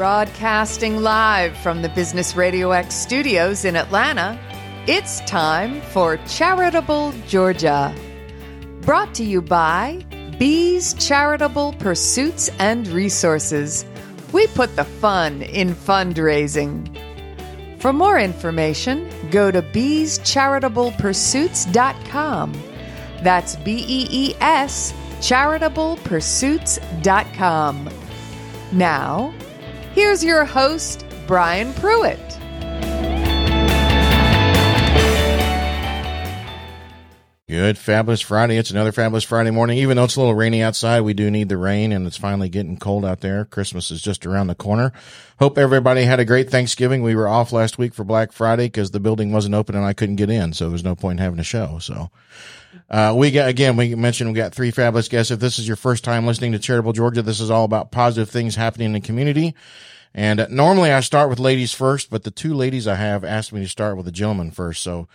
Broadcasting 0.00 1.02
live 1.02 1.52
from 1.58 1.82
the 1.82 1.90
Business 1.90 2.32
RadioX 2.32 2.92
studios 2.92 3.66
in 3.66 3.76
Atlanta, 3.76 4.40
it's 4.86 5.20
time 5.26 5.82
for 5.92 6.16
Charitable 6.26 7.12
Georgia. 7.28 7.94
Brought 8.80 9.12
to 9.16 9.22
you 9.22 9.42
by 9.42 10.02
Bees 10.38 10.94
Charitable 10.94 11.74
Pursuits 11.74 12.48
and 12.58 12.88
Resources. 12.88 13.84
We 14.32 14.46
put 14.46 14.74
the 14.74 14.84
fun 14.84 15.42
in 15.42 15.74
fundraising. 15.74 16.88
For 17.78 17.92
more 17.92 18.18
information, 18.18 19.06
go 19.30 19.50
to 19.50 19.60
beescharitablepursuits.com. 19.60 22.52
That's 23.22 23.56
B 23.56 23.84
E 23.86 24.06
E 24.10 24.34
S 24.40 24.94
charitablepursuits.com. 25.18 27.90
Now, 28.72 29.34
here's 29.94 30.24
your 30.24 30.44
host, 30.44 31.04
Brian 31.26 31.72
Pruitt. 31.74 32.18
Good, 37.50 37.78
fabulous 37.78 38.20
Friday. 38.20 38.58
It's 38.58 38.70
another 38.70 38.92
fabulous 38.92 39.24
Friday 39.24 39.50
morning. 39.50 39.78
Even 39.78 39.96
though 39.96 40.04
it's 40.04 40.14
a 40.14 40.20
little 40.20 40.36
rainy 40.36 40.62
outside, 40.62 41.00
we 41.00 41.14
do 41.14 41.32
need 41.32 41.48
the 41.48 41.56
rain 41.56 41.90
and 41.90 42.06
it's 42.06 42.16
finally 42.16 42.48
getting 42.48 42.76
cold 42.76 43.04
out 43.04 43.22
there. 43.22 43.44
Christmas 43.44 43.90
is 43.90 44.00
just 44.00 44.24
around 44.24 44.46
the 44.46 44.54
corner. 44.54 44.92
Hope 45.40 45.58
everybody 45.58 46.04
had 46.04 46.20
a 46.20 46.24
great 46.24 46.48
Thanksgiving. 46.48 47.02
We 47.02 47.16
were 47.16 47.26
off 47.26 47.50
last 47.50 47.76
week 47.76 47.92
for 47.92 48.04
Black 48.04 48.30
Friday 48.30 48.66
because 48.66 48.92
the 48.92 49.00
building 49.00 49.32
wasn't 49.32 49.56
open 49.56 49.74
and 49.74 49.84
I 49.84 49.94
couldn't 49.94 50.14
get 50.14 50.30
in. 50.30 50.52
So 50.52 50.66
there 50.66 50.72
was 50.72 50.84
no 50.84 50.94
point 50.94 51.18
in 51.18 51.24
having 51.24 51.40
a 51.40 51.44
show. 51.44 51.80
So, 51.80 52.12
uh, 52.90 53.14
we 53.16 53.30
got, 53.30 53.48
again, 53.48 53.76
we 53.76 53.94
mentioned 53.94 54.30
we 54.30 54.36
got 54.36 54.52
three 54.52 54.72
fabulous 54.72 55.08
guests. 55.08 55.30
If 55.30 55.38
this 55.38 55.58
is 55.58 55.66
your 55.68 55.76
first 55.76 56.02
time 56.02 56.26
listening 56.26 56.52
to 56.52 56.58
Charitable 56.58 56.92
Georgia, 56.92 57.22
this 57.22 57.40
is 57.40 57.50
all 57.50 57.64
about 57.64 57.92
positive 57.92 58.28
things 58.28 58.56
happening 58.56 58.86
in 58.86 58.92
the 58.92 59.00
community. 59.00 59.54
And 60.12 60.40
uh, 60.40 60.46
normally 60.50 60.90
I 60.92 61.00
start 61.00 61.30
with 61.30 61.38
ladies 61.38 61.72
first, 61.72 62.10
but 62.10 62.24
the 62.24 62.32
two 62.32 62.52
ladies 62.52 62.88
I 62.88 62.96
have 62.96 63.24
asked 63.24 63.52
me 63.52 63.60
to 63.60 63.68
start 63.68 63.96
with 63.96 64.08
a 64.08 64.12
gentleman 64.12 64.50
first. 64.50 64.82
So, 64.82 65.06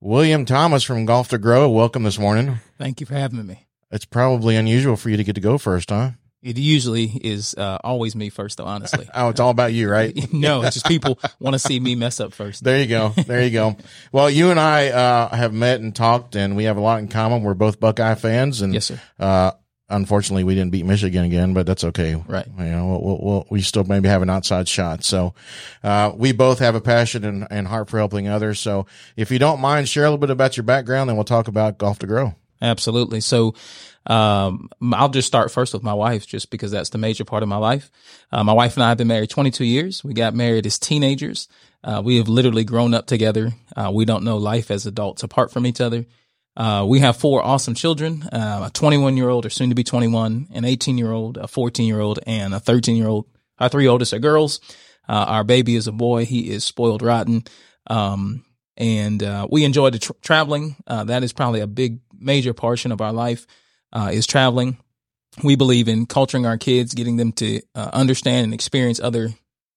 William 0.00 0.44
Thomas 0.44 0.82
from 0.82 1.06
Golf2Grow, 1.06 1.72
welcome 1.72 2.02
this 2.02 2.18
morning. 2.18 2.58
Thank 2.76 2.98
you 2.98 3.06
for 3.06 3.14
having 3.14 3.46
me. 3.46 3.68
It's 3.92 4.04
probably 4.04 4.56
unusual 4.56 4.96
for 4.96 5.10
you 5.10 5.16
to 5.16 5.22
get 5.22 5.36
to 5.36 5.40
go 5.40 5.58
first, 5.58 5.90
huh? 5.90 6.12
It 6.42 6.58
usually 6.58 7.04
is 7.04 7.54
uh, 7.54 7.78
always 7.84 8.16
me 8.16 8.28
first, 8.28 8.58
though. 8.58 8.64
Honestly, 8.64 9.08
oh, 9.14 9.28
it's 9.28 9.38
all 9.38 9.50
about 9.50 9.72
you, 9.72 9.88
right? 9.88 10.12
no, 10.32 10.62
it's 10.62 10.74
just 10.74 10.86
people 10.86 11.18
want 11.38 11.54
to 11.54 11.58
see 11.58 11.78
me 11.78 11.94
mess 11.94 12.18
up 12.18 12.32
first. 12.32 12.64
There 12.64 12.80
you 12.80 12.88
go. 12.88 13.10
There 13.10 13.42
you 13.42 13.50
go. 13.50 13.76
Well, 14.10 14.28
you 14.28 14.50
and 14.50 14.60
I 14.60 14.88
uh, 14.88 15.34
have 15.34 15.54
met 15.54 15.80
and 15.80 15.94
talked, 15.94 16.36
and 16.36 16.56
we 16.56 16.64
have 16.64 16.76
a 16.76 16.80
lot 16.80 16.98
in 16.98 17.08
common. 17.08 17.42
We're 17.42 17.54
both 17.54 17.80
Buckeye 17.80 18.14
fans, 18.14 18.60
and 18.60 18.74
yes, 18.74 18.86
sir. 18.86 19.00
Uh, 19.18 19.52
unfortunately, 19.88 20.44
we 20.44 20.54
didn't 20.54 20.72
beat 20.72 20.84
Michigan 20.84 21.24
again, 21.24 21.54
but 21.54 21.66
that's 21.66 21.84
okay. 21.84 22.14
Right. 22.14 22.46
You 22.58 22.64
know, 22.64 22.88
we'll, 22.88 23.02
we'll, 23.02 23.18
we'll, 23.22 23.46
we 23.50 23.62
still 23.62 23.84
maybe 23.84 24.08
have 24.08 24.22
an 24.22 24.30
outside 24.30 24.68
shot. 24.68 25.04
So, 25.04 25.34
uh, 25.82 26.12
we 26.14 26.32
both 26.32 26.58
have 26.58 26.74
a 26.74 26.80
passion 26.80 27.24
and, 27.24 27.46
and 27.50 27.66
heart 27.66 27.88
for 27.88 27.98
helping 27.98 28.28
others. 28.28 28.58
So, 28.60 28.86
if 29.16 29.30
you 29.30 29.38
don't 29.38 29.60
mind, 29.60 29.88
share 29.88 30.04
a 30.04 30.08
little 30.08 30.18
bit 30.18 30.30
about 30.30 30.56
your 30.56 30.64
background, 30.64 31.08
then 31.08 31.16
we'll 31.16 31.24
talk 31.24 31.48
about 31.48 31.78
Golf2Grow. 31.78 32.34
Absolutely. 32.60 33.20
So, 33.20 33.54
um, 34.06 34.68
I'll 34.92 35.08
just 35.08 35.28
start 35.28 35.50
first 35.50 35.74
with 35.74 35.82
my 35.82 35.94
wife, 35.94 36.26
just 36.26 36.50
because 36.50 36.70
that's 36.70 36.90
the 36.90 36.98
major 36.98 37.24
part 37.24 37.42
of 37.42 37.48
my 37.48 37.56
life. 37.56 37.90
Uh, 38.30 38.42
my 38.42 38.52
wife 38.52 38.76
and 38.76 38.82
I 38.82 38.88
have 38.88 38.98
been 38.98 39.08
married 39.08 39.30
22 39.30 39.64
years. 39.64 40.02
We 40.02 40.12
got 40.12 40.34
married 40.34 40.66
as 40.66 40.78
teenagers. 40.78 41.48
Uh, 41.84 42.02
we 42.04 42.16
have 42.16 42.28
literally 42.28 42.64
grown 42.64 42.94
up 42.94 43.06
together. 43.06 43.52
Uh, 43.76 43.90
we 43.92 44.04
don't 44.04 44.24
know 44.24 44.38
life 44.38 44.70
as 44.70 44.86
adults 44.86 45.22
apart 45.22 45.50
from 45.50 45.66
each 45.66 45.80
other. 45.80 46.06
Uh, 46.56 46.84
we 46.86 47.00
have 47.00 47.16
four 47.16 47.42
awesome 47.42 47.74
children, 47.74 48.24
uh, 48.24 48.64
a 48.68 48.70
21 48.72 49.16
year 49.16 49.28
old 49.28 49.46
or 49.46 49.50
soon 49.50 49.70
to 49.70 49.74
be 49.74 49.84
21, 49.84 50.48
an 50.52 50.64
18 50.64 50.98
year 50.98 51.10
old, 51.10 51.38
a 51.38 51.48
14 51.48 51.86
year 51.86 52.00
old, 52.00 52.18
and 52.26 52.54
a 52.54 52.60
13 52.60 52.96
year 52.96 53.08
old. 53.08 53.26
Our 53.58 53.68
three 53.68 53.88
oldest 53.88 54.12
are 54.12 54.18
girls. 54.18 54.60
Uh, 55.08 55.24
our 55.28 55.44
baby 55.44 55.76
is 55.76 55.86
a 55.86 55.92
boy. 55.92 56.24
He 56.24 56.50
is 56.50 56.64
spoiled 56.64 57.02
rotten. 57.02 57.44
Um, 57.86 58.44
and, 58.76 59.22
we 59.50 59.64
enjoy 59.64 59.90
the 59.90 59.98
tra- 59.98 60.14
traveling. 60.22 60.76
that 60.86 61.22
is 61.22 61.32
probably 61.32 61.60
a 61.60 61.66
big, 61.66 62.00
major 62.18 62.52
portion 62.52 62.92
of 62.92 63.00
our 63.00 63.12
life 63.12 63.46
uh, 63.92 64.10
is 64.12 64.26
traveling. 64.26 64.76
We 65.42 65.56
believe 65.56 65.88
in 65.88 66.06
culturing 66.06 66.46
our 66.46 66.58
kids, 66.58 66.94
getting 66.94 67.16
them 67.16 67.32
to 67.32 67.60
uh, 67.74 67.90
understand 67.92 68.44
and 68.44 68.54
experience 68.54 69.00
other 69.00 69.30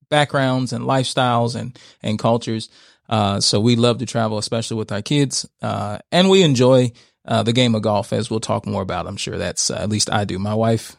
backgrounds 0.10 0.74
and 0.74 0.86
lifestyles 0.86 1.56
and 1.56 1.78
and 2.02 2.20
cultures. 2.20 2.70
Uh, 3.08 3.40
so 3.40 3.60
we 3.60 3.76
love 3.76 4.00
to 4.00 4.06
travel, 4.06 4.38
especially 4.38 4.78
with 4.78 4.92
our 4.92 5.02
kids, 5.02 5.48
uh, 5.62 6.00
and 6.12 6.30
we 6.30 6.42
enjoy 6.42 6.92
uh, 7.26 7.44
the 7.44 7.54
game 7.54 7.76
of 7.76 7.84
golf, 7.84 8.12
as 8.12 8.30
we'll 8.30 8.40
talk 8.40 8.66
more 8.66 8.82
about. 8.82 9.08
I'm 9.08 9.18
sure 9.18 9.38
that's 9.38 9.70
uh, 9.70 9.76
at 9.76 9.90
least 9.90 10.12
I 10.12 10.26
do. 10.26 10.40
My 10.40 10.56
wife 10.56 10.96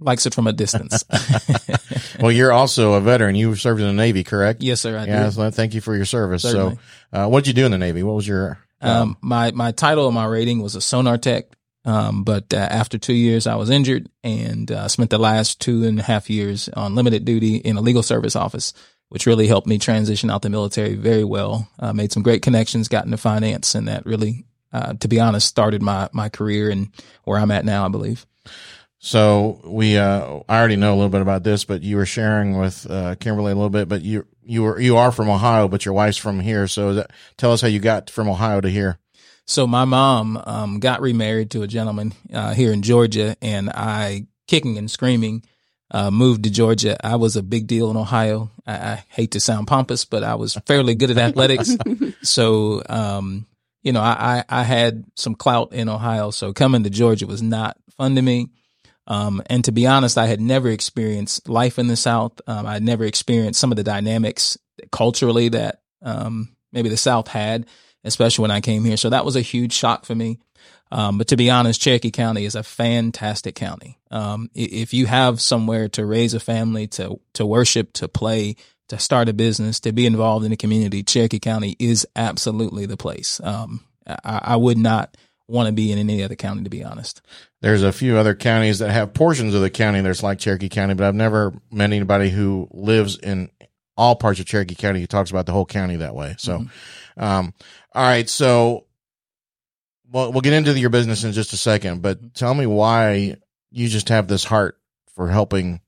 likes 0.00 0.26
it 0.26 0.34
from 0.34 0.46
a 0.46 0.52
distance. 0.52 1.04
well, 2.20 2.32
you're 2.32 2.52
also 2.52 2.94
a 2.94 3.00
veteran. 3.00 3.36
You 3.36 3.54
served 3.54 3.80
in 3.80 3.86
the 3.86 3.92
Navy, 3.92 4.24
correct? 4.24 4.62
Yes, 4.62 4.80
sir. 4.80 4.98
I 4.98 5.04
yeah. 5.04 5.30
So 5.30 5.50
thank 5.50 5.74
you 5.74 5.80
for 5.80 5.94
your 5.94 6.04
service. 6.04 6.42
Certainly. 6.42 6.78
So, 7.14 7.28
what 7.28 7.44
did 7.44 7.48
you 7.48 7.54
do 7.54 7.66
in 7.66 7.72
the 7.72 7.78
Navy? 7.78 8.02
What 8.02 8.16
was 8.16 8.26
your 8.26 8.58
um, 8.80 8.90
um, 8.90 9.16
my 9.20 9.50
my 9.52 9.72
title 9.72 10.06
and 10.06 10.14
my 10.14 10.26
rating 10.26 10.60
was 10.60 10.74
a 10.74 10.80
sonar 10.80 11.18
tech. 11.18 11.46
Um, 11.86 12.24
but 12.24 12.52
uh, 12.52 12.56
after 12.56 12.98
two 12.98 13.14
years, 13.14 13.46
I 13.46 13.54
was 13.54 13.70
injured 13.70 14.10
and 14.24 14.70
uh, 14.70 14.88
spent 14.88 15.10
the 15.10 15.18
last 15.18 15.60
two 15.60 15.84
and 15.84 16.00
a 16.00 16.02
half 16.02 16.28
years 16.28 16.68
on 16.70 16.96
limited 16.96 17.24
duty 17.24 17.56
in 17.56 17.76
a 17.76 17.80
legal 17.80 18.02
service 18.02 18.34
office, 18.34 18.74
which 19.08 19.24
really 19.24 19.46
helped 19.46 19.68
me 19.68 19.78
transition 19.78 20.28
out 20.28 20.42
the 20.42 20.50
military 20.50 20.96
very 20.96 21.22
well. 21.22 21.68
Uh, 21.78 21.92
made 21.92 22.10
some 22.10 22.24
great 22.24 22.42
connections, 22.42 22.88
got 22.88 23.04
into 23.04 23.16
finance, 23.16 23.76
and 23.76 23.86
that 23.86 24.04
really, 24.04 24.44
uh, 24.72 24.94
to 24.94 25.06
be 25.06 25.20
honest, 25.20 25.46
started 25.46 25.80
my 25.80 26.08
my 26.12 26.28
career 26.28 26.70
and 26.70 26.90
where 27.22 27.38
I'm 27.38 27.52
at 27.52 27.64
now. 27.64 27.86
I 27.86 27.88
believe. 27.88 28.26
So 28.98 29.60
we, 29.64 29.98
uh, 29.98 30.40
I 30.48 30.58
already 30.58 30.74
know 30.74 30.92
a 30.92 30.96
little 30.96 31.10
bit 31.10 31.20
about 31.20 31.44
this, 31.44 31.64
but 31.64 31.82
you 31.82 31.96
were 31.96 32.06
sharing 32.06 32.58
with 32.58 32.90
uh, 32.90 33.14
Kimberly 33.14 33.52
a 33.52 33.54
little 33.54 33.70
bit. 33.70 33.88
But 33.88 34.02
you 34.02 34.26
you 34.42 34.64
were 34.64 34.80
you 34.80 34.96
are 34.96 35.12
from 35.12 35.28
Ohio, 35.28 35.68
but 35.68 35.84
your 35.84 35.94
wife's 35.94 36.16
from 36.16 36.40
here. 36.40 36.66
So 36.66 36.94
that, 36.94 37.12
tell 37.36 37.52
us 37.52 37.60
how 37.60 37.68
you 37.68 37.78
got 37.78 38.10
from 38.10 38.28
Ohio 38.28 38.60
to 38.60 38.68
here. 38.68 38.98
So 39.46 39.66
my 39.66 39.84
mom 39.84 40.42
um, 40.44 40.80
got 40.80 41.00
remarried 41.00 41.52
to 41.52 41.62
a 41.62 41.68
gentleman 41.68 42.12
uh, 42.32 42.52
here 42.52 42.72
in 42.72 42.82
Georgia, 42.82 43.36
and 43.40 43.70
I, 43.70 44.26
kicking 44.48 44.76
and 44.76 44.90
screaming, 44.90 45.44
uh, 45.90 46.10
moved 46.10 46.44
to 46.44 46.50
Georgia. 46.50 46.96
I 47.04 47.16
was 47.16 47.36
a 47.36 47.44
big 47.44 47.68
deal 47.68 47.90
in 47.90 47.96
Ohio. 47.96 48.50
I, 48.66 48.72
I 48.72 49.04
hate 49.08 49.32
to 49.32 49.40
sound 49.40 49.68
pompous, 49.68 50.04
but 50.04 50.24
I 50.24 50.34
was 50.34 50.54
fairly 50.66 50.96
good 50.96 51.12
at 51.12 51.18
athletics. 51.18 51.76
so, 52.22 52.82
um, 52.88 53.46
you 53.82 53.92
know, 53.92 54.00
I, 54.00 54.42
I, 54.48 54.60
I, 54.60 54.62
had 54.64 55.04
some 55.14 55.36
clout 55.36 55.72
in 55.72 55.88
Ohio. 55.88 56.30
So 56.30 56.52
coming 56.52 56.82
to 56.82 56.90
Georgia 56.90 57.28
was 57.28 57.40
not 57.40 57.76
fun 57.96 58.16
to 58.16 58.22
me. 58.22 58.48
Um, 59.06 59.40
and 59.46 59.64
to 59.64 59.70
be 59.70 59.86
honest, 59.86 60.18
I 60.18 60.26
had 60.26 60.40
never 60.40 60.68
experienced 60.68 61.48
life 61.48 61.78
in 61.78 61.86
the 61.86 61.94
South. 61.94 62.40
Um, 62.48 62.66
I 62.66 62.72
had 62.72 62.82
never 62.82 63.04
experienced 63.04 63.60
some 63.60 63.70
of 63.70 63.76
the 63.76 63.84
dynamics 63.84 64.58
culturally 64.90 65.50
that 65.50 65.82
um, 66.02 66.48
maybe 66.72 66.88
the 66.88 66.96
South 66.96 67.28
had 67.28 67.66
especially 68.06 68.42
when 68.42 68.50
I 68.50 68.60
came 68.60 68.84
here. 68.84 68.96
So 68.96 69.10
that 69.10 69.24
was 69.24 69.36
a 69.36 69.40
huge 69.40 69.72
shock 69.72 70.04
for 70.04 70.14
me. 70.14 70.38
Um, 70.92 71.18
but 71.18 71.28
to 71.28 71.36
be 71.36 71.50
honest, 71.50 71.80
Cherokee 71.80 72.12
County 72.12 72.44
is 72.44 72.54
a 72.54 72.62
fantastic 72.62 73.56
county. 73.56 73.98
Um, 74.10 74.50
if 74.54 74.94
you 74.94 75.06
have 75.06 75.40
somewhere 75.40 75.88
to 75.90 76.06
raise 76.06 76.32
a 76.32 76.40
family, 76.40 76.86
to 76.88 77.20
to 77.34 77.44
worship, 77.44 77.92
to 77.94 78.08
play, 78.08 78.56
to 78.88 78.98
start 78.98 79.28
a 79.28 79.32
business, 79.32 79.80
to 79.80 79.92
be 79.92 80.06
involved 80.06 80.44
in 80.44 80.52
the 80.52 80.56
community, 80.56 81.02
Cherokee 81.02 81.40
County 81.40 81.74
is 81.80 82.06
absolutely 82.14 82.86
the 82.86 82.96
place. 82.96 83.40
Um, 83.42 83.84
I, 84.06 84.40
I, 84.44 84.56
would 84.56 84.78
not 84.78 85.16
want 85.48 85.66
to 85.66 85.72
be 85.72 85.90
in 85.90 85.98
any 85.98 86.22
other 86.22 86.36
county, 86.36 86.62
to 86.62 86.70
be 86.70 86.84
honest. 86.84 87.20
There's 87.60 87.82
a 87.82 87.92
few 87.92 88.16
other 88.16 88.36
counties 88.36 88.78
that 88.78 88.92
have 88.92 89.12
portions 89.12 89.54
of 89.54 89.62
the 89.62 89.70
county 89.70 90.00
that's 90.02 90.22
like 90.22 90.38
Cherokee 90.38 90.68
County, 90.68 90.94
but 90.94 91.08
I've 91.08 91.16
never 91.16 91.52
met 91.72 91.92
anybody 91.92 92.30
who 92.30 92.68
lives 92.70 93.18
in 93.18 93.50
all 93.96 94.14
parts 94.14 94.38
of 94.38 94.46
Cherokee 94.46 94.76
County 94.76 95.00
who 95.00 95.08
talks 95.08 95.30
about 95.30 95.46
the 95.46 95.52
whole 95.52 95.66
county 95.66 95.96
that 95.96 96.14
way. 96.14 96.36
So. 96.38 96.58
Mm-hmm 96.58 96.68
um, 97.16 97.54
all 97.96 98.02
right. 98.02 98.28
So 98.28 98.84
well, 100.12 100.30
we'll 100.30 100.42
get 100.42 100.52
into 100.52 100.78
your 100.78 100.90
business 100.90 101.24
in 101.24 101.32
just 101.32 101.52
a 101.52 101.56
second, 101.56 102.02
but 102.02 102.34
tell 102.34 102.54
me 102.54 102.66
why 102.66 103.36
you 103.70 103.88
just 103.88 104.10
have 104.10 104.28
this 104.28 104.44
heart 104.44 104.78
for 105.14 105.28
helping 105.28 105.80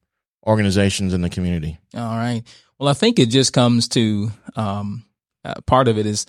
organizations 0.47 1.13
in 1.15 1.21
the 1.21 1.31
community. 1.31 1.79
All 1.95 2.01
right. 2.01 2.43
Well, 2.79 2.89
I 2.89 2.95
think 2.95 3.19
it 3.19 3.27
just 3.27 3.53
comes 3.53 3.89
to, 3.89 4.31
um, 4.57 5.05
uh, 5.45 5.61
part 5.67 5.89
of 5.89 5.99
it 5.99 6.07
is 6.07 6.27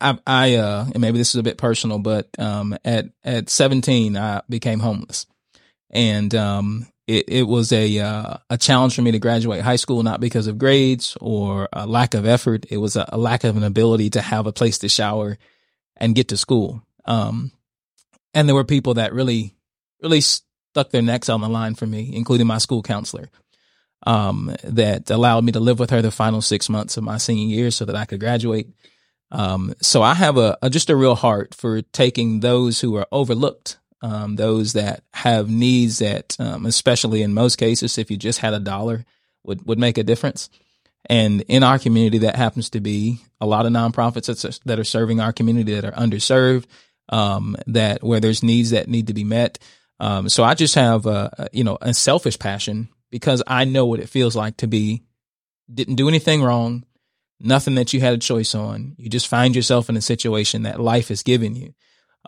I, 0.00 0.18
I, 0.26 0.54
uh, 0.54 0.86
and 0.92 1.00
maybe 1.00 1.18
this 1.18 1.34
is 1.34 1.38
a 1.38 1.44
bit 1.44 1.58
personal, 1.58 1.98
but, 1.98 2.28
um, 2.38 2.76
at, 2.84 3.06
at 3.22 3.50
17, 3.50 4.16
I 4.16 4.42
became 4.48 4.80
homeless 4.80 5.26
and, 5.90 6.34
um, 6.34 6.86
it, 7.06 7.24
it 7.28 7.42
was 7.44 7.72
a 7.72 7.98
uh, 7.98 8.36
a 8.50 8.58
challenge 8.58 8.96
for 8.96 9.02
me 9.02 9.12
to 9.12 9.18
graduate 9.18 9.62
high 9.62 9.76
school, 9.76 10.02
not 10.02 10.20
because 10.20 10.46
of 10.46 10.58
grades 10.58 11.16
or 11.20 11.68
a 11.72 11.86
lack 11.86 12.14
of 12.14 12.26
effort. 12.26 12.66
It 12.68 12.78
was 12.78 12.96
a, 12.96 13.08
a 13.10 13.18
lack 13.18 13.44
of 13.44 13.56
an 13.56 13.62
ability 13.62 14.10
to 14.10 14.20
have 14.20 14.46
a 14.46 14.52
place 14.52 14.78
to 14.78 14.88
shower 14.88 15.38
and 15.96 16.14
get 16.14 16.28
to 16.28 16.36
school. 16.36 16.82
Um, 17.04 17.52
and 18.34 18.48
there 18.48 18.54
were 18.54 18.64
people 18.64 18.94
that 18.94 19.14
really, 19.14 19.54
really 20.02 20.20
stuck 20.20 20.90
their 20.90 21.02
necks 21.02 21.28
on 21.28 21.40
the 21.40 21.48
line 21.48 21.74
for 21.74 21.86
me, 21.86 22.10
including 22.12 22.46
my 22.46 22.58
school 22.58 22.82
counselor, 22.82 23.30
um, 24.04 24.54
that 24.64 25.08
allowed 25.08 25.44
me 25.44 25.52
to 25.52 25.60
live 25.60 25.78
with 25.78 25.90
her 25.90 26.02
the 26.02 26.10
final 26.10 26.42
six 26.42 26.68
months 26.68 26.96
of 26.96 27.04
my 27.04 27.18
senior 27.18 27.56
year 27.56 27.70
so 27.70 27.84
that 27.84 27.96
I 27.96 28.04
could 28.04 28.20
graduate. 28.20 28.68
Um, 29.30 29.74
so 29.80 30.02
I 30.02 30.14
have 30.14 30.36
a, 30.36 30.58
a 30.60 30.70
just 30.70 30.90
a 30.90 30.96
real 30.96 31.14
heart 31.14 31.54
for 31.54 31.82
taking 31.82 32.40
those 32.40 32.80
who 32.80 32.96
are 32.96 33.06
overlooked 33.10 33.78
um, 34.06 34.36
those 34.36 34.74
that 34.74 35.02
have 35.12 35.50
needs 35.50 35.98
that, 35.98 36.36
um, 36.38 36.64
especially 36.64 37.22
in 37.22 37.34
most 37.34 37.56
cases, 37.56 37.98
if 37.98 38.08
you 38.08 38.16
just 38.16 38.38
had 38.38 38.54
a 38.54 38.60
dollar, 38.60 39.04
would 39.42 39.66
would 39.66 39.80
make 39.80 39.98
a 39.98 40.04
difference. 40.04 40.48
And 41.08 41.40
in 41.48 41.64
our 41.64 41.78
community, 41.78 42.18
that 42.18 42.36
happens 42.36 42.70
to 42.70 42.80
be 42.80 43.20
a 43.40 43.46
lot 43.46 43.66
of 43.66 43.72
nonprofits 43.72 44.60
that 44.64 44.78
are 44.78 44.84
serving 44.84 45.18
our 45.20 45.32
community 45.32 45.74
that 45.74 45.84
are 45.84 45.92
underserved, 45.92 46.66
um, 47.08 47.56
that 47.66 48.04
where 48.04 48.20
there's 48.20 48.44
needs 48.44 48.70
that 48.70 48.88
need 48.88 49.08
to 49.08 49.14
be 49.14 49.24
met. 49.24 49.58
Um, 49.98 50.28
so 50.28 50.44
I 50.44 50.54
just 50.54 50.76
have 50.76 51.06
a, 51.06 51.48
you 51.52 51.64
know, 51.64 51.76
a 51.80 51.92
selfish 51.92 52.38
passion 52.38 52.88
because 53.10 53.42
I 53.46 53.64
know 53.64 53.86
what 53.86 54.00
it 54.00 54.08
feels 54.08 54.36
like 54.36 54.58
to 54.58 54.68
be, 54.68 55.02
didn't 55.72 55.96
do 55.96 56.08
anything 56.08 56.42
wrong, 56.42 56.84
nothing 57.40 57.74
that 57.74 57.92
you 57.92 58.00
had 58.00 58.14
a 58.14 58.18
choice 58.18 58.54
on. 58.54 58.94
You 58.98 59.10
just 59.10 59.28
find 59.28 59.56
yourself 59.56 59.88
in 59.88 59.96
a 59.96 60.00
situation 60.00 60.62
that 60.62 60.80
life 60.80 61.08
has 61.08 61.22
given 61.22 61.56
you. 61.56 61.74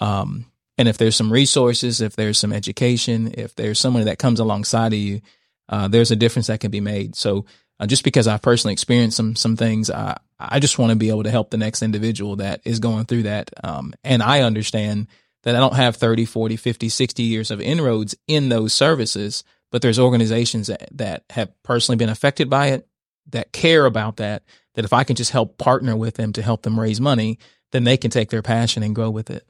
Um, 0.01 0.47
and 0.79 0.89
if 0.89 0.97
there's 0.97 1.17
some 1.17 1.33
resources, 1.33 2.01
if 2.01 2.17
there's 2.17 2.39
some 2.39 2.53
education, 2.53 3.35
if 3.37 3.55
there's 3.57 3.81
someone 3.81 4.05
that 4.05 4.19
comes 4.19 4.41
alongside 4.41 4.93
of 4.93 4.99
you, 4.99 5.21
uh, 5.69 5.89
there's 5.89 6.13
a 6.13 6.17
difference 6.17 6.47
that 6.47 6.61
can 6.61 6.71
be 6.71 6.81
made. 6.81 7.17
So 7.17 7.45
uh, 7.81 7.87
just 7.87 8.05
because 8.05 8.27
I've 8.27 8.43
personally 8.43 8.73
experienced 8.73 9.17
some 9.17 9.37
some 9.37 9.57
things, 9.57 9.91
I 9.91 10.17
I 10.39 10.61
just 10.61 10.79
want 10.79 10.91
to 10.91 10.97
be 10.97 11.11
able 11.11 11.25
to 11.25 11.31
help 11.31 11.51
the 11.51 11.57
next 11.57 11.83
individual 11.83 12.37
that 12.37 12.61
is 12.65 12.79
going 12.79 13.07
through 13.07 13.25
that. 13.25 13.51
Um, 13.63 13.93
and 14.05 14.23
I 14.23 14.43
understand 14.43 15.09
that 15.43 15.57
I 15.57 15.61
don't 15.61 15.75
have 15.75 15.97
30, 15.97 16.25
40, 16.25 16.57
50, 16.57 16.89
60 16.89 17.23
years 17.23 17.51
of 17.51 17.61
inroads 17.61 18.15
in 18.27 18.49
those 18.49 18.73
services, 18.73 19.45
but 19.71 19.83
there's 19.83 19.99
organizations 19.99 20.69
that, 20.69 20.89
that 20.93 21.25
have 21.31 21.51
personally 21.63 21.97
been 21.97 22.09
affected 22.09 22.51
by 22.51 22.69
it, 22.69 22.89
that 23.31 23.53
care 23.53 23.85
about 23.85 24.17
that, 24.19 24.43
that 24.75 24.85
if 24.85 24.93
I 24.93 25.05
can 25.05 25.17
just 25.17 25.31
help 25.31 25.59
partner 25.59 25.97
with 25.97 26.15
them 26.15 26.33
to 26.35 26.43
help 26.43 26.63
them 26.63 26.79
raise 26.79 27.01
money, 27.01 27.39
then 27.73 27.85
they 27.85 27.97
can 27.97 28.11
take 28.11 28.31
their 28.31 28.43
passion 28.43 28.83
and 28.83 28.95
grow 28.95 29.11
with 29.11 29.31
it. 29.31 29.48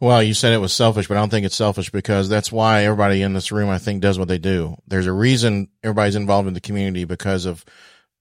Well, 0.00 0.22
you 0.22 0.34
said 0.34 0.52
it 0.52 0.58
was 0.58 0.72
selfish, 0.72 1.06
but 1.06 1.16
I 1.16 1.20
don't 1.20 1.30
think 1.30 1.46
it's 1.46 1.56
selfish 1.56 1.90
because 1.90 2.28
that's 2.28 2.50
why 2.50 2.84
everybody 2.84 3.22
in 3.22 3.34
this 3.34 3.52
room, 3.52 3.68
I 3.68 3.78
think, 3.78 4.02
does 4.02 4.18
what 4.18 4.28
they 4.28 4.38
do. 4.38 4.76
There's 4.86 5.06
a 5.06 5.12
reason 5.12 5.68
everybody's 5.82 6.16
involved 6.16 6.48
in 6.48 6.54
the 6.54 6.60
community 6.60 7.04
because 7.04 7.46
of 7.46 7.64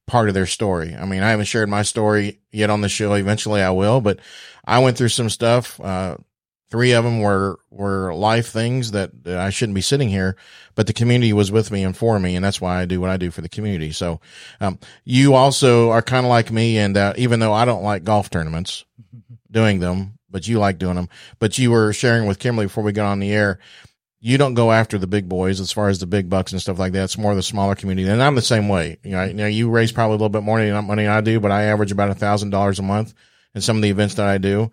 part 0.05 0.27
of 0.27 0.33
their 0.33 0.45
story. 0.45 0.95
I 0.95 1.05
mean, 1.05 1.23
I 1.23 1.31
haven't 1.31 1.45
shared 1.45 1.69
my 1.69 1.83
story 1.83 2.39
yet 2.51 2.69
on 2.69 2.81
the 2.81 2.89
show. 2.89 3.13
Eventually 3.13 3.61
I 3.61 3.71
will, 3.71 4.01
but 4.01 4.19
I 4.65 4.79
went 4.79 4.97
through 4.97 5.09
some 5.09 5.29
stuff. 5.29 5.79
Uh, 5.79 6.17
three 6.69 6.91
of 6.91 7.03
them 7.03 7.21
were, 7.21 7.59
were 7.71 8.13
life 8.13 8.49
things 8.49 8.91
that, 8.91 9.23
that, 9.23 9.39
I 9.39 9.49
shouldn't 9.49 9.75
be 9.75 9.81
sitting 9.81 10.09
here, 10.09 10.35
but 10.75 10.85
the 10.85 10.93
community 10.93 11.33
was 11.33 11.51
with 11.51 11.71
me 11.71 11.83
and 11.83 11.97
for 11.97 12.19
me. 12.19 12.35
And 12.35 12.45
that's 12.45 12.61
why 12.61 12.79
I 12.79 12.85
do 12.85 13.01
what 13.01 13.09
I 13.09 13.17
do 13.17 13.31
for 13.31 13.41
the 13.41 13.49
community. 13.49 13.91
So, 13.91 14.19
um, 14.61 14.77
you 15.03 15.33
also 15.33 15.89
are 15.89 16.03
kind 16.03 16.25
of 16.25 16.29
like 16.29 16.51
me. 16.51 16.77
And, 16.77 16.95
uh, 16.95 17.13
even 17.17 17.39
though 17.39 17.53
I 17.53 17.65
don't 17.65 17.83
like 17.83 18.03
golf 18.03 18.29
tournaments 18.29 18.85
doing 19.51 19.79
them, 19.79 20.18
but 20.29 20.47
you 20.47 20.59
like 20.59 20.77
doing 20.77 20.95
them. 20.95 21.09
But 21.39 21.57
you 21.57 21.71
were 21.71 21.93
sharing 21.93 22.27
with 22.27 22.39
Kimberly 22.39 22.67
before 22.67 22.83
we 22.83 22.91
got 22.91 23.11
on 23.11 23.19
the 23.19 23.31
air. 23.31 23.59
You 24.21 24.37
don't 24.37 24.53
go 24.53 24.71
after 24.71 24.97
the 24.97 25.07
big 25.07 25.29
boys 25.29 25.61
as 25.61 25.71
far 25.71 25.87
as 25.87 25.99
the 25.99 26.05
big 26.05 26.29
bucks 26.29 26.51
and 26.51 26.61
stuff 26.61 26.77
like 26.77 26.91
that. 26.91 27.05
It's 27.05 27.17
more 27.17 27.35
the 27.35 27.41
smaller 27.41 27.75
community. 27.75 28.09
And 28.09 28.21
I'm 28.21 28.35
the 28.35 28.41
same 28.41 28.67
way. 28.67 28.97
You 29.03 29.11
know, 29.11 29.23
you, 29.23 29.33
know, 29.33 29.47
you 29.47 29.69
raise 29.69 29.93
probably 29.93 30.15
a 30.15 30.17
little 30.17 30.29
bit 30.29 30.43
more 30.43 30.57
money 30.57 31.03
than 31.03 31.11
I 31.11 31.21
do, 31.21 31.39
but 31.39 31.51
I 31.51 31.63
average 31.63 31.93
about 31.93 32.09
a 32.09 32.15
thousand 32.15 32.49
dollars 32.49 32.79
a 32.79 32.83
month 32.83 33.13
in 33.55 33.61
some 33.61 33.77
of 33.77 33.81
the 33.81 33.89
events 33.89 34.15
that 34.15 34.27
I 34.27 34.37
do. 34.37 34.71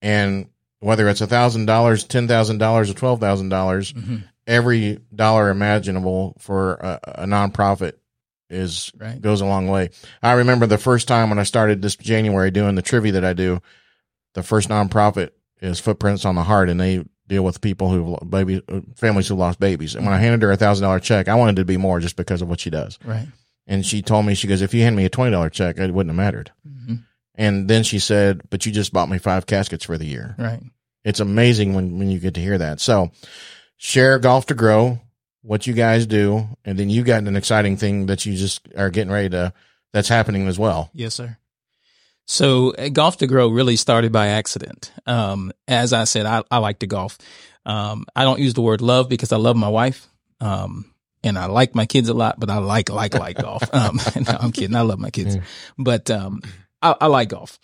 And 0.00 0.48
whether 0.80 1.08
it's 1.10 1.20
a 1.20 1.26
thousand 1.26 1.66
dollars, 1.66 2.04
ten 2.04 2.26
thousand 2.26 2.58
dollars, 2.58 2.90
or 2.90 2.94
twelve 2.94 3.20
thousand 3.20 3.50
dollars, 3.50 3.92
mm-hmm. 3.92 4.16
every 4.46 4.98
dollar 5.14 5.50
imaginable 5.50 6.36
for 6.38 6.74
a, 6.74 7.00
a 7.04 7.26
nonprofit 7.26 7.94
is 8.48 8.90
right. 8.96 9.20
goes 9.20 9.40
a 9.40 9.46
long 9.46 9.68
way. 9.68 9.90
I 10.22 10.32
remember 10.32 10.66
the 10.66 10.78
first 10.78 11.06
time 11.06 11.28
when 11.28 11.38
I 11.38 11.44
started 11.44 11.82
this 11.82 11.96
January 11.96 12.50
doing 12.50 12.74
the 12.74 12.82
trivia 12.82 13.12
that 13.12 13.24
I 13.24 13.32
do 13.32 13.60
the 14.34 14.42
first 14.42 14.68
nonprofit 14.68 15.30
is 15.60 15.80
Footprints 15.80 16.24
on 16.24 16.34
the 16.34 16.42
Heart, 16.42 16.68
and 16.70 16.80
they 16.80 17.04
deal 17.26 17.44
with 17.44 17.60
people 17.60 17.90
who 17.90 18.18
baby 18.26 18.62
families 18.96 19.28
who 19.28 19.36
lost 19.36 19.60
babies. 19.60 19.94
And 19.94 20.04
when 20.04 20.12
I 20.12 20.16
mm-hmm. 20.16 20.24
handed 20.24 20.42
her 20.42 20.52
a 20.52 20.56
thousand 20.56 20.82
dollar 20.84 21.00
check, 21.00 21.28
I 21.28 21.34
wanted 21.34 21.58
it 21.58 21.62
to 21.62 21.64
be 21.64 21.76
more 21.76 22.00
just 22.00 22.16
because 22.16 22.42
of 22.42 22.48
what 22.48 22.60
she 22.60 22.70
does. 22.70 22.98
Right. 23.04 23.26
And 23.66 23.86
she 23.86 24.02
told 24.02 24.26
me, 24.26 24.34
she 24.34 24.48
goes, 24.48 24.62
if 24.62 24.74
you 24.74 24.82
hand 24.82 24.96
me 24.96 25.04
a 25.04 25.10
twenty 25.10 25.30
dollar 25.30 25.50
check, 25.50 25.78
it 25.78 25.92
wouldn't 25.92 26.10
have 26.10 26.16
mattered. 26.16 26.50
Mm-hmm. 26.68 26.94
And 27.36 27.68
then 27.68 27.84
she 27.84 27.98
said, 27.98 28.42
but 28.50 28.66
you 28.66 28.72
just 28.72 28.92
bought 28.92 29.08
me 29.08 29.18
five 29.18 29.46
caskets 29.46 29.84
for 29.84 29.96
the 29.96 30.06
year. 30.06 30.34
Right. 30.38 30.60
It's 31.04 31.20
amazing 31.20 31.74
when 31.74 31.98
when 31.98 32.10
you 32.10 32.18
get 32.18 32.34
to 32.34 32.40
hear 32.40 32.58
that. 32.58 32.80
So 32.80 33.12
share 33.76 34.18
Golf2Grow 34.18 35.00
what 35.42 35.66
you 35.66 35.72
guys 35.72 36.06
do, 36.06 36.48
and 36.64 36.78
then 36.78 36.90
you 36.90 37.02
got 37.02 37.22
an 37.22 37.36
exciting 37.36 37.76
thing 37.76 38.06
that 38.06 38.26
you 38.26 38.36
just 38.36 38.68
are 38.76 38.90
getting 38.90 39.12
ready 39.12 39.30
to 39.30 39.52
that's 39.92 40.08
happening 40.08 40.46
as 40.48 40.58
well. 40.58 40.90
Yes, 40.92 41.14
sir. 41.14 41.38
So 42.26 42.70
uh, 42.70 42.84
Golf2Grow 42.84 43.54
really 43.54 43.76
started 43.76 44.12
by 44.12 44.28
accident. 44.28 44.92
Um, 45.06 45.52
as 45.66 45.92
I 45.92 46.04
said, 46.04 46.26
I, 46.26 46.42
I 46.50 46.58
like 46.58 46.80
to 46.80 46.86
golf. 46.86 47.18
Um, 47.66 48.06
I 48.14 48.24
don't 48.24 48.40
use 48.40 48.54
the 48.54 48.62
word 48.62 48.80
love 48.80 49.08
because 49.08 49.32
I 49.32 49.36
love 49.36 49.56
my 49.56 49.68
wife. 49.68 50.06
Um, 50.40 50.92
and 51.22 51.38
I 51.38 51.46
like 51.46 51.74
my 51.74 51.86
kids 51.86 52.08
a 52.08 52.14
lot, 52.14 52.40
but 52.40 52.48
I 52.48 52.58
like, 52.58 52.88
like, 52.88 53.14
like 53.14 53.36
golf. 53.36 53.62
Um, 53.72 54.00
no, 54.16 54.38
I'm 54.40 54.52
kidding. 54.52 54.76
I 54.76 54.82
love 54.82 54.98
my 54.98 55.10
kids, 55.10 55.36
mm. 55.36 55.42
but, 55.76 56.10
um, 56.10 56.40
I, 56.80 56.94
I, 57.02 57.06
like 57.08 57.28
golf. 57.28 57.58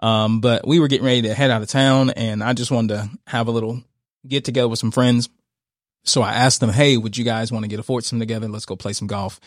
Um, 0.00 0.40
but 0.40 0.66
we 0.66 0.80
were 0.80 0.88
getting 0.88 1.06
ready 1.06 1.22
to 1.22 1.34
head 1.34 1.50
out 1.50 1.62
of 1.62 1.68
town 1.68 2.10
and 2.10 2.42
I 2.42 2.52
just 2.52 2.70
wanted 2.70 2.94
to 2.94 3.10
have 3.26 3.48
a 3.48 3.52
little 3.52 3.82
get 4.26 4.44
together 4.44 4.68
with 4.68 4.78
some 4.78 4.90
friends. 4.90 5.28
So 6.04 6.22
I 6.22 6.34
asked 6.34 6.60
them, 6.60 6.70
Hey, 6.70 6.96
would 6.96 7.16
you 7.16 7.24
guys 7.24 7.50
want 7.50 7.64
to 7.64 7.68
get 7.68 7.80
a 7.80 7.82
foursome 7.82 8.18
together? 8.18 8.48
Let's 8.48 8.66
go 8.66 8.76
play 8.76 8.92
some 8.92 9.08
golf. 9.08 9.40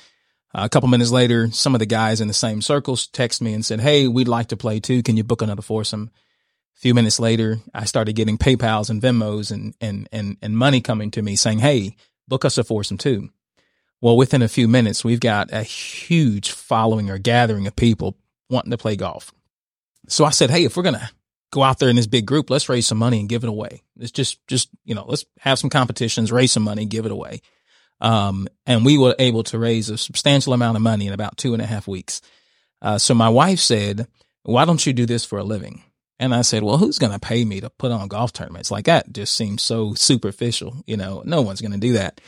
A 0.54 0.70
couple 0.70 0.90
minutes 0.90 1.12
later, 1.12 1.52
some 1.52 1.76
of 1.76 1.80
the 1.80 1.86
guys 1.86 2.22
in 2.22 2.28
the 2.28 2.34
same 2.34 2.62
circles 2.62 3.08
text 3.08 3.42
me 3.42 3.54
and 3.54 3.64
said, 3.64 3.80
Hey, 3.80 4.08
we'd 4.08 4.28
like 4.28 4.48
to 4.48 4.58
play 4.58 4.80
too. 4.80 5.04
Can 5.04 5.16
you 5.16 5.24
book 5.24 5.42
another 5.42 5.62
foursome? 5.62 6.12
A 6.76 6.80
few 6.80 6.94
minutes 6.94 7.20
later, 7.20 7.60
I 7.74 7.86
started 7.86 8.14
getting 8.14 8.38
PayPals 8.38 8.90
and 8.90 9.02
Venmos 9.02 9.52
and, 9.52 9.76
and, 9.80 10.08
and, 10.12 10.38
and 10.42 10.58
money 10.58 10.82
coming 10.82 11.12
to 11.12 11.22
me 11.22 11.36
saying, 11.36 11.60
Hey, 11.60 11.96
book 12.28 12.46
us 12.46 12.58
a 12.58 12.64
foursome 12.64 12.98
too. 12.98 13.30
Well, 14.02 14.18
within 14.18 14.42
a 14.42 14.48
few 14.48 14.68
minutes, 14.68 15.04
we've 15.04 15.20
got 15.20 15.52
a 15.52 15.62
huge 15.62 16.52
following 16.52 17.10
or 17.10 17.18
gathering 17.18 17.68
of 17.68 17.76
people 17.76 18.18
wanting 18.50 18.72
to 18.72 18.78
play 18.78 18.96
golf. 18.96 19.32
So 20.08 20.26
I 20.26 20.32
said, 20.32 20.50
Hey, 20.50 20.64
if 20.64 20.76
we're 20.76 20.84
going 20.84 20.96
to 20.96 21.12
go 21.52 21.62
out 21.62 21.78
there 21.78 21.90
in 21.90 21.96
this 21.96 22.08
big 22.08 22.26
group, 22.26 22.50
let's 22.50 22.70
raise 22.70 22.88
some 22.88 22.98
money 22.98 23.20
and 23.20 23.30
give 23.30 23.44
it 23.44 23.50
away. 23.50 23.84
It's 24.00 24.12
just, 24.12 24.46
just, 24.48 24.70
you 24.84 24.96
know, 24.96 25.06
let's 25.08 25.26
have 25.40 25.60
some 25.60 25.70
competitions, 25.70 26.32
raise 26.32 26.52
some 26.52 26.64
money, 26.64 26.86
give 26.86 27.06
it 27.06 27.12
away. 27.12 27.42
Um, 28.02 28.48
and 28.66 28.86
we 28.86 28.98
were 28.98 29.16
able 29.20 29.44
to 29.44 29.60
raise 29.60 29.90
a 29.90 29.98
substantial 29.98 30.54
amount 30.54 30.78
of 30.78 30.82
money 30.82 31.08
in 31.08 31.14
about 31.14 31.38
two 31.38 31.54
and 31.54 31.62
a 31.62 31.66
half 31.66 31.88
weeks. 31.88 32.22
Uh, 32.82 32.98
so 32.98 33.14
my 33.14 33.30
wife 33.30 33.60
said, 33.60 34.08
why 34.44 34.66
don't 34.66 34.86
you 34.86 34.94
do 34.94 35.06
this 35.06 35.26
for 35.26 35.40
a 35.40 35.44
living? 35.44 35.84
And 36.20 36.34
I 36.34 36.42
said, 36.42 36.64
well, 36.64 36.78
who's 36.78 37.00
going 37.00 37.14
to 37.14 37.20
pay 37.20 37.46
me 37.46 37.62
to 37.62 37.70
put 37.70 37.92
on 37.92 38.08
golf 38.08 38.34
tournaments? 38.34 38.72
Like 38.72 38.86
that 38.86 39.12
just 39.12 39.36
seems 39.36 39.64
so 39.64 39.94
superficial. 39.94 40.84
You 40.86 40.98
know, 40.98 41.24
no 41.26 41.42
one's 41.42 41.62
going 41.62 41.72
to 41.72 41.78
do 41.78 41.94
that. 41.94 42.20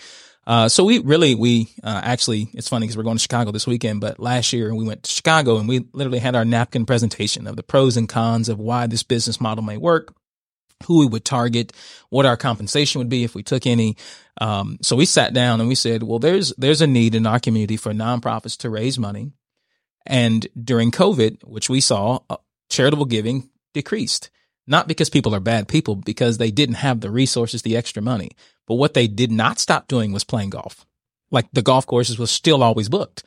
Uh, 0.47 0.67
so 0.67 0.83
we 0.83 0.99
really, 0.99 1.35
we, 1.35 1.69
uh, 1.83 2.01
actually, 2.03 2.47
it's 2.53 2.67
funny 2.67 2.85
because 2.85 2.97
we're 2.97 3.03
going 3.03 3.17
to 3.17 3.21
Chicago 3.21 3.51
this 3.51 3.67
weekend, 3.67 4.01
but 4.01 4.19
last 4.19 4.53
year 4.53 4.73
we 4.73 4.85
went 4.85 5.03
to 5.03 5.11
Chicago 5.11 5.57
and 5.57 5.69
we 5.69 5.85
literally 5.93 6.19
had 6.19 6.35
our 6.35 6.45
napkin 6.45 6.85
presentation 6.85 7.45
of 7.47 7.55
the 7.55 7.63
pros 7.63 7.95
and 7.95 8.09
cons 8.09 8.49
of 8.49 8.59
why 8.59 8.87
this 8.87 9.03
business 9.03 9.39
model 9.39 9.63
may 9.63 9.77
work 9.77 10.15
who 10.81 10.99
we 10.99 11.05
would 11.07 11.25
target, 11.25 11.73
what 12.09 12.25
our 12.25 12.37
compensation 12.37 12.99
would 12.99 13.09
be 13.09 13.23
if 13.23 13.35
we 13.35 13.43
took 13.43 13.65
any. 13.65 13.97
Um, 14.39 14.77
so 14.81 14.95
we 14.95 15.05
sat 15.05 15.33
down 15.33 15.59
and 15.59 15.69
we 15.69 15.75
said, 15.75 16.03
well, 16.03 16.19
there's 16.19 16.53
there's 16.57 16.81
a 16.81 16.87
need 16.87 17.15
in 17.15 17.27
our 17.27 17.39
community 17.39 17.77
for 17.77 17.91
nonprofits 17.91 18.57
to 18.57 18.69
raise 18.69 18.97
money, 18.97 19.31
and 20.05 20.47
during 20.61 20.91
COVID, 20.91 21.43
which 21.43 21.69
we 21.69 21.81
saw, 21.81 22.19
uh, 22.29 22.37
charitable 22.69 23.05
giving 23.05 23.49
decreased. 23.73 24.29
Not 24.67 24.87
because 24.87 25.09
people 25.09 25.33
are 25.33 25.39
bad 25.39 25.67
people, 25.67 25.95
because 25.95 26.37
they 26.37 26.51
didn't 26.51 26.75
have 26.75 27.01
the 27.01 27.09
resources, 27.09 27.61
the 27.61 27.75
extra 27.75 28.01
money. 28.01 28.31
But 28.67 28.75
what 28.75 28.93
they 28.93 29.07
did 29.07 29.31
not 29.31 29.59
stop 29.59 29.87
doing 29.87 30.11
was 30.11 30.23
playing 30.23 30.51
golf. 30.51 30.85
Like 31.31 31.47
the 31.51 31.61
golf 31.63 31.85
courses 31.85 32.19
was 32.19 32.31
still 32.31 32.61
always 32.63 32.87
booked. 32.87 33.23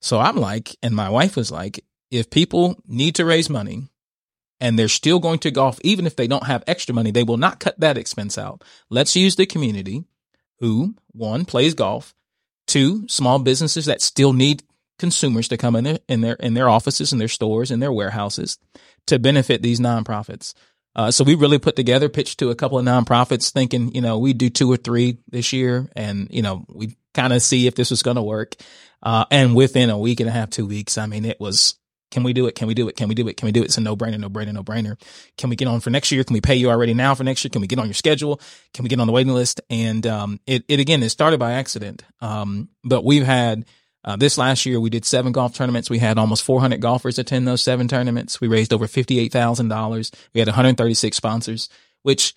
So 0.00 0.20
I'm 0.20 0.36
like, 0.36 0.76
and 0.82 0.94
my 0.94 1.10
wife 1.10 1.36
was 1.36 1.50
like, 1.50 1.84
if 2.10 2.30
people 2.30 2.76
need 2.86 3.16
to 3.16 3.24
raise 3.24 3.50
money, 3.50 3.88
and 4.60 4.78
they're 4.78 4.88
still 4.88 5.18
going 5.18 5.38
to 5.40 5.50
golf, 5.50 5.78
even 5.82 6.06
if 6.06 6.16
they 6.16 6.26
don't 6.26 6.46
have 6.46 6.64
extra 6.66 6.94
money, 6.94 7.10
they 7.10 7.22
will 7.22 7.36
not 7.36 7.60
cut 7.60 7.78
that 7.80 7.98
expense 7.98 8.38
out. 8.38 8.64
Let's 8.88 9.16
use 9.16 9.36
the 9.36 9.46
community 9.46 10.04
who, 10.60 10.94
one, 11.12 11.44
plays 11.44 11.74
golf, 11.74 12.14
two, 12.66 13.06
small 13.08 13.38
businesses 13.38 13.86
that 13.86 14.00
still 14.00 14.32
need 14.32 14.62
consumers 14.98 15.48
to 15.48 15.56
come 15.56 15.76
in 15.76 15.84
their, 15.84 15.98
in 16.08 16.20
their, 16.22 16.34
in 16.34 16.54
their 16.54 16.68
offices 16.68 17.12
and 17.12 17.20
their 17.20 17.28
stores 17.28 17.70
and 17.70 17.82
their 17.82 17.92
warehouses 17.92 18.58
to 19.06 19.18
benefit 19.18 19.60
these 19.62 19.78
nonprofits. 19.78 20.54
Uh, 20.94 21.10
so 21.10 21.22
we 21.22 21.34
really 21.34 21.58
put 21.58 21.76
together, 21.76 22.08
pitched 22.08 22.38
to 22.38 22.48
a 22.48 22.54
couple 22.54 22.78
of 22.78 22.84
nonprofits 22.86 23.52
thinking, 23.52 23.94
you 23.94 24.00
know, 24.00 24.18
we 24.18 24.32
do 24.32 24.48
two 24.48 24.72
or 24.72 24.78
three 24.78 25.18
this 25.28 25.52
year 25.52 25.86
and, 25.94 26.28
you 26.30 26.40
know, 26.40 26.64
we 26.68 26.96
kind 27.12 27.34
of 27.34 27.42
see 27.42 27.66
if 27.66 27.74
this 27.74 27.90
was 27.90 28.02
going 28.02 28.16
to 28.16 28.22
work. 28.22 28.54
Uh, 29.02 29.26
and 29.30 29.54
within 29.54 29.90
a 29.90 29.98
week 29.98 30.20
and 30.20 30.28
a 30.30 30.32
half, 30.32 30.48
two 30.48 30.66
weeks, 30.66 30.96
I 30.96 31.04
mean, 31.04 31.26
it 31.26 31.38
was, 31.38 31.74
can 32.10 32.22
we 32.22 32.32
do 32.32 32.46
it? 32.46 32.54
Can 32.54 32.68
we 32.68 32.74
do 32.74 32.88
it? 32.88 32.96
Can 32.96 33.08
we 33.08 33.14
do 33.14 33.26
it? 33.28 33.36
Can 33.36 33.46
we 33.46 33.52
do 33.52 33.62
it? 33.62 33.66
It's 33.66 33.78
a 33.78 33.80
no 33.80 33.96
brainer, 33.96 34.18
no 34.18 34.28
brainer, 34.28 34.52
no 34.52 34.62
brainer. 34.62 35.00
Can 35.36 35.50
we 35.50 35.56
get 35.56 35.68
on 35.68 35.80
for 35.80 35.90
next 35.90 36.12
year? 36.12 36.22
Can 36.24 36.34
we 36.34 36.40
pay 36.40 36.54
you 36.54 36.70
already 36.70 36.94
now 36.94 37.14
for 37.14 37.24
next 37.24 37.44
year? 37.44 37.50
Can 37.50 37.60
we 37.60 37.66
get 37.66 37.78
on 37.78 37.86
your 37.86 37.94
schedule? 37.94 38.40
Can 38.74 38.84
we 38.84 38.88
get 38.88 39.00
on 39.00 39.06
the 39.06 39.12
waiting 39.12 39.34
list? 39.34 39.60
And, 39.70 40.06
um, 40.06 40.40
it, 40.46 40.64
it 40.68 40.80
again, 40.80 41.02
it 41.02 41.10
started 41.10 41.40
by 41.40 41.52
accident. 41.52 42.04
Um, 42.20 42.68
but 42.84 43.04
we've 43.04 43.26
had, 43.26 43.64
uh, 44.04 44.14
this 44.14 44.38
last 44.38 44.64
year 44.66 44.78
we 44.78 44.88
did 44.88 45.04
seven 45.04 45.32
golf 45.32 45.54
tournaments. 45.54 45.90
We 45.90 45.98
had 45.98 46.16
almost 46.16 46.44
400 46.44 46.80
golfers 46.80 47.18
attend 47.18 47.48
those 47.48 47.62
seven 47.62 47.88
tournaments. 47.88 48.40
We 48.40 48.46
raised 48.46 48.72
over 48.72 48.86
$58,000. 48.86 50.14
We 50.32 50.38
had 50.38 50.48
136 50.48 51.16
sponsors, 51.16 51.68
which 52.02 52.34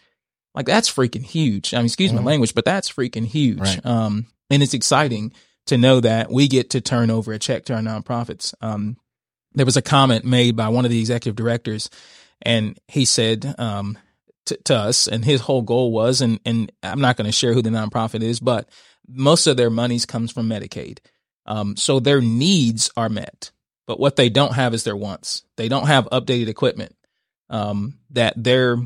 like 0.56 0.66
that's 0.66 0.92
freaking 0.92 1.24
huge. 1.24 1.76
I 1.76 1.78
mean, 1.78 1.86
excuse 1.86 2.12
mm-hmm. 2.12 2.24
my 2.24 2.32
language, 2.32 2.56
but 2.56 2.66
that's 2.66 2.92
freaking 2.92 3.26
huge. 3.26 3.60
Right. 3.60 3.86
Um, 3.86 4.26
and 4.50 4.64
it's 4.64 4.74
exciting 4.74 5.32
to 5.68 5.78
know 5.78 6.00
that 6.00 6.32
we 6.32 6.48
get 6.48 6.72
to 6.72 6.82
turn 6.82 7.12
over 7.12 7.32
a 7.34 7.40
check 7.40 7.66
to 7.66 7.76
our 7.76 7.82
nonprofits. 7.82 8.54
Um, 8.62 8.98
there 9.54 9.66
was 9.66 9.78
a 9.78 9.82
comment 9.82 10.26
made 10.26 10.56
by 10.56 10.70
one 10.70 10.86
of 10.86 10.92
the 10.92 11.00
executive 11.00 11.36
directors, 11.36 11.90
and 12.42 12.80
he 12.88 13.06
said 13.06 13.56
um, 13.58 13.98
to, 14.46 14.58
to 14.66 14.76
us, 14.76 15.08
and 15.08 15.26
his 15.26 15.42
whole 15.42 15.62
goal 15.62 15.92
was, 15.92 16.22
and 16.22 16.40
and 16.46 16.72
I'm 16.84 17.02
not 17.02 17.18
going 17.18 17.26
to 17.26 17.32
share 17.32 17.54
who 17.54 17.62
the 17.62 17.70
nonprofit 17.70 18.22
is, 18.22 18.40
but 18.40 18.70
most 19.08 19.48
of 19.48 19.58
their 19.58 19.70
monies 19.70 20.06
comes 20.06 20.32
from 20.32 20.48
Medicaid, 20.48 21.00
um, 21.46 21.76
so 21.76 22.00
their 22.00 22.22
needs 22.22 22.92
are 22.96 23.10
met, 23.10 23.52
but 23.88 24.00
what 24.00 24.16
they 24.16 24.30
don't 24.30 24.54
have 24.54 24.74
is 24.74 24.84
their 24.84 24.96
wants. 24.96 25.44
They 25.56 25.68
don't 25.68 25.88
have 25.88 26.06
updated 26.12 26.48
equipment 26.48 26.96
um, 27.50 27.98
that 28.12 28.34
their 28.38 28.78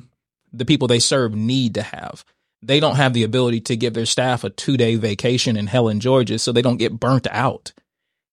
the 0.51 0.65
people 0.65 0.87
they 0.87 0.99
serve 0.99 1.35
need 1.35 1.75
to 1.75 1.81
have. 1.81 2.23
They 2.61 2.79
don't 2.79 2.95
have 2.95 3.13
the 3.13 3.23
ability 3.23 3.61
to 3.61 3.75
give 3.75 3.93
their 3.93 4.05
staff 4.05 4.43
a 4.43 4.49
two 4.49 4.77
day 4.77 4.95
vacation 4.95 5.57
in 5.57 5.67
Helen, 5.67 5.99
Georgia, 5.99 6.39
so 6.39 6.51
they 6.51 6.61
don't 6.61 6.77
get 6.77 6.99
burnt 6.99 7.27
out. 7.29 7.73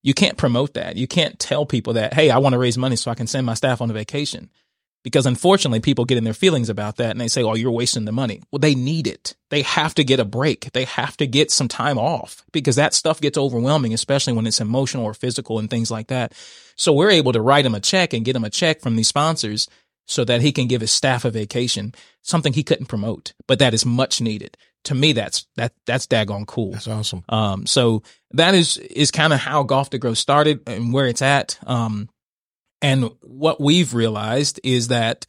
You 0.02 0.14
can't 0.14 0.38
promote 0.38 0.74
that. 0.74 0.96
You 0.96 1.06
can't 1.06 1.38
tell 1.38 1.66
people 1.66 1.94
that, 1.94 2.14
hey, 2.14 2.30
I 2.30 2.38
want 2.38 2.54
to 2.54 2.58
raise 2.58 2.78
money 2.78 2.96
so 2.96 3.10
I 3.10 3.14
can 3.14 3.26
send 3.26 3.46
my 3.46 3.54
staff 3.54 3.80
on 3.80 3.90
a 3.90 3.94
vacation. 3.94 4.50
Because 5.02 5.24
unfortunately, 5.24 5.80
people 5.80 6.04
get 6.04 6.18
in 6.18 6.24
their 6.24 6.34
feelings 6.34 6.68
about 6.68 6.96
that 6.96 7.12
and 7.12 7.20
they 7.20 7.28
say, 7.28 7.42
oh, 7.42 7.54
you're 7.54 7.70
wasting 7.70 8.04
the 8.04 8.12
money. 8.12 8.42
Well, 8.50 8.58
they 8.58 8.74
need 8.74 9.06
it. 9.06 9.34
They 9.48 9.62
have 9.62 9.94
to 9.94 10.04
get 10.04 10.20
a 10.20 10.26
break. 10.26 10.72
They 10.72 10.84
have 10.84 11.16
to 11.18 11.26
get 11.26 11.50
some 11.50 11.68
time 11.68 11.96
off 11.96 12.44
because 12.52 12.76
that 12.76 12.92
stuff 12.92 13.18
gets 13.18 13.38
overwhelming, 13.38 13.94
especially 13.94 14.34
when 14.34 14.46
it's 14.46 14.60
emotional 14.60 15.04
or 15.04 15.14
physical 15.14 15.58
and 15.58 15.70
things 15.70 15.90
like 15.90 16.08
that. 16.08 16.34
So 16.76 16.92
we're 16.92 17.10
able 17.10 17.32
to 17.32 17.40
write 17.40 17.64
him 17.64 17.74
a 17.74 17.80
check 17.80 18.12
and 18.12 18.26
get 18.26 18.36
him 18.36 18.44
a 18.44 18.50
check 18.50 18.82
from 18.82 18.96
these 18.96 19.08
sponsors 19.08 19.68
so 20.06 20.24
that 20.24 20.42
he 20.42 20.52
can 20.52 20.66
give 20.66 20.80
his 20.82 20.90
staff 20.90 21.24
a 21.24 21.30
vacation, 21.30 21.94
something 22.20 22.52
he 22.52 22.64
couldn't 22.64 22.86
promote, 22.86 23.32
but 23.46 23.58
that 23.60 23.72
is 23.72 23.86
much 23.86 24.20
needed. 24.20 24.56
To 24.84 24.94
me, 24.94 25.12
that's 25.12 25.46
that 25.56 25.72
that's 25.86 26.06
daggone 26.06 26.46
cool. 26.46 26.72
That's 26.72 26.88
awesome. 26.88 27.24
Um, 27.28 27.66
so 27.66 28.02
that 28.32 28.54
is 28.54 28.78
is 28.78 29.10
kind 29.10 29.32
of 29.32 29.40
how 29.40 29.64
Golf2Grow 29.64 30.16
started 30.16 30.66
and 30.66 30.92
where 30.92 31.06
it's 31.06 31.22
at. 31.22 31.58
Um, 31.66 32.08
and 32.82 33.10
what 33.20 33.60
we've 33.60 33.92
realized 33.92 34.58
is 34.64 34.88
that 34.88 35.26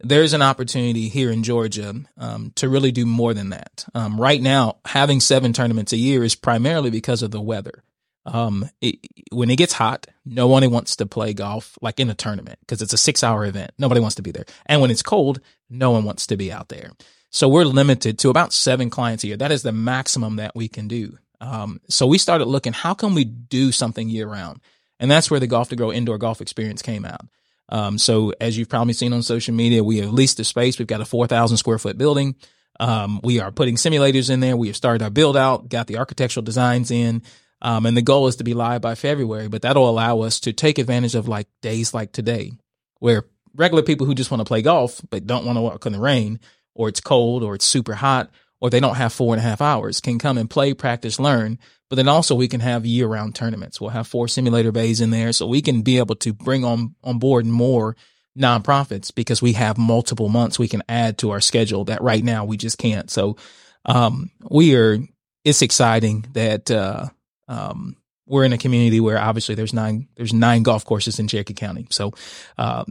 there's 0.00 0.32
an 0.32 0.42
opportunity 0.42 1.08
here 1.08 1.30
in 1.30 1.42
Georgia 1.42 1.94
um, 2.18 2.52
to 2.56 2.68
really 2.68 2.92
do 2.92 3.06
more 3.06 3.34
than 3.34 3.50
that. 3.50 3.86
Um, 3.94 4.20
right 4.20 4.40
now, 4.40 4.78
having 4.84 5.20
seven 5.20 5.52
tournaments 5.52 5.92
a 5.92 5.96
year 5.96 6.24
is 6.24 6.34
primarily 6.34 6.90
because 6.90 7.22
of 7.22 7.30
the 7.30 7.40
weather. 7.40 7.84
Um, 8.26 8.68
it, 8.80 8.96
when 9.32 9.50
it 9.50 9.56
gets 9.56 9.74
hot, 9.74 10.06
no 10.24 10.46
one 10.46 10.68
wants 10.70 10.96
to 10.96 11.06
play 11.06 11.34
golf 11.34 11.78
like 11.82 12.00
in 12.00 12.08
a 12.08 12.14
tournament 12.14 12.58
because 12.60 12.80
it's 12.80 12.92
a 12.92 12.98
six 12.98 13.22
hour 13.22 13.44
event. 13.44 13.72
Nobody 13.78 14.00
wants 14.00 14.16
to 14.16 14.22
be 14.22 14.30
there. 14.30 14.46
And 14.66 14.80
when 14.80 14.90
it's 14.90 15.02
cold, 15.02 15.40
no 15.68 15.90
one 15.90 16.04
wants 16.04 16.26
to 16.28 16.36
be 16.36 16.50
out 16.50 16.68
there. 16.68 16.90
So 17.34 17.48
we're 17.48 17.64
limited 17.64 18.20
to 18.20 18.30
about 18.30 18.52
seven 18.52 18.90
clients 18.90 19.24
a 19.24 19.26
year. 19.26 19.36
That 19.36 19.50
is 19.50 19.64
the 19.64 19.72
maximum 19.72 20.36
that 20.36 20.54
we 20.54 20.68
can 20.68 20.86
do. 20.86 21.18
Um, 21.40 21.80
so 21.88 22.06
we 22.06 22.16
started 22.16 22.44
looking, 22.44 22.72
how 22.72 22.94
can 22.94 23.12
we 23.12 23.24
do 23.24 23.72
something 23.72 24.08
year 24.08 24.28
round? 24.28 24.60
And 25.00 25.10
that's 25.10 25.32
where 25.32 25.40
the 25.40 25.48
Golf2Grow 25.48 25.92
indoor 25.92 26.16
golf 26.16 26.40
experience 26.40 26.80
came 26.80 27.04
out. 27.04 27.22
Um, 27.70 27.98
so 27.98 28.32
as 28.40 28.56
you've 28.56 28.68
probably 28.68 28.92
seen 28.92 29.12
on 29.12 29.24
social 29.24 29.52
media, 29.52 29.82
we 29.82 29.98
have 29.98 30.12
leased 30.12 30.36
the 30.36 30.44
space. 30.44 30.78
We've 30.78 30.86
got 30.86 31.00
a 31.00 31.04
4,000 31.04 31.56
square 31.56 31.80
foot 31.80 31.98
building. 31.98 32.36
Um, 32.78 33.18
we 33.24 33.40
are 33.40 33.50
putting 33.50 33.74
simulators 33.74 34.30
in 34.30 34.38
there. 34.38 34.56
We 34.56 34.68
have 34.68 34.76
started 34.76 35.02
our 35.02 35.10
build 35.10 35.36
out, 35.36 35.68
got 35.68 35.88
the 35.88 35.98
architectural 35.98 36.44
designs 36.44 36.92
in. 36.92 37.20
Um, 37.60 37.84
and 37.84 37.96
the 37.96 38.02
goal 38.02 38.28
is 38.28 38.36
to 38.36 38.44
be 38.44 38.54
live 38.54 38.80
by 38.80 38.94
February, 38.94 39.48
but 39.48 39.62
that'll 39.62 39.90
allow 39.90 40.20
us 40.20 40.38
to 40.40 40.52
take 40.52 40.78
advantage 40.78 41.16
of 41.16 41.26
like 41.26 41.48
days 41.62 41.92
like 41.92 42.12
today, 42.12 42.52
where 43.00 43.24
regular 43.56 43.82
people 43.82 44.06
who 44.06 44.14
just 44.14 44.30
want 44.30 44.40
to 44.40 44.44
play 44.44 44.62
golf 44.62 45.00
but 45.10 45.26
don't 45.26 45.44
want 45.44 45.56
to 45.56 45.62
walk 45.62 45.84
in 45.84 45.92
the 45.92 45.98
rain, 45.98 46.38
or 46.74 46.88
it's 46.88 47.00
cold, 47.00 47.42
or 47.42 47.54
it's 47.54 47.64
super 47.64 47.94
hot, 47.94 48.30
or 48.60 48.70
they 48.70 48.80
don't 48.80 48.96
have 48.96 49.12
four 49.12 49.34
and 49.34 49.40
a 49.40 49.48
half 49.48 49.60
hours, 49.60 50.00
can 50.00 50.18
come 50.18 50.38
and 50.38 50.50
play, 50.50 50.74
practice, 50.74 51.20
learn. 51.20 51.58
But 51.90 51.96
then 51.96 52.08
also 52.08 52.34
we 52.34 52.48
can 52.48 52.60
have 52.60 52.86
year 52.86 53.06
round 53.06 53.34
tournaments. 53.34 53.80
We'll 53.80 53.90
have 53.90 54.06
four 54.06 54.26
simulator 54.26 54.72
bays 54.72 55.00
in 55.00 55.10
there, 55.10 55.32
so 55.32 55.46
we 55.46 55.62
can 55.62 55.82
be 55.82 55.98
able 55.98 56.16
to 56.16 56.32
bring 56.32 56.64
on 56.64 56.94
on 57.04 57.18
board 57.18 57.46
more 57.46 57.96
nonprofits 58.38 59.14
because 59.14 59.40
we 59.40 59.52
have 59.52 59.78
multiple 59.78 60.28
months 60.28 60.58
we 60.58 60.66
can 60.66 60.82
add 60.88 61.18
to 61.18 61.30
our 61.30 61.40
schedule 61.40 61.84
that 61.84 62.02
right 62.02 62.24
now 62.24 62.44
we 62.44 62.56
just 62.56 62.78
can't. 62.78 63.10
So 63.10 63.36
um, 63.84 64.30
we 64.50 64.74
are. 64.76 64.98
It's 65.44 65.60
exciting 65.60 66.24
that 66.32 66.70
uh, 66.70 67.08
um, 67.48 67.96
we're 68.26 68.44
in 68.44 68.54
a 68.54 68.58
community 68.58 69.00
where 69.00 69.18
obviously 69.18 69.54
there's 69.54 69.74
nine 69.74 70.08
there's 70.16 70.32
nine 70.32 70.62
golf 70.62 70.84
courses 70.84 71.18
in 71.18 71.28
Cherokee 71.28 71.52
County, 71.52 71.86
so 71.90 72.12
uh, 72.56 72.84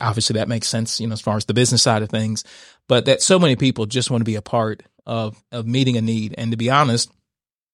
obviously 0.00 0.34
that 0.34 0.48
makes 0.48 0.68
sense, 0.68 1.00
you 1.00 1.06
know, 1.06 1.14
as 1.14 1.22
far 1.22 1.36
as 1.36 1.46
the 1.46 1.54
business 1.54 1.82
side 1.82 2.02
of 2.02 2.10
things. 2.10 2.44
But 2.88 3.06
that 3.06 3.22
so 3.22 3.38
many 3.38 3.56
people 3.56 3.86
just 3.86 4.10
want 4.10 4.20
to 4.20 4.26
be 4.26 4.36
a 4.36 4.42
part 4.42 4.82
of 5.06 5.42
of 5.52 5.66
meeting 5.66 5.96
a 5.96 6.00
need, 6.00 6.34
and 6.36 6.50
to 6.50 6.56
be 6.56 6.70
honest, 6.70 7.10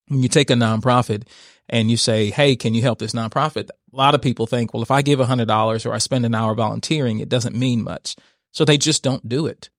when 0.08 0.22
you 0.22 0.28
take 0.28 0.50
a 0.50 0.54
nonprofit 0.54 1.26
and 1.68 1.90
you 1.90 1.96
say, 1.96 2.30
"Hey, 2.30 2.56
can 2.56 2.74
you 2.74 2.82
help 2.82 2.98
this 2.98 3.12
nonprofit?" 3.12 3.70
A 3.70 3.96
lot 3.96 4.14
of 4.14 4.22
people 4.22 4.46
think, 4.46 4.72
"Well, 4.72 4.82
if 4.82 4.90
I 4.90 5.02
give 5.02 5.20
hundred 5.20 5.48
dollars 5.48 5.84
or 5.86 5.92
I 5.92 5.98
spend 5.98 6.26
an 6.26 6.34
hour 6.34 6.54
volunteering, 6.54 7.20
it 7.20 7.28
doesn't 7.28 7.56
mean 7.56 7.82
much," 7.82 8.16
so 8.52 8.64
they 8.64 8.78
just 8.78 9.02
don't 9.02 9.28
do 9.28 9.46
it. 9.46 9.70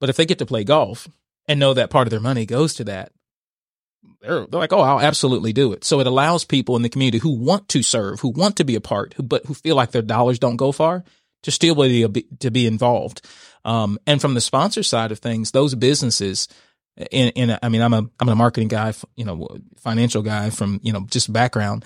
But 0.00 0.10
if 0.10 0.16
they 0.16 0.26
get 0.26 0.38
to 0.38 0.46
play 0.46 0.64
golf 0.64 1.08
and 1.46 1.60
know 1.60 1.74
that 1.74 1.90
part 1.90 2.06
of 2.06 2.10
their 2.10 2.20
money 2.20 2.46
goes 2.46 2.74
to 2.74 2.84
that, 2.84 3.12
they're, 4.20 4.46
they're 4.46 4.60
like, 4.60 4.72
oh, 4.72 4.80
I'll 4.80 5.00
absolutely 5.00 5.52
do 5.52 5.72
it. 5.72 5.84
So 5.84 6.00
it 6.00 6.06
allows 6.06 6.44
people 6.44 6.76
in 6.76 6.82
the 6.82 6.88
community 6.88 7.18
who 7.18 7.36
want 7.36 7.68
to 7.70 7.82
serve, 7.82 8.20
who 8.20 8.28
want 8.28 8.56
to 8.56 8.64
be 8.64 8.74
a 8.74 8.80
part, 8.80 9.14
who, 9.14 9.22
but 9.22 9.46
who 9.46 9.54
feel 9.54 9.76
like 9.76 9.92
their 9.92 10.02
dollars 10.02 10.38
don't 10.38 10.56
go 10.56 10.72
far 10.72 11.04
to 11.42 11.50
still 11.50 11.74
be, 11.74 12.26
to 12.40 12.50
be 12.50 12.66
involved. 12.66 13.26
Um, 13.64 13.98
and 14.06 14.20
from 14.20 14.34
the 14.34 14.40
sponsor 14.40 14.82
side 14.82 15.12
of 15.12 15.18
things, 15.18 15.50
those 15.50 15.74
businesses, 15.74 16.48
in, 17.10 17.30
in, 17.30 17.58
I 17.62 17.68
mean, 17.68 17.82
I'm 17.82 17.94
a, 17.94 18.08
I'm 18.20 18.28
a 18.28 18.36
marketing 18.36 18.68
guy, 18.68 18.92
you 19.16 19.24
know, 19.24 19.48
financial 19.76 20.22
guy 20.22 20.50
from, 20.50 20.80
you 20.82 20.92
know, 20.92 21.06
just 21.10 21.32
background. 21.32 21.84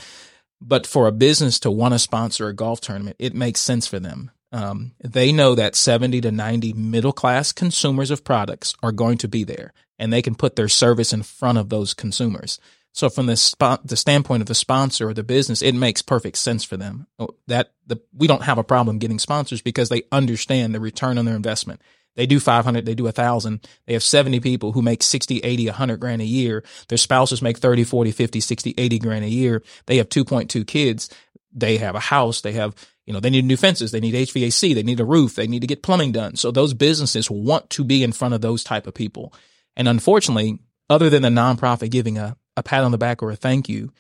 But 0.61 0.87
for 0.87 1.07
a 1.07 1.13
business 1.13 1.61
to 1.61 1.71
want 1.71 1.95
to 1.95 1.99
sponsor 1.99 2.49
a 2.49 2.55
golf 2.55 2.81
tournament, 2.81 3.17
it 3.19 3.35
makes 3.35 3.61
sense 3.61 3.87
for 3.87 4.01
them. 4.01 4.31
Um, 4.51 4.93
they 5.03 5.31
know 5.31 5.55
that 5.55 5.77
70 5.77 6.23
to 6.23 6.33
90 6.33 6.73
middle 6.73 7.13
class 7.13 7.53
consumers 7.53 8.11
of 8.11 8.25
products 8.25 8.75
are 8.83 8.93
going 8.93 9.19
to 9.19 9.29
be 9.29 9.45
there 9.45 9.73
and 9.99 10.13
they 10.13 10.23
can 10.23 10.35
put 10.35 10.57
their 10.57 10.69
service 10.69 11.13
in 11.13 11.23
front 11.23 11.59
of 11.59 11.69
those 11.69 11.93
consumers. 11.93 12.59
So 12.99 13.09
from 13.09 13.27
the 13.27 13.79
the 13.85 13.97
standpoint 13.97 14.41
of 14.41 14.49
the 14.49 14.57
sponsor 14.57 15.09
or 15.09 15.15
the 15.15 15.23
business, 15.23 15.63
it 15.63 15.77
makes 15.77 16.03
perfect 16.03 16.37
sense 16.37 16.65
for 16.65 16.77
them. 16.77 17.07
Oh, 17.21 17.29
that 17.47 17.73
the, 17.87 18.01
we 18.13 18.27
don't 18.27 18.43
have 18.43 18.59
a 18.59 18.65
problem 18.65 18.99
getting 18.99 19.21
sponsors 19.21 19.63
because 19.63 19.89
they 19.89 20.03
understand 20.11 20.75
the 20.75 20.81
return 20.81 21.17
on 21.17 21.25
their 21.25 21.37
investment. 21.37 21.81
They 22.17 22.27
do 22.27 22.41
500, 22.41 22.85
they 22.85 22.97
do 22.97 23.07
a 23.07 23.13
thousand. 23.13 23.69
They 23.87 23.93
have 23.93 24.03
70 24.03 24.41
people 24.41 24.73
who 24.73 24.83
make 24.83 25.05
60, 25.05 25.39
80, 25.39 25.67
100 25.67 26.01
grand 26.01 26.23
a 26.23 26.25
year. 26.25 26.65
Their 26.89 26.99
spouses 26.99 27.41
make 27.41 27.59
30, 27.59 27.85
40, 27.85 28.11
50, 28.11 28.41
60, 28.41 28.75
80 28.77 28.99
grand 28.99 29.25
a 29.25 29.29
year. 29.29 29.63
They 29.87 29.99
have 29.99 30.09
2.2 30.09 30.67
kids. 30.67 31.09
They 31.53 31.77
have 31.77 31.95
a 31.95 32.01
house. 32.01 32.41
They 32.41 32.55
have, 32.55 32.75
you 33.07 33.13
know, 33.13 33.21
they 33.21 33.31
need 33.31 33.45
new 33.45 33.57
fences. 33.57 33.93
They 33.93 34.01
need 34.01 34.17
HVAC. 34.17 34.75
They 34.75 34.83
need 34.83 34.99
a 34.99 35.05
roof. 35.05 35.37
They 35.37 35.47
need 35.47 35.61
to 35.61 35.69
get 35.69 35.85
plumbing 35.85 36.11
done. 36.11 36.35
So 36.35 36.51
those 36.51 36.75
businesses 36.75 37.31
want 37.31 37.71
to 37.71 37.85
be 37.85 38.03
in 38.03 38.11
front 38.11 38.35
of 38.35 38.41
those 38.41 38.65
type 38.65 38.89
of 38.89 38.95
people. 38.95 39.33
And 39.77 39.87
unfortunately, 39.87 40.59
other 40.91 41.11
than 41.11 41.23
the 41.23 41.29
nonprofit 41.29 41.91
giving 41.91 42.19
a, 42.19 42.37
a 42.59 42.63
pat 42.63 42.85
on 42.85 42.91
the 42.91 42.99
back 42.99 43.23
or 43.23 43.31
a 43.31 43.37
thank 43.37 43.69
you, 43.69 43.93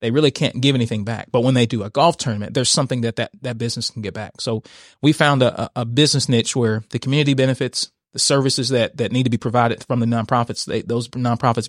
they 0.00 0.10
really 0.10 0.30
can't 0.30 0.60
give 0.60 0.74
anything 0.74 1.04
back. 1.04 1.28
But 1.30 1.42
when 1.42 1.54
they 1.54 1.66
do 1.66 1.82
a 1.82 1.90
golf 1.90 2.16
tournament, 2.16 2.54
there's 2.54 2.70
something 2.70 3.02
that 3.02 3.16
that, 3.16 3.30
that 3.42 3.58
business 3.58 3.90
can 3.90 4.02
get 4.02 4.14
back. 4.14 4.40
So 4.40 4.62
we 5.02 5.12
found 5.12 5.42
a, 5.42 5.70
a 5.74 5.84
business 5.84 6.28
niche 6.28 6.54
where 6.54 6.84
the 6.90 6.98
community 6.98 7.34
benefits, 7.34 7.90
the 8.12 8.18
services 8.18 8.68
that, 8.70 8.96
that 8.96 9.12
need 9.12 9.24
to 9.24 9.30
be 9.30 9.38
provided 9.38 9.84
from 9.84 10.00
the 10.00 10.06
nonprofits, 10.06 10.64
they, 10.64 10.82
those 10.82 11.08
nonprofits 11.08 11.68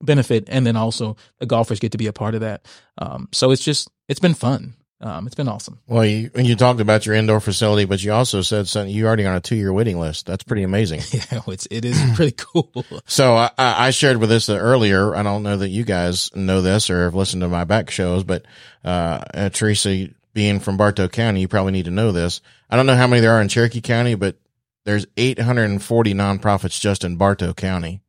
benefit, 0.00 0.44
and 0.48 0.66
then 0.66 0.76
also 0.76 1.16
the 1.38 1.46
golfers 1.46 1.80
get 1.80 1.92
to 1.92 1.98
be 1.98 2.06
a 2.06 2.12
part 2.12 2.34
of 2.34 2.40
that. 2.40 2.66
Um, 2.96 3.28
so 3.32 3.50
it's 3.50 3.64
just, 3.64 3.90
it's 4.08 4.20
been 4.20 4.34
fun 4.34 4.74
um, 5.00 5.26
it's 5.26 5.36
been 5.36 5.48
awesome. 5.48 5.78
Well, 5.86 6.04
you, 6.04 6.30
you 6.34 6.56
talked 6.56 6.80
about 6.80 7.06
your 7.06 7.14
indoor 7.14 7.38
facility, 7.38 7.84
but 7.84 8.02
you 8.02 8.12
also 8.12 8.42
said 8.42 8.66
something. 8.66 8.92
You 8.92 9.06
already 9.06 9.26
on 9.26 9.36
a 9.36 9.40
two 9.40 9.54
year 9.54 9.72
waiting 9.72 10.00
list. 10.00 10.26
That's 10.26 10.42
pretty 10.42 10.64
amazing. 10.64 11.00
yeah, 11.12 11.40
it's 11.46 11.68
it 11.70 11.84
is 11.84 12.00
pretty 12.16 12.34
cool. 12.36 12.84
so 13.06 13.36
I, 13.36 13.50
I 13.56 13.90
shared 13.90 14.16
with 14.16 14.28
this 14.28 14.48
earlier. 14.48 15.14
I 15.14 15.22
don't 15.22 15.44
know 15.44 15.56
that 15.58 15.68
you 15.68 15.84
guys 15.84 16.34
know 16.34 16.62
this 16.62 16.90
or 16.90 17.04
have 17.04 17.14
listened 17.14 17.42
to 17.42 17.48
my 17.48 17.62
back 17.62 17.90
shows, 17.90 18.24
but 18.24 18.44
uh, 18.84 19.22
uh, 19.34 19.48
Teresa, 19.50 20.08
being 20.34 20.58
from 20.58 20.76
Bartow 20.76 21.06
County, 21.06 21.42
you 21.42 21.48
probably 21.48 21.72
need 21.72 21.84
to 21.84 21.92
know 21.92 22.10
this. 22.10 22.40
I 22.68 22.76
don't 22.76 22.86
know 22.86 22.96
how 22.96 23.06
many 23.06 23.20
there 23.20 23.32
are 23.32 23.40
in 23.40 23.48
Cherokee 23.48 23.80
County, 23.80 24.16
but 24.16 24.36
there's 24.84 25.06
840 25.16 26.14
nonprofits 26.14 26.80
just 26.80 27.04
in 27.04 27.16
Bartow 27.16 27.54
County. 27.54 28.02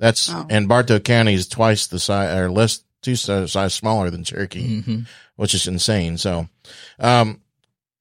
That's 0.00 0.28
oh. 0.28 0.46
and 0.50 0.66
Bartow 0.66 0.98
County 0.98 1.34
is 1.34 1.46
twice 1.46 1.86
the 1.86 2.00
size 2.00 2.36
or 2.36 2.50
less 2.50 2.82
two 3.00 3.14
size 3.14 3.74
smaller 3.74 4.10
than 4.10 4.24
Cherokee. 4.24 4.80
Mm-hmm 4.80 5.00
which 5.42 5.54
is 5.54 5.66
insane. 5.66 6.16
So, 6.16 6.46
um, 7.00 7.40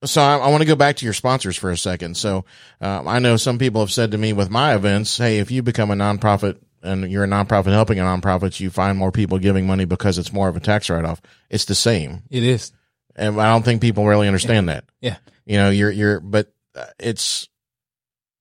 so 0.06 0.22
I, 0.22 0.38
I 0.38 0.50
want 0.50 0.62
to 0.62 0.68
go 0.68 0.76
back 0.76 0.98
to 0.98 1.06
your 1.06 1.14
sponsors 1.16 1.58
for 1.58 1.72
a 1.72 1.78
second. 1.78 2.16
So, 2.16 2.46
uh, 2.80 3.02
I 3.04 3.18
know 3.18 3.36
some 3.36 3.58
people 3.58 3.82
have 3.82 3.92
said 3.92 4.12
to 4.12 4.18
me 4.20 4.32
with 4.32 4.52
my 4.52 4.76
events, 4.76 5.18
Hey, 5.18 5.40
if 5.40 5.50
you 5.50 5.64
become 5.64 5.90
a 5.90 5.96
nonprofit 5.96 6.60
and 6.84 7.12
you're 7.12 7.24
a 7.24 7.28
nonprofit 7.28 7.72
helping 7.72 7.98
a 7.98 8.04
nonprofit, 8.04 8.60
you 8.60 8.70
find 8.70 8.96
more 8.96 9.12
people 9.12 9.40
giving 9.40 9.66
money 9.66 9.86
because 9.86 10.20
it's 10.20 10.32
more 10.32 10.50
of 10.50 10.56
a 10.56 10.60
tax 10.60 10.88
write 10.88 11.04
off. 11.04 11.20
It's 11.50 11.66
the 11.66 11.74
same. 11.74 12.22
It 12.30 12.44
is. 12.44 12.74
And 13.16 13.42
I 13.42 13.52
don't 13.52 13.66
think 13.66 13.82
people 13.82 14.06
really 14.06 14.28
understand 14.28 14.68
yeah. 14.68 14.74
that. 14.76 14.84
Yeah. 15.02 15.18
You 15.48 15.58
know, 15.58 15.72
you're, 15.72 15.90
you're, 15.90 16.20
but 16.20 16.54
uh, 16.76 16.86
it's, 17.00 17.50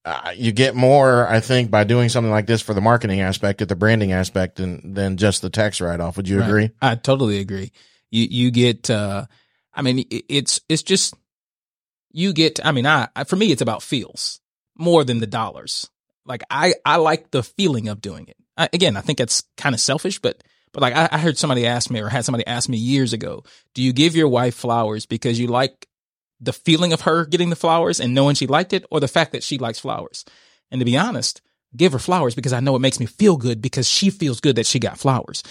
uh, 0.04 0.32
you 0.36 0.52
get 0.52 0.74
more, 0.74 1.26
I 1.26 1.40
think, 1.40 1.70
by 1.70 1.84
doing 1.84 2.10
something 2.10 2.30
like 2.30 2.46
this 2.46 2.60
for 2.60 2.74
the 2.74 2.82
marketing 2.82 3.22
aspect, 3.22 3.62
at 3.62 3.70
the 3.70 3.76
branding 3.76 4.12
aspect, 4.12 4.56
than 4.56 4.92
than 4.92 5.16
just 5.16 5.40
the 5.40 5.50
tax 5.50 5.80
write 5.80 6.00
off. 6.00 6.16
Would 6.18 6.28
you 6.28 6.40
Right. 6.40 6.48
agree? 6.48 6.70
I 6.82 6.94
totally 6.96 7.38
agree. 7.38 7.72
You 8.10 8.26
you 8.30 8.50
get 8.50 8.90
uh 8.90 9.26
I 9.72 9.82
mean 9.82 10.04
it's 10.10 10.60
it's 10.68 10.82
just 10.82 11.14
you 12.12 12.32
get 12.32 12.64
I 12.64 12.72
mean 12.72 12.86
I 12.86 13.08
for 13.26 13.36
me 13.36 13.52
it's 13.52 13.62
about 13.62 13.82
feels 13.82 14.40
more 14.76 15.04
than 15.04 15.18
the 15.18 15.26
dollars. 15.26 15.88
Like 16.24 16.42
I 16.50 16.74
I 16.84 16.96
like 16.96 17.30
the 17.30 17.42
feeling 17.42 17.88
of 17.88 18.00
doing 18.00 18.28
it. 18.28 18.36
I, 18.56 18.68
again, 18.72 18.96
I 18.96 19.00
think 19.00 19.18
that's 19.18 19.42
kind 19.56 19.74
of 19.74 19.80
selfish, 19.80 20.18
but 20.18 20.42
but 20.72 20.82
like 20.82 20.94
I, 20.94 21.08
I 21.12 21.18
heard 21.18 21.38
somebody 21.38 21.66
ask 21.66 21.90
me 21.90 22.00
or 22.00 22.08
had 22.08 22.24
somebody 22.24 22.46
ask 22.46 22.68
me 22.68 22.76
years 22.76 23.12
ago, 23.12 23.44
do 23.74 23.82
you 23.82 23.92
give 23.92 24.14
your 24.14 24.28
wife 24.28 24.54
flowers 24.54 25.06
because 25.06 25.38
you 25.38 25.46
like 25.46 25.88
the 26.40 26.52
feeling 26.52 26.92
of 26.92 27.02
her 27.02 27.26
getting 27.26 27.50
the 27.50 27.56
flowers 27.56 28.00
and 28.00 28.14
knowing 28.14 28.34
she 28.34 28.46
liked 28.46 28.72
it 28.72 28.84
or 28.90 29.00
the 29.00 29.08
fact 29.08 29.32
that 29.32 29.42
she 29.42 29.58
likes 29.58 29.78
flowers? 29.78 30.24
And 30.70 30.80
to 30.80 30.84
be 30.84 30.96
honest, 30.96 31.42
give 31.76 31.92
her 31.92 31.98
flowers 31.98 32.34
because 32.34 32.52
I 32.52 32.60
know 32.60 32.76
it 32.76 32.80
makes 32.80 33.00
me 33.00 33.06
feel 33.06 33.36
good 33.36 33.60
because 33.60 33.88
she 33.88 34.10
feels 34.10 34.40
good 34.40 34.56
that 34.56 34.66
she 34.66 34.78
got 34.78 34.98
flowers. 34.98 35.42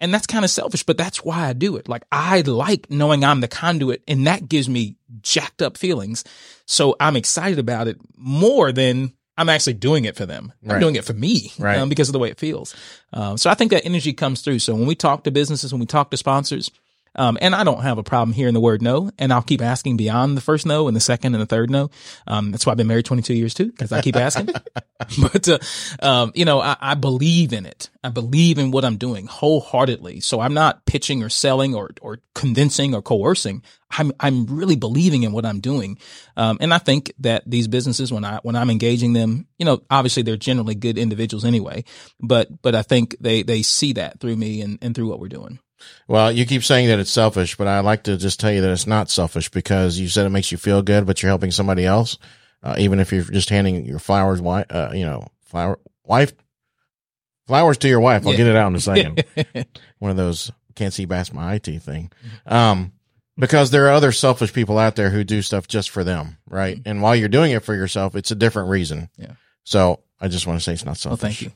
And 0.00 0.12
that's 0.12 0.26
kind 0.26 0.44
of 0.44 0.50
selfish, 0.50 0.82
but 0.82 0.98
that's 0.98 1.24
why 1.24 1.46
I 1.48 1.52
do 1.52 1.76
it. 1.76 1.88
Like 1.88 2.02
I 2.10 2.40
like 2.42 2.90
knowing 2.90 3.24
I'm 3.24 3.40
the 3.40 3.48
conduit 3.48 4.02
and 4.08 4.26
that 4.26 4.48
gives 4.48 4.68
me 4.68 4.96
jacked 5.22 5.62
up 5.62 5.76
feelings. 5.78 6.24
So 6.66 6.96
I'm 7.00 7.16
excited 7.16 7.58
about 7.58 7.86
it 7.88 7.98
more 8.16 8.72
than 8.72 9.12
I'm 9.38 9.48
actually 9.48 9.74
doing 9.74 10.04
it 10.04 10.16
for 10.16 10.26
them. 10.26 10.52
I'm 10.68 10.80
doing 10.80 10.96
it 10.96 11.04
for 11.04 11.12
me 11.12 11.52
Right. 11.58 11.78
um, 11.78 11.88
because 11.88 12.08
of 12.08 12.12
the 12.12 12.18
way 12.18 12.30
it 12.30 12.38
feels. 12.38 12.74
Um, 13.12 13.36
so 13.38 13.50
I 13.50 13.54
think 13.54 13.70
that 13.70 13.84
energy 13.84 14.12
comes 14.12 14.42
through. 14.42 14.58
So 14.60 14.74
when 14.74 14.86
we 14.86 14.94
talk 14.94 15.24
to 15.24 15.30
businesses, 15.30 15.72
when 15.72 15.80
we 15.80 15.86
talk 15.86 16.10
to 16.10 16.16
sponsors, 16.16 16.70
um, 17.16 17.38
and 17.40 17.54
I 17.54 17.64
don't 17.64 17.82
have 17.82 17.98
a 17.98 18.02
problem 18.02 18.32
hearing 18.32 18.54
the 18.54 18.60
word 18.60 18.82
no, 18.82 19.10
and 19.18 19.32
I'll 19.32 19.42
keep 19.42 19.62
asking 19.62 19.96
beyond 19.96 20.36
the 20.36 20.40
first 20.40 20.66
no 20.66 20.88
and 20.88 20.96
the 20.96 21.00
second 21.00 21.34
and 21.34 21.42
the 21.42 21.46
third 21.46 21.70
no. 21.70 21.90
Um, 22.26 22.50
that's 22.50 22.66
why 22.66 22.72
I've 22.72 22.76
been 22.76 22.86
married 22.86 23.04
22 23.04 23.34
years 23.34 23.54
too, 23.54 23.66
because 23.66 23.92
I 23.92 24.00
keep 24.00 24.16
asking. 24.16 24.46
but, 25.20 25.48
uh, 25.48 25.58
um, 26.00 26.32
you 26.34 26.44
know, 26.44 26.60
I, 26.60 26.76
I 26.80 26.94
believe 26.94 27.52
in 27.52 27.66
it. 27.66 27.90
I 28.02 28.08
believe 28.08 28.58
in 28.58 28.70
what 28.70 28.84
I'm 28.84 28.96
doing 28.96 29.26
wholeheartedly. 29.26 30.20
So 30.20 30.40
I'm 30.40 30.54
not 30.54 30.84
pitching 30.86 31.22
or 31.22 31.28
selling 31.28 31.74
or, 31.74 31.90
or 32.00 32.18
convincing 32.34 32.94
or 32.94 33.02
coercing. 33.02 33.62
I'm, 33.90 34.12
I'm 34.18 34.46
really 34.46 34.76
believing 34.76 35.22
in 35.22 35.32
what 35.32 35.46
I'm 35.46 35.60
doing. 35.60 35.98
Um, 36.36 36.58
and 36.60 36.74
I 36.74 36.78
think 36.78 37.12
that 37.20 37.44
these 37.46 37.68
businesses, 37.68 38.12
when 38.12 38.24
I, 38.24 38.40
when 38.42 38.56
I'm 38.56 38.70
engaging 38.70 39.12
them, 39.12 39.46
you 39.58 39.64
know, 39.64 39.82
obviously 39.88 40.24
they're 40.24 40.36
generally 40.36 40.74
good 40.74 40.98
individuals 40.98 41.44
anyway, 41.44 41.84
but, 42.20 42.60
but 42.60 42.74
I 42.74 42.82
think 42.82 43.16
they, 43.20 43.42
they 43.42 43.62
see 43.62 43.92
that 43.94 44.20
through 44.20 44.36
me 44.36 44.60
and, 44.62 44.78
and 44.82 44.94
through 44.94 45.08
what 45.08 45.20
we're 45.20 45.28
doing. 45.28 45.60
Well, 46.08 46.30
you 46.32 46.44
keep 46.46 46.62
saying 46.64 46.88
that 46.88 46.98
it's 46.98 47.10
selfish, 47.10 47.56
but 47.56 47.66
I 47.66 47.80
like 47.80 48.04
to 48.04 48.16
just 48.16 48.38
tell 48.40 48.52
you 48.52 48.60
that 48.60 48.70
it's 48.70 48.86
not 48.86 49.10
selfish 49.10 49.50
because 49.50 49.98
you 49.98 50.08
said 50.08 50.26
it 50.26 50.30
makes 50.30 50.52
you 50.52 50.58
feel 50.58 50.82
good, 50.82 51.06
but 51.06 51.22
you're 51.22 51.30
helping 51.30 51.50
somebody 51.50 51.84
else. 51.86 52.18
Uh, 52.62 52.76
even 52.78 52.98
if 53.00 53.12
you're 53.12 53.24
just 53.24 53.50
handing 53.50 53.84
your 53.84 53.98
flowers, 53.98 54.40
wife, 54.40 54.66
uh, 54.70 54.90
you 54.94 55.04
know, 55.04 55.26
flower 55.42 55.78
wife, 56.04 56.32
flowers 57.46 57.78
to 57.78 57.88
your 57.88 58.00
wife. 58.00 58.26
I'll 58.26 58.32
Yeah. 58.32 58.38
get 58.38 58.46
it 58.48 58.56
out 58.56 58.68
in 58.68 58.74
a 58.76 58.80
second. 58.80 59.24
One 59.98 60.10
of 60.10 60.16
those 60.16 60.50
can't 60.74 60.92
see 60.94 61.06
past 61.06 61.32
my 61.34 61.54
IT 61.54 61.78
thing. 61.82 62.10
Um, 62.46 62.92
because 63.36 63.70
there 63.70 63.86
are 63.86 63.92
other 63.92 64.12
selfish 64.12 64.52
people 64.52 64.78
out 64.78 64.96
there 64.96 65.10
who 65.10 65.24
do 65.24 65.42
stuff 65.42 65.66
just 65.68 65.90
for 65.90 66.04
them, 66.04 66.38
right? 66.48 66.80
And 66.86 67.02
while 67.02 67.16
you're 67.16 67.28
doing 67.28 67.52
it 67.52 67.64
for 67.64 67.74
yourself, 67.74 68.14
it's 68.14 68.30
a 68.30 68.34
different 68.36 68.68
reason. 68.70 69.08
Yeah. 69.16 69.32
So 69.64 70.00
I 70.20 70.28
just 70.28 70.46
want 70.46 70.58
to 70.60 70.64
say 70.64 70.72
it's 70.72 70.84
not 70.84 70.90
Well, 71.04 71.16
selfish. 71.16 71.38
thank 71.40 71.42
you. 71.42 71.52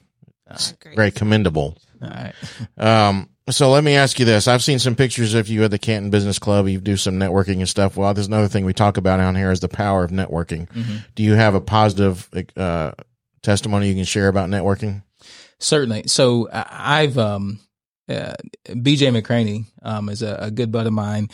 It's 0.50 0.74
very 0.94 1.10
commendable. 1.10 1.76
All 2.02 2.08
right. 2.08 2.32
Um, 2.78 3.28
so 3.50 3.70
let 3.70 3.84
me 3.84 3.94
ask 3.94 4.18
you 4.18 4.24
this. 4.24 4.48
I've 4.48 4.62
seen 4.62 4.78
some 4.78 4.94
pictures 4.94 5.34
of 5.34 5.48
you 5.48 5.64
at 5.64 5.70
the 5.70 5.78
Canton 5.78 6.10
Business 6.10 6.38
Club. 6.38 6.68
You 6.68 6.80
do 6.80 6.96
some 6.96 7.14
networking 7.18 7.58
and 7.58 7.68
stuff. 7.68 7.96
Well, 7.96 8.12
there's 8.14 8.26
another 8.26 8.48
thing 8.48 8.64
we 8.64 8.72
talk 8.72 8.96
about 8.96 9.18
down 9.18 9.36
here 9.36 9.50
is 9.50 9.60
the 9.60 9.68
power 9.68 10.04
of 10.04 10.10
networking. 10.10 10.68
Mhm. 10.70 11.04
Do 11.14 11.22
you 11.22 11.34
have 11.34 11.54
a 11.54 11.60
positive, 11.60 12.28
uh, 12.56 12.92
testimony 13.42 13.88
you 13.88 13.94
can 13.94 14.04
share 14.04 14.28
about 14.28 14.50
networking? 14.50 15.02
Certainly. 15.58 16.04
So 16.06 16.48
I've 16.52 17.18
um, 17.18 17.60
uh, 18.08 18.34
BJ 18.68 19.10
McCraney 19.10 19.66
um, 19.82 20.08
is 20.08 20.22
a, 20.22 20.36
a 20.40 20.50
good 20.50 20.72
bud 20.72 20.86
of 20.86 20.92
mine 20.92 21.28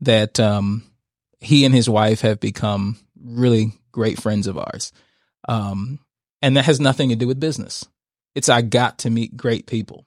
that 0.00 0.38
um, 0.38 0.84
he 1.40 1.64
and 1.64 1.74
his 1.74 1.88
wife 1.88 2.20
have 2.20 2.40
become 2.40 2.98
really 3.22 3.72
great 3.92 4.20
friends 4.20 4.46
of 4.46 4.56
ours, 4.56 4.92
um, 5.48 5.98
and 6.42 6.56
that 6.56 6.64
has 6.66 6.80
nothing 6.80 7.08
to 7.08 7.16
do 7.16 7.26
with 7.26 7.40
business. 7.40 7.84
It's 8.34 8.48
I 8.48 8.62
got 8.62 8.98
to 8.98 9.10
meet 9.10 9.36
great 9.36 9.66
people, 9.66 10.06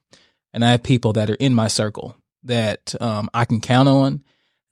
and 0.54 0.64
I 0.64 0.72
have 0.72 0.84
people 0.84 1.14
that 1.14 1.30
are 1.30 1.36
in 1.36 1.54
my 1.54 1.68
circle 1.68 2.16
that 2.44 2.94
um, 3.02 3.30
I 3.34 3.46
can 3.46 3.62
count 3.62 3.90
on, 3.90 4.24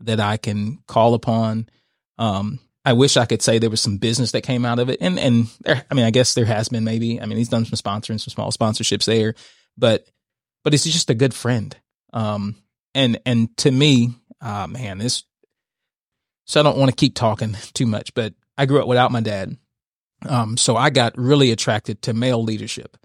that 0.02 0.20
I 0.20 0.38
can 0.38 0.80
call 0.88 1.14
upon. 1.14 1.68
Um, 2.18 2.60
I 2.84 2.94
wish 2.94 3.18
I 3.18 3.26
could 3.26 3.42
say 3.42 3.60
there 3.60 3.70
was 3.70 3.82
some 3.82 3.98
business 3.98 4.32
that 4.32 4.42
came 4.42 4.66
out 4.66 4.80
of 4.80 4.90
it, 4.90 5.00
and 5.02 5.20
and 5.20 5.48
there, 5.62 5.84
I 5.90 5.94
mean, 5.94 6.06
I 6.06 6.12
guess 6.12 6.34
there 6.34 6.46
has 6.46 6.70
been 6.70 6.84
maybe. 6.84 7.22
I 7.22 7.26
mean, 7.26 7.38
he's 7.38 7.50
done 7.50 7.66
some 7.66 7.78
sponsoring, 7.78 8.20
some 8.20 8.32
small 8.32 8.52
sponsorships 8.52 9.06
there, 9.06 9.36
but 9.78 10.08
but 10.64 10.74
it's 10.74 10.84
just 10.84 11.10
a 11.10 11.16
good 11.16 11.34
friend. 11.34 11.76
Um, 12.14 12.56
and 12.94 13.20
and 13.26 13.56
to 13.58 13.72
me, 13.72 14.16
uh, 14.42 14.68
man, 14.68 14.98
this. 14.98 15.24
So 16.46 16.60
I 16.60 16.64
don't 16.64 16.78
want 16.78 16.90
to 16.90 16.96
keep 16.96 17.16
talking 17.16 17.56
too 17.74 17.86
much, 17.86 18.14
but 18.14 18.34
I 18.58 18.66
grew 18.66 18.82
up 18.82 18.88
without 18.88 19.12
my 19.12 19.22
dad, 19.22 19.58
um, 20.26 20.58
so 20.58 20.76
I 20.76 20.90
got 20.90 21.18
really 21.18 21.52
attracted 21.52 22.02
to 22.04 22.14
male 22.14 22.44
leadership, 22.44 22.98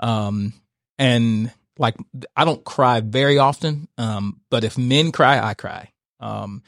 um, 0.00 0.54
and 0.98 1.52
like 1.78 1.96
I 2.36 2.44
don't 2.44 2.64
cry 2.64 3.00
very 3.00 3.38
often, 3.38 3.88
um, 3.96 4.40
but 4.50 4.64
if 4.64 4.76
men 4.76 5.12
cry, 5.12 5.40
I 5.40 5.54
cry. 5.54 5.92
Um, 6.20 6.62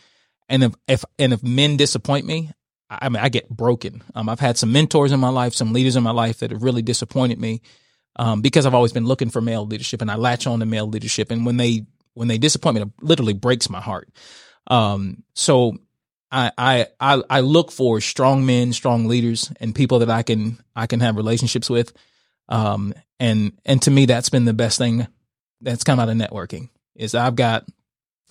and 0.48 0.64
if, 0.64 0.74
if 0.88 1.04
and 1.18 1.32
if 1.32 1.42
men 1.42 1.76
disappoint 1.76 2.26
me, 2.26 2.50
I 2.88 2.98
I 3.02 3.08
mean 3.08 3.22
I 3.22 3.28
get 3.28 3.48
broken. 3.48 4.02
Um, 4.14 4.28
I've 4.28 4.40
had 4.40 4.56
some 4.56 4.72
mentors 4.72 5.12
in 5.12 5.20
my 5.20 5.28
life, 5.28 5.54
some 5.54 5.72
leaders 5.72 5.96
in 5.96 6.02
my 6.02 6.12
life 6.12 6.38
that 6.38 6.52
have 6.52 6.62
really 6.62 6.82
disappointed 6.82 7.40
me, 7.40 7.60
um, 8.16 8.40
because 8.40 8.66
I've 8.66 8.74
always 8.74 8.92
been 8.92 9.06
looking 9.06 9.30
for 9.30 9.40
male 9.40 9.66
leadership, 9.66 10.00
and 10.00 10.10
I 10.10 10.14
latch 10.14 10.46
on 10.46 10.60
to 10.60 10.66
male 10.66 10.88
leadership, 10.88 11.30
and 11.30 11.44
when 11.44 11.56
they 11.56 11.86
when 12.14 12.28
they 12.28 12.38
disappoint 12.38 12.76
me, 12.76 12.82
it 12.82 12.88
literally 13.00 13.34
breaks 13.34 13.68
my 13.68 13.80
heart. 13.80 14.08
Um, 14.68 15.24
so 15.34 15.76
I 16.30 16.52
I 16.56 16.86
I, 17.00 17.22
I 17.28 17.40
look 17.40 17.72
for 17.72 18.00
strong 18.00 18.46
men, 18.46 18.72
strong 18.72 19.06
leaders, 19.06 19.52
and 19.60 19.74
people 19.74 20.00
that 20.00 20.10
I 20.10 20.22
can 20.22 20.58
I 20.76 20.86
can 20.86 21.00
have 21.00 21.16
relationships 21.16 21.68
with. 21.68 21.92
Um, 22.48 22.94
and 23.20 23.52
and 23.64 23.80
to 23.82 23.90
me, 23.90 24.06
that's 24.06 24.30
been 24.30 24.46
the 24.46 24.52
best 24.52 24.78
thing 24.78 25.06
that's 25.60 25.84
come 25.84 26.00
out 26.00 26.08
of 26.08 26.16
networking 26.16 26.70
is 26.96 27.14
I've 27.14 27.36
got 27.36 27.66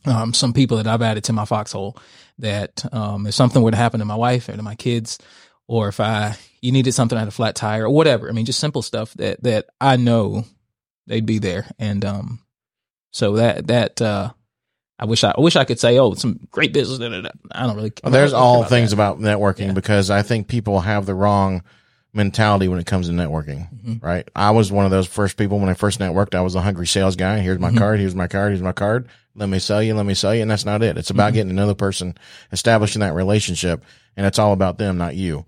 um, 0.05 0.33
some 0.33 0.51
people 0.51 0.77
that 0.77 0.87
I've 0.87 1.01
added 1.01 1.23
to 1.25 1.33
my 1.33 1.45
foxhole 1.45 1.97
that 2.39 2.83
um, 2.93 3.27
if 3.27 3.33
something 3.33 3.61
were 3.61 3.71
to 3.71 3.77
happen 3.77 3.99
to 3.99 4.05
my 4.05 4.15
wife 4.15 4.49
or 4.49 4.57
to 4.57 4.63
my 4.63 4.75
kids, 4.75 5.19
or 5.67 5.87
if 5.87 5.99
I 5.99 6.35
you 6.61 6.71
needed 6.71 6.93
something 6.93 7.17
I 7.17 7.21
had 7.21 7.27
a 7.27 7.31
flat 7.31 7.55
tire 7.55 7.85
or 7.85 7.89
whatever. 7.89 8.27
I 8.27 8.31
mean, 8.33 8.45
just 8.45 8.59
simple 8.59 8.81
stuff 8.81 9.13
that 9.13 9.43
that 9.43 9.67
I 9.79 9.95
know 9.95 10.43
they'd 11.07 11.25
be 11.25 11.39
there, 11.39 11.69
and 11.77 12.03
um, 12.03 12.39
so 13.11 13.33
that 13.35 13.67
that 13.67 14.01
uh, 14.01 14.31
I 14.97 15.05
wish 15.05 15.23
I, 15.23 15.33
I 15.37 15.41
wish 15.41 15.55
I 15.55 15.65
could 15.65 15.79
say, 15.79 15.99
oh, 15.99 16.13
some 16.15 16.47
great 16.51 16.73
business. 16.73 16.99
I 17.51 17.65
don't 17.67 17.75
really. 17.75 17.93
Well, 18.03 18.11
there's 18.11 18.33
all 18.33 18.59
about 18.59 18.69
things 18.69 18.89
that. 18.89 18.95
about 18.95 19.19
networking 19.19 19.67
Yeah. 19.67 19.73
because 19.73 20.09
I 20.09 20.23
think 20.23 20.47
people 20.47 20.81
have 20.81 21.05
the 21.05 21.13
wrong 21.13 21.63
mentality 22.13 22.67
when 22.67 22.79
it 22.79 22.85
comes 22.87 23.07
to 23.07 23.13
networking, 23.13 23.67
Mhm. 23.85 24.03
right? 24.03 24.27
I 24.35 24.51
was 24.51 24.71
one 24.71 24.85
of 24.85 24.91
those 24.91 25.05
first 25.07 25.37
people 25.37 25.59
when 25.59 25.69
I 25.69 25.75
first 25.75 25.99
networked. 25.99 26.33
I 26.35 26.41
was 26.41 26.55
a 26.55 26.61
hungry 26.61 26.87
sales 26.87 27.15
guy. 27.15 27.39
Here's 27.39 27.59
my 27.59 27.69
Mhm. 27.71 27.77
card. 27.77 27.99
Here's 27.99 28.15
my 28.15 28.27
card. 28.27 28.49
Here's 28.51 28.63
my 28.63 28.71
card. 28.71 29.07
Let 29.35 29.47
me 29.47 29.59
sell 29.59 29.81
you. 29.83 29.93
Let 29.93 30.07
me 30.07 30.15
sell 30.15 30.33
you. 30.33 30.41
And 30.41 30.49
that's 30.49 30.65
not 30.65 30.81
it. 30.81 30.97
It's 30.97 31.11
about 31.11 31.31
Mhm. 31.31 31.35
getting 31.35 31.51
another 31.51 31.75
person, 31.75 32.15
establishing 32.51 33.01
that 33.01 33.13
relationship. 33.13 33.83
And 34.17 34.25
it's 34.25 34.39
all 34.39 34.51
about 34.53 34.77
them, 34.79 34.97
not 34.97 35.15
you. 35.15 35.45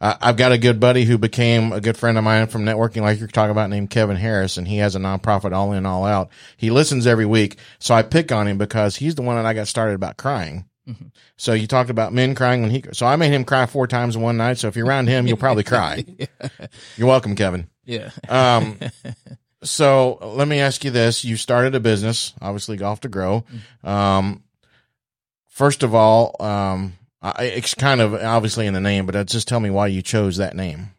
I 0.00 0.16
I've 0.22 0.36
got 0.38 0.52
a 0.52 0.56
good 0.58 0.80
buddy 0.80 1.04
who 1.04 1.18
became 1.18 1.72
a 1.72 1.80
good 1.82 1.98
friend 1.98 2.16
of 2.16 2.24
mine 2.24 2.46
from 2.46 2.64
networking, 2.64 3.02
like 3.02 3.18
you're 3.18 3.28
talking 3.28 3.50
about, 3.50 3.68
named 3.68 3.90
Kevin 3.90 4.16
Harris, 4.16 4.56
and 4.56 4.68
he 4.68 4.78
has 4.78 4.94
a 4.96 4.98
nonprofit, 5.00 5.52
All 5.52 5.72
In, 5.72 5.84
All 5.84 6.06
Out. 6.06 6.30
He 6.56 6.70
listens 6.70 7.06
every 7.06 7.26
week, 7.26 7.58
so 7.78 7.94
I 7.94 8.02
pick 8.02 8.32
on 8.32 8.46
him 8.48 8.56
because 8.56 8.96
he's 8.96 9.16
the 9.16 9.22
one 9.22 9.36
that 9.36 9.44
I 9.44 9.52
got 9.52 9.68
started 9.68 9.96
about 9.96 10.16
crying. 10.16 10.64
Mhm. 10.88 11.10
So 11.36 11.52
you 11.52 11.66
talked 11.66 11.90
about 11.90 12.12
men 12.12 12.34
crying 12.34 12.62
when 12.62 12.70
he, 12.70 12.84
so 12.92 13.06
I 13.06 13.16
made 13.16 13.32
him 13.32 13.44
cry 13.44 13.66
four 13.66 13.86
times 13.86 14.14
in 14.16 14.22
one 14.22 14.36
night. 14.36 14.58
So 14.58 14.68
if 14.68 14.76
you're 14.76 14.86
around 14.86 15.08
him, 15.08 15.26
you'll 15.26 15.36
probably 15.36 15.64
cry. 15.64 16.04
You're 16.96 17.08
welcome, 17.08 17.34
Kevin. 17.34 17.68
yeah. 17.84 18.10
Um, 18.28 18.78
so 19.64 20.18
let 20.22 20.46
me 20.46 20.60
ask 20.60 20.84
you 20.84 20.90
this: 20.92 21.24
You 21.24 21.36
started 21.36 21.74
a 21.74 21.80
business, 21.80 22.34
obviously 22.40 22.78
Golf2Grow. 22.78 23.44
Um, 23.82 24.44
first 25.48 25.82
of 25.82 25.92
all, 25.94 26.36
um, 26.40 26.92
I, 27.20 27.44
it's 27.46 27.74
kind 27.74 28.00
of 28.00 28.14
obviously 28.14 28.66
in 28.68 28.74
the 28.74 28.80
name, 28.80 29.06
but 29.06 29.16
uh, 29.16 29.24
just 29.24 29.48
tell 29.48 29.58
me 29.60 29.70
why 29.70 29.88
you 29.88 30.02
chose 30.02 30.36
that 30.36 30.54
name. 30.54 30.90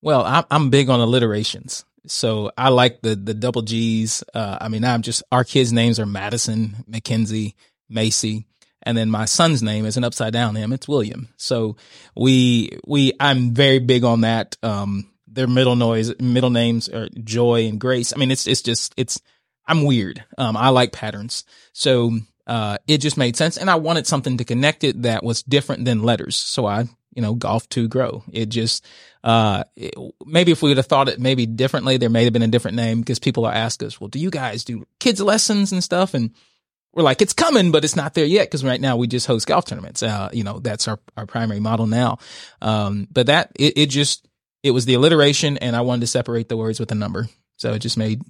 Well, 0.00 0.24
I'm 0.24 0.44
I'm 0.50 0.70
big 0.70 0.88
on 0.88 1.00
alliterations, 1.00 1.84
so 2.06 2.50
I 2.58 2.70
like 2.70 3.02
the 3.02 3.14
the 3.14 3.34
double 3.34 3.62
G's. 3.62 4.24
Uh, 4.34 4.58
I 4.60 4.68
mean, 4.68 4.84
I'm 4.84 5.02
just 5.02 5.22
our 5.30 5.44
kids' 5.44 5.72
names 5.72 6.00
are 6.00 6.06
Madison, 6.06 6.84
Mackenzie, 6.88 7.54
Macy, 7.92 8.46
and 8.82 8.96
then 8.96 9.10
my 9.10 9.24
son's 9.24 9.62
name 9.62 9.86
is 9.86 9.96
an 9.96 10.04
upside 10.04 10.32
down 10.32 10.54
name. 10.54 10.72
It's 10.72 10.88
William. 10.88 11.28
So 11.36 11.76
we 12.16 12.78
we 12.86 13.12
I'm 13.20 13.52
very 13.54 13.78
big 13.78 14.04
on 14.04 14.22
that. 14.22 14.56
Um, 14.62 15.10
their 15.26 15.46
middle 15.46 15.76
noise 15.76 16.12
middle 16.20 16.50
names 16.50 16.88
are 16.88 17.08
Joy 17.22 17.66
and 17.66 17.80
Grace. 17.80 18.12
I 18.12 18.16
mean, 18.18 18.30
it's 18.30 18.46
it's 18.46 18.62
just 18.62 18.92
it's 18.96 19.20
I'm 19.66 19.84
weird. 19.84 20.24
Um, 20.36 20.56
I 20.56 20.70
like 20.70 20.92
patterns, 20.92 21.44
so 21.72 22.18
uh, 22.46 22.78
it 22.86 22.98
just 22.98 23.16
made 23.16 23.36
sense, 23.36 23.56
and 23.56 23.70
I 23.70 23.76
wanted 23.76 24.06
something 24.06 24.36
to 24.38 24.44
connect 24.44 24.84
it 24.84 25.02
that 25.02 25.22
was 25.22 25.42
different 25.42 25.84
than 25.84 26.02
letters. 26.02 26.36
So 26.36 26.66
I 26.66 26.88
you 27.14 27.22
know, 27.22 27.34
Golf2Grow. 27.34 28.22
It 28.32 28.46
just, 28.46 28.86
uh, 29.22 29.64
it, 29.76 29.94
maybe 30.24 30.52
if 30.52 30.62
we 30.62 30.70
would 30.70 30.78
have 30.78 30.86
thought 30.86 31.08
it 31.08 31.20
maybe 31.20 31.46
differently, 31.46 31.96
there 31.96 32.08
may 32.08 32.24
have 32.24 32.32
been 32.32 32.42
a 32.42 32.48
different 32.48 32.76
name 32.76 33.00
because 33.00 33.18
people 33.18 33.44
are 33.44 33.52
asking 33.52 33.88
us, 33.88 34.00
well, 34.00 34.08
do 34.08 34.18
you 34.18 34.30
guys 34.30 34.64
do 34.64 34.86
kids 34.98 35.20
lessons 35.20 35.72
and 35.72 35.84
stuff? 35.84 36.14
And 36.14 36.30
we're 36.94 37.02
like, 37.02 37.22
it's 37.22 37.32
coming, 37.32 37.72
but 37.72 37.84
it's 37.84 37.96
not 37.96 38.14
there 38.14 38.24
yet. 38.24 38.50
Cause 38.50 38.64
right 38.64 38.80
now 38.80 38.96
we 38.96 39.06
just 39.06 39.26
host 39.26 39.46
golf 39.46 39.64
tournaments. 39.64 40.02
Uh, 40.02 40.28
you 40.32 40.44
know, 40.44 40.58
that's 40.58 40.88
our, 40.88 40.98
our 41.16 41.26
primary 41.26 41.60
model 41.60 41.86
now. 41.86 42.18
Um, 42.60 43.08
but 43.10 43.26
that, 43.26 43.52
it, 43.58 43.76
it 43.76 43.86
just, 43.86 44.26
it 44.62 44.72
was 44.72 44.84
the 44.84 44.94
alliteration 44.94 45.56
and 45.58 45.74
I 45.74 45.80
wanted 45.80 46.02
to 46.02 46.06
separate 46.06 46.48
the 46.48 46.56
words 46.56 46.78
with 46.78 46.92
a 46.92 46.94
number. 46.94 47.28
So 47.56 47.72
it 47.72 47.78
just 47.78 47.96
made 47.96 48.22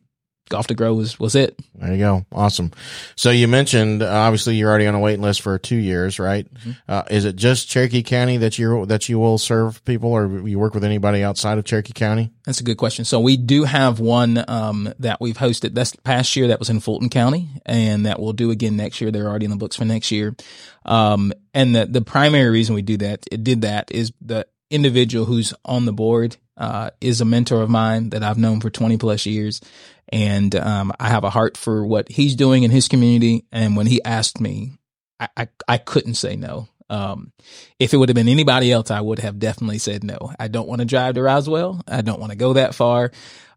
Golf2Grow 0.53 0.95
was 0.95 1.19
was 1.19 1.35
it. 1.35 1.59
There 1.75 1.93
you 1.93 1.99
go. 1.99 2.27
Awesome. 2.31 2.73
So 3.17 3.31
you 3.31 3.49
mentioned 3.49 4.03
uh, 4.03 4.09
obviously 4.09 4.57
you're 4.57 4.69
already 4.69 4.87
on 4.87 4.95
a 4.95 5.01
waiting 5.01 5.23
list 5.23 5.41
for 5.41 5.59
two 5.59 5.77
years, 5.77 6.19
right? 6.19 6.47
Mm-hmm. 6.53 6.71
Uh, 6.87 7.03
is 7.11 7.25
it 7.25 7.37
just 7.37 7.69
Cherokee 7.69 8.03
County 8.03 8.37
that 8.37 8.59
you 8.59 8.85
that 8.87 9.09
you 9.09 9.19
will 9.19 9.39
serve 9.39 9.85
people, 9.85 10.13
or 10.13 10.47
you 10.47 10.59
work 10.59 10.75
with 10.75 10.85
anybody 10.85 11.23
outside 11.23 11.59
of 11.59 11.65
Cherokee 11.65 11.95
County? 11.95 12.31
That's 12.45 12.61
a 12.61 12.65
good 12.65 12.77
question. 12.77 13.05
So 13.05 13.19
we 13.21 13.37
do 13.37 13.65
have 13.65 13.99
one 13.99 14.45
um, 14.47 14.93
that 14.99 15.21
we've 15.21 15.39
hosted 15.39 15.75
this 15.75 15.95
past 15.97 16.37
year 16.37 16.49
that 16.49 16.59
was 16.59 16.69
in 16.69 16.81
Fulton 16.81 17.09
County, 17.09 17.49
and 17.65 18.05
that 18.07 18.21
we'll 18.21 18.35
do 18.35 18.51
again 18.51 18.77
next 18.77 19.01
year. 19.01 19.11
They're 19.11 19.29
already 19.29 19.47
in 19.47 19.51
the 19.51 19.57
books 19.57 19.77
for 19.77 19.85
next 19.87 20.11
year. 20.11 20.37
Um, 20.85 21.33
and 21.55 21.75
the 21.75 21.87
the 21.87 22.03
primary 22.03 22.51
reason 22.51 22.75
we 22.75 22.83
do 22.83 22.99
that 22.99 23.25
it 23.33 23.43
did 23.43 23.63
that 23.63 23.91
is 23.91 24.13
the 24.21 24.47
individual 24.71 25.27
who's 25.27 25.55
on 25.65 25.85
the 25.85 25.93
board 25.93 26.37
uh, 26.57 26.91
is 27.01 27.21
a 27.21 27.25
mentor 27.25 27.63
of 27.63 27.71
mine 27.71 28.11
that 28.11 28.23
I've 28.23 28.39
known 28.39 28.61
for 28.61 28.71
20 28.71 28.97
plus 28.97 29.27
years. 29.27 29.61
And 30.09 30.55
um, 30.55 30.93
I 31.01 31.09
have 31.09 31.25
a 31.25 31.31
heart 31.31 31.57
for 31.57 31.87
what 31.87 32.09
he's 32.11 32.37
doing 32.37 32.65
in 32.65 32.71
his 32.71 32.89
community. 32.89 33.45
And 33.51 33.77
when 33.77 33.87
he 33.87 34.03
asked 34.05 34.41
me, 34.41 34.73
I, 35.19 35.29
I, 35.37 35.49
I 35.69 35.79
couldn't 35.79 36.15
say 36.15 36.37
no. 36.37 36.69
Um, 36.91 37.33
if 37.79 37.95
it 37.95 37.97
would 37.97 38.11
have 38.11 38.17
been 38.17 38.29
anybody 38.29 38.71
else, 38.71 38.91
I 38.91 39.01
would 39.01 39.21
have 39.21 39.39
definitely 39.39 39.79
said 39.79 40.05
no. 40.05 40.33
I 40.39 40.49
don't 40.49 40.69
want 40.69 40.81
to 40.81 40.85
drive 40.85 41.15
to 41.15 41.23
Roswell. 41.23 41.81
I 41.89 42.03
don't 42.03 42.21
want 42.21 42.33
to 42.33 42.39
go 42.39 42.53
that 42.53 42.75
far. 42.75 43.13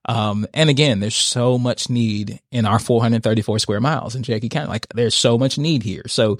Um, 0.07 0.47
and 0.53 0.69
again, 0.69 0.99
there's 0.99 1.15
so 1.15 1.57
much 1.57 1.89
need 1.89 2.39
in 2.51 2.65
our 2.65 2.79
434 2.79 3.59
square 3.59 3.81
miles 3.81 4.15
in 4.15 4.23
Cherokee 4.23 4.49
County. 4.49 4.69
Like 4.69 4.87
there's 4.93 5.15
so 5.15 5.37
much 5.37 5.57
need 5.57 5.83
here. 5.83 6.03
So, 6.07 6.37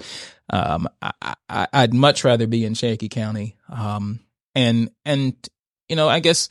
um, 0.48 0.88
I, 1.02 1.66
would 1.74 1.92
much 1.92 2.24
rather 2.24 2.46
be 2.46 2.64
in 2.64 2.74
Cherokee 2.74 3.08
County. 3.08 3.56
Um, 3.68 4.20
and, 4.54 4.90
and, 5.04 5.34
you 5.88 5.96
know, 5.96 6.08
I 6.08 6.20
guess 6.20 6.48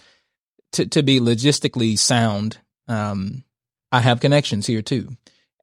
to, 0.73 0.85
to 0.87 1.03
be 1.03 1.19
logistically 1.19 1.97
sound, 1.97 2.57
um, 2.87 3.43
I 3.91 3.99
have 3.99 4.19
connections 4.19 4.67
here 4.67 4.81
too. 4.81 5.15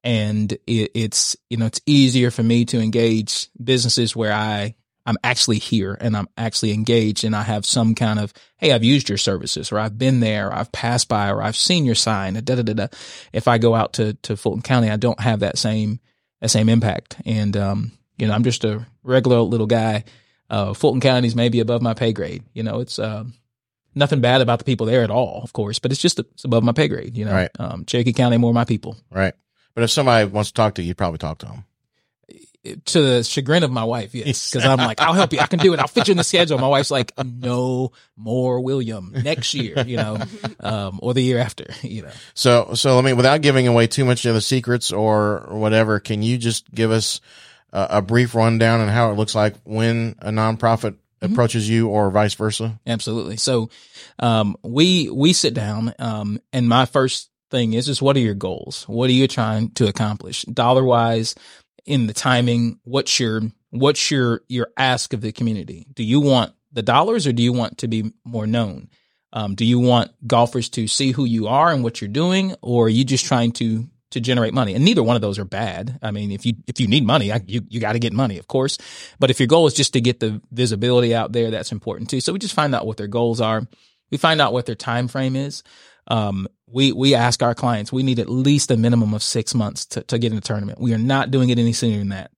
And 0.03 0.51
it, 0.51 0.91
it's, 0.93 1.37
you 1.49 1.57
know, 1.57 1.65
it's 1.65 1.81
easier 1.85 2.31
for 2.31 2.43
me 2.43 2.65
to 2.65 2.79
engage 2.79 3.47
businesses 3.63 4.15
where 4.15 4.33
I, 4.33 4.75
I'm 5.05 5.17
actually 5.23 5.59
here 5.59 5.97
and 5.99 6.15
I'm 6.15 6.27
actually 6.37 6.71
engaged 6.71 7.23
and 7.23 7.35
I 7.35 7.43
have 7.43 7.65
some 7.65 7.95
kind 7.95 8.19
of, 8.19 8.33
Hey, 8.57 8.71
I've 8.71 8.83
used 8.83 9.07
your 9.07 9.17
services 9.17 9.71
or 9.71 9.79
I've 9.79 9.97
been 9.97 10.19
there, 10.19 10.47
or 10.47 10.53
I've 10.53 10.71
passed 10.71 11.09
by 11.09 11.29
or 11.29 11.41
I've 11.41 11.55
seen 11.55 11.85
your 11.85 11.95
sign. 11.95 12.33
Da, 12.33 12.55
da, 12.55 12.61
da, 12.61 12.73
da. 12.73 12.87
If 13.31 13.47
I 13.47 13.57
go 13.57 13.75
out 13.75 13.93
to, 13.93 14.13
to 14.23 14.35
Fulton 14.35 14.61
County, 14.61 14.89
I 14.89 14.97
don't 14.97 15.19
have 15.19 15.41
that 15.41 15.57
same, 15.57 15.99
that 16.41 16.49
same 16.49 16.69
impact. 16.69 17.17
And, 17.25 17.55
um, 17.55 17.91
you 18.17 18.27
know, 18.27 18.33
I'm 18.33 18.43
just 18.43 18.63
a 18.65 18.85
regular 19.03 19.39
little 19.41 19.67
guy. 19.67 20.03
Uh, 20.49 20.73
Fulton 20.73 21.01
County 21.01 21.27
is 21.27 21.35
maybe 21.35 21.59
above 21.59 21.81
my 21.81 21.93
pay 21.93 22.13
grade. 22.13 22.43
You 22.53 22.63
know, 22.63 22.79
it's, 22.79 22.99
um, 22.99 23.33
nothing 23.95 24.21
bad 24.21 24.41
about 24.41 24.59
the 24.59 24.65
people 24.65 24.85
there 24.85 25.03
at 25.03 25.11
all, 25.11 25.41
of 25.43 25.53
course, 25.53 25.79
but 25.79 25.91
it's 25.91 26.01
just 26.01 26.19
it's 26.19 26.43
above 26.43 26.63
my 26.63 26.71
pay 26.71 26.87
grade. 26.87 27.17
You 27.17 27.25
know, 27.25 27.33
right. 27.33 27.51
um, 27.59 27.85
Cherokee 27.85 28.13
County, 28.13 28.37
more 28.37 28.53
my 28.53 28.65
people. 28.65 28.97
Right. 29.11 29.33
But 29.75 29.83
if 29.83 29.91
somebody 29.91 30.29
wants 30.29 30.51
to 30.51 30.53
talk 30.53 30.75
to 30.75 30.81
you, 30.81 30.89
you 30.89 30.95
probably 30.95 31.17
talk 31.17 31.39
to 31.39 31.45
them. 31.47 31.65
To 32.85 33.01
the 33.01 33.23
chagrin 33.23 33.63
of 33.63 33.71
my 33.71 33.83
wife, 33.83 34.15
yes, 34.15 34.49
because 34.51 34.65
I'm 34.65 34.77
like, 34.77 35.01
I'll 35.01 35.13
help 35.13 35.33
you, 35.33 35.39
I 35.39 35.47
can 35.47 35.59
do 35.59 35.73
it, 35.73 35.79
I'll 35.81 35.87
fit 35.87 36.07
you 36.07 36.13
in 36.13 36.17
the 36.17 36.23
schedule. 36.23 36.57
My 36.57 36.67
wife's 36.67 36.91
like, 36.91 37.11
no 37.21 37.91
more 38.15 38.61
William 38.61 39.11
next 39.13 39.53
year, 39.53 39.83
you 39.85 39.97
know, 39.97 40.17
um, 40.61 40.99
or 41.01 41.13
the 41.13 41.21
year 41.21 41.39
after, 41.39 41.65
you 41.81 42.03
know. 42.03 42.11
So, 42.35 42.73
so 42.75 42.95
let 42.95 43.03
me, 43.03 43.11
without 43.11 43.41
giving 43.41 43.67
away 43.67 43.87
too 43.87 44.05
much 44.05 44.25
of 44.25 44.33
the 44.33 44.39
secrets 44.39 44.93
or 44.93 45.45
whatever, 45.49 45.99
can 45.99 46.23
you 46.23 46.37
just 46.37 46.71
give 46.73 46.89
us 46.89 47.19
a, 47.73 47.97
a 47.97 48.01
brief 48.01 48.35
rundown 48.35 48.79
on 48.79 48.87
how 48.87 49.11
it 49.11 49.15
looks 49.15 49.35
like 49.35 49.55
when 49.65 50.15
a 50.19 50.29
nonprofit. 50.29 50.95
Approaches 51.23 51.69
you 51.69 51.89
or 51.89 52.09
vice 52.11 52.33
versa? 52.33 52.79
Absolutely. 52.85 53.37
So, 53.37 53.69
um, 54.19 54.55
we, 54.63 55.09
we 55.09 55.33
sit 55.33 55.53
down, 55.53 55.93
um, 55.99 56.39
and 56.51 56.67
my 56.67 56.85
first 56.85 57.29
thing 57.49 57.73
is, 57.73 57.89
is 57.89 58.01
what 58.01 58.15
are 58.15 58.21
your 58.21 58.33
goals? 58.33 58.83
What 58.87 59.09
are 59.09 59.13
you 59.13 59.27
trying 59.27 59.71
to 59.71 59.87
accomplish 59.87 60.43
dollar 60.43 60.83
wise 60.83 61.35
in 61.85 62.07
the 62.07 62.13
timing? 62.13 62.79
What's 62.83 63.19
your, 63.19 63.41
what's 63.69 64.11
your, 64.11 64.41
your 64.47 64.69
ask 64.77 65.13
of 65.13 65.21
the 65.21 65.31
community? 65.31 65.87
Do 65.93 66.03
you 66.03 66.19
want 66.19 66.53
the 66.71 66.81
dollars 66.81 67.27
or 67.27 67.33
do 67.33 67.43
you 67.43 67.53
want 67.53 67.79
to 67.79 67.87
be 67.87 68.11
more 68.25 68.47
known? 68.47 68.89
Um, 69.33 69.55
do 69.55 69.65
you 69.65 69.79
want 69.79 70.11
golfers 70.27 70.69
to 70.69 70.87
see 70.87 71.11
who 71.11 71.25
you 71.25 71.47
are 71.47 71.71
and 71.71 71.83
what 71.83 71.99
you're 71.99 72.07
doing, 72.07 72.55
or 72.61 72.85
are 72.85 72.89
you 72.89 73.03
just 73.03 73.25
trying 73.25 73.51
to 73.53 73.89
to 74.13 74.19
generate 74.19 74.53
money. 74.53 74.73
And 74.73 74.83
neither 74.83 75.03
one 75.03 75.15
of 75.15 75.21
those 75.21 75.37
are 75.37 75.45
bad. 75.45 75.99
I 76.01 76.11
mean, 76.11 76.31
if 76.31 76.45
you, 76.45 76.53
if 76.67 76.79
you 76.79 76.87
need 76.87 77.05
money, 77.05 77.31
I, 77.31 77.41
you, 77.45 77.61
you 77.69 77.79
got 77.79 77.93
to 77.93 77.99
get 77.99 78.13
money, 78.13 78.37
of 78.37 78.47
course. 78.47 78.77
But 79.19 79.29
if 79.29 79.39
your 79.39 79.47
goal 79.47 79.67
is 79.67 79.73
just 79.73 79.93
to 79.93 80.01
get 80.01 80.19
the 80.19 80.41
visibility 80.51 81.13
out 81.13 81.31
there, 81.31 81.51
that's 81.51 81.71
important 81.71 82.09
too. 82.09 82.21
So 82.21 82.33
we 82.33 82.39
just 82.39 82.53
find 82.53 82.73
out 82.73 82.85
what 82.85 82.97
their 82.97 83.07
goals 83.07 83.41
are. 83.41 83.67
We 84.11 84.17
find 84.17 84.39
out 84.41 84.53
what 84.53 84.65
their 84.65 84.75
time 84.75 85.07
frame 85.07 85.35
is. 85.35 85.63
Um, 86.07 86.47
we, 86.67 86.91
we 86.91 87.15
ask 87.15 87.41
our 87.43 87.55
clients, 87.55 87.91
we 87.91 88.03
need 88.03 88.19
at 88.19 88.29
least 88.29 88.71
a 88.71 88.77
minimum 88.77 89.13
of 89.13 89.23
six 89.23 89.53
months 89.53 89.85
to, 89.87 90.03
to 90.03 90.17
get 90.17 90.31
in 90.31 90.37
a 90.37 90.41
tournament. 90.41 90.79
We 90.79 90.93
are 90.93 90.97
not 90.99 91.31
doing 91.31 91.49
it 91.49 91.59
any 91.59 91.73
sooner 91.73 91.97
than 91.97 92.09
that. 92.09 92.31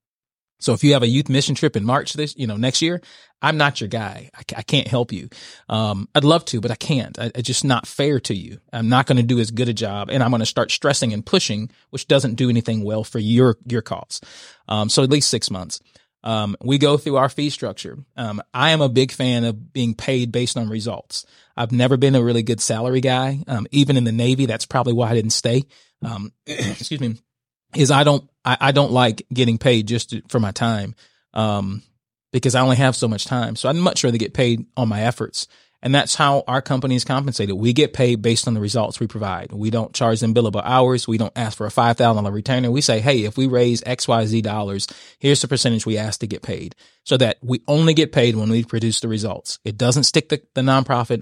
So 0.66 0.74
if 0.74 0.84
you 0.84 0.94
have 0.94 1.04
a 1.04 1.08
youth 1.08 1.30
mission 1.30 1.54
trip 1.54 1.76
in 1.76 1.86
March 1.86 2.14
this, 2.14 2.36
you 2.36 2.48
know, 2.48 2.58
next 2.58 2.82
year, 2.82 3.00
I'm 3.40 3.56
not 3.56 3.80
your 3.80 3.88
guy. 3.88 4.32
I, 4.34 4.42
I 4.58 4.62
can't 4.64 4.88
help 4.88 5.12
you. 5.12 5.30
Um, 5.70 6.10
I'd 6.16 6.24
love 6.24 6.44
to, 6.46 6.60
but 6.60 6.72
I 6.72 6.76
can't. 6.76 7.20
I, 7.20 7.26
it's 7.36 7.46
just 7.46 7.64
not 7.64 7.86
fair 7.86 8.20
to 8.22 8.34
you. 8.34 8.58
I'm 8.74 8.90
not 8.90 9.06
going 9.06 9.18
to 9.18 9.24
do 9.24 9.40
as 9.40 9.52
good 9.52 9.70
a 9.70 9.74
job 9.74 10.10
and 10.10 10.24
I'm 10.24 10.32
going 10.32 10.40
to 10.40 10.46
start 10.48 10.72
stressing 10.72 11.14
and 11.14 11.24
pushing, 11.24 11.70
which 11.92 12.08
doesn't 12.08 12.34
do 12.34 12.50
anything 12.50 12.84
well 12.84 13.04
for 13.04 13.20
your, 13.20 13.58
your 13.68 13.84
cause. 13.84 14.22
Um, 14.68 14.90
so 14.90 15.04
at 15.04 15.12
least 15.12 15.30
six 15.30 15.52
months. 15.52 15.80
Um, 16.24 16.58
we 16.64 16.80
go 16.80 16.98
through 16.98 17.18
our 17.18 17.30
fee 17.30 17.52
structure. 17.52 18.00
Um, 18.18 18.42
I 18.52 18.72
am 18.72 18.82
a 18.82 18.90
big 18.90 19.12
fan 19.12 19.44
of 19.44 19.72
being 19.72 19.94
paid 19.94 20.32
based 20.32 20.58
on 20.58 20.68
results. 20.68 21.28
I've 21.56 21.74
never 21.74 21.96
been 21.96 22.16
a 22.16 22.24
really 22.24 22.42
good 22.42 22.60
salary 22.60 23.02
guy. 23.02 23.44
Um, 23.48 23.68
even 23.70 23.98
in 23.98 24.04
the 24.04 24.12
Navy, 24.12 24.48
that's 24.48 24.66
probably 24.66 24.94
why 24.94 25.12
I 25.12 25.14
didn't 25.14 25.30
stay. 25.30 25.66
Um, 26.02 26.34
excuse 26.48 27.00
me 27.00 27.20
is 27.76 27.92
I 27.92 28.04
don't 28.04 28.30
I, 28.44 28.58
I 28.62 28.72
don't 28.72 28.92
like 28.92 29.26
getting 29.34 29.58
paid 29.58 29.88
just 29.88 30.12
to, 30.12 30.22
for 30.30 30.40
my 30.40 30.52
time 30.52 30.96
um, 31.34 31.82
because 32.32 32.56
I 32.56 32.62
only 32.62 32.78
have 32.78 32.96
so 32.96 33.08
much 33.08 33.26
time. 33.26 33.56
So 33.56 33.70
I'd 33.70 33.76
much 33.76 34.04
rather 34.04 34.18
get 34.18 34.34
paid 34.34 34.66
on 34.78 34.90
my 34.90 35.02
efforts. 35.02 35.48
And 35.82 35.94
that's 35.94 36.16
how 36.16 36.44
our 36.48 36.64
company 36.64 36.96
is 36.96 37.06
compensated. 37.06 37.56
We 37.56 37.72
get 37.72 37.94
paid 37.94 38.24
based 38.24 38.48
on 38.48 38.56
the 38.56 38.60
results 38.60 39.00
we 39.00 39.06
provide. 39.06 39.52
We 39.52 39.70
don't 39.70 39.94
charge 39.94 40.20
them 40.20 40.34
billable 40.34 40.64
hours. 40.64 41.08
We 41.08 41.20
don't 41.20 41.32
ask 41.36 41.56
for 41.56 41.68
a 41.68 41.70
$5,000 41.70 42.34
retainer. 42.34 42.72
We 42.72 42.82
say, 42.82 43.02
Hey, 43.02 43.24
if 43.26 43.38
we 43.38 43.46
raise 43.46 43.82
XYZ 43.82 44.42
dollars, 44.42 44.88
here's 45.20 45.42
the 45.42 45.48
percentage 45.48 45.86
we 45.86 46.00
ask 46.00 46.22
to 46.22 46.28
get 46.28 46.42
paid 46.42 46.74
so 47.04 47.18
that 47.18 47.38
we 47.44 47.62
only 47.68 47.94
get 47.94 48.12
paid 48.12 48.36
when 48.36 48.50
we 48.50 48.64
produce 48.64 49.00
the 49.00 49.08
results. 49.08 49.60
It 49.64 49.78
doesn't 49.78 50.06
stick 50.06 50.30
the, 50.30 50.42
the 50.56 50.62
nonprofit 50.62 51.22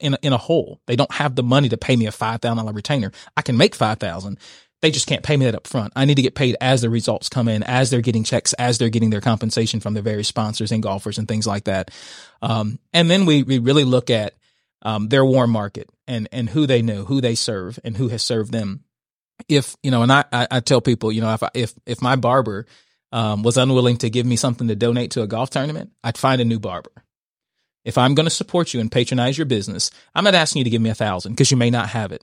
in 0.00 0.14
a, 0.14 0.18
in 0.22 0.32
a 0.32 0.38
hole. 0.38 0.80
They 0.86 0.96
don't 0.96 1.12
have 1.12 1.34
the 1.34 1.42
money 1.42 1.68
to 1.68 1.76
pay 1.76 1.94
me 1.94 2.06
a 2.06 2.10
$5,000 2.10 2.74
retainer. 2.74 3.12
I 3.36 3.42
can 3.42 3.58
make 3.58 3.74
5,000 3.74 4.38
they 4.80 4.90
just 4.90 5.06
can't 5.06 5.22
pay 5.22 5.36
me 5.36 5.44
that 5.46 5.54
up 5.54 5.66
front. 5.66 5.92
I 5.96 6.04
need 6.04 6.16
to 6.16 6.22
get 6.22 6.34
paid 6.34 6.56
as 6.60 6.82
the 6.82 6.90
results 6.90 7.28
come 7.28 7.48
in, 7.48 7.62
as 7.62 7.90
they're 7.90 8.00
getting 8.00 8.24
checks, 8.24 8.52
as 8.54 8.78
they're 8.78 8.88
getting 8.88 9.10
their 9.10 9.20
compensation 9.20 9.80
from 9.80 9.94
their 9.94 10.02
various 10.02 10.28
sponsors 10.28 10.70
and 10.70 10.82
golfers 10.82 11.18
and 11.18 11.26
things 11.26 11.46
like 11.46 11.64
that. 11.64 11.90
Um, 12.42 12.78
and 12.92 13.10
then 13.10 13.26
we, 13.26 13.42
we 13.42 13.58
really 13.58 13.84
look 13.84 14.10
at, 14.10 14.34
um, 14.82 15.08
their 15.08 15.24
warm 15.24 15.50
market 15.50 15.90
and, 16.06 16.28
and 16.30 16.48
who 16.48 16.66
they 16.66 16.82
know, 16.82 17.04
who 17.04 17.20
they 17.20 17.34
serve 17.34 17.80
and 17.82 17.96
who 17.96 18.08
has 18.08 18.22
served 18.22 18.52
them. 18.52 18.84
If, 19.48 19.76
you 19.82 19.90
know, 19.90 20.02
and 20.02 20.12
I, 20.12 20.24
I, 20.32 20.60
tell 20.60 20.80
people, 20.80 21.12
you 21.12 21.20
know, 21.20 21.32
if, 21.32 21.42
I, 21.42 21.50
if, 21.54 21.74
if 21.86 22.02
my 22.02 22.16
barber, 22.16 22.66
um, 23.10 23.42
was 23.42 23.56
unwilling 23.56 23.96
to 23.98 24.10
give 24.10 24.26
me 24.26 24.36
something 24.36 24.68
to 24.68 24.76
donate 24.76 25.12
to 25.12 25.22
a 25.22 25.26
golf 25.26 25.50
tournament, 25.50 25.92
I'd 26.04 26.18
find 26.18 26.40
a 26.40 26.44
new 26.44 26.58
barber. 26.58 26.92
If 27.84 27.96
I'm 27.96 28.14
going 28.14 28.26
to 28.26 28.30
support 28.30 28.74
you 28.74 28.80
and 28.80 28.92
patronize 28.92 29.38
your 29.38 29.46
business, 29.46 29.90
I'm 30.14 30.24
not 30.24 30.34
asking 30.34 30.60
you 30.60 30.64
to 30.64 30.70
give 30.70 30.82
me 30.82 30.90
a 30.90 30.94
thousand 30.94 31.32
because 31.32 31.50
you 31.50 31.56
may 31.56 31.70
not 31.70 31.88
have 31.88 32.12
it 32.12 32.22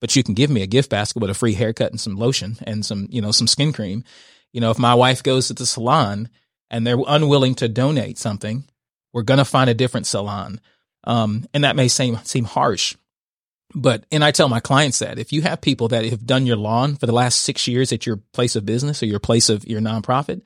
but 0.00 0.14
you 0.14 0.22
can 0.22 0.34
give 0.34 0.50
me 0.50 0.62
a 0.62 0.66
gift 0.66 0.90
basket 0.90 1.20
with 1.20 1.30
a 1.30 1.34
free 1.34 1.54
haircut 1.54 1.90
and 1.90 2.00
some 2.00 2.16
lotion 2.16 2.56
and 2.66 2.84
some, 2.84 3.08
you 3.10 3.20
know, 3.20 3.30
some 3.30 3.46
skin 3.46 3.72
cream. 3.72 4.04
You 4.52 4.60
know, 4.60 4.70
if 4.70 4.78
my 4.78 4.94
wife 4.94 5.22
goes 5.22 5.48
to 5.48 5.54
the 5.54 5.66
salon 5.66 6.28
and 6.70 6.86
they're 6.86 6.98
unwilling 7.06 7.54
to 7.56 7.68
donate 7.68 8.18
something, 8.18 8.64
we're 9.12 9.22
going 9.22 9.38
to 9.38 9.44
find 9.44 9.70
a 9.70 9.74
different 9.74 10.06
salon. 10.06 10.60
Um, 11.04 11.46
and 11.54 11.64
that 11.64 11.76
may 11.76 11.88
seem, 11.88 12.18
seem 12.24 12.44
harsh, 12.44 12.96
but, 13.74 14.06
and 14.10 14.24
I 14.24 14.30
tell 14.30 14.48
my 14.48 14.60
clients 14.60 15.00
that 15.00 15.18
if 15.18 15.32
you 15.32 15.42
have 15.42 15.60
people 15.60 15.88
that 15.88 16.04
have 16.06 16.26
done 16.26 16.46
your 16.46 16.56
lawn 16.56 16.96
for 16.96 17.06
the 17.06 17.12
last 17.12 17.42
six 17.42 17.66
years 17.68 17.92
at 17.92 18.06
your 18.06 18.16
place 18.32 18.56
of 18.56 18.66
business 18.66 19.02
or 19.02 19.06
your 19.06 19.20
place 19.20 19.48
of 19.48 19.66
your 19.66 19.80
nonprofit, 19.80 20.42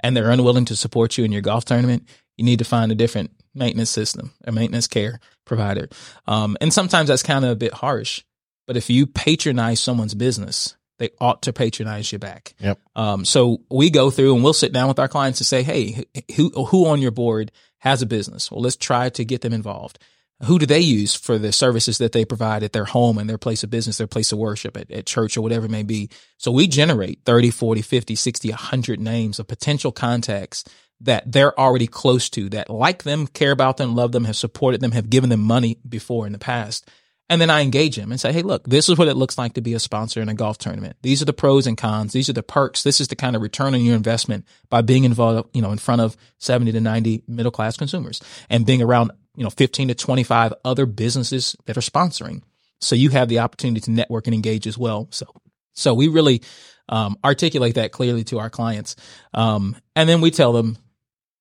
and 0.00 0.16
they're 0.16 0.30
unwilling 0.30 0.64
to 0.66 0.76
support 0.76 1.16
you 1.16 1.24
in 1.24 1.32
your 1.32 1.42
golf 1.42 1.64
tournament, 1.64 2.08
you 2.36 2.44
need 2.44 2.58
to 2.58 2.64
find 2.64 2.90
a 2.90 2.96
different 2.96 3.30
maintenance 3.54 3.90
system, 3.90 4.32
a 4.44 4.52
maintenance 4.52 4.86
care 4.86 5.20
provider. 5.44 5.88
Um, 6.26 6.56
and 6.60 6.72
sometimes 6.72 7.08
that's 7.08 7.22
kind 7.22 7.44
of 7.44 7.50
a 7.50 7.56
bit 7.56 7.74
harsh, 7.74 8.22
but 8.66 8.76
if 8.76 8.90
you 8.90 9.06
patronize 9.06 9.80
someone's 9.80 10.14
business, 10.14 10.76
they 10.98 11.10
ought 11.20 11.42
to 11.42 11.52
patronize 11.52 12.12
you 12.12 12.18
back. 12.18 12.54
Yep. 12.60 12.78
Um, 12.94 13.24
so 13.24 13.62
we 13.70 13.90
go 13.90 14.10
through 14.10 14.34
and 14.34 14.44
we'll 14.44 14.52
sit 14.52 14.72
down 14.72 14.88
with 14.88 14.98
our 14.98 15.08
clients 15.08 15.40
and 15.40 15.46
say, 15.46 15.62
Hey, 15.62 16.04
who, 16.36 16.50
who 16.50 16.86
on 16.86 17.00
your 17.00 17.10
board 17.10 17.50
has 17.78 18.02
a 18.02 18.06
business. 18.06 18.50
Well, 18.50 18.60
let's 18.60 18.76
try 18.76 19.08
to 19.08 19.24
get 19.24 19.40
them 19.40 19.52
involved. 19.52 19.98
Who 20.44 20.58
do 20.58 20.66
they 20.66 20.80
use 20.80 21.14
for 21.14 21.38
the 21.38 21.52
services 21.52 21.98
that 21.98 22.12
they 22.12 22.24
provide 22.24 22.62
at 22.62 22.72
their 22.72 22.84
home 22.84 23.18
and 23.18 23.28
their 23.28 23.38
place 23.38 23.64
of 23.64 23.70
business, 23.70 23.98
their 23.98 24.06
place 24.06 24.32
of 24.32 24.38
worship, 24.38 24.76
at, 24.76 24.90
at 24.90 25.06
church 25.06 25.36
or 25.36 25.40
whatever 25.40 25.66
it 25.66 25.70
may 25.70 25.82
be? 25.82 26.08
So 26.36 26.50
we 26.52 26.66
generate 26.66 27.24
30, 27.24 27.50
40, 27.50 27.82
50, 27.82 28.14
60, 28.14 28.48
100 28.50 29.00
names 29.00 29.38
of 29.38 29.48
potential 29.48 29.92
contacts 29.92 30.64
that 31.00 31.30
they're 31.30 31.58
already 31.58 31.88
close 31.88 32.30
to, 32.30 32.48
that 32.50 32.70
like 32.70 33.02
them, 33.02 33.26
care 33.26 33.50
about 33.50 33.76
them, 33.76 33.96
love 33.96 34.12
them, 34.12 34.24
have 34.24 34.36
supported 34.36 34.80
them, 34.80 34.92
have 34.92 35.10
given 35.10 35.30
them 35.30 35.40
money 35.40 35.78
before 35.88 36.26
in 36.26 36.32
the 36.32 36.38
past. 36.38 36.88
And 37.32 37.40
then 37.40 37.48
I 37.48 37.62
engage 37.62 37.96
them 37.96 38.10
and 38.10 38.20
say, 38.20 38.30
Hey, 38.30 38.42
look, 38.42 38.62
this 38.64 38.90
is 38.90 38.98
what 38.98 39.08
it 39.08 39.16
looks 39.16 39.38
like 39.38 39.54
to 39.54 39.62
be 39.62 39.72
a 39.72 39.80
sponsor 39.80 40.20
in 40.20 40.28
a 40.28 40.34
golf 40.34 40.58
tournament. 40.58 40.96
These 41.00 41.22
are 41.22 41.24
the 41.24 41.32
pros 41.32 41.66
and 41.66 41.78
cons. 41.78 42.12
These 42.12 42.28
are 42.28 42.34
the 42.34 42.42
perks. 42.42 42.82
This 42.82 43.00
is 43.00 43.08
the 43.08 43.16
kind 43.16 43.34
of 43.34 43.40
return 43.40 43.72
on 43.72 43.80
your 43.80 43.96
investment 43.96 44.44
by 44.68 44.82
being 44.82 45.04
involved, 45.04 45.48
you 45.56 45.62
know, 45.62 45.72
in 45.72 45.78
front 45.78 46.02
of 46.02 46.14
70 46.40 46.72
to 46.72 46.80
90 46.82 47.22
middle 47.26 47.50
class 47.50 47.78
consumers 47.78 48.20
and 48.50 48.66
being 48.66 48.82
around, 48.82 49.12
you 49.34 49.44
know, 49.44 49.48
15 49.48 49.88
to 49.88 49.94
25 49.94 50.52
other 50.62 50.84
businesses 50.84 51.56
that 51.64 51.78
are 51.78 51.80
sponsoring. 51.80 52.42
So 52.82 52.96
you 52.96 53.08
have 53.08 53.30
the 53.30 53.38
opportunity 53.38 53.80
to 53.80 53.90
network 53.90 54.26
and 54.26 54.34
engage 54.34 54.66
as 54.66 54.76
well. 54.76 55.08
So, 55.10 55.24
so 55.72 55.94
we 55.94 56.08
really, 56.08 56.42
um, 56.90 57.16
articulate 57.24 57.76
that 57.76 57.92
clearly 57.92 58.24
to 58.24 58.40
our 58.40 58.50
clients. 58.50 58.94
Um, 59.32 59.74
and 59.96 60.06
then 60.06 60.20
we 60.20 60.32
tell 60.32 60.52
them, 60.52 60.76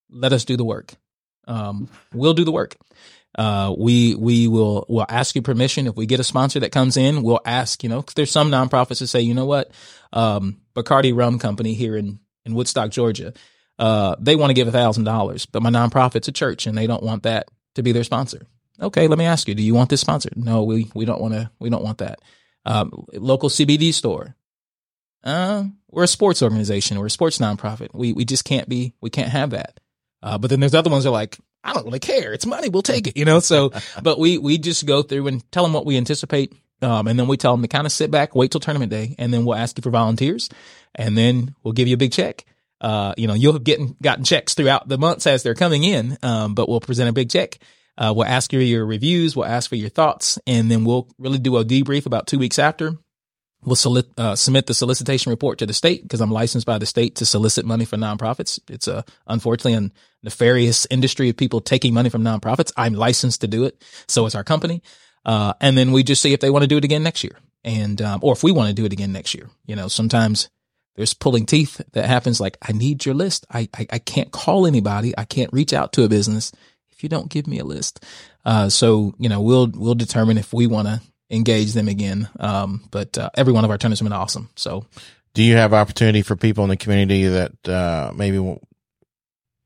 let 0.10 0.32
us 0.32 0.45
do 0.45 0.56
the 0.56 0.63
work. 0.63 0.93
Um, 1.49 1.89
we'll 2.13 2.34
do 2.34 2.45
the 2.45 2.51
work. 2.54 2.77
Uh, 3.38 3.74
we 3.78 4.15
we 4.15 4.48
will 4.48 4.86
will 4.89 5.06
ask 5.08 5.36
you 5.36 5.41
permission 5.41 5.88
if 5.88 5.96
we 5.96 6.06
get 6.06 6.20
a 6.20 6.24
sponsor 6.24 6.60
that 6.60 6.72
comes 6.72 6.98
in. 6.98 7.24
We'll 7.24 7.39
ask, 7.46 7.82
you 7.84 7.89
know, 7.89 8.02
cause 8.02 8.13
there's 8.13 8.32
some 8.32 8.52
nonprofits 8.52 9.00
that 9.00 9.08
say, 9.08 9.22
you 9.22 9.34
know 9.34 9.46
what, 9.46 9.72
um, 10.12 10.62
Bacardi 10.76 11.15
Rum 11.15 11.39
Company 11.39 11.74
here 11.74 11.96
in 11.96 12.20
in 12.46 12.56
Woodstock, 12.56 12.91
Georgia, 12.91 13.34
uh, 13.80 14.15
they 14.20 14.36
want 14.36 14.50
to 14.50 14.54
give 14.54 14.67
a 14.67 14.72
thousand 14.72 15.06
dollars, 15.06 15.46
but 15.46 15.63
my 15.63 15.70
nonprofit's 15.70 16.28
a 16.28 16.32
church 16.32 16.67
and 16.67 16.78
they 16.78 16.88
don't 16.88 17.04
want 17.04 17.24
that 17.24 17.48
to 17.76 17.84
be 17.84 17.91
their 17.91 18.04
sponsor. 18.04 18.46
Okay, 18.80 19.08
let 19.08 19.17
me 19.17 19.26
ask 19.26 19.48
you, 19.48 19.56
do 19.56 19.63
you 19.63 19.74
want 19.74 19.89
this 19.89 20.02
sponsor? 20.02 20.30
No, 20.36 20.63
we 20.63 20.91
we 20.94 21.06
don't 21.06 21.22
want 21.22 21.34
to. 21.34 21.50
We 21.60 21.70
don't 21.70 21.84
want 21.84 22.00
that. 22.00 22.20
Um, 22.65 23.06
local 23.13 23.50
CBD 23.50 23.94
store. 23.94 24.36
Uh, 25.24 25.65
we're 25.89 26.04
a 26.04 26.08
sports 26.08 26.41
organization. 26.41 27.00
We're 27.00 27.08
a 27.08 27.12
sports 27.12 27.38
nonprofit. 27.38 27.89
We 27.94 28.13
we 28.13 28.26
just 28.26 28.44
can't 28.46 28.67
be. 28.67 28.94
We 29.02 29.10
can't 29.10 29.30
have 29.30 29.52
that. 29.52 29.80
Uh, 30.24 30.38
but 30.38 30.50
then 30.50 30.60
there's 30.60 30.76
other 30.76 30.89
ones 30.89 31.04
that 31.04 31.10
are 31.10 31.13
like, 31.13 31.39
I 31.63 31.74
don't 31.74 31.86
really 31.86 32.00
care. 32.00 32.34
It's 32.34 32.45
money. 32.45 32.69
We'll 32.69 32.82
take 32.82 33.08
it, 33.08 33.17
you 33.17 33.26
know? 33.26 33.39
So, 33.39 33.71
but 34.04 34.19
we, 34.19 34.38
we 34.38 34.58
just 34.58 34.86
go 34.86 35.04
through 35.04 35.28
and 35.28 35.52
tell 35.52 35.63
them 35.63 35.74
what 35.74 35.86
we 35.86 35.97
anticipate. 35.97 36.54
Um, 36.82 37.08
and 37.08 37.19
then 37.19 37.28
we 37.28 37.38
tell 37.38 37.54
them 37.54 37.62
to 37.62 37.67
kind 37.67 37.86
of 37.86 37.91
sit 37.91 38.10
back, 38.10 38.36
wait 38.36 38.52
till 38.52 38.60
tournament 38.60 38.89
day, 38.89 39.15
and 39.19 39.32
then 39.32 39.45
we'll 39.45 39.56
ask 39.56 39.78
you 39.78 39.84
for 39.84 39.91
volunteers 39.91 40.50
and 40.95 41.15
then 41.15 41.54
we'll 41.63 41.74
give 41.74 41.88
you 41.88 41.93
a 41.93 41.97
big 41.97 42.12
check. 42.12 42.43
Uh, 42.80 43.13
you 43.17 43.28
know, 43.28 43.36
you'll 43.36 43.54
have 43.54 43.63
getting, 43.63 43.95
gotten 44.02 44.24
checks 44.24 44.56
throughout 44.56 44.88
the 44.88 44.97
months 44.97 45.28
as 45.28 45.43
they're 45.43 45.54
coming 45.54 45.84
in. 45.84 46.17
Um, 46.24 46.56
but 46.56 46.67
we'll 46.67 46.80
present 46.80 47.08
a 47.08 47.13
big 47.13 47.30
check. 47.30 47.60
Uh, 47.97 48.12
we'll 48.15 48.26
ask 48.26 48.52
you 48.52 48.60
your 48.60 48.84
reviews. 48.84 49.36
We'll 49.36 49.45
ask 49.45 49.69
for 49.69 49.76
your 49.76 49.89
thoughts 49.89 50.39
and 50.47 50.71
then 50.71 50.86
we'll 50.86 51.08
really 51.19 51.38
do 51.38 51.58
a 51.58 51.65
debrief 51.65 52.08
about 52.08 52.26
two 52.26 52.39
weeks 52.39 52.58
after 52.58 52.97
will 53.63 53.76
solicit, 53.76 54.12
uh, 54.17 54.36
submit 54.36 54.65
the 54.67 54.74
solicitation 54.74 55.30
report 55.30 55.60
to 55.60 55.65
the 55.65 55.74
state 55.74 56.04
because 56.04 56.21
I'm 56.21 56.32
licensed 56.32 56.65
by 56.65 56.78
the 56.78 56.86
state 56.86 57.15
to 57.17 57.26
solicit 57.26 57.65
money 57.65 57.86
for 57.86 57.97
nonprofits. 57.97 58.60
It's 58.69 58.88
a 58.88 59.06
unfortunately 59.28 59.74
a 59.74 59.91
nefarious 60.24 60.88
industry 60.89 61.30
of 61.30 61.38
people 61.38 61.62
taking 61.62 61.93
money 61.93 62.10
from 62.10 62.24
nonprofits. 62.24 62.71
I'm 62.76 62.93
licensed 62.93 63.41
to 63.41 63.47
do 63.47 63.65
it, 63.65 63.84
so 64.08 64.26
it's 64.26 64.36
our 64.36 64.43
company. 64.43 64.82
Uh, 65.26 65.54
and 65.62 65.78
then 65.78 65.91
we 65.91 66.04
just 66.04 66.21
see 66.21 66.34
if 66.34 66.39
they 66.39 66.50
want 66.50 66.63
to 66.63 66.67
do 66.67 66.78
it 66.78 66.84
again 66.84 67.04
next 67.04 67.24
year, 67.24 67.38
and 67.63 68.02
um, 68.02 68.19
or 68.24 68.34
if 68.34 68.43
we 68.43 68.52
want 68.52 68.69
to 68.69 68.74
do 68.74 68.86
it 68.86 68.93
again 68.93 69.12
next 69.12 69.36
year. 69.36 69.50
You 69.65 69.76
know, 69.76 69.88
sometimes 69.88 70.50
there's 70.95 71.13
pulling 71.13 71.45
teeth 71.45 71.82
that 71.93 72.06
happens. 72.06 72.39
Like 72.39 72.58
I 72.62 72.71
need 72.71 73.06
your 73.06 73.15
list. 73.15 73.45
I 73.52 73.69
I, 73.76 73.88
I 73.91 74.00
can't 74.00 74.32
call 74.32 74.65
anybody. 74.65 75.13
I 75.17 75.26
can't 75.26 75.54
reach 75.54 75.74
out 75.74 75.93
to 75.93 76.04
a 76.04 76.10
business 76.10 76.52
if 76.91 77.04
you 77.04 77.10
don't 77.10 77.30
give 77.30 77.45
me 77.45 77.60
a 77.60 77.65
list. 77.65 78.04
Uh, 78.43 78.69
so 78.69 79.13
you 79.19 79.30
know, 79.30 79.41
we'll 79.41 79.71
we'll 79.76 79.95
determine 79.95 80.39
if 80.39 80.52
we 80.52 80.65
want 80.65 80.88
to 80.88 81.02
engage 81.32 81.74
them 81.74 81.88
again. 81.88 82.30
Um, 82.39 82.88
but 82.91 83.17
uh, 83.17 83.30
every 83.36 83.54
one 83.54 83.63
of 83.63 83.72
our 83.72 83.78
tournaments 83.78 84.02
have 84.02 84.06
been 84.06 84.13
awesome. 84.13 84.50
So, 84.56 84.86
do 85.34 85.41
you 85.41 85.56
have 85.56 85.74
opportunity 85.74 86.22
for 86.22 86.36
people 86.36 86.63
in 86.63 86.70
the 86.70 86.78
community 86.78 87.26
that 87.26 87.67
uh, 87.67 88.12
maybe 88.13 88.60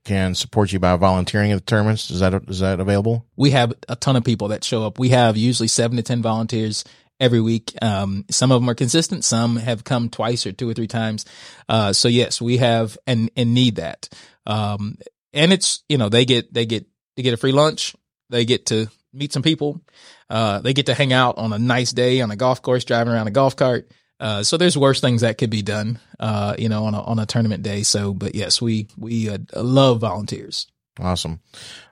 can 0.05 0.35
support 0.35 0.71
you 0.71 0.79
by 0.79 0.95
volunteering 0.95 1.51
at 1.51 1.55
the 1.55 1.65
tournaments? 1.65 2.11
Is 2.11 2.19
that 2.19 2.33
is 2.47 2.59
that 2.59 2.79
available? 2.79 3.25
We 3.35 3.51
have 3.51 3.73
a 3.89 3.95
ton 3.95 4.15
of 4.15 4.23
people 4.23 4.49
that 4.49 4.63
show 4.63 4.85
up. 4.85 4.99
We 4.99 5.09
have 5.09 5.35
usually 5.35 5.67
seven 5.67 5.97
to 5.97 6.03
ten 6.03 6.21
volunteers 6.21 6.85
every 7.19 7.41
week. 7.41 7.73
Um, 7.81 8.25
some 8.29 8.51
of 8.51 8.61
them 8.61 8.69
are 8.69 8.75
consistent. 8.75 9.23
Some 9.25 9.57
have 9.57 9.83
come 9.83 10.09
twice 10.09 10.45
or 10.45 10.51
two 10.51 10.69
or 10.69 10.73
three 10.73 10.87
times. 10.87 11.25
Uh, 11.67 11.91
so 11.93 12.07
yes, 12.07 12.39
we 12.39 12.57
have 12.57 12.97
and 13.07 13.31
and 13.35 13.53
need 13.53 13.77
that. 13.77 14.07
Um, 14.45 14.97
and 15.33 15.51
it's 15.51 15.83
you 15.89 15.97
know 15.97 16.09
they 16.09 16.25
get 16.25 16.53
they 16.53 16.65
get 16.65 16.85
they 17.17 17.23
get 17.23 17.33
a 17.33 17.37
free 17.37 17.51
lunch. 17.51 17.95
They 18.29 18.45
get 18.45 18.67
to 18.67 18.87
meet 19.15 19.33
some 19.33 19.43
people. 19.43 19.81
Uh, 20.29 20.59
they 20.59 20.73
get 20.73 20.87
to 20.87 20.93
hang 20.93 21.13
out 21.13 21.37
on 21.37 21.53
a 21.53 21.59
nice 21.59 21.91
day 21.93 22.21
on 22.21 22.31
a 22.31 22.35
golf 22.35 22.61
course, 22.61 22.83
driving 22.83 23.13
around 23.13 23.27
a 23.27 23.31
golf 23.31 23.55
cart. 23.55 23.89
Uh, 24.19 24.43
so 24.43 24.57
there's 24.57 24.77
worse 24.77 25.01
things 25.01 25.21
that 25.21 25.37
could 25.37 25.49
be 25.49 25.61
done, 25.61 25.99
uh, 26.19 26.55
you 26.57 26.69
know, 26.69 26.85
on 26.85 26.93
a, 26.93 27.01
on 27.01 27.19
a 27.19 27.25
tournament 27.25 27.63
day. 27.63 27.83
So, 27.83 28.13
but 28.13 28.33
yes, 28.33 28.61
we, 28.61 28.87
we 28.97 29.29
uh, 29.29 29.39
love 29.55 29.99
volunteers. 29.99 30.67
Awesome. 30.99 31.41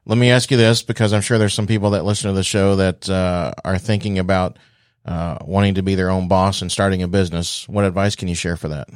Let 0.06 0.18
me 0.18 0.32
ask 0.32 0.50
you 0.50 0.56
this 0.56 0.84
because 0.84 1.12
I'm 1.12 1.22
sure 1.22 1.38
there's 1.38 1.54
some 1.54 1.68
people 1.68 1.90
that 1.92 2.06
listen 2.06 2.30
to 2.30 2.36
the 2.36 2.44
show 2.44 2.78
that, 2.78 3.10
uh, 3.10 3.52
are 3.66 3.78
thinking 3.78 4.20
about, 4.20 4.58
uh, 5.06 5.40
wanting 5.42 5.74
to 5.76 5.84
be 5.84 5.96
their 5.96 6.10
own 6.10 6.30
boss 6.30 6.62
and 6.62 6.72
starting 6.72 7.04
a 7.04 7.10
business. 7.10 7.68
What 7.68 7.84
advice 7.84 8.16
can 8.16 8.30
you 8.30 8.36
share 8.36 8.56
for 8.56 8.70
that? 8.70 8.88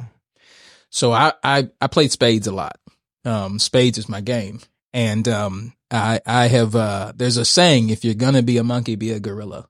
So 0.88 1.12
I, 1.12 1.34
I, 1.44 1.68
I 1.82 1.86
played 1.88 2.10
spades 2.10 2.46
a 2.46 2.52
lot. 2.52 2.78
Um, 3.26 3.58
spades 3.58 3.98
is 3.98 4.08
my 4.08 4.22
game. 4.22 4.60
And, 4.94 5.28
um, 5.28 5.74
I, 5.90 6.20
I 6.26 6.48
have, 6.48 6.76
uh, 6.76 7.12
there's 7.16 7.36
a 7.36 7.44
saying, 7.44 7.90
if 7.90 8.04
you're 8.04 8.14
to 8.14 8.42
be 8.42 8.58
a 8.58 8.64
monkey, 8.64 8.96
be 8.96 9.12
a 9.12 9.20
gorilla. 9.20 9.68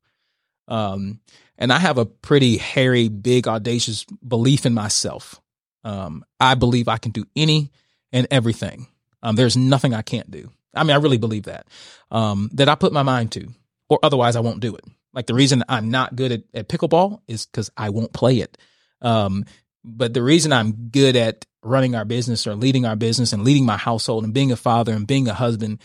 Um, 0.66 1.20
and 1.56 1.72
I 1.72 1.78
have 1.78 1.98
a 1.98 2.06
pretty 2.06 2.56
hairy, 2.56 3.08
big, 3.08 3.48
audacious 3.48 4.04
belief 4.26 4.66
in 4.66 4.74
myself. 4.74 5.40
Um, 5.84 6.24
I 6.40 6.54
believe 6.54 6.88
I 6.88 6.98
can 6.98 7.12
do 7.12 7.24
any 7.36 7.70
and 8.12 8.26
everything. 8.30 8.88
Um, 9.22 9.36
there's 9.36 9.56
nothing 9.56 9.94
I 9.94 10.02
can't 10.02 10.30
do. 10.30 10.50
I 10.74 10.84
mean, 10.84 10.94
I 10.94 11.00
really 11.00 11.18
believe 11.18 11.44
that, 11.44 11.66
um, 12.10 12.50
that 12.54 12.68
I 12.68 12.74
put 12.74 12.92
my 12.92 13.02
mind 13.02 13.32
to, 13.32 13.48
or 13.88 13.98
otherwise 14.02 14.36
I 14.36 14.40
won't 14.40 14.60
do 14.60 14.76
it. 14.76 14.84
Like 15.12 15.26
the 15.26 15.34
reason 15.34 15.64
I'm 15.68 15.90
not 15.90 16.14
good 16.14 16.32
at, 16.32 16.42
at 16.54 16.68
pickleball 16.68 17.20
is 17.26 17.46
because 17.46 17.70
I 17.76 17.90
won't 17.90 18.12
play 18.12 18.38
it. 18.38 18.58
Um, 19.00 19.44
but 19.84 20.14
the 20.14 20.22
reason 20.22 20.52
I'm 20.52 20.72
good 20.90 21.16
at 21.16 21.46
running 21.62 21.94
our 21.94 22.04
business 22.04 22.46
or 22.46 22.54
leading 22.54 22.84
our 22.84 22.96
business 22.96 23.32
and 23.32 23.42
leading 23.42 23.66
my 23.66 23.76
household 23.76 24.24
and 24.24 24.34
being 24.34 24.52
a 24.52 24.56
father 24.56 24.92
and 24.92 25.06
being 25.06 25.28
a 25.28 25.34
husband 25.34 25.80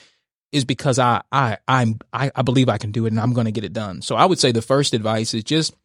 is 0.54 0.64
because 0.64 1.00
I 1.00 1.22
I 1.32 1.58
I'm 1.68 2.00
I, 2.14 2.32
I 2.36 2.44
believe 2.44 2.70
I 2.70 2.78
can 2.78 2.92
do 2.92 3.06
it 3.06 3.12
and 3.12 3.20
I'm 3.20 3.34
going 3.34 3.46
to 3.46 3.52
get 3.52 3.66
it 3.66 3.74
done. 3.74 4.02
So 4.02 4.16
I 4.16 4.26
would 4.26 4.40
say 4.40 4.52
the 4.52 4.62
first 4.62 4.94
advice 4.94 5.34
is 5.34 5.44
just 5.44 5.76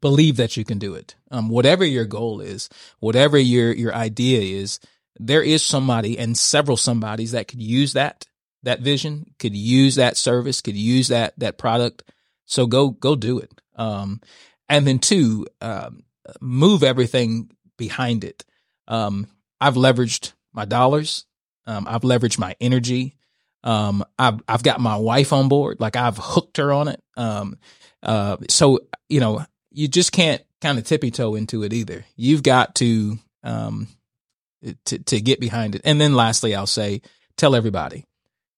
believe 0.00 0.36
that 0.36 0.56
you 0.56 0.64
can 0.64 0.78
do 0.78 0.94
it. 0.94 1.14
Um, 1.30 1.48
whatever 1.48 1.84
your 1.84 2.04
goal 2.04 2.40
is, 2.40 2.68
whatever 2.98 3.38
your 3.38 3.72
your 3.72 3.94
idea 3.94 4.40
is, 4.40 4.80
there 5.18 5.42
is 5.42 5.64
somebody 5.64 6.18
and 6.18 6.36
several 6.36 6.76
somebodies 6.76 7.32
that 7.32 7.48
could 7.48 7.62
use 7.62 7.92
that 7.94 8.26
that 8.64 8.80
vision, 8.80 9.26
could 9.38 9.56
use 9.56 9.94
that 9.94 10.16
service, 10.16 10.60
could 10.60 10.76
use 10.76 11.08
that 11.08 11.38
that 11.38 11.56
product. 11.56 12.02
So 12.44 12.66
go 12.66 12.90
go 12.90 13.14
do 13.14 13.38
it. 13.38 13.52
Um, 13.76 14.20
and 14.68 14.86
then 14.86 14.98
two, 14.98 15.46
um, 15.60 16.02
move 16.40 16.82
everything 16.82 17.50
behind 17.78 18.24
it. 18.24 18.44
Um, 18.88 19.28
I've 19.60 19.74
leveraged 19.74 20.32
my 20.52 20.64
dollars. 20.64 21.24
Um, 21.66 21.86
I've 21.88 22.02
leveraged 22.02 22.38
my 22.38 22.56
energy. 22.60 23.16
Um, 23.64 24.04
I've, 24.18 24.40
I've 24.48 24.62
got 24.62 24.80
my 24.80 24.96
wife 24.96 25.32
on 25.32 25.48
board. 25.48 25.80
Like 25.80 25.96
I've 25.96 26.18
hooked 26.18 26.56
her 26.56 26.72
on 26.72 26.88
it. 26.88 27.02
Um, 27.16 27.58
uh, 28.02 28.36
so, 28.48 28.80
you 29.08 29.20
know, 29.20 29.44
you 29.70 29.88
just 29.88 30.12
can't 30.12 30.42
kind 30.60 30.78
of 30.78 30.84
tippy 30.84 31.10
toe 31.10 31.34
into 31.34 31.62
it 31.62 31.72
either. 31.72 32.04
You've 32.16 32.42
got 32.42 32.74
to, 32.76 33.18
um, 33.42 33.88
to, 34.86 34.98
to 34.98 35.20
get 35.20 35.40
behind 35.40 35.74
it. 35.74 35.82
And 35.84 36.00
then 36.00 36.14
lastly, 36.14 36.54
I'll 36.54 36.66
say, 36.66 37.02
tell 37.36 37.54
everybody. 37.54 38.06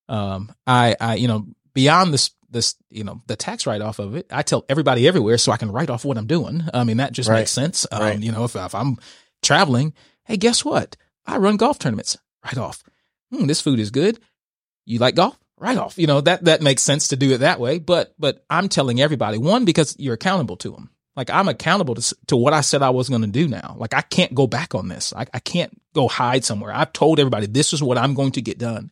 Um, 0.08 0.52
I, 0.66 0.96
I, 1.00 1.14
you 1.16 1.28
know, 1.28 1.46
beyond 1.74 2.12
this, 2.12 2.30
this, 2.50 2.76
you 2.90 3.04
know, 3.04 3.22
the 3.26 3.36
tax 3.36 3.66
write 3.66 3.80
off 3.82 3.98
of 3.98 4.14
it, 4.14 4.26
I 4.30 4.42
tell 4.42 4.64
everybody 4.68 5.08
everywhere 5.08 5.38
so 5.38 5.52
I 5.52 5.56
can 5.56 5.72
write 5.72 5.90
off 5.90 6.04
what 6.04 6.18
I'm 6.18 6.26
doing. 6.26 6.62
I 6.72 6.84
mean, 6.84 6.98
that 6.98 7.12
just 7.12 7.28
right. 7.28 7.40
makes 7.40 7.50
sense. 7.50 7.86
Um, 7.90 8.00
right. 8.02 8.18
you 8.18 8.32
know, 8.32 8.44
if, 8.44 8.54
if 8.56 8.74
I'm 8.74 8.96
traveling, 9.42 9.92
hey, 10.24 10.36
guess 10.36 10.64
what? 10.64 10.96
I 11.26 11.38
run 11.38 11.56
golf 11.56 11.78
tournaments. 11.78 12.16
Right 12.44 12.58
off. 12.58 12.82
Hmm, 13.32 13.46
this 13.46 13.62
food 13.62 13.80
is 13.80 13.90
good 13.90 14.20
you 14.84 14.98
like 14.98 15.14
golf? 15.14 15.38
Right 15.56 15.78
off. 15.78 15.98
You 15.98 16.06
know, 16.06 16.20
that, 16.20 16.44
that 16.44 16.62
makes 16.62 16.82
sense 16.82 17.08
to 17.08 17.16
do 17.16 17.32
it 17.32 17.38
that 17.38 17.60
way. 17.60 17.78
But, 17.78 18.14
but 18.18 18.44
I'm 18.50 18.68
telling 18.68 19.00
everybody 19.00 19.38
one, 19.38 19.64
because 19.64 19.96
you're 19.98 20.14
accountable 20.14 20.56
to 20.58 20.70
them. 20.72 20.90
Like 21.16 21.30
I'm 21.30 21.48
accountable 21.48 21.94
to, 21.94 22.16
to 22.26 22.36
what 22.36 22.52
I 22.52 22.60
said 22.60 22.82
I 22.82 22.90
was 22.90 23.08
going 23.08 23.22
to 23.22 23.28
do 23.28 23.46
now. 23.46 23.76
Like 23.78 23.94
I 23.94 24.00
can't 24.00 24.34
go 24.34 24.48
back 24.48 24.74
on 24.74 24.88
this. 24.88 25.12
I, 25.14 25.26
I 25.32 25.38
can't 25.38 25.80
go 25.94 26.08
hide 26.08 26.44
somewhere. 26.44 26.72
I've 26.72 26.92
told 26.92 27.20
everybody 27.20 27.46
this 27.46 27.72
is 27.72 27.82
what 27.82 27.98
I'm 27.98 28.14
going 28.14 28.32
to 28.32 28.42
get 28.42 28.58
done. 28.58 28.90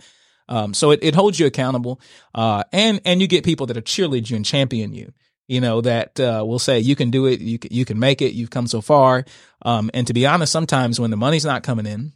Um, 0.49 0.73
so 0.73 0.93
it, 0.93 1.01
it 1.03 1.17
holds 1.17 1.41
you 1.41 1.47
accountable. 1.47 2.01
Uh, 2.33 2.63
and, 2.73 3.01
and 3.05 3.21
you 3.21 3.27
get 3.27 3.45
people 3.45 3.67
that 3.67 3.77
are 3.77 3.83
cheerlead 3.83 4.31
you 4.31 4.37
and 4.37 4.45
champion 4.45 4.93
you, 4.93 5.13
you 5.49 5.61
know, 5.61 5.81
that, 5.81 6.21
uh, 6.21 6.45
will 6.47 6.61
say 6.61 6.79
you 6.79 6.95
can 6.95 7.11
do 7.11 7.27
it. 7.27 7.41
You 7.41 7.59
can, 7.59 7.73
you 7.73 7.85
can 7.85 7.99
make 7.99 8.23
it. 8.23 8.35
You've 8.35 8.51
come 8.51 8.69
so 8.69 8.81
far. 8.81 9.25
Um, 9.63 9.91
and 9.93 10.07
to 10.07 10.15
be 10.15 10.25
honest, 10.25 10.53
sometimes 10.53 11.01
when 11.01 11.11
the 11.11 11.17
money's 11.17 11.45
not 11.45 11.65
coming 11.65 11.87
in 11.87 12.13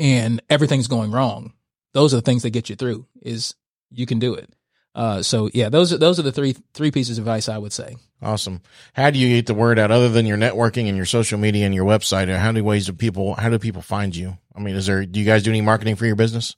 and 0.00 0.42
everything's 0.50 0.88
going 0.88 1.12
wrong, 1.12 1.52
those 1.92 2.12
are 2.12 2.18
the 2.18 2.22
things 2.22 2.42
that 2.42 2.50
get 2.50 2.68
you 2.68 2.76
through. 2.76 3.06
Is 3.22 3.54
you 3.90 4.06
can 4.06 4.18
do 4.18 4.34
it. 4.34 4.50
Uh, 4.94 5.22
so 5.22 5.50
yeah, 5.54 5.68
those 5.68 5.92
are 5.92 5.98
those 5.98 6.18
are 6.18 6.22
the 6.22 6.32
three 6.32 6.56
three 6.74 6.90
pieces 6.90 7.18
of 7.18 7.24
advice 7.24 7.48
I 7.48 7.58
would 7.58 7.72
say. 7.72 7.96
Awesome. 8.20 8.62
How 8.94 9.10
do 9.10 9.18
you 9.18 9.36
get 9.36 9.46
the 9.46 9.54
word 9.54 9.78
out 9.78 9.90
other 9.90 10.08
than 10.08 10.26
your 10.26 10.38
networking 10.38 10.88
and 10.88 10.96
your 10.96 11.06
social 11.06 11.38
media 11.38 11.66
and 11.66 11.74
your 11.74 11.84
website? 11.84 12.34
How 12.36 12.48
many 12.48 12.62
ways 12.62 12.86
do 12.86 12.92
people 12.92 13.34
how 13.34 13.48
do 13.48 13.58
people 13.58 13.82
find 13.82 14.14
you? 14.14 14.38
I 14.56 14.60
mean, 14.60 14.74
is 14.74 14.86
there 14.86 15.06
do 15.06 15.20
you 15.20 15.26
guys 15.26 15.42
do 15.42 15.50
any 15.50 15.60
marketing 15.60 15.96
for 15.96 16.06
your 16.06 16.16
business? 16.16 16.56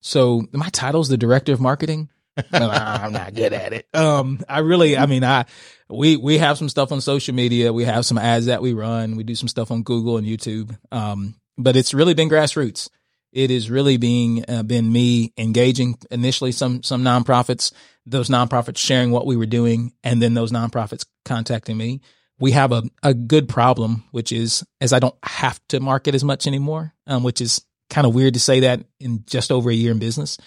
So 0.00 0.46
my 0.52 0.68
title 0.70 1.00
is 1.00 1.08
the 1.08 1.16
director 1.16 1.52
of 1.52 1.60
marketing. 1.60 2.08
I'm 2.52 3.12
not 3.12 3.34
good 3.34 3.52
at 3.52 3.72
it. 3.72 3.86
Um, 3.92 4.40
I 4.48 4.60
really, 4.60 4.96
I 4.96 5.06
mean, 5.06 5.24
I, 5.24 5.44
we, 5.88 6.16
we 6.16 6.38
have 6.38 6.58
some 6.58 6.68
stuff 6.68 6.92
on 6.92 7.00
social 7.00 7.34
media. 7.34 7.72
We 7.72 7.84
have 7.84 8.06
some 8.06 8.18
ads 8.18 8.46
that 8.46 8.62
we 8.62 8.72
run. 8.72 9.16
We 9.16 9.24
do 9.24 9.34
some 9.34 9.48
stuff 9.48 9.70
on 9.70 9.82
Google 9.82 10.16
and 10.16 10.26
YouTube. 10.26 10.76
Um, 10.90 11.34
but 11.58 11.76
it's 11.76 11.92
really 11.92 12.14
been 12.14 12.30
grassroots. 12.30 12.88
It 13.32 13.50
is 13.50 13.70
really 13.70 13.96
being, 13.96 14.44
uh, 14.48 14.62
been 14.62 14.90
me 14.90 15.32
engaging 15.38 15.98
initially 16.10 16.52
some, 16.52 16.82
some 16.82 17.02
nonprofits, 17.02 17.72
those 18.06 18.28
nonprofits 18.28 18.78
sharing 18.78 19.10
what 19.10 19.26
we 19.26 19.36
were 19.36 19.46
doing, 19.46 19.92
and 20.02 20.20
then 20.20 20.34
those 20.34 20.52
nonprofits 20.52 21.06
contacting 21.24 21.76
me. 21.76 22.00
We 22.38 22.52
have 22.52 22.72
a, 22.72 22.82
a 23.02 23.14
good 23.14 23.48
problem, 23.48 24.04
which 24.10 24.32
is 24.32 24.64
as 24.80 24.92
I 24.92 24.98
don't 24.98 25.14
have 25.22 25.60
to 25.68 25.78
market 25.78 26.14
as 26.14 26.24
much 26.24 26.46
anymore, 26.46 26.94
um, 27.06 27.22
which 27.22 27.40
is 27.40 27.64
kind 27.90 28.06
of 28.06 28.14
weird 28.14 28.34
to 28.34 28.40
say 28.40 28.60
that 28.60 28.84
in 28.98 29.24
just 29.26 29.52
over 29.52 29.68
a 29.70 29.74
year 29.74 29.92
in 29.92 29.98
business. 29.98 30.38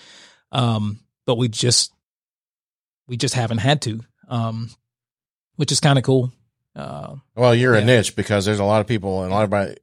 Um, 0.51 0.99
but 1.25 1.37
we 1.37 1.49
just 1.49 1.93
we 3.07 3.17
just 3.17 3.35
haven't 3.35 3.59
had 3.59 3.81
to, 3.83 4.01
um, 4.27 4.69
which 5.55 5.71
is 5.71 5.79
kind 5.79 5.97
of 5.97 6.03
cool. 6.03 6.31
Uh, 6.75 7.15
well, 7.35 7.53
you're 7.53 7.75
yeah. 7.75 7.81
a 7.81 7.85
niche 7.85 8.15
because 8.15 8.45
there's 8.45 8.59
a 8.59 8.63
lot 8.63 8.81
of 8.81 8.87
people 8.87 9.23
and 9.23 9.31
a 9.31 9.35
lot 9.35 9.51
of 9.51 9.77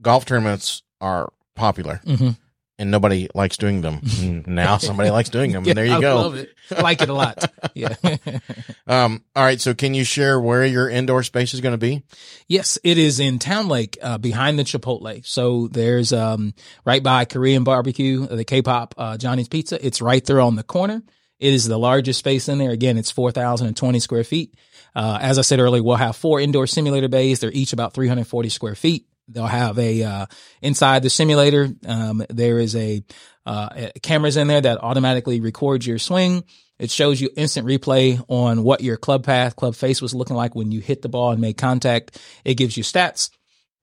golf 0.00 0.24
tournaments 0.24 0.82
are 1.00 1.32
popular. 1.54 2.00
Mm-hmm. 2.04 2.30
And 2.78 2.90
nobody 2.90 3.28
likes 3.34 3.56
doing 3.56 3.80
them. 3.80 4.02
now 4.46 4.76
somebody 4.76 5.08
likes 5.08 5.30
doing 5.30 5.50
them. 5.50 5.64
yeah, 5.64 5.70
and 5.70 5.78
there 5.78 5.86
you 5.86 5.92
go. 5.92 5.96
I 5.96 6.00
go. 6.00 6.16
love 6.16 6.34
it. 6.34 6.50
I 6.70 6.82
like 6.82 7.00
it 7.00 7.08
a 7.08 7.14
lot. 7.14 7.50
Yeah. 7.74 7.94
um, 8.86 9.24
all 9.34 9.44
right. 9.44 9.58
So 9.58 9.72
can 9.72 9.94
you 9.94 10.04
share 10.04 10.38
where 10.38 10.64
your 10.64 10.88
indoor 10.88 11.22
space 11.22 11.54
is 11.54 11.62
going 11.62 11.72
to 11.72 11.78
be? 11.78 12.02
Yes, 12.48 12.78
it 12.84 12.98
is 12.98 13.18
in 13.18 13.38
Towne 13.38 13.68
Lake, 13.68 13.96
uh, 14.02 14.18
behind 14.18 14.58
the 14.58 14.64
Chipotle. 14.64 15.24
So 15.26 15.68
there's, 15.68 16.12
um, 16.12 16.52
right 16.84 17.02
by 17.02 17.24
Korean 17.24 17.64
barbecue, 17.64 18.26
the 18.26 18.44
K-pop, 18.44 18.94
uh, 18.98 19.16
Johnny's 19.16 19.48
Pizza. 19.48 19.84
It's 19.84 20.02
right 20.02 20.24
there 20.24 20.40
on 20.42 20.56
the 20.56 20.62
corner. 20.62 21.02
It 21.38 21.52
is 21.52 21.68
the 21.68 21.78
largest 21.78 22.18
space 22.18 22.48
in 22.48 22.58
there. 22.58 22.70
Again, 22.70 22.96
it's 22.96 23.10
4,020 23.10 24.00
square 24.00 24.24
feet. 24.24 24.54
Uh, 24.94 25.18
as 25.20 25.38
I 25.38 25.42
said 25.42 25.60
earlier, 25.60 25.82
we'll 25.82 25.96
have 25.96 26.16
four 26.16 26.40
indoor 26.40 26.66
simulator 26.66 27.08
bays. 27.08 27.40
They're 27.40 27.52
each 27.52 27.72
about 27.72 27.92
340 27.92 28.48
square 28.48 28.74
feet. 28.74 29.06
They'll 29.28 29.46
have 29.46 29.78
a, 29.78 30.02
uh, 30.02 30.26
inside 30.62 31.02
the 31.02 31.10
simulator, 31.10 31.68
um, 31.86 32.24
there 32.30 32.58
is 32.58 32.76
a, 32.76 33.04
uh, 33.44 33.88
cameras 34.02 34.36
in 34.36 34.48
there 34.48 34.60
that 34.60 34.82
automatically 34.82 35.40
records 35.40 35.86
your 35.86 35.98
swing. 35.98 36.44
It 36.78 36.90
shows 36.90 37.20
you 37.20 37.30
instant 37.36 37.66
replay 37.66 38.22
on 38.28 38.62
what 38.62 38.82
your 38.82 38.96
club 38.96 39.24
path, 39.24 39.56
club 39.56 39.74
face 39.74 40.02
was 40.02 40.14
looking 40.14 40.36
like 40.36 40.54
when 40.54 40.72
you 40.72 40.80
hit 40.80 41.02
the 41.02 41.08
ball 41.08 41.30
and 41.30 41.40
made 41.40 41.56
contact. 41.56 42.20
It 42.44 42.54
gives 42.54 42.76
you 42.76 42.82
stats. 42.82 43.30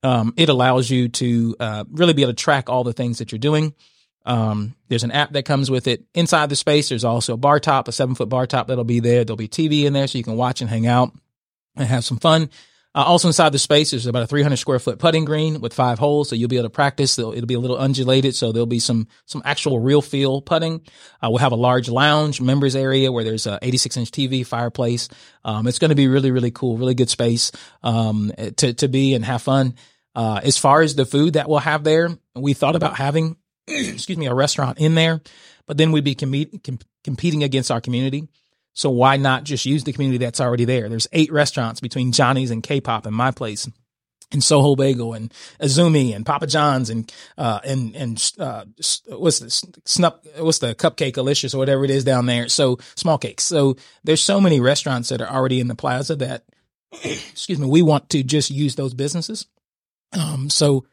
Um, 0.04 0.34
it 0.38 0.50
allows 0.50 0.90
you 0.90 1.10
to, 1.10 1.56
uh, 1.60 1.84
really 1.92 2.14
be 2.14 2.22
able 2.22 2.34
to 2.34 2.44
track 2.44 2.70
all 2.70 2.84
the 2.84 2.94
things 2.94 3.18
that 3.18 3.32
you're 3.32 3.40
doing. 3.40 3.74
Um, 4.26 4.76
there's 4.88 5.04
an 5.04 5.12
app 5.12 5.34
that 5.34 5.44
comes 5.44 5.70
with 5.70 5.88
it. 5.88 6.06
Inside 6.14 6.50
the 6.50 6.56
space, 6.56 6.90
there's 6.90 7.04
also 7.04 7.34
a 7.34 7.38
bar 7.38 7.60
top, 7.60 7.88
a 7.88 7.92
seven 7.92 8.16
foot 8.16 8.30
bar 8.30 8.48
top 8.48 8.68
that'll 8.68 8.84
be 8.84 9.00
there. 9.00 9.26
There'll 9.26 9.38
be 9.38 9.48
TV 9.48 9.84
in 9.86 9.94
there 9.94 10.08
so 10.08 10.18
you 10.18 10.24
can 10.24 10.38
watch 10.38 10.62
and 10.62 10.70
hang 10.70 10.88
out 10.88 11.14
and 11.76 11.88
have 11.88 12.06
some 12.06 12.20
fun. 12.20 12.50
Uh, 12.96 13.04
also 13.04 13.28
inside 13.28 13.52
the 13.52 13.60
space, 13.60 13.92
there's 13.92 14.06
about 14.06 14.24
a 14.24 14.28
300 14.28 14.56
square 14.58 14.78
foot 14.78 15.00
putting 15.00 15.26
green 15.26 15.62
with 15.62 15.74
five 15.74 15.98
holes, 15.98 16.30
so 16.30 16.36
you'll 16.36 16.50
be 16.50 16.58
able 16.58 16.66
to 16.66 16.70
practice. 16.70 17.18
It'll, 17.18 17.34
it'll 17.34 17.48
be 17.48 17.56
a 17.56 17.60
little 17.60 17.78
undulated, 17.78 18.36
so 18.36 18.52
there'll 18.52 18.68
be 18.68 18.80
some 18.80 19.08
some 19.26 19.42
actual 19.46 19.80
real 19.80 20.02
feel 20.02 20.42
putting. 20.42 20.82
Uh, 21.22 21.30
we'll 21.30 21.40
have 21.40 21.54
a 21.54 21.58
large 21.58 21.90
lounge 21.90 22.40
members 22.40 22.76
area 22.76 23.12
where 23.12 23.24
there's 23.24 23.48
a 23.48 23.58
86 23.62 23.98
inch 23.98 24.12
TV, 24.12 24.46
fireplace. 24.46 25.10
Um, 25.44 25.68
it's 25.68 25.80
going 25.80 25.90
to 25.90 25.96
be 25.96 26.08
really 26.08 26.32
really 26.32 26.52
cool, 26.52 26.78
really 26.78 26.96
good 26.96 27.10
space 27.10 27.52
um, 27.82 28.32
to 28.58 28.74
to 28.74 28.88
be 28.88 29.16
and 29.16 29.26
have 29.26 29.42
fun. 29.42 29.74
Uh, 30.16 30.42
as 30.44 30.58
far 30.58 30.82
as 30.82 30.96
the 30.96 31.06
food 31.06 31.34
that 31.34 31.50
we'll 31.50 31.60
have 31.60 31.84
there, 31.84 32.10
we 32.36 32.54
thought 32.54 32.76
about 32.76 32.96
having, 32.96 33.38
excuse 33.68 34.18
me, 34.18 34.28
a 34.28 34.34
restaurant 34.34 34.78
in 34.78 34.94
there, 34.94 35.22
but 35.66 35.78
then 35.78 35.92
we'd 35.92 36.04
be 36.04 36.16
com- 36.16 36.60
com- 36.64 36.80
competing 37.04 37.44
against 37.44 37.72
our 37.72 37.82
community. 37.82 38.28
So 38.74 38.90
why 38.90 39.18
not 39.18 39.44
just 39.44 39.66
use 39.66 39.84
the 39.84 39.94
community 39.94 40.24
that's 40.24 40.42
already 40.42 40.66
there? 40.66 40.90
There's 40.90 41.08
eight 41.14 41.32
restaurants 41.32 41.80
between 41.80 42.12
Johnny's 42.12 42.52
and 42.52 42.64
K-pop 42.64 43.06
and 43.06 43.16
my 43.16 43.32
place 43.32 43.68
and 44.34 44.44
Soho 44.44 44.76
Bagel 44.76 45.14
and 45.14 45.32
Azumi 45.62 46.16
and 46.16 46.26
Papa 46.26 46.48
John's 46.48 46.90
and 46.90 47.12
uh 47.38 47.60
and 47.64 47.96
and 47.96 48.32
uh 48.40 48.66
what's 49.10 49.40
this 49.40 49.64
snup 49.86 50.26
what's 50.38 50.58
the 50.58 50.76
cupcake 50.76 51.14
delicious 51.14 51.54
or 51.54 51.60
whatever 51.60 51.86
it 51.86 51.92
is 51.92 52.04
down 52.04 52.26
there. 52.26 52.50
So 52.50 52.78
Smallcakes. 52.96 53.42
So 53.42 53.78
there's 54.04 54.24
so 54.24 54.42
many 54.42 54.60
restaurants 54.60 55.10
that 55.10 55.22
are 55.22 55.30
already 55.30 55.60
in 55.60 55.68
the 55.68 55.76
plaza 55.76 56.16
that 56.18 56.44
excuse 57.04 57.60
me, 57.60 57.68
we 57.68 57.82
want 57.82 58.10
to 58.10 58.24
just 58.24 58.50
use 58.50 58.76
those 58.76 58.94
businesses. 58.94 59.46
Um 60.14 60.50
so 60.50 60.86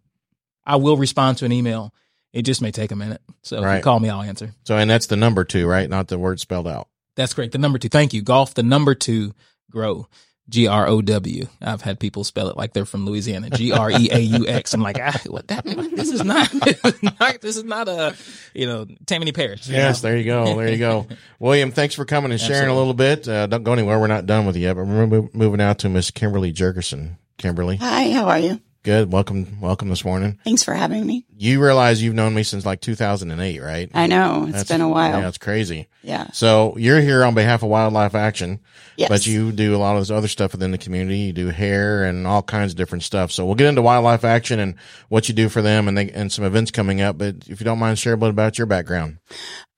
I 0.65 0.77
will 0.77 0.97
respond 0.97 1.39
to 1.39 1.45
an 1.45 1.53
email. 1.53 1.93
It 2.33 2.43
just 2.43 2.63
may 2.63 2.71
take 2.71 2.93
a 2.93 2.97
minute. 2.97 3.21
So 3.43 3.61
Right. 3.63 3.77
if 3.77 3.79
you 3.79 3.83
call 3.85 3.99
me, 4.01 4.09
I'll 4.09 4.23
answer. 4.23 4.55
so 4.65 4.77
and 4.77 4.89
that's 4.91 5.07
the 5.07 5.17
number 5.17 5.45
two 5.45 5.67
right 5.67 5.89
not 5.89 6.09
the 6.09 6.19
word 6.19 6.39
spelled 6.41 6.69
out 6.69 6.89
That's 7.17 7.35
great. 7.35 7.53
The 7.53 7.59
number 7.59 7.79
two. 7.79 7.89
Thank 7.89 8.13
you. 8.15 8.23
Golf, 8.23 8.55
the 8.55 8.63
number 8.63 8.95
two, 8.95 9.33
grow. 9.71 10.07
G 10.51 10.67
R 10.67 10.87
O 10.89 11.01
W. 11.01 11.47
I've 11.63 11.81
had 11.81 12.01
people 12.01 12.25
spell 12.25 12.49
it 12.49 12.57
like 12.57 12.73
they're 12.73 12.85
from 12.85 13.07
Louisiana. 13.07 13.51
G 13.51 13.73
R 13.73 13.91
E 13.91 14.11
A 14.11 14.19
U 14.19 14.47
X. 14.47 14.75
I'm 14.75 14.83
like, 14.83 14.99
ah, 15.01 15.19
what 15.27 15.49
that? 15.49 15.65
This 15.65 16.11
is 16.11 16.25
not, 16.25 16.51
this 16.65 16.85
is 16.85 17.03
not, 17.03 17.41
this 17.41 17.57
is 17.57 17.65
not 17.65 17.89
a, 17.89 18.17
you 18.53 18.67
know, 18.67 18.87
Tammany 19.07 19.33
Parish. 19.33 19.69
Yes, 19.69 20.03
know? 20.03 20.09
there 20.09 20.19
you 20.19 20.25
go. 20.25 20.57
There 20.57 20.69
you 20.69 20.79
go. 20.79 21.07
William, 21.39 21.71
thanks 21.71 21.95
for 21.95 22.05
coming 22.05 22.33
and 22.33 22.41
sharing 22.41 22.69
a 22.69 22.77
little 22.77 22.95
bit. 22.95 23.29
Uh, 23.29 23.47
don't 23.47 23.63
go 23.63 23.73
anywhere. 23.73 23.99
We're 23.99 24.09
not 24.09 24.27
done 24.27 24.45
with 24.45 24.57
you 24.57 24.63
yet, 24.63 24.75
but 24.75 24.87
we're 24.87 25.29
moving 25.33 25.61
out 25.61 25.79
to 25.81 25.89
Miss 25.89 26.11
Kimberly 26.11 26.53
Jerguson. 26.53 27.17
Kimberly, 27.39 27.77
Hi, 27.77 28.11
how 28.11 28.27
are 28.29 28.39
you? 28.39 28.61
Good. 28.83 29.13
Welcome, 29.13 29.61
welcome 29.61 29.89
this 29.89 30.05
morning. 30.05 30.39
Thanks 30.45 30.63
for 30.63 30.73
having 30.75 31.07
me. 31.07 31.27
You 31.37 31.63
realize 31.63 32.03
you've 32.03 32.15
known 32.15 32.35
me 32.35 32.43
since 32.43 32.65
like 32.65 32.81
2008, 32.81 33.61
right? 33.61 33.91
I 33.95 34.07
know 34.07 34.43
it's 34.45 34.53
That's- 34.53 34.69
been 34.69 34.81
a 34.81 34.89
while. 34.89 35.21
Yeah, 35.21 35.29
it's 35.29 35.39
crazy. 35.39 35.89
Yeah. 36.03 36.29
So 36.33 36.75
you're 36.79 37.01
here 37.01 37.25
on 37.25 37.35
behalf 37.35 37.63
of 37.63 37.69
Wildlife 37.69 38.15
Action, 38.15 38.61
Yes. 38.97 39.09
but 39.11 39.27
you 39.27 39.53
do 39.53 39.77
a 39.77 39.79
lot 39.79 39.97
of 39.97 40.01
this 40.03 40.11
other 40.11 40.29
stuff 40.29 40.53
within 40.53 40.71
the 40.71 40.79
community. 40.79 41.19
You 41.19 41.33
do 41.33 41.49
hair 41.49 42.05
and 42.05 42.27
all 42.27 42.43
kinds 42.43 42.73
of 42.73 42.77
different 42.79 43.05
stuff. 43.05 43.31
So 43.33 43.45
we'll 43.45 43.55
get 43.55 43.67
into 43.69 43.83
Wildlife 43.83 44.25
Action 44.25 44.59
and 44.59 44.75
what 45.09 45.29
you 45.29 45.35
do 45.35 45.49
for 45.51 45.61
them 45.61 45.87
and 45.87 45.99
they, 45.99 46.11
and 46.11 46.33
some 46.33 46.45
events 46.45 46.71
coming 46.71 47.01
up. 47.03 47.19
But 47.19 47.37
if 47.49 47.61
you 47.61 47.65
don't 47.65 47.79
mind, 47.79 47.99
share 47.99 48.15
a 48.15 48.19
bit 48.19 48.31
about 48.31 48.57
your 48.57 48.67
background. 48.67 49.19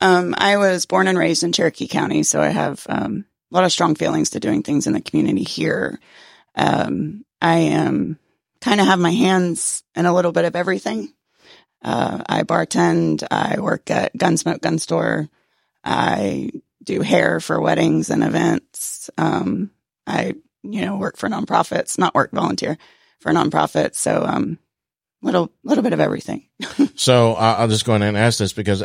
Um, 0.00 0.34
I 0.38 0.56
was 0.58 0.86
born 0.86 1.08
and 1.08 1.18
raised 1.18 1.42
in 1.42 1.52
Cherokee 1.52 1.88
County, 1.88 2.22
so 2.22 2.40
I 2.40 2.48
have 2.50 2.86
um, 2.88 3.24
a 3.50 3.54
lot 3.54 3.64
of 3.64 3.72
strong 3.72 3.94
feelings 3.96 4.30
to 4.30 4.40
doing 4.40 4.62
things 4.62 4.86
in 4.86 4.92
the 4.92 5.00
community 5.00 5.42
here. 5.42 5.98
Um, 6.54 7.24
I 7.40 7.56
am 7.58 8.18
kind 8.62 8.80
of 8.80 8.86
have 8.86 8.98
my 8.98 9.10
hands 9.10 9.82
in 9.94 10.06
a 10.06 10.14
little 10.14 10.32
bit 10.32 10.46
of 10.46 10.56
everything. 10.56 11.12
Uh, 11.84 12.22
I 12.26 12.44
bartend. 12.44 13.24
I 13.30 13.60
work 13.60 13.90
at 13.90 14.16
Gunsmoke 14.16 14.60
Gun 14.60 14.78
Store. 14.78 15.28
I 15.84 16.50
do 16.82 17.02
hair 17.02 17.40
for 17.40 17.60
weddings 17.60 18.08
and 18.08 18.22
events. 18.22 19.10
Um, 19.18 19.70
I, 20.06 20.34
you 20.62 20.82
know, 20.82 20.96
work 20.96 21.16
for 21.16 21.28
nonprofits, 21.28 21.98
not 21.98 22.14
work 22.14 22.30
volunteer 22.32 22.78
for 23.20 23.32
nonprofits. 23.32 23.96
So, 23.96 24.24
um, 24.24 24.58
little, 25.22 25.52
little 25.64 25.82
bit 25.82 25.92
of 25.92 26.00
everything. 26.00 26.48
So 26.94 27.34
uh, 27.34 27.56
I'll 27.58 27.68
just 27.68 27.84
go 27.84 27.96
in 27.96 28.02
and 28.02 28.16
ask 28.16 28.38
this 28.38 28.52
because 28.52 28.80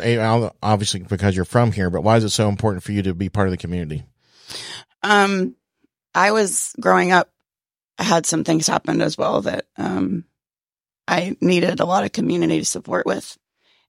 obviously 0.60 1.00
because 1.00 1.36
you're 1.36 1.44
from 1.44 1.70
here, 1.70 1.88
but 1.88 2.02
why 2.02 2.16
is 2.16 2.24
it 2.24 2.30
so 2.30 2.48
important 2.48 2.82
for 2.82 2.90
you 2.90 3.02
to 3.02 3.14
be 3.14 3.28
part 3.28 3.46
of 3.46 3.52
the 3.52 3.56
community? 3.56 4.02
Um, 5.04 5.54
I 6.16 6.32
was 6.32 6.74
growing 6.80 7.12
up, 7.12 7.30
I 7.98 8.04
had 8.04 8.26
some 8.26 8.44
things 8.44 8.66
happen 8.66 9.00
as 9.02 9.18
well 9.18 9.42
that, 9.42 9.66
um, 9.76 10.24
I 11.06 11.36
needed 11.40 11.80
a 11.80 11.86
lot 11.86 12.04
of 12.04 12.12
community 12.12 12.62
support 12.64 13.06
with. 13.06 13.36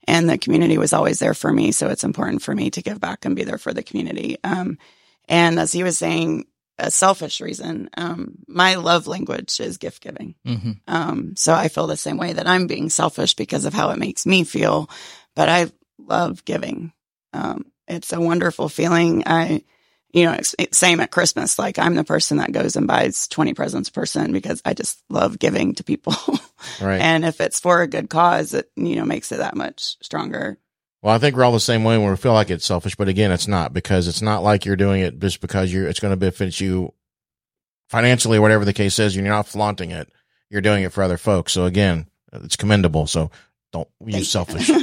And 0.08 0.30
the 0.30 0.38
community 0.38 0.78
was 0.78 0.94
always 0.94 1.20
there 1.20 1.34
for 1.34 1.52
me. 1.52 1.72
So 1.72 1.90
it's 1.90 2.04
important 2.04 2.42
for 2.42 2.56
me 2.56 2.72
to 2.72 2.82
give 2.82 3.00
back 3.00 3.26
and 3.26 3.36
be 3.36 3.44
there 3.44 3.58
for 3.58 3.74
the 3.74 3.84
community. 3.84 4.38
Um, 4.44 4.78
and 5.28 5.60
as 5.60 5.72
he 5.72 5.84
was 5.84 5.98
saying, 5.98 6.46
a 6.80 6.90
selfish 6.90 7.42
reason. 7.42 7.90
Um, 7.98 8.38
my 8.48 8.76
love 8.76 9.06
language 9.06 9.60
is 9.60 9.78
gift 9.78 10.02
giving. 10.02 10.36
hmm 10.46 10.72
Um, 10.88 11.36
so 11.36 11.54
I 11.54 11.68
feel 11.68 11.88
the 11.88 11.98
same 11.98 12.18
way 12.18 12.34
that 12.34 12.48
I'm 12.48 12.68
being 12.68 12.90
selfish 12.90 13.36
because 13.36 13.66
of 13.66 13.74
how 13.74 13.90
it 13.90 14.00
makes 14.00 14.26
me 14.26 14.46
feel, 14.46 14.90
but 15.36 15.50
I 15.50 15.72
love 15.98 16.46
giving. 16.46 16.94
Um, 17.34 17.66
it's 17.88 18.14
a 18.14 18.22
wonderful 18.22 18.70
feeling. 18.70 19.24
I, 19.26 19.64
you 20.12 20.26
know, 20.26 20.34
it's, 20.34 20.56
it's 20.58 20.78
same 20.78 21.00
at 21.00 21.12
Christmas. 21.12 21.60
Like 21.60 21.78
I'm 21.78 21.96
the 21.96 22.04
person 22.04 22.38
that 22.38 22.52
goes 22.52 22.76
and 22.76 22.88
buys 22.88 23.28
20 23.28 23.54
presents 23.54 23.90
per 23.90 24.02
person 24.02 24.32
because 24.32 24.62
I 24.66 24.74
just 24.74 25.02
love 25.10 25.40
giving 25.40 25.76
to 25.76 25.84
people. 25.84 26.16
Right. 26.82 27.00
and 27.00 27.24
if 27.24 27.40
it's 27.40 27.62
for 27.62 27.82
a 27.82 27.88
good 27.88 28.10
cause, 28.10 28.54
it, 28.54 28.70
you 28.76 28.98
know, 28.98 29.06
makes 29.06 29.32
it 29.32 29.38
that 29.38 29.56
much 29.56 29.96
stronger. 30.02 30.58
Well, 31.02 31.16
I 31.16 31.18
think 31.18 31.38
we're 31.38 31.46
all 31.46 31.54
the 31.54 31.60
same 31.62 31.86
way 31.86 31.98
when 31.98 32.10
we 32.10 32.18
feel 32.18 32.34
like 32.34 32.50
it's 32.50 32.66
selfish, 32.66 32.96
but 32.98 33.08
again, 33.08 33.32
it's 33.32 33.48
not 33.48 33.74
because 33.74 34.10
it's 34.10 34.22
not 34.22 34.44
like 34.44 34.66
you're 34.66 34.76
doing 34.76 35.02
it 35.02 35.20
just 35.20 35.40
because 35.40 35.72
you're, 35.72 35.88
it's 35.88 36.02
going 36.02 36.12
to 36.12 36.18
benefit 36.18 36.60
you 36.60 36.94
financially, 37.88 38.40
whatever 38.40 38.66
the 38.66 38.74
case 38.74 39.00
is. 39.00 39.16
And 39.16 39.26
you're 39.26 39.34
not 39.34 39.48
flaunting 39.48 39.92
it. 39.92 40.10
You're 40.50 40.60
doing 40.60 40.84
it 40.84 40.92
for 40.92 41.02
other 41.02 41.18
folks. 41.18 41.54
So 41.54 41.64
again, 41.64 42.08
it's 42.34 42.58
commendable. 42.58 43.08
So 43.08 43.32
don't 43.72 43.88
use 44.06 44.30
selfish. 44.30 44.70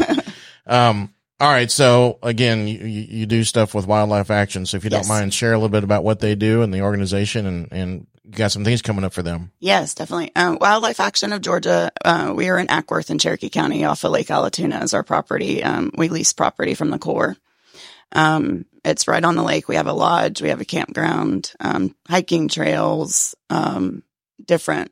Um, 0.66 1.14
all 1.40 1.48
right. 1.50 1.70
So 1.70 2.18
again, 2.22 2.66
you, 2.66 2.78
you 2.78 3.26
do 3.26 3.44
stuff 3.44 3.74
with 3.74 3.86
Wildlife 3.86 4.30
Action. 4.30 4.66
So 4.66 4.76
if 4.76 4.84
you 4.84 4.90
Yes. 4.90 5.06
don't 5.06 5.14
mind, 5.16 5.34
share 5.34 5.52
a 5.52 5.56
little 5.56 5.68
bit 5.68 5.84
about 5.84 6.04
what 6.04 6.20
they 6.20 6.34
do 6.34 6.62
and 6.62 6.72
the 6.72 6.80
organization 6.82 7.46
and, 7.46 7.68
and 7.70 8.06
you 8.24 8.32
got 8.32 8.50
some 8.52 8.64
things 8.64 8.82
coming 8.82 9.04
up 9.04 9.12
for 9.12 9.22
them. 9.22 9.52
Yes, 9.60 9.94
definitely. 9.94 10.32
Um, 10.34 10.58
Wildlife 10.60 10.98
Action 10.98 11.32
of 11.32 11.42
Georgia. 11.42 11.92
Uh, 12.04 12.32
we 12.34 12.48
are 12.48 12.58
in 12.58 12.66
Acworth 12.68 13.10
in 13.10 13.18
Cherokee 13.18 13.50
County 13.50 13.84
off 13.84 14.02
of 14.04 14.10
Lake 14.12 14.28
Allatoona 14.28 14.82
is 14.82 14.94
our 14.94 15.04
property. 15.04 15.62
Um, 15.62 15.92
we 15.96 16.08
lease 16.08 16.32
property 16.32 16.74
from 16.74 16.90
the 16.90 16.98
Corps. 16.98 17.36
Um, 18.12 18.64
it's 18.84 19.06
right 19.08 19.22
on 19.24 19.34
the 19.36 19.42
lake. 19.42 19.68
We 19.68 19.76
have 19.76 19.86
a 19.88 19.92
lodge. 19.92 20.40
We 20.40 20.48
have 20.48 20.60
a 20.60 20.64
campground, 20.64 21.52
um, 21.60 21.94
hiking 22.08 22.48
trails, 22.48 23.34
um, 23.50 24.02
different 24.44 24.90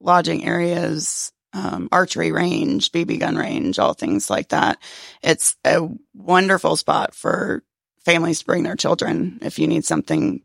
lodging 0.00 0.44
areas, 0.44 1.32
um, 1.56 1.88
archery 1.90 2.32
range, 2.32 2.92
BB 2.92 3.20
gun 3.20 3.36
range, 3.36 3.78
all 3.78 3.94
things 3.94 4.28
like 4.28 4.48
that. 4.48 4.78
It's 5.22 5.56
a 5.64 5.88
wonderful 6.14 6.76
spot 6.76 7.14
for 7.14 7.62
families 8.04 8.40
to 8.40 8.46
bring 8.46 8.62
their 8.62 8.76
children 8.76 9.38
if 9.42 9.58
you 9.58 9.66
need 9.66 9.84
something 9.84 10.42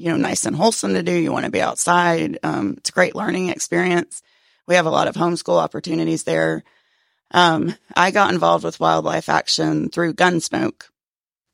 you 0.00 0.08
know, 0.08 0.16
nice 0.16 0.46
and 0.46 0.56
wholesome 0.56 0.94
to 0.94 1.02
do. 1.02 1.12
You 1.12 1.32
want 1.32 1.44
to 1.44 1.50
be 1.50 1.60
outside. 1.60 2.38
Um, 2.42 2.76
it's 2.78 2.90
a 2.90 2.92
great 2.92 3.14
learning 3.14 3.48
experience. 3.48 4.22
We 4.66 4.76
have 4.76 4.86
a 4.86 4.90
lot 4.90 5.08
of 5.08 5.14
homeschool 5.14 5.60
opportunities 5.60 6.24
there. 6.24 6.62
Um, 7.32 7.74
I 7.94 8.10
got 8.10 8.32
involved 8.32 8.64
with 8.64 8.80
wildlife 8.80 9.28
action 9.28 9.90
through 9.90 10.14
Gunsmoke 10.14 10.84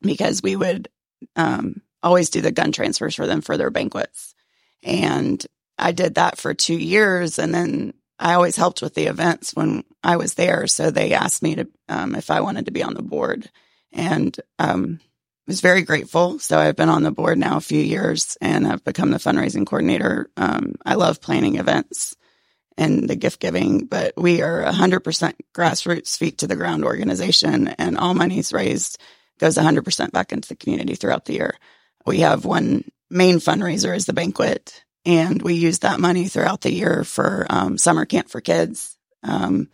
because 0.01 0.43
we 0.43 0.55
would 0.55 0.89
um, 1.35 1.83
always 2.03 2.31
do 2.31 2.41
the 2.41 2.53
gun 2.53 2.73
transfers 2.73 3.15
for 3.15 3.27
them 3.27 3.41
for 3.41 3.57
their 3.57 3.71
banquets. 3.71 4.35
And 4.83 5.45
I 5.79 5.93
did 5.93 6.15
that 6.15 6.39
for 6.39 6.55
two 6.55 6.79
years. 6.79 7.39
And 7.39 7.53
then 7.55 7.95
I 8.19 8.35
always 8.35 8.57
helped 8.57 8.83
with 8.83 8.95
the 8.95 9.07
events 9.07 9.55
when 9.55 9.85
I 10.03 10.17
was 10.17 10.35
there. 10.35 10.67
So 10.67 10.91
they 10.91 11.13
asked 11.13 11.43
me 11.43 11.57
to, 11.57 11.69
um, 11.89 12.15
if 12.15 12.31
I 12.31 12.41
wanted 12.41 12.67
to 12.67 12.73
be 12.73 12.83
on 12.83 12.95
the 12.95 13.03
board. 13.03 13.51
And 13.93 14.39
um, 14.59 15.01
was 15.47 15.61
very 15.61 15.83
grateful. 15.83 16.39
So 16.39 16.59
I've 16.59 16.77
been 16.77 16.89
on 16.89 17.03
the 17.03 17.11
board 17.11 17.39
now 17.39 17.57
a 17.57 17.61
few 17.61 17.81
years 17.81 18.37
and 18.41 18.67
I've 18.67 18.85
become 18.85 19.11
the 19.11 19.19
fundraising 19.19 19.67
coordinator. 19.67 20.29
Um, 20.37 20.75
I 20.85 20.95
love 20.95 21.21
planning 21.21 21.57
events 21.57 22.17
and 22.77 23.09
the 23.09 23.17
gift 23.17 23.41
giving, 23.41 23.87
but 23.87 24.15
we 24.17 24.43
are 24.43 24.63
a 24.63 24.73
hundred 24.73 25.01
percent 25.01 25.37
grassroots 25.55 26.19
feet 26.19 26.39
to 26.39 26.47
the 26.47 26.57
ground 26.57 26.85
organization 26.85 27.69
and 27.69 27.97
all 27.97 28.15
monies 28.15 28.53
raised 28.53 28.99
goes 29.39 29.57
a 29.57 29.63
hundred 29.63 29.85
percent 29.85 30.13
back 30.13 30.33
into 30.33 30.49
the 30.49 30.57
community 30.57 30.95
throughout 30.95 31.27
the 31.27 31.35
year. 31.35 31.57
We 32.05 32.21
have 32.21 32.45
one 32.45 32.85
main 33.09 33.37
fundraiser 33.37 33.95
is 33.97 34.07
the 34.07 34.13
banquet 34.13 34.85
and 35.07 35.41
we 35.41 35.55
use 35.55 35.79
that 35.79 36.01
money 36.01 36.27
throughout 36.27 36.61
the 36.61 36.73
year 36.73 37.05
for, 37.05 37.47
um, 37.49 37.79
summer 37.79 38.05
camp 38.05 38.29
for 38.29 38.41
kids, 38.41 38.99
um, 39.23 39.69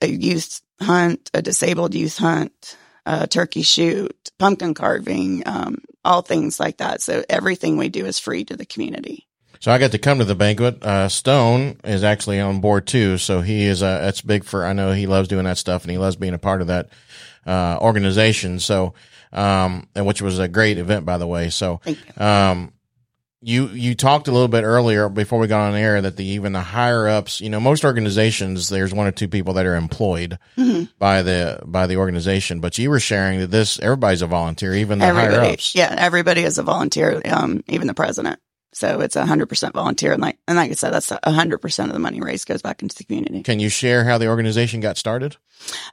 a 0.00 0.06
youth 0.06 0.60
hunt, 0.80 1.30
a 1.34 1.42
disabled 1.42 1.94
youth 1.94 2.16
hunt, 2.16 2.76
a 3.04 3.26
turkey 3.26 3.62
shoot, 3.62 4.30
pumpkin 4.38 4.72
carving, 4.74 5.42
um, 5.46 5.82
all 6.04 6.22
things 6.22 6.58
like 6.58 6.78
that. 6.78 7.02
So 7.02 7.24
everything 7.28 7.76
we 7.76 7.88
do 7.88 8.06
is 8.06 8.18
free 8.18 8.44
to 8.44 8.56
the 8.56 8.64
community. 8.64 9.26
So 9.60 9.72
I 9.72 9.78
got 9.78 9.92
to 9.92 9.98
come 9.98 10.18
to 10.18 10.24
the 10.24 10.34
banquet. 10.34 10.82
Uh, 10.82 11.08
Stone 11.08 11.80
is 11.84 12.04
actually 12.04 12.38
on 12.38 12.60
board 12.60 12.86
too. 12.86 13.18
So 13.18 13.40
he 13.40 13.64
is, 13.64 13.82
uh, 13.82 14.00
that's 14.00 14.20
big 14.20 14.44
for, 14.44 14.64
I 14.64 14.72
know 14.72 14.92
he 14.92 15.06
loves 15.06 15.28
doing 15.28 15.44
that 15.44 15.58
stuff 15.58 15.82
and 15.82 15.90
he 15.90 15.98
loves 15.98 16.16
being 16.16 16.34
a 16.34 16.38
part 16.38 16.60
of 16.60 16.66
that, 16.68 16.90
uh, 17.46 17.78
organization. 17.80 18.60
So, 18.60 18.94
um, 19.32 19.88
and 19.94 20.06
which 20.06 20.22
was 20.22 20.38
a 20.38 20.48
great 20.48 20.78
event, 20.78 21.06
by 21.06 21.18
the 21.18 21.26
way. 21.26 21.50
So, 21.50 21.80
Thank 21.82 21.98
you. 22.06 22.24
um, 22.24 22.72
you 23.46 23.68
you 23.68 23.94
talked 23.94 24.26
a 24.28 24.32
little 24.32 24.48
bit 24.48 24.64
earlier 24.64 25.08
before 25.08 25.38
we 25.38 25.46
got 25.46 25.68
on 25.68 25.74
air 25.74 26.00
that 26.00 26.16
the 26.16 26.24
even 26.24 26.52
the 26.52 26.60
higher 26.60 27.06
ups, 27.06 27.40
you 27.40 27.50
know, 27.50 27.60
most 27.60 27.84
organizations 27.84 28.68
there's 28.68 28.94
one 28.94 29.06
or 29.06 29.12
two 29.12 29.28
people 29.28 29.54
that 29.54 29.66
are 29.66 29.76
employed 29.76 30.38
Mhm. 30.56 30.88
by 30.98 31.22
the 31.22 31.60
by 31.64 31.86
the 31.86 31.96
organization, 31.96 32.60
but 32.60 32.78
you 32.78 32.88
were 32.90 33.00
sharing 33.00 33.40
that 33.40 33.50
this 33.50 33.78
everybody's 33.80 34.22
a 34.22 34.26
volunteer, 34.26 34.74
even 34.74 34.98
the 34.98 35.12
higher 35.12 35.40
ups. 35.40 35.74
yeah, 35.74 35.94
everybody 35.96 36.42
is 36.42 36.56
a 36.58 36.62
volunteer, 36.62 37.20
um, 37.26 37.62
even 37.68 37.86
the 37.86 37.94
president. 37.94 38.40
So 38.72 39.00
it's 39.02 39.14
a 39.14 39.24
hundred 39.26 39.46
percent 39.46 39.72
volunteer. 39.74 40.12
And 40.12 40.20
like, 40.22 40.38
and 40.48 40.56
like 40.56 40.70
I 40.70 40.74
said, 40.74 40.90
that's 40.92 41.12
a 41.12 41.30
hundred 41.30 41.58
percent 41.58 41.90
of 41.90 41.92
the 41.94 42.00
money 42.00 42.20
raised 42.20 42.48
goes 42.48 42.62
back 42.62 42.82
into 42.82 42.96
the 42.96 43.04
community. 43.04 43.42
Can 43.42 43.60
you 43.60 43.68
share 43.68 44.04
how 44.04 44.18
the 44.18 44.26
organization 44.28 44.80
got 44.80 44.96
started? 44.96 45.36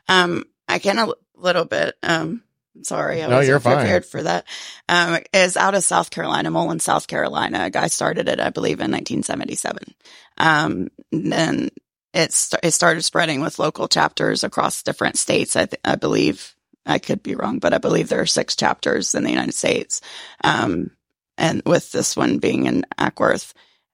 Um, 0.07 0.45
I 0.67 0.79
can 0.79 0.97
a 0.97 1.09
little 1.35 1.65
bit. 1.65 1.95
Um, 2.01 2.41
sorry, 2.83 3.23
I 3.23 3.27
No, 3.27 3.37
wasn't 3.37 3.49
you're 3.49 3.59
fine. 3.59 3.77
prepared 3.77 4.05
for 4.05 4.23
that. 4.23 4.45
Um, 4.89 5.19
is 5.33 5.57
out 5.57 5.75
of 5.75 5.83
South 5.83 6.09
Carolina, 6.11 6.51
Mullen, 6.51 6.79
South 6.79 7.07
Carolina. 7.07 7.65
A 7.65 7.69
guy 7.69 7.87
started 7.87 8.27
it, 8.29 8.39
I 8.39 8.49
believe, 8.49 8.79
in 8.79 8.91
1977. 8.91 9.93
Um, 10.37 10.89
and 11.11 11.31
then 11.31 11.69
it 12.13 12.33
st- 12.33 12.61
it 12.63 12.71
started 12.71 13.03
spreading 13.03 13.41
with 13.41 13.59
local 13.59 13.87
chapters 13.87 14.43
across 14.43 14.83
different 14.83 15.17
states. 15.17 15.55
I, 15.55 15.65
th- 15.65 15.81
I 15.85 15.95
believe 15.95 16.55
I 16.85 16.99
could 16.99 17.23
be 17.23 17.35
wrong, 17.35 17.59
but 17.59 17.73
I 17.73 17.77
believe 17.77 18.09
there 18.09 18.21
are 18.21 18.25
six 18.25 18.55
chapters 18.55 19.15
in 19.15 19.23
the 19.23 19.29
United 19.29 19.53
States. 19.53 20.01
Um, 20.43 20.91
and 21.37 21.61
with 21.65 21.91
this 21.91 22.17
one 22.17 22.39
being 22.39 22.65
in 22.65 22.85
Acworth, 22.97 23.53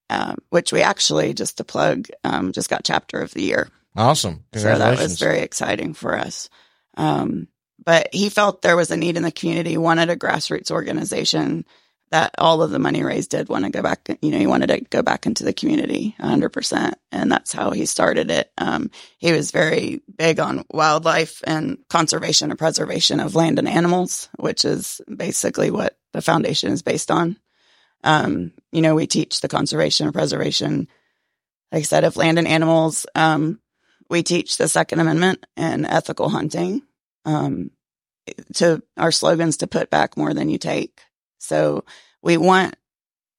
um, 0.10 0.38
which 0.50 0.72
we 0.72 0.82
actually 0.82 1.34
just 1.34 1.58
to 1.58 1.64
plug, 1.64 2.08
um, 2.24 2.52
just 2.54 2.70
got 2.70 2.84
chapter 2.84 3.20
of 3.22 3.32
the 3.34 3.44
year. 3.44 3.70
Awesome. 3.96 4.46
So 4.56 4.78
that 4.78 4.98
was 5.00 5.20
very 5.20 5.40
exciting 5.40 5.94
for 5.94 6.18
us. 6.18 6.50
Um, 6.96 7.48
but 7.84 8.10
he 8.14 8.30
felt 8.30 8.62
there 8.62 8.76
was 8.76 8.92
a 8.92 8.98
need 8.98 9.18
in 9.18 9.24
the 9.24 9.32
community, 9.32 9.78
wanted 9.78 10.10
a 10.10 10.16
grassroots 10.16 10.72
organization 10.72 11.66
that 12.10 12.34
all 12.38 12.62
of 12.62 12.72
the 12.72 12.80
money 12.80 13.04
raised 13.04 13.32
did 13.32 13.50
want 13.50 13.66
to 13.66 13.72
go 13.72 13.82
back. 13.82 14.08
You 14.22 14.32
know, 14.32 14.38
he 14.38 14.48
wanted 14.48 14.68
to 14.68 14.82
go 14.82 15.02
back 15.02 15.26
into 15.26 15.44
the 15.44 15.54
community 15.54 16.16
100%. 16.20 16.94
And 17.12 17.32
that's 17.32 17.52
how 17.52 17.72
he 17.72 17.86
started 17.86 18.32
it. 18.32 18.52
Um, 18.58 18.92
he 19.18 19.34
was 19.34 19.52
very 19.52 20.02
big 20.16 20.40
on 20.40 20.64
wildlife 20.72 21.42
and 21.46 21.78
conservation 21.90 22.50
and 22.50 22.58
preservation 22.58 23.20
of 23.20 23.36
land 23.36 23.60
and 23.60 23.68
animals, 23.68 24.30
which 24.38 24.64
is 24.64 25.02
basically 25.14 25.70
what 25.70 25.98
the 26.14 26.22
foundation 26.22 26.72
is 26.72 26.82
based 26.82 27.12
on. 27.12 27.38
Um, 28.04 28.54
you 28.72 28.82
know, 28.82 28.96
we 28.96 29.08
teach 29.08 29.42
the 29.42 29.50
conservation 29.50 30.08
and 30.08 30.14
preservation, 30.14 30.88
like 31.72 31.80
I 31.80 31.84
said, 31.84 32.06
of 32.06 32.16
land 32.16 32.40
and 32.40 32.48
animals. 32.48 33.06
Um, 33.16 33.60
we 34.10 34.24
teach 34.24 34.58
the 34.58 34.70
Second 34.70 35.02
Amendment 35.02 35.46
and 35.58 35.86
ethical 35.86 36.30
hunting. 36.30 36.84
Um, 37.28 37.72
to 38.56 38.82
our 38.98 39.12
slogans 39.12 39.58
to 39.58 39.68
put 39.68 39.90
back 39.90 40.18
more 40.18 40.34
than 40.34 40.50
you 40.50 40.58
take. 40.58 41.02
So 41.40 41.84
we 42.22 42.38
want 42.38 42.76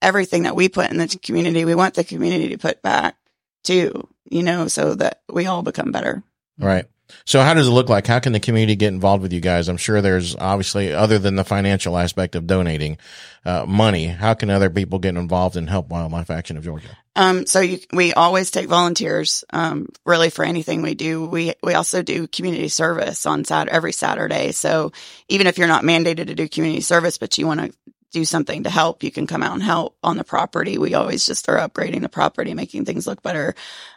everything 0.01 0.45
that 0.45 0.57
we 0.57 0.69
put 0.69 0.91
in 0.91 0.99
the 0.99 1.09
community. 1.23 1.65
We 1.65 1.75
want 1.75 1.95
the 1.95 2.05
community 2.05 2.51
to 2.51 2.59
put 2.59 2.83
back 2.83 3.17
too, 3.65 4.09
you 4.31 4.43
know, 4.43 4.69
so 4.69 4.95
that 4.95 5.23
we 5.29 5.47
all 5.47 5.63
become 5.63 5.93
better. 5.93 6.23
Right. 6.59 6.87
So 7.25 7.41
how 7.41 7.55
does 7.55 7.69
it 7.69 7.73
look 7.73 7.89
like? 7.89 8.07
How 8.07 8.19
can 8.19 8.33
the 8.33 8.41
community 8.41 8.77
get 8.77 8.89
involved 8.89 9.23
with 9.23 9.33
you 9.33 9.41
guys? 9.41 9.69
I'm 9.69 9.77
sure 9.77 10.01
there's 10.01 10.37
obviously 10.37 10.93
other 10.93 11.19
than 11.19 11.37
the 11.37 11.45
financial 11.45 11.97
aspect 11.97 12.35
of 12.35 12.47
donating 12.47 12.99
uh, 13.45 13.65
money. 13.67 14.07
How 14.07 14.35
can 14.35 14.51
other 14.51 14.71
people 14.71 14.99
get 14.99 15.17
involved 15.17 15.57
and 15.57 15.69
help 15.69 15.89
Wildlife 15.89 16.31
Action 16.31 16.57
of 16.57 16.65
Georgia? 16.65 16.97
Um, 17.17 17.47
so 17.47 17.61
you, 17.61 17.81
we 17.93 18.13
always 18.13 18.51
take 18.51 18.69
volunteers, 18.69 19.45
um, 19.51 19.89
really 20.07 20.31
for 20.31 20.45
anything 20.45 20.83
we 20.83 20.95
do. 20.95 21.27
We, 21.27 21.55
we 21.63 21.75
also 21.75 22.03
do 22.03 22.27
community 22.29 22.69
service 22.69 23.27
on 23.27 23.45
Sat 23.45 23.69
every 23.69 23.93
Saturday. 23.93 24.53
So 24.53 24.93
even 25.29 25.47
if 25.47 25.59
you're 25.59 25.67
not 25.67 25.85
mandated 25.85 26.27
to 26.27 26.35
do 26.35 26.49
community 26.49 26.81
service, 26.81 27.19
but 27.19 27.37
you 27.37 27.47
want 27.47 27.61
to 27.61 27.73
do 28.13 28.25
something 28.25 28.63
to 28.63 28.71
help, 28.71 29.03
you 29.03 29.11
can 29.11 29.27
come 29.27 29.43
out 29.43 29.53
and 29.55 29.63
help 29.63 29.97
on 30.03 30.17
the 30.17 30.25
property. 30.25 30.79
We 30.79 30.95
always 30.95 31.27
just 31.27 31.49
are 31.49 31.59
upgrading 31.59 32.03
the 32.03 32.09
property, 32.09 32.55
making 32.55 32.85
things 32.85 33.07
look 33.07 33.23
better. 33.23 33.55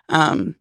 Um, 0.09 0.55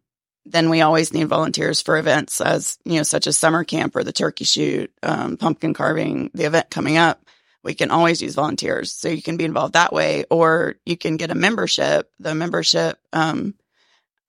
then 0.45 0.69
we 0.69 0.81
always 0.81 1.13
need 1.13 1.27
volunteers 1.27 1.81
for 1.81 1.97
events 1.97 2.41
as, 2.41 2.77
you 2.83 2.97
know, 2.97 3.03
such 3.03 3.27
as 3.27 3.37
summer 3.37 3.63
camp 3.63 3.95
or 3.95 4.03
the 4.03 4.11
turkey 4.11 4.43
shoot, 4.43 4.91
um, 5.03 5.37
pumpkin 5.37 5.73
carving, 5.73 6.31
the 6.33 6.45
event 6.45 6.69
coming 6.69 6.97
up 6.97 7.23
we 7.63 7.73
can 7.73 7.91
always 7.91 8.21
use 8.21 8.35
volunteers. 8.35 8.91
So 8.91 9.09
you 9.09 9.21
can 9.21 9.37
be 9.37 9.45
involved 9.45 9.73
that 9.73 9.93
way, 9.93 10.25
or 10.29 10.75
you 10.85 10.97
can 10.97 11.17
get 11.17 11.31
a 11.31 11.35
membership. 11.35 12.11
The 12.19 12.33
membership, 12.33 12.97
um, 13.13 13.53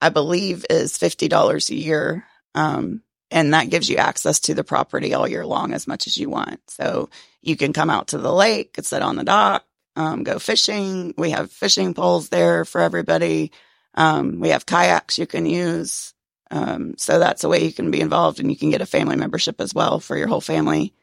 I 0.01 0.09
believe 0.09 0.65
is 0.69 0.97
$50 0.97 1.69
a 1.69 1.75
year. 1.75 2.25
Um, 2.55 3.01
and 3.31 3.53
that 3.53 3.71
gives 3.71 3.89
you 3.89 3.97
access 3.97 4.39
to 4.41 4.53
the 4.53 4.63
property 4.63 5.13
all 5.13 5.27
year 5.27 5.45
long 5.45 5.73
as 5.73 5.87
much 5.87 6.05
as 6.05 6.17
you 6.17 6.29
want. 6.29 6.59
So 6.67 7.09
you 7.41 7.55
can 7.55 7.73
come 7.73 7.89
out 7.89 8.09
to 8.09 8.19
the 8.19 8.33
lake 8.33 8.75
sit 8.83 9.01
on 9.01 9.15
the 9.15 9.23
dock. 9.23 9.65
um, 9.95 10.23
go 10.23 10.37
fishing. 10.37 11.15
We 11.17 11.31
have 11.31 11.51
fishing 11.51 11.95
poles 11.95 12.29
there 12.29 12.65
for 12.65 12.81
everybody. 12.81 13.51
Um, 13.95 14.39
we 14.39 14.49
have 14.49 14.65
kayaks 14.65 15.17
you 15.19 15.27
can 15.27 15.45
use. 15.45 16.13
Um, 16.51 16.95
so 16.97 17.19
that's 17.19 17.43
a 17.43 17.49
way 17.49 17.63
you 17.63 17.73
can 17.73 17.89
be 17.91 18.01
involved 18.01 18.39
and 18.39 18.49
you 18.49 18.57
can 18.57 18.69
get 18.69 18.81
a 18.81 18.85
family 18.85 19.15
membership 19.15 19.59
as 19.59 19.73
well 19.73 19.99
for 19.99 20.17
your 20.17 20.27
whole 20.27 20.41
family. 20.41 20.93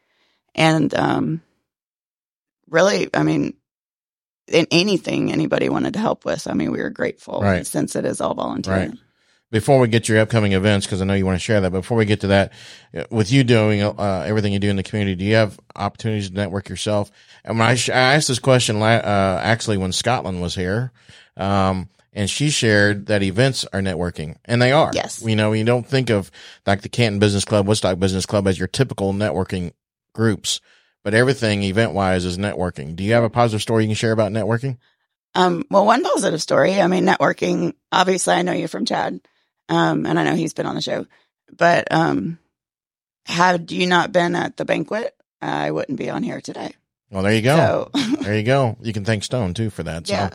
And, 0.55 0.93
um, 0.95 1.43
really, 2.68 3.09
I 3.14 3.22
mean, 3.22 3.55
in 4.49 4.66
anything 4.70 5.32
anybody 5.32 5.68
wanted 5.68 5.95
to 5.95 6.01
help 6.01 6.24
with, 6.24 6.47
I 6.47 6.55
mean, 6.55 6.72
we 6.72 6.78
were 6.80 6.91
grateful 6.91 7.41
Right. 7.41 7.66
since 7.66 7.95
it 7.97 8.05
is 8.05 8.20
all 8.20 8.34
volunteer. 8.34 8.74
Right. 8.74 8.91
before 9.53 9.80
we 9.80 9.88
get 9.88 10.05
to 10.05 10.12
your 10.12 10.22
upcoming 10.22 10.53
events, 10.53 10.86
because 10.86 11.03
I 11.03 11.05
know 11.05 11.14
you 11.14 11.26
want 11.26 11.34
to 11.34 11.43
share 11.45 11.61
that. 11.61 11.72
But 11.72 11.80
before 11.80 11.97
we 11.99 12.05
get 12.05 12.20
to 12.20 12.28
that, 12.28 12.53
uh, 12.97 13.03
with 13.11 13.32
you 13.32 13.43
doing 13.43 13.82
uh, 13.82 14.24
everything 14.24 14.53
you 14.53 14.61
do 14.61 14.70
in 14.70 14.76
the 14.76 14.84
community, 14.84 15.16
do 15.16 15.24
you 15.24 15.34
have 15.34 15.59
opportunities 15.74 16.28
to 16.30 16.34
network 16.36 16.68
yourself? 16.68 17.11
And 17.45 17.59
when 17.59 17.66
I, 17.66 17.74
sh- 17.74 17.91
I 17.91 18.14
asked 18.14 18.28
this 18.28 18.38
question, 18.38 18.78
la- 18.78 18.86
uh, 18.86 19.41
actually 19.43 19.76
when 19.76 19.91
Scotland 19.91 20.41
was 20.41 20.55
here, 20.55 20.93
um, 21.36 21.88
and 22.13 22.29
she 22.29 22.51
shared 22.51 23.07
that 23.07 23.23
events 23.23 23.65
are 23.73 23.81
networking, 23.81 24.37
and 24.45 24.61
they 24.61 24.73
are. 24.73 24.91
Yes. 24.95 25.23
You 25.25 25.37
know, 25.37 25.53
you 25.53 25.65
don't 25.65 25.87
think 25.87 26.11
of 26.11 26.31
like 26.67 26.83
the 26.83 26.89
Canton 26.89 27.19
Business 27.19 27.45
Club, 27.45 27.67
Woodstock 27.67 27.99
Business 27.99 28.27
Club 28.27 28.47
as 28.47 28.59
your 28.59 28.69
typical 28.69 29.13
networking 29.13 29.73
groups, 30.15 30.61
but 31.05 31.15
everything 31.15 31.63
event 31.63 31.93
wise 31.93 32.25
is 32.25 32.39
networking. 32.39 32.97
Do 32.97 33.05
you 33.05 33.13
have 33.15 33.25
a 33.25 33.31
positive 33.31 33.63
story 33.63 33.85
you 33.85 33.89
can 33.89 33.95
share 33.95 34.13
about 34.13 34.33
networking? 34.33 34.79
Um, 35.35 35.65
well, 35.71 35.87
one 35.87 36.03
positive 36.03 36.43
story. 36.43 36.81
I 36.81 36.87
mean, 36.89 37.07
networking. 37.07 37.75
Obviously, 37.93 38.35
I 38.35 38.43
know 38.43 38.53
you 38.53 38.67
from 38.67 38.85
Chad, 38.85 39.21
um, 39.69 40.07
and 40.07 40.19
I 40.19 40.25
know 40.25 40.35
he's 40.35 40.55
been 40.55 40.67
on 40.67 40.75
the 40.75 40.83
show. 40.83 41.07
But 41.57 41.93
um, 41.93 42.39
had 43.27 43.71
you 43.71 43.87
not 43.87 44.13
been 44.13 44.35
at 44.35 44.57
the 44.57 44.65
banquet, 44.65 45.15
I 45.41 45.71
wouldn't 45.71 45.99
be 45.99 46.11
on 46.11 46.23
here 46.23 46.41
today. 46.41 46.75
Well, 47.11 47.23
there 47.25 47.35
you 47.35 47.43
go. 47.43 47.91
So, 47.95 48.01
There 48.21 48.37
you 48.37 48.43
go. 48.45 48.77
You 48.83 48.93
can 48.93 49.05
thank 49.05 49.25
Stone 49.25 49.55
too 49.55 49.71
for 49.71 49.83
that. 49.83 50.07
So, 50.07 50.13
Yeah. 50.15 50.31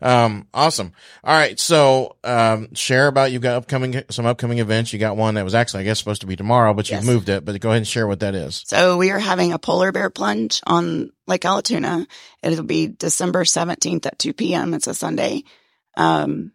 um, 0.00 0.48
awesome. 0.54 0.92
All 1.22 1.34
right. 1.34 1.60
So, 1.60 2.16
um, 2.24 2.74
share 2.74 3.06
about 3.08 3.30
you've 3.30 3.42
got 3.42 3.56
upcoming, 3.56 4.02
some 4.10 4.24
upcoming 4.26 4.58
events. 4.58 4.92
You 4.92 4.98
got 4.98 5.16
one 5.16 5.34
that 5.34 5.44
was 5.44 5.54
actually, 5.54 5.80
I 5.80 5.84
guess, 5.84 5.98
supposed 5.98 6.22
to 6.22 6.26
be 6.26 6.34
tomorrow, 6.34 6.72
but 6.74 6.88
you've 6.90 7.00
Yes. 7.00 7.06
moved 7.06 7.28
it, 7.28 7.44
but 7.44 7.60
go 7.60 7.68
ahead 7.68 7.78
and 7.78 7.86
share 7.86 8.06
what 8.06 8.20
that 8.20 8.34
is. 8.34 8.62
so 8.66 8.96
we 8.96 9.10
are 9.10 9.18
having 9.18 9.52
a 9.52 9.58
polar 9.58 9.92
bear 9.92 10.08
plunge 10.10 10.60
on 10.66 11.10
Lake 11.26 11.42
Allatoona. 11.42 12.06
It'll 12.42 12.64
be 12.64 12.88
December 12.88 13.44
seventeenth 13.44 14.06
at 14.06 14.18
two 14.18 14.32
p.m. 14.32 14.72
It's 14.74 14.86
a 14.86 14.94
Sunday. 14.94 15.44
Um, 15.96 16.52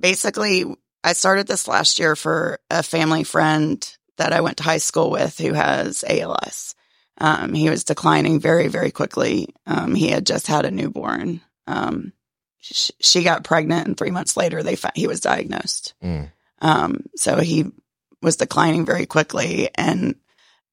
basically, 0.00 0.64
I 1.02 1.12
started 1.12 1.46
this 1.46 1.68
last 1.68 1.98
year 1.98 2.16
for 2.16 2.58
a 2.70 2.82
family 2.82 3.24
friend 3.24 3.88
that 4.18 4.32
I 4.32 4.40
went 4.40 4.58
to 4.58 4.62
high 4.64 4.78
school 4.78 5.10
with 5.10 5.38
who 5.38 5.52
has 5.52 6.04
ALS. 6.08 6.74
Um, 7.18 7.54
he 7.54 7.70
was 7.70 7.84
declining 7.84 8.40
very, 8.40 8.68
very 8.68 8.90
quickly. 8.90 9.54
Um, 9.66 9.94
he 9.94 10.08
had 10.08 10.26
just 10.26 10.46
had 10.46 10.64
a 10.64 10.70
newborn. 10.70 11.40
Um, 11.66 12.12
sh- 12.60 12.90
she 13.00 13.22
got 13.22 13.44
pregnant, 13.44 13.86
and 13.86 13.96
three 13.96 14.10
months 14.10 14.36
later, 14.36 14.62
they 14.62 14.76
found 14.76 14.96
he 14.96 15.06
was 15.06 15.20
diagnosed. 15.20 15.94
Mm. 16.02 16.30
Um, 16.60 17.04
so 17.14 17.38
he 17.38 17.66
was 18.20 18.36
declining 18.36 18.84
very 18.84 19.06
quickly, 19.06 19.68
and 19.74 20.16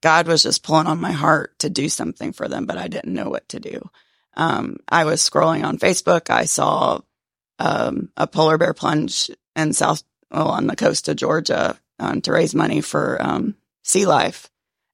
God 0.01 0.27
was 0.27 0.43
just 0.43 0.63
pulling 0.63 0.87
on 0.87 0.99
my 0.99 1.11
heart 1.11 1.59
to 1.59 1.69
do 1.69 1.89
something 1.89 2.33
for 2.33 2.47
them, 2.47 2.65
but 2.65 2.77
I 2.77 2.87
didn't 2.87 3.13
know 3.13 3.29
what 3.29 3.47
to 3.49 3.59
do. 3.59 3.89
Um, 4.35 4.77
I 4.87 5.05
was 5.05 5.21
scrolling 5.21 5.63
on 5.63 5.77
Facebook. 5.77 6.29
I 6.29 6.45
saw 6.45 7.01
um, 7.59 8.09
a 8.17 8.25
polar 8.25 8.57
bear 8.57 8.73
plunge 8.73 9.29
in 9.55 9.73
South, 9.73 10.03
well, 10.31 10.47
on 10.47 10.67
the 10.67 10.75
coast 10.75 11.07
of 11.07 11.17
Georgia 11.17 11.77
um, 11.99 12.21
to 12.21 12.31
raise 12.31 12.55
money 12.55 12.81
for 12.81 13.21
um, 13.21 13.55
sea 13.83 14.05
life. 14.05 14.49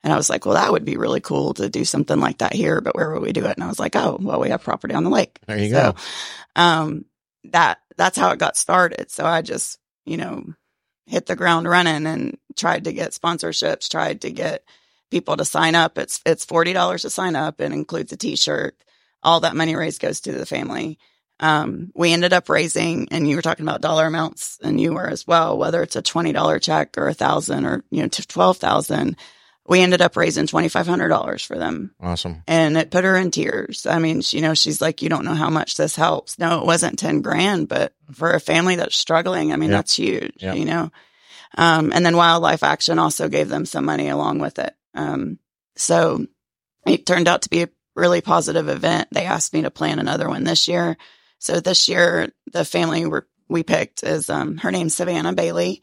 And 0.07 0.13
I 0.13 0.15
was 0.15 0.29
like, 0.29 0.45
well, 0.45 0.55
that 0.55 0.71
would 0.71 0.85
be 0.85 0.95
really 0.95 1.19
cool 1.19 1.53
to 1.55 1.67
do 1.67 1.83
something 1.83 2.17
like 2.17 2.37
that 2.37 2.53
here, 2.53 2.79
but 2.79 2.95
where 2.95 3.11
would 3.11 3.21
we 3.21 3.33
do 3.33 3.43
it? 3.45 3.57
And 3.57 3.63
I 3.65 3.67
was 3.67 3.77
like, 3.77 3.93
oh, 3.97 4.17
well, 4.21 4.39
we 4.39 4.51
have 4.51 4.63
property 4.63 4.93
on 4.93 5.03
the 5.03 5.09
lake. 5.09 5.37
There 5.45 5.57
you 5.57 5.69
So, 5.69 5.91
go. 6.55 6.61
um, 6.61 7.03
that, 7.51 7.79
that's 7.97 8.17
how 8.17 8.31
it 8.31 8.39
got 8.39 8.55
started. 8.55 9.11
So 9.11 9.25
I 9.25 9.41
just, 9.41 9.77
you 10.05 10.15
know, 10.15 10.45
hit 11.07 11.25
the 11.25 11.35
ground 11.35 11.67
running 11.67 12.07
and 12.07 12.37
tried 12.55 12.85
to 12.85 12.93
get 12.93 13.11
sponsorships, 13.11 13.89
tried 13.89 14.21
to 14.21 14.31
get 14.31 14.63
people 15.11 15.35
to 15.35 15.43
sign 15.43 15.75
up. 15.75 15.97
It's, 15.97 16.21
it's 16.25 16.45
$40 16.45 17.01
to 17.01 17.09
sign 17.09 17.35
up. 17.35 17.59
and 17.59 17.73
includes 17.73 18.13
a 18.13 18.17
t-shirt. 18.17 18.77
All 19.23 19.41
that 19.41 19.57
money 19.57 19.75
raised 19.75 19.99
goes 19.99 20.21
to 20.21 20.31
the 20.31 20.45
family. 20.45 20.99
Um, 21.41 21.91
we 21.95 22.13
ended 22.13 22.31
up 22.31 22.47
raising, 22.47 23.09
and 23.11 23.27
you 23.29 23.35
were 23.35 23.41
talking 23.41 23.67
about 23.67 23.81
dollar 23.81 24.05
amounts 24.07 24.57
and 24.63 24.79
you 24.79 24.93
were 24.93 25.09
as 25.09 25.27
well, 25.27 25.57
whether 25.57 25.83
it's 25.83 25.97
a 25.97 26.01
$20 26.01 26.61
check 26.61 26.97
or 26.97 27.09
a 27.09 27.13
thousand 27.13 27.65
or, 27.65 27.83
you 27.91 28.03
know, 28.03 28.07
to 28.07 28.25
12,000. 28.25 29.17
We 29.67 29.81
ended 29.81 30.01
up 30.01 30.15
raising 30.15 30.47
$2,500 30.47 31.45
for 31.45 31.57
them 31.57 31.93
Awesome. 32.01 32.41
and 32.47 32.77
it 32.77 32.89
put 32.89 33.03
her 33.03 33.17
in 33.17 33.31
tears. 33.31 33.85
I 33.85 33.99
mean, 33.99 34.21
she, 34.21 34.37
you 34.37 34.43
know, 34.43 34.53
she's 34.53 34.79
like, 34.81 35.01
you 35.01 35.09
don't 35.09 35.25
know 35.25 35.33
how 35.35 35.49
much 35.49 35.75
this 35.75 35.95
helps. 35.95 36.39
No, 36.39 36.59
it 36.59 36.65
wasn't 36.65 36.97
10 36.99 37.21
grand, 37.21 37.67
but 37.67 37.93
for 38.13 38.31
a 38.31 38.39
family 38.39 38.77
that's 38.77 38.95
struggling, 38.95 39.51
I 39.51 39.57
mean, 39.57 39.69
Yep. 39.71 39.77
that's 39.77 39.95
huge, 39.95 40.35
Yep. 40.41 40.55
you 40.55 40.65
know? 40.65 40.91
Um, 41.57 41.91
and 41.93 42.05
then 42.05 42.15
Wildlife 42.15 42.63
Action 42.63 42.97
also 42.99 43.27
gave 43.29 43.49
them 43.49 43.65
some 43.65 43.83
money 43.85 44.07
along 44.09 44.39
with 44.39 44.57
it. 44.59 44.73
Um, 44.93 45.39
so 45.75 46.25
it 46.85 47.05
turned 47.05 47.27
out 47.27 47.41
to 47.43 47.49
be 47.49 47.63
a 47.63 47.69
really 47.95 48.21
positive 48.21 48.69
event. 48.69 49.09
They 49.11 49.25
asked 49.25 49.53
me 49.53 49.63
to 49.63 49.71
plan 49.71 49.99
another 49.99 50.29
one 50.29 50.43
this 50.43 50.67
year. 50.67 50.97
So 51.39 51.59
this 51.59 51.87
year, 51.89 52.29
the 52.53 52.63
family 52.65 53.05
we're, 53.05 53.23
we 53.49 53.63
picked 53.63 54.03
is, 54.03 54.29
um, 54.29 54.57
her 54.57 54.71
name's 54.71 54.95
Savannah 54.95 55.33
Bailey. 55.33 55.81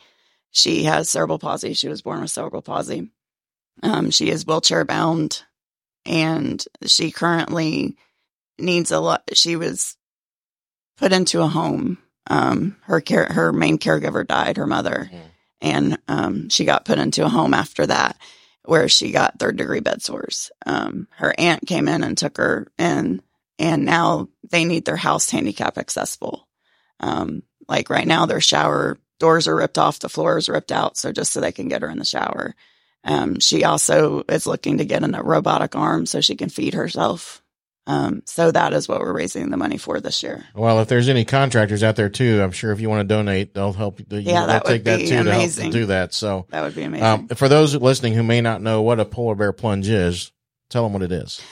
She 0.51 0.85
has 0.85 1.09
cerebral 1.09 1.39
palsy. 1.39 1.75
She 1.75 1.89
was 1.89 2.03
born 2.03 2.21
with 2.23 2.31
cerebral 2.31 2.63
palsy. 2.63 3.11
Um, 3.83 4.11
she 4.11 4.31
is 4.31 4.47
wheelchair 4.47 4.85
bound 4.85 5.43
and 6.07 6.65
she 6.87 7.11
currently 7.11 7.97
needs 8.59 8.91
a 8.91 9.01
lot. 9.01 9.23
She 9.35 9.57
was 9.57 9.97
put 10.97 11.13
into 11.13 11.41
a 11.43 11.49
home. 11.49 11.99
Um, 12.29 12.77
her 12.83 13.01
care, 13.01 13.27
her 13.27 13.53
main 13.53 13.79
caregiver 13.79 14.27
died, 14.27 14.57
her 14.57 14.67
mother, 14.67 15.11
Mm. 15.13 15.21
and 15.61 15.99
um, 16.09 16.49
she 16.49 16.65
got 16.65 16.85
put 16.87 16.99
into 16.99 17.25
a 17.25 17.29
home 17.29 17.53
after 17.53 17.87
that, 17.87 18.17
where 18.65 18.89
she 18.89 19.11
got 19.13 19.39
third 19.39 19.57
degree 19.57 19.81
bed 19.81 20.01
sores. 20.03 20.51
Um, 20.65 21.07
her 21.17 21.35
aunt 21.37 21.67
came 21.67 21.87
in 21.89 22.03
and 22.03 22.17
took 22.17 22.39
her 22.39 22.69
in, 22.79 23.21
and 23.59 23.85
now 23.85 24.29
they 24.51 24.65
need 24.65 24.85
their 24.87 24.97
house 24.97 25.29
handicap 25.31 25.77
accessible. 25.77 26.49
Um, 27.01 27.43
like 27.69 27.91
right 27.91 28.07
now, 28.07 28.25
their 28.25 28.41
shower 28.41 28.97
doors 29.21 29.47
are 29.47 29.57
ripped 29.57 29.77
off, 29.79 29.99
the 29.99 30.09
floor 30.09 30.39
is 30.39 30.49
ripped 30.49 30.73
out, 30.73 30.97
so 30.97 31.13
just 31.13 31.33
so 31.33 31.41
they 31.41 31.53
can 31.53 31.69
get 31.69 31.83
her 31.83 31.91
in 31.91 31.99
the 31.99 32.05
shower. 32.07 32.55
Um, 33.05 33.39
she 33.41 33.65
also 33.65 34.25
is 34.29 34.47
looking 34.47 34.79
to 34.79 34.85
get 34.85 35.03
in 35.03 35.15
a 35.15 35.23
robotic 35.23 35.77
arm 35.77 36.07
so 36.07 36.21
she 36.21 36.37
can 36.37 36.49
feed 36.49 36.75
herself. 36.75 37.43
Um, 37.87 38.23
so 38.25 38.51
that 38.51 38.73
is 38.73 38.89
what 38.89 39.01
we're 39.01 39.13
raising 39.13 39.51
the 39.51 39.59
money 39.59 39.77
for 39.77 40.01
this 40.01 40.23
year. 40.23 40.43
Well, 40.55 40.81
if 40.81 40.89
there's 40.89 41.11
any 41.11 41.27
contractors 41.27 41.83
out 41.83 41.97
there 41.97 42.09
too, 42.09 42.41
I'm 42.43 42.51
sure 42.51 42.73
if 42.73 42.81
you 42.81 42.89
want 42.89 43.07
to 43.07 43.15
donate, 43.15 43.53
they'll 43.53 43.75
help 43.75 44.01
you. 44.01 44.07
Yeah, 44.09 44.21
they'll 44.23 44.47
that 44.47 44.65
would 44.65 44.71
take 44.71 44.85
that 44.85 45.01
be 45.01 45.09
too 45.09 45.23
to 45.23 45.33
help 45.33 45.73
do 45.73 45.87
that. 45.87 46.15
So, 46.15 46.47
That 46.49 46.63
would 46.63 46.75
be 46.75 46.83
amazing. 46.83 47.05
um, 47.07 47.29
for 47.29 47.47
those 47.49 47.75
listening 47.75 48.15
who 48.15 48.23
may 48.23 48.41
not 48.41 48.63
know 48.63 48.81
what 48.81 49.01
a 49.01 49.05
polar 49.05 49.35
bear 49.35 49.53
plunge 49.53 49.89
is, 49.89 50.33
tell 50.71 50.85
them 50.85 50.95
what 50.95 51.03
it 51.03 51.13
is. 51.13 51.43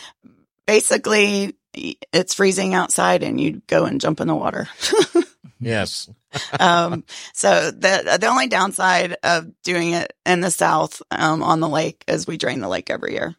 Basically, 0.66 1.54
it's 1.74 2.32
freezing 2.32 2.72
outside 2.72 3.22
and 3.22 3.38
you 3.38 3.60
go 3.66 3.84
and 3.84 4.00
jump 4.00 4.20
in 4.20 4.28
the 4.28 4.34
water. 4.34 4.68
Yes. 5.62 6.08
um, 6.60 7.04
so 7.34 7.70
the 7.70 8.18
the 8.20 8.26
only 8.26 8.48
downside 8.48 9.16
of 9.22 9.46
doing 9.62 9.92
it 9.92 10.12
in 10.26 10.40
the 10.40 10.50
south 10.50 11.02
um, 11.10 11.42
on 11.42 11.60
the 11.60 11.68
lake 11.68 12.04
is 12.08 12.26
we 12.26 12.36
drain 12.36 12.60
the 12.60 12.68
lake 12.68 12.90
every 12.90 13.12
year. 13.12 13.36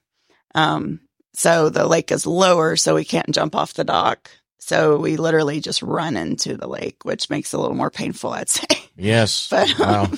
Um, 0.56 1.00
so 1.34 1.70
the 1.70 1.88
lake 1.88 2.12
is 2.12 2.26
lower, 2.28 2.76
so 2.76 2.96
we 2.96 3.06
can't 3.06 3.32
jump 3.32 3.56
off 3.56 3.74
the 3.74 3.84
dock. 3.84 4.30
So 4.60 4.98
we 4.98 5.18
literally 5.18 5.60
just 5.60 5.82
run 5.82 6.16
into 6.16 6.56
the 6.56 6.68
lake, 6.68 7.04
which 7.04 7.30
makes 7.30 7.54
it 7.54 7.58
a 7.58 7.60
little 7.60 7.76
more 7.76 7.90
painful, 7.92 8.32
I'd 8.32 8.50
say. 8.50 8.66
Yes. 8.96 9.48
But 9.52 9.74
Wow. 9.80 10.04
um, 10.04 10.12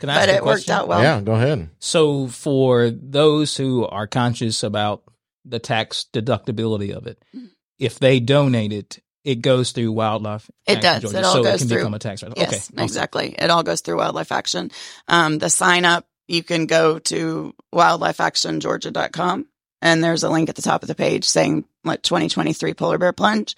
Can 0.00 0.08
I 0.08 0.14
but 0.14 0.28
ask 0.28 0.30
a 0.30 0.34
it 0.36 0.44
worked 0.44 0.70
out 0.70 0.86
well. 0.88 1.02
yeah. 1.02 1.20
Go 1.20 1.32
ahead. 1.34 1.68
So 1.80 2.28
for 2.28 2.90
those 2.90 3.56
who 3.56 3.84
are 3.86 4.06
conscious 4.06 4.62
about 4.62 5.02
the 5.44 5.58
tax 5.58 6.06
deductibility 6.12 6.92
of 6.92 7.06
it, 7.08 7.22
Mhm. 7.36 7.48
if 7.80 7.98
they 7.98 8.20
donate 8.20 8.72
it, 8.72 9.00
it 9.24 9.36
goes 9.36 9.72
through 9.72 9.90
wildlife. 9.92 10.50
It 10.66 10.80
does. 10.82 11.02
Georgia, 11.02 11.18
It 11.18 11.24
all 11.24 11.32
so 11.34 11.42
goes 11.42 11.54
it 11.54 11.58
can 11.60 11.68
through. 11.68 11.78
become 11.78 11.94
a 11.94 11.98
tax 11.98 12.22
write. 12.22 12.32
Yes, 12.36 12.48
okay, 12.48 12.56
awesome. 12.58 12.78
exactly. 12.80 13.34
It 13.38 13.50
all 13.50 13.62
goes 13.62 13.80
through 13.80 13.96
Wildlife 13.98 14.30
Action. 14.32 14.70
Um, 15.08 15.38
the 15.38 15.48
sign 15.50 15.84
up, 15.84 16.06
you 16.28 16.42
can 16.42 16.66
go 16.66 16.98
to 16.98 17.54
wildlifeactiongeorgia.com 17.74 19.46
and 19.82 20.04
there's 20.04 20.22
a 20.22 20.30
link 20.30 20.48
at 20.48 20.56
the 20.56 20.62
top 20.62 20.82
of 20.82 20.88
the 20.88 20.94
page 20.94 21.24
saying 21.24 21.64
like 21.84 22.02
2023 22.02 22.74
polar 22.74 22.98
bear 22.98 23.12
plunge. 23.12 23.56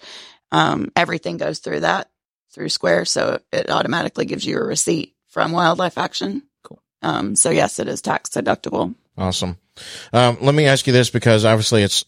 Um, 0.51 0.91
everything 0.95 1.37
goes 1.37 1.59
through 1.59 1.81
that 1.81 2.09
through 2.53 2.69
Square. 2.69 3.05
So 3.05 3.39
it 3.51 3.69
automatically 3.69 4.25
gives 4.25 4.45
you 4.45 4.57
a 4.57 4.63
receipt 4.63 5.15
from 5.27 5.51
Wildlife 5.51 5.97
Action. 5.97 6.43
Cool. 6.63 6.81
Um, 7.01 7.35
so 7.35 7.49
yes, 7.49 7.79
it 7.79 7.87
is 7.87 8.01
tax 8.01 8.29
deductible. 8.29 8.95
Awesome. 9.17 9.57
Um, 10.13 10.37
let 10.41 10.55
me 10.55 10.65
ask 10.65 10.87
you 10.87 10.93
this 10.93 11.09
because 11.09 11.45
obviously 11.45 11.83
it's 11.83 12.03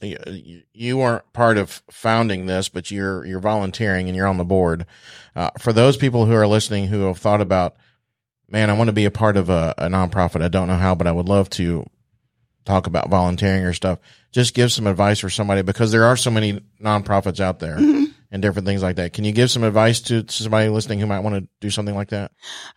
you, 0.74 0.97
weren't 0.97 1.32
part 1.34 1.57
of 1.57 1.82
founding 1.89 2.45
this, 2.45 2.70
but 2.70 2.91
you're 2.91 3.26
you're 3.26 3.39
volunteering 3.39 4.07
and 4.07 4.15
you're 4.15 4.28
on 4.28 4.38
the 4.38 4.45
board. 4.45 4.86
Uh, 5.36 5.49
for 5.59 5.74
those 5.74 5.97
people 5.97 6.26
who 6.26 6.34
are 6.34 6.47
listening 6.47 6.88
who 6.88 7.01
have 7.01 7.17
thought 7.17 7.41
about, 7.41 7.76
man, 8.49 8.70
I 8.70 8.74
want 8.74 8.88
to 8.89 8.93
be 8.93 9.05
a 9.05 9.11
part 9.11 9.38
of 9.38 9.49
a, 9.49 9.74
a 9.78 9.88
nonprofit. 9.88 10.41
I 10.41 10.47
don't 10.47 10.67
know 10.67 10.76
how, 10.76 10.95
but 10.95 11.07
I 11.07 11.11
would 11.11 11.30
love 11.30 11.49
to 11.51 11.86
talk 12.65 12.88
about 12.88 13.09
volunteering 13.09 13.63
or 13.63 13.74
stuff. 13.74 13.99
Just 14.32 14.53
give 14.53 14.72
some 14.72 14.88
advice 14.88 15.20
for 15.20 15.30
somebody 15.30 15.61
because 15.61 15.91
there 15.91 16.05
are 16.05 16.17
so 16.17 16.30
many 16.30 16.61
nonprofits 16.82 17.39
out 17.39 17.59
there. 17.59 17.78
Mhm. 17.78 18.13
and 18.32 18.43
different 18.43 18.67
things 18.67 18.84
like 18.84 18.97
that. 18.97 19.11
Can 19.11 19.24
you 19.24 19.32
give 19.32 19.49
some 19.49 19.63
advice 19.63 20.01
to, 20.01 20.22
to 20.22 20.32
somebody 20.43 20.70
listening 20.70 20.99
who 20.99 21.07
might 21.07 21.22
want 21.22 21.36
to 21.36 21.49
do 21.61 21.72
something 21.72 21.95
like 21.95 22.09
that? 22.09 22.32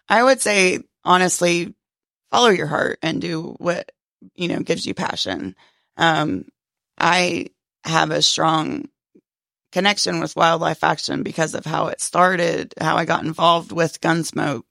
I 0.09 0.23
would 0.23 0.41
say, 0.41 0.79
honestly, 1.05 1.75
follow 2.31 2.49
your 2.49 2.69
heart 2.69 2.99
and 3.03 3.21
do 3.21 3.55
what, 3.59 3.93
you 4.35 4.49
know, 4.49 4.61
gives 4.61 4.87
you 4.87 4.95
passion. 4.95 5.55
Um, 5.97 6.47
I 6.99 7.49
have 7.85 8.11
a 8.11 8.23
strong 8.23 8.89
connection 9.73 10.21
with 10.21 10.37
wildlife 10.37 10.85
action 10.85 11.23
because 11.23 11.55
of 11.55 11.65
how 11.65 11.87
it 11.89 12.01
started, 12.01 12.75
how 12.81 12.97
I 12.97 13.05
got 13.05 13.25
involved 13.25 13.73
with 13.73 14.01
Gunsmoke. 14.01 14.65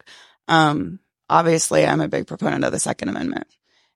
Um, 0.47 0.99
obviously 1.29 1.85
I'm 1.85 2.01
a 2.01 2.07
big 2.07 2.27
proponent 2.27 2.63
of 2.63 2.71
the 2.71 2.79
second 2.79 3.09
amendment. 3.09 3.47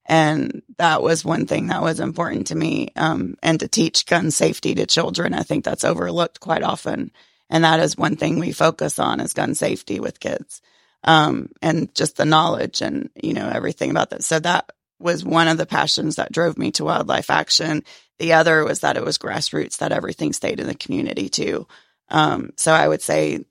And 0.08 0.62
that 0.78 1.02
was 1.02 1.26
one 1.26 1.48
thing 1.48 1.68
that 1.68 1.82
was 1.82 2.00
important 2.00 2.48
to 2.48 2.56
me. 2.56 2.90
Um, 2.96 3.38
and 3.42 3.60
to 3.60 3.68
teach 3.68 4.06
gun 4.06 4.32
safety 4.32 4.76
to 4.76 4.86
children. 4.86 5.34
I 5.34 5.42
think 5.42 5.66
that's 5.66 5.84
overlooked 5.84 6.40
quite 6.40 6.64
often. 6.64 7.12
And 7.50 7.64
that 7.64 7.80
is 7.80 7.98
one 7.98 8.16
thing 8.16 8.40
we 8.40 8.52
focus 8.52 9.00
on 9.00 9.20
is 9.20 9.34
gun 9.34 9.56
safety 9.56 10.00
with 10.00 10.20
kids. 10.20 10.62
Um, 11.04 11.50
and 11.62 11.94
just 11.94 12.18
the 12.18 12.26
knowledge 12.26 12.82
and, 12.82 13.10
you 13.16 13.34
know, 13.34 13.48
everything 13.48 13.92
about 13.92 14.12
that. 14.12 14.24
So 14.24 14.40
that 14.40 14.72
was 15.00 15.24
one 15.24 15.48
of 15.48 15.58
the 15.58 15.66
passions 15.66 16.16
that 16.16 16.32
drove 16.32 16.58
me 16.58 16.72
to 16.72 16.86
wildlife 16.86 17.30
action. 17.30 17.84
The 18.20 18.34
other 18.34 18.64
was 18.64 18.80
that 18.80 18.98
it 18.98 19.04
was 19.04 19.18
grassroots, 19.18 19.78
that 19.78 19.92
everything 19.92 20.34
stayed 20.34 20.60
in 20.60 20.68
the 20.68 20.76
community 20.76 21.30
too. 21.30 21.68
Um, 22.10 22.52
so 22.56 22.72
I 22.72 22.88
would 22.88 23.02
say 23.02 23.46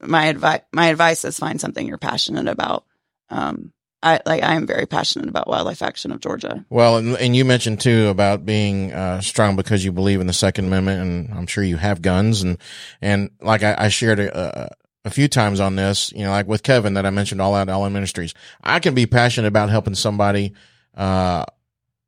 my 0.00 0.26
advice, 0.26 0.62
my 0.72 0.86
advice 0.86 1.24
is 1.24 1.38
find 1.38 1.60
something 1.60 1.86
you're 1.86 1.98
passionate 1.98 2.48
about. 2.48 2.84
Um, 3.30 3.72
I 4.02 4.20
like 4.26 4.42
I 4.42 4.54
am 4.54 4.66
very 4.66 4.86
passionate 4.86 5.28
about 5.28 5.46
wildlife 5.46 5.80
action 5.80 6.10
of 6.10 6.20
Georgia. 6.20 6.64
Well, 6.68 6.96
and, 6.96 7.16
and 7.16 7.36
you 7.36 7.44
mentioned 7.44 7.80
too 7.80 8.08
about 8.08 8.44
being 8.44 8.92
uh, 8.92 9.20
strong 9.20 9.54
because 9.54 9.84
you 9.84 9.92
believe 9.92 10.20
in 10.20 10.26
the 10.26 10.32
Second 10.32 10.66
Amendment, 10.66 11.02
and 11.02 11.38
I'm 11.38 11.46
sure 11.46 11.62
you 11.62 11.76
have 11.76 12.02
guns, 12.02 12.42
and 12.42 12.58
and 13.00 13.30
like 13.40 13.62
I, 13.62 13.76
I 13.78 13.88
shared 13.88 14.18
a, 14.18 14.74
a 15.04 15.10
few 15.10 15.28
times 15.28 15.60
on 15.60 15.76
this, 15.76 16.12
you 16.12 16.24
know, 16.24 16.30
like 16.30 16.46
with 16.46 16.62
Kevin 16.62 16.94
that 16.94 17.06
I 17.06 17.10
mentioned, 17.10 17.42
All 17.42 17.54
Out 17.54 17.68
All 17.68 17.86
In 17.86 17.92
Ministries. 17.92 18.34
I 18.62 18.78
can 18.78 18.94
be 18.94 19.06
passionate 19.06 19.48
about 19.48 19.70
helping 19.70 19.94
somebody 19.94 20.54
uh, 20.96 21.44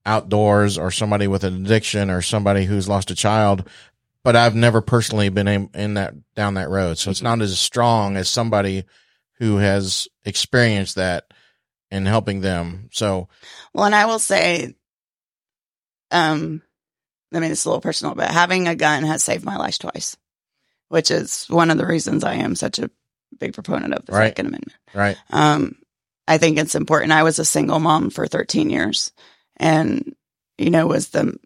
outdoors, 0.07 0.78
or 0.78 0.90
somebody 0.90 1.26
with 1.26 1.45
an 1.45 1.64
addiction, 1.64 2.11
or 2.11 2.20
somebody 2.20 2.64
who's 2.64 2.88
lost 2.88 3.11
a 3.11 3.14
child, 3.14 3.68
but 4.22 4.36
I've 4.36 4.55
never 4.55 4.80
personally 4.80 5.28
been 5.28 5.49
in, 5.49 5.70
in 5.74 5.95
that 5.95 6.14
down 6.34 6.55
that 6.55 6.68
road, 6.68 6.99
so 6.99 7.11
it's 7.11 7.22
not 7.22 7.40
as 7.40 7.59
strong 7.59 8.16
as 8.16 8.28
somebody 8.28 8.84
who 9.38 9.57
has 9.57 10.07
experienced 10.24 10.97
that 10.97 11.24
and 11.90 12.07
helping 12.07 12.40
them. 12.40 12.88
So, 12.92 13.28
well, 13.72 13.86
and 13.86 13.95
I 13.95 14.07
will 14.07 14.18
say, 14.18 14.74
um, 16.11 16.62
I 17.32 17.40
mean, 17.40 17.51
it's 17.51 17.64
a 17.64 17.68
little 17.68 17.80
personal, 17.80 18.14
but 18.14 18.30
having 18.30 18.68
a 18.68 18.74
gun 18.74 19.05
has 19.05 19.24
saved 19.24 19.45
my 19.45 19.57
life 19.57 19.78
twice, 19.78 20.16
which 20.95 21.11
is 21.11 21.45
one 21.49 21.72
of 21.72 21.76
the 21.78 21.84
reasons 21.86 22.22
I 22.22 22.34
am 22.34 22.55
such 22.55 22.78
a 22.78 22.88
big 23.40 23.53
proponent 23.53 23.92
of 23.95 24.07
the 24.07 24.12
Right. 24.12 24.28
Second 24.28 24.47
Amendment. 24.47 24.78
right. 24.95 25.16
Um, 25.30 25.74
I 26.28 26.38
think 26.38 26.57
it's 26.57 26.76
important. 26.76 27.11
I 27.11 27.24
was 27.24 27.40
a 27.40 27.45
single 27.45 27.80
mom 27.80 28.11
for 28.11 28.28
13 28.28 28.70
years 28.70 29.11
and, 29.57 30.14
you 30.57 30.70
know, 30.70 30.86
was 30.86 31.09
the, 31.09 31.36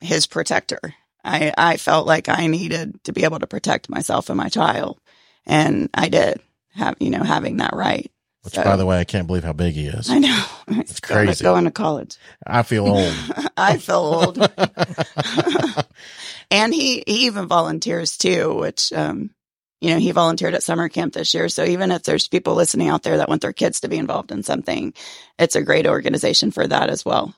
his 0.00 0.26
protector. 0.26 0.80
I, 1.22 1.52
I 1.56 1.76
felt 1.76 2.06
like 2.06 2.30
I 2.30 2.46
needed 2.46 2.98
to 3.04 3.12
be 3.12 3.24
able 3.24 3.40
to 3.40 3.46
protect 3.46 3.90
myself 3.90 4.30
and 4.30 4.38
my 4.38 4.48
child. 4.48 4.98
And 5.44 5.90
I 5.92 6.08
did 6.08 6.40
have, 6.74 6.96
you 6.98 7.10
know, 7.10 7.22
having 7.22 7.58
that 7.58 7.74
right. 7.76 8.10
Which, 8.42 8.54
So- 8.54 8.64
by 8.64 8.76
the 8.76 8.86
way, 8.86 8.98
I 8.98 9.04
can't 9.04 9.26
believe 9.26 9.44
how 9.44 9.52
big 9.52 9.74
he 9.74 9.86
is. 9.86 10.08
I 10.08 10.18
know. 10.18 10.44
It's 10.80 10.94
to- 11.00 11.02
crazy. 11.02 11.44
Going 11.44 11.64
to 11.64 11.70
college. 11.70 12.16
I 12.46 12.62
feel 12.62 12.86
old. 12.88 13.14
I 13.58 13.76
feel 13.76 13.96
old. 13.96 14.38
and 16.52 16.74
he, 16.74 17.02
he 17.06 17.26
even 17.26 17.46
volunteers 17.46 18.18
too, 18.18 18.54
which, 18.54 18.92
um, 18.92 19.30
you 19.80 19.90
know, 19.90 19.98
he 19.98 20.12
volunteered 20.12 20.54
at 20.54 20.62
summer 20.62 20.90
camp 20.90 21.14
this 21.14 21.32
year. 21.32 21.48
So 21.48 21.64
even 21.64 21.90
if 21.90 22.02
there's 22.02 22.28
people 22.28 22.54
listening 22.54 22.88
out 22.88 23.02
there 23.02 23.16
that 23.16 23.28
want 23.28 23.40
their 23.40 23.54
kids 23.54 23.80
to 23.80 23.88
be 23.88 23.96
involved 23.96 24.30
in 24.30 24.42
something, 24.42 24.92
it's 25.38 25.56
a 25.56 25.62
great 25.62 25.86
organization 25.86 26.50
for 26.50 26.66
that 26.66 26.90
as 26.90 27.04
well. 27.06 27.34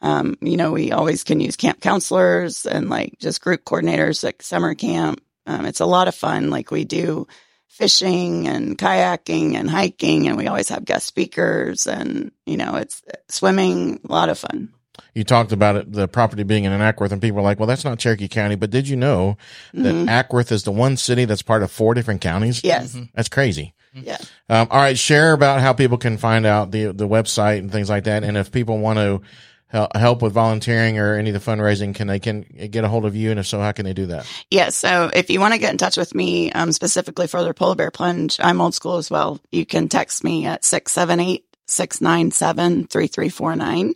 Um, 0.00 0.36
you 0.40 0.56
know, 0.56 0.72
we 0.72 0.90
always 0.90 1.22
can 1.22 1.38
use 1.38 1.56
camp 1.56 1.80
counselors 1.80 2.64
and 2.64 2.88
like 2.88 3.18
just 3.18 3.42
group 3.42 3.62
coordinators 3.64 4.24
like 4.24 4.42
summer 4.42 4.74
camp. 4.74 5.20
Um, 5.46 5.66
it's 5.66 5.80
a 5.80 5.86
lot 5.86 6.08
of 6.08 6.14
fun. 6.14 6.48
Like 6.48 6.70
we 6.70 6.84
do 6.84 7.26
fishing 7.68 8.48
and 8.48 8.78
kayaking 8.78 9.54
and 9.54 9.68
hiking 9.68 10.28
and 10.28 10.38
we 10.38 10.46
always 10.46 10.70
have 10.70 10.86
guest 10.86 11.06
speakers 11.06 11.86
and, 11.86 12.32
you 12.46 12.56
know, 12.56 12.76
it's 12.76 13.02
swimming, 13.28 14.00
a 14.08 14.12
lot 14.12 14.30
of 14.30 14.38
fun. 14.38 14.72
You 15.14 15.24
talked 15.24 15.52
about 15.52 15.76
it, 15.76 15.92
the 15.92 16.08
property 16.08 16.42
being 16.42 16.64
in 16.64 16.72
Acworth, 16.72 17.12
and 17.12 17.20
people 17.22 17.38
are 17.40 17.42
like, 17.42 17.58
"Well, 17.58 17.66
that's 17.66 17.84
not 17.84 17.98
Cherokee 17.98 18.28
County." 18.28 18.54
But 18.54 18.70
did 18.70 18.88
you 18.88 18.96
know 18.96 19.36
that 19.74 19.94
Mhm. 19.94 20.06
Acworth 20.08 20.52
is 20.52 20.64
the 20.64 20.72
one 20.72 20.96
city 20.96 21.24
that's 21.24 21.42
part 21.42 21.62
of 21.62 21.70
four 21.70 21.94
different 21.94 22.20
counties? 22.20 22.60
Yes. 22.62 22.96
That's 23.14 23.28
crazy. 23.28 23.72
Yeah. 23.94 24.18
Um, 24.50 24.68
all 24.70 24.78
right, 24.80 24.98
share 24.98 25.32
about 25.32 25.60
how 25.60 25.72
people 25.72 25.96
can 25.96 26.18
find 26.18 26.44
out 26.44 26.70
the 26.70 26.86
the 26.92 27.08
website 27.08 27.58
and 27.58 27.72
things 27.72 27.88
like 27.88 28.04
that, 28.04 28.24
and 28.24 28.36
if 28.36 28.52
people 28.52 28.76
want 28.78 28.98
to 28.98 29.22
hel- 29.68 29.88
help 29.94 30.20
with 30.20 30.34
volunteering 30.34 30.98
or 30.98 31.14
any 31.14 31.30
of 31.30 31.34
the 31.44 31.50
fundraising, 31.50 31.94
can 31.94 32.06
they 32.06 32.18
can 32.20 32.44
get 32.70 32.84
a 32.84 32.88
hold 32.88 33.06
of 33.06 33.16
you? 33.16 33.30
And 33.30 33.40
if 33.40 33.46
so, 33.46 33.58
how 33.58 33.72
can 33.72 33.86
they 33.86 33.94
do 33.94 34.04
that? 34.06 34.26
Yeah. 34.50 34.68
So 34.68 35.10
if 35.14 35.30
you 35.30 35.40
want 35.40 35.54
to 35.54 35.58
get 35.58 35.72
in 35.72 35.78
touch 35.78 35.96
with 35.96 36.14
me, 36.14 36.52
um, 36.52 36.72
specifically 36.72 37.26
for 37.26 37.42
the 37.42 37.54
polar 37.54 37.74
bear 37.74 37.90
plunge, 37.90 38.36
I'm 38.38 38.60
old 38.60 38.74
school 38.74 38.98
as 38.98 39.10
well. 39.10 39.40
You 39.50 39.64
can 39.64 39.88
text 39.88 40.22
me 40.22 40.44
at 40.44 40.62
678 40.62 41.44
697 41.66 42.86
3349. 42.88 43.94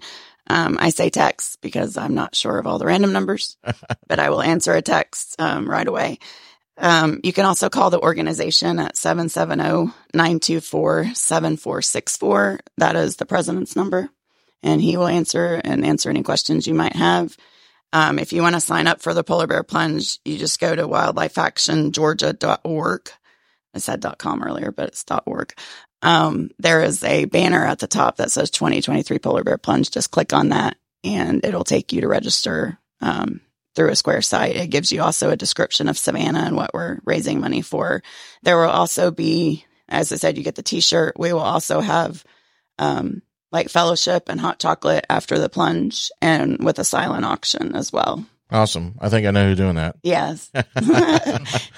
Um, 0.51 0.78
I 0.80 0.90
say 0.90 1.11
text 1.11 1.61
because 1.61 1.96
I'm 1.96 2.14
not 2.14 2.34
sure 2.34 2.59
of 2.59 2.66
all 2.66 2.80
the 2.80 2.86
random 2.86 3.12
numbers, 3.12 3.57
but 4.09 4.18
I 4.18 4.30
will 4.30 4.42
answer 4.42 4.72
a 4.72 4.82
text 4.82 5.40
um, 5.40 5.70
right 5.70 5.86
away. 5.86 6.18
Um, 6.76 7.20
you 7.22 7.32
can 7.32 7.44
also 7.44 7.68
call 7.68 7.90
the 7.90 8.01
organization 8.01 8.80
at 8.80 8.96
770 8.96 9.92
924 10.12 11.14
7464. 11.14 12.59
That 12.78 12.96
is 12.96 13.14
the 13.14 13.26
president's 13.26 13.76
number, 13.76 14.11
and 14.61 14.82
he 14.82 14.96
will 14.96 15.07
answer 15.07 15.61
and 15.62 15.86
answer 15.86 16.11
any 16.11 16.24
questions 16.24 16.66
you 16.66 16.74
might 16.74 16.96
have. 16.96 17.36
Um, 17.92 18.18
if 18.18 18.32
you 18.32 18.42
want 18.42 18.57
to 18.57 18.61
sign 18.61 18.88
up 18.88 19.01
for 19.01 19.14
the 19.14 19.22
polar 19.22 19.46
bear 19.46 19.62
plunge, 19.62 20.18
you 20.24 20.36
just 20.36 20.59
go 20.59 20.74
to 20.74 20.88
wildlifeactiongeorgia.org. 20.88 23.11
I 23.72 23.78
said 23.78 24.05
.com 24.18 24.42
earlier, 24.42 24.72
but 24.72 24.88
it's 24.88 25.05
.org. 25.26 25.55
Um, 26.03 26.51
there 26.59 26.82
is 26.82 27.05
a 27.05 27.26
banner 27.26 27.64
at 27.64 27.78
the 27.78 27.86
top 27.86 28.16
that 28.16 28.32
says 28.32 28.51
2023 28.51 29.18
polar 29.18 29.44
bear 29.44 29.59
plunge. 29.59 29.90
Just 29.90 30.11
click 30.11 30.32
on 30.32 30.51
that 30.51 30.76
and 31.05 31.44
it'll 31.44 31.64
take 31.64 31.92
you 31.92 32.01
to 32.03 32.09
register, 32.09 32.78
um, 33.01 33.40
through 33.74 33.90
a 33.90 33.96
square 33.96 34.22
site. 34.22 34.57
It 34.57 34.70
gives 34.70 34.90
you 34.90 35.03
also 35.03 35.30
a 35.30 35.36
description 35.36 35.88
of 35.88 35.96
Savannah 35.96 36.40
and 36.40 36.57
what 36.57 36.74
we're 36.74 36.98
raising 37.05 37.40
money 37.40 37.62
for. 37.62 38.03
There 38.42 38.57
will 38.57 38.70
also 38.70 39.11
be, 39.11 39.64
as 39.88 40.12
I 40.12 40.16
said, 40.16 40.36
you 40.36 40.44
get 40.44 40.57
the 40.57 40.62
t-shirt. 40.62 41.18
We 41.18 41.32
will 41.32 41.40
also 41.40 41.80
have, 41.80 42.24
um, 42.78 43.22
like 43.53 43.68
fellowship 43.68 44.28
and 44.28 44.40
hot 44.40 44.59
chocolate 44.59 45.07
after 45.09 45.38
the 45.38 45.48
plunge 45.48 46.11
and 46.20 46.62
with 46.64 46.78
a 46.78 46.84
silent 46.84 47.24
auction 47.24 47.74
as 47.74 47.92
well. 47.92 48.24
Awesome. 48.51 48.96
I 49.01 49.09
think 49.09 49.26
I 49.26 49.30
know 49.30 49.48
who's 49.48 49.57
doing 49.57 49.76
that. 49.76 49.96
Yes. 50.03 50.51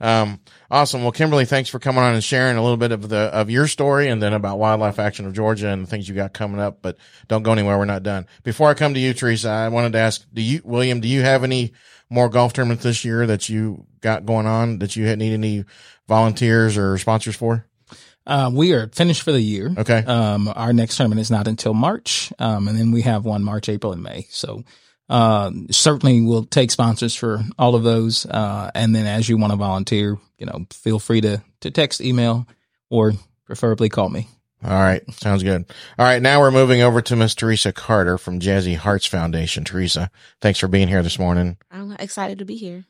Um, 0.00 0.40
awesome. 0.70 1.02
Well, 1.02 1.12
Kimberly, 1.12 1.44
thanks 1.44 1.68
for 1.68 1.78
coming 1.78 2.02
on 2.02 2.14
and 2.14 2.24
sharing 2.24 2.56
a 2.56 2.62
little 2.62 2.76
bit 2.76 2.92
of 2.92 3.08
the 3.08 3.18
of 3.18 3.50
your 3.50 3.66
story 3.66 4.08
and 4.08 4.22
then 4.22 4.32
about 4.32 4.58
Wildlife 4.58 4.98
Action 4.98 5.26
of 5.26 5.32
Georgia 5.32 5.68
and 5.68 5.82
the 5.82 5.86
things 5.86 6.08
you 6.08 6.14
got 6.14 6.32
coming 6.32 6.60
up. 6.60 6.78
But 6.82 6.96
don't 7.28 7.42
go 7.42 7.52
anywhere. 7.52 7.78
We're 7.78 7.84
not 7.84 8.02
done. 8.02 8.26
Before 8.42 8.68
I 8.68 8.74
come 8.74 8.94
to 8.94 9.00
you, 9.00 9.12
Teresa, 9.14 9.48
I 9.48 9.68
wanted 9.68 9.92
to 9.92 9.98
ask: 9.98 10.24
Do 10.32 10.42
you, 10.42 10.60
William, 10.64 11.00
do 11.00 11.08
you 11.08 11.22
have 11.22 11.44
any 11.44 11.72
more 12.08 12.28
golf 12.28 12.52
tournaments 12.52 12.84
this 12.84 13.04
year 13.04 13.26
that 13.26 13.48
you 13.48 13.86
got 14.00 14.26
going 14.26 14.46
on 14.46 14.78
that 14.80 14.96
you 14.96 15.14
need 15.16 15.32
any 15.32 15.64
volunteers 16.08 16.76
or 16.76 16.98
sponsors 16.98 17.36
for? 17.36 17.66
Uh, 18.26 18.50
we 18.52 18.72
are 18.72 18.88
finished 18.88 19.22
for 19.22 19.32
the 19.32 19.40
year. 19.40 19.72
Okay. 19.76 20.04
Um, 20.04 20.52
our 20.54 20.72
next 20.72 20.96
tournament 20.96 21.20
is 21.20 21.30
not 21.30 21.48
until 21.48 21.74
March. 21.74 22.32
Um, 22.38 22.68
and 22.68 22.78
then 22.78 22.92
we 22.92 23.02
have 23.02 23.24
one 23.24 23.42
March, 23.42 23.68
April, 23.68 23.92
and 23.92 24.02
May. 24.02 24.26
So, 24.30 24.62
uh, 25.10 25.50
certainly 25.72 26.20
we'll 26.20 26.44
take 26.44 26.70
sponsors 26.70 27.16
for 27.16 27.42
all 27.58 27.74
of 27.74 27.82
those. 27.82 28.24
Uh, 28.26 28.70
and 28.76 28.94
then 28.94 29.06
as 29.06 29.28
you 29.28 29.36
want 29.36 29.52
to 29.52 29.56
volunteer, 29.56 30.16
you 30.38 30.46
know, 30.46 30.66
feel 30.70 31.00
free 31.00 31.20
to, 31.20 31.42
to 31.60 31.70
text, 31.72 32.00
email, 32.00 32.46
or 32.90 33.12
preferably 33.44 33.88
call 33.88 34.08
me. 34.08 34.28
All 34.62 34.70
right. 34.70 35.02
Sounds 35.14 35.42
good. 35.42 35.64
All 35.98 36.04
right. 36.04 36.22
Now 36.22 36.38
we're 36.38 36.50
moving 36.50 36.82
over 36.82 37.00
to 37.02 37.16
Miss 37.16 37.34
Teresa 37.34 37.72
Carter 37.72 38.18
from 38.18 38.40
Jazzy 38.40 38.76
Hearts 38.76 39.06
Foundation. 39.06 39.64
Teresa, 39.64 40.10
thanks 40.40 40.58
for 40.58 40.68
being 40.68 40.86
here 40.86 41.02
this 41.02 41.18
morning. 41.18 41.56
I'm 41.70 41.92
excited 41.92 42.38
to 42.38 42.44
be 42.44 42.56
here. 42.56 42.84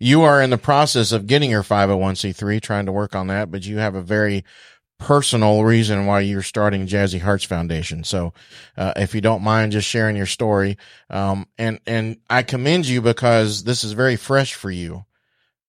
you 0.00 0.22
are 0.22 0.42
in 0.42 0.50
the 0.50 0.58
process 0.58 1.12
of 1.12 1.28
getting 1.28 1.50
your 1.50 1.62
501c3, 1.62 2.60
trying 2.60 2.86
to 2.86 2.92
work 2.92 3.14
on 3.14 3.28
that, 3.28 3.50
but 3.50 3.64
you 3.64 3.78
have 3.78 3.94
a 3.94 4.02
very 4.02 4.44
personal 4.98 5.64
reason 5.64 6.06
why 6.06 6.20
you're 6.20 6.42
starting 6.42 6.86
Jazzy 6.86 7.20
Hearts 7.20 7.44
Foundation. 7.44 8.04
So, 8.04 8.32
uh, 8.76 8.92
if 8.96 9.14
you 9.14 9.20
don't 9.20 9.42
mind 9.42 9.72
just 9.72 9.88
sharing 9.88 10.16
your 10.16 10.26
story, 10.26 10.78
um, 11.10 11.46
and, 11.58 11.80
and 11.86 12.18
I 12.30 12.42
commend 12.42 12.86
you 12.86 13.02
because 13.02 13.64
this 13.64 13.84
is 13.84 13.92
very 13.92 14.16
fresh 14.16 14.54
for 14.54 14.70
you. 14.70 15.04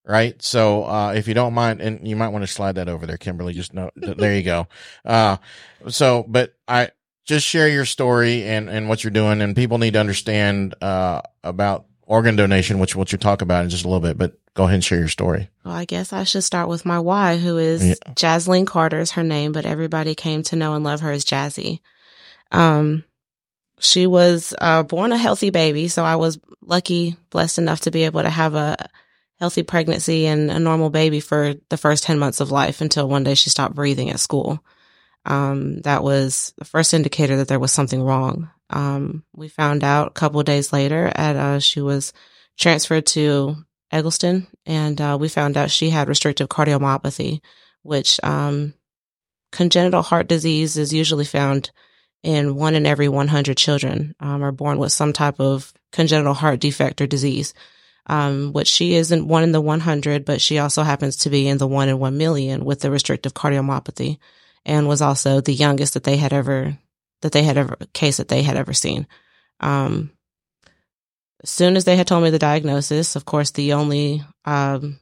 Right. 0.06 0.42
So, 0.42 0.86
uh, 0.86 1.14
if 1.14 1.28
you 1.28 1.34
don't 1.34 1.54
mind, 1.54 1.82
and 1.82 2.08
you 2.08 2.16
might 2.16 2.30
want 2.30 2.44
to 2.44 2.48
slide 2.48 2.76
that 2.76 2.88
over 2.88 3.06
there, 3.06 3.18
Kimberly, 3.18 3.54
just 3.54 3.74
know, 3.74 3.92
there 3.96 4.36
you 4.36 4.44
go. 4.44 4.68
Uh, 5.06 5.38
so, 5.90 6.24
but 6.28 6.54
I, 6.68 6.92
just 7.26 7.46
share 7.46 7.68
your 7.68 7.84
story 7.86 8.46
and, 8.46 8.70
and 8.70 8.88
what 8.88 9.04
you're 9.04 9.12
doing 9.12 9.42
and 9.42 9.54
people 9.54 9.78
need 9.78 9.94
to 9.94 10.00
understand, 10.00 10.76
uh, 10.82 11.22
about 11.44 11.86
organ 12.08 12.36
donation, 12.36 12.80
which 12.80 12.96
which 12.96 13.12
you'll 13.12 13.20
talk 13.20 13.42
about 13.44 13.64
in 13.64 13.70
just 13.70 13.86
a 13.86 13.88
little 13.88 14.02
bit. 14.02 14.18
But 14.18 14.34
go 14.56 14.64
ahead 14.64 14.76
and 14.76 14.84
share 14.84 14.98
your 14.98 15.08
story. 15.08 15.50
Well, 15.64 15.76
I 15.76 15.86
guess 15.86 16.12
I 16.12 16.24
should 16.24 16.44
start 16.44 16.68
with 16.68 16.86
my 16.86 17.00
why, 17.00 17.38
who 17.38 17.58
is 17.58 17.86
Yeah. 17.86 18.64
Carter 18.66 19.00
is 19.00 19.12
her 19.12 19.24
name, 19.24 19.52
but 19.52 19.66
everybody 19.66 20.16
came 20.16 20.42
to 20.44 20.56
know 20.56 20.74
and 20.74 20.84
love 20.84 21.02
her 21.02 21.12
as 21.12 21.26
Jazzy. 21.26 21.82
Um, 22.52 23.04
she 23.80 24.08
was 24.08 24.56
uh, 24.60 24.84
born 24.84 25.12
a 25.12 25.18
healthy 25.18 25.52
baby, 25.52 25.88
so 25.88 26.04
I 26.04 26.16
was 26.16 26.40
lucky, 26.62 27.16
blessed 27.30 27.60
enough 27.60 27.82
to 27.82 27.92
be 27.92 28.06
able 28.06 28.24
to 28.24 28.30
have 28.30 28.56
a 28.56 28.90
healthy 29.40 29.62
pregnancy 29.62 30.26
and 30.26 30.50
a 30.50 30.58
normal 30.58 30.90
baby 30.90 31.20
for 31.20 31.54
the 31.70 31.78
first 31.78 32.04
10 32.04 32.18
months 32.18 32.40
of 32.40 32.50
life 32.50 32.82
until 32.82 33.08
one 33.08 33.24
day 33.24 33.36
she 33.36 33.52
stopped 33.52 33.76
breathing 33.76 34.10
at 34.10 34.20
school. 34.20 34.64
Um, 35.26 35.82
that 35.82 36.04
was 36.04 36.54
the 36.58 36.66
first 36.66 36.94
indicator 36.94 37.38
that 37.38 37.48
there 37.48 37.60
was 37.60 37.72
something 37.72 38.02
wrong. 38.02 38.50
Um, 38.70 39.24
we 39.34 39.48
found 39.48 39.84
out 39.84 40.08
a 40.08 40.12
couple 40.12 40.42
days 40.44 40.74
later 40.74 41.12
at, 41.16 41.36
uh, 41.36 41.60
she 41.60 41.82
was 41.82 42.14
transferred 42.58 43.06
to 43.08 43.56
Egleston 43.92 44.48
and, 44.66 45.00
uh, 45.00 45.18
we 45.20 45.30
found 45.30 45.56
out 45.58 45.72
she 45.72 45.90
had 45.90 46.10
restrictive 46.10 46.50
cardiomyopathy, 46.50 47.42
which, 47.84 48.20
um, 48.24 48.74
congenital 49.52 50.02
heart 50.02 50.28
disease 50.28 50.78
is 50.78 50.94
usually 50.94 51.26
found 51.26 51.72
in 52.24 52.56
one 52.56 52.76
in 52.76 52.86
every 52.86 53.08
100 53.08 53.56
children, 53.56 54.16
um, 54.20 54.44
are 54.44 54.52
born 54.52 54.78
with 54.80 54.92
some 54.92 55.14
type 55.14 55.40
of 55.40 55.72
congenital 55.94 56.34
heart 56.34 56.60
defect 56.60 57.00
or 57.02 57.08
disease. 57.08 57.54
Um, 58.10 58.54
which 58.54 58.70
she 58.70 58.96
isn't 58.96 59.28
one 59.28 59.44
in 59.44 59.52
the 59.52 59.60
100, 59.60 60.24
but 60.24 60.40
she 60.40 60.60
also 60.60 60.84
happens 60.84 61.18
to 61.18 61.30
be 61.30 61.46
in 61.46 61.58
the 61.58 61.68
one 61.68 61.90
in 61.90 62.00
1 62.00 62.18
million 62.18 62.64
with 62.64 62.80
the 62.80 62.90
restrictive 62.90 63.34
cardiomyopathy 63.34 64.18
and 64.68 64.88
was 64.88 65.02
also 65.02 65.42
the 65.42 65.54
youngest 65.54 65.94
that 65.94 66.04
they 66.04 66.18
had 66.18 66.34
ever, 66.34 66.78
that 67.22 67.32
they 67.32 67.44
had 67.44 67.58
ever, 67.58 67.78
case 67.94 68.18
that 68.18 68.28
they 68.28 68.44
had 68.44 68.58
ever 68.58 68.74
seen. 68.74 69.08
Um, 69.60 70.12
as 71.44 71.50
soon 71.50 71.76
as 71.76 71.86
they 71.86 71.96
had 71.96 72.08
told 72.08 72.24
me 72.24 72.30
the 72.30 72.40
diagnosis, 72.40 73.16
of 73.16 73.26
course, 73.26 73.52
the 73.52 73.74
only, 73.74 74.24
um, 74.46 75.00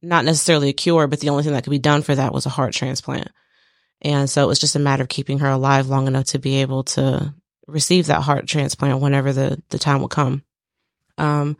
not 0.00 0.24
necessarily 0.24 0.68
a 0.68 0.72
cure, 0.72 1.06
but 1.06 1.20
the 1.20 1.28
only 1.28 1.42
thing 1.42 1.52
that 1.52 1.64
could 1.64 1.70
be 1.70 1.78
done 1.78 2.02
for 2.02 2.14
that 2.14 2.32
was 2.32 2.46
a 2.46 2.50
heart 2.50 2.72
transplant. 2.72 3.28
And 4.00 4.28
so 4.28 4.42
it 4.42 4.48
was 4.48 4.58
just 4.58 4.76
a 4.76 4.80
matter 4.80 5.02
of 5.02 5.08
keeping 5.08 5.38
her 5.40 5.48
alive 5.48 5.88
long 5.88 6.06
enough 6.06 6.26
to 6.26 6.38
be 6.38 6.60
able 6.60 6.84
to 6.84 7.34
receive 7.66 8.06
that 8.06 8.22
heart 8.22 8.46
transplant 8.46 9.00
whenever 9.00 9.32
the, 9.32 9.62
the 9.70 9.78
time 9.78 10.02
would 10.02 10.10
come. 10.10 10.42
Um, 11.18 11.56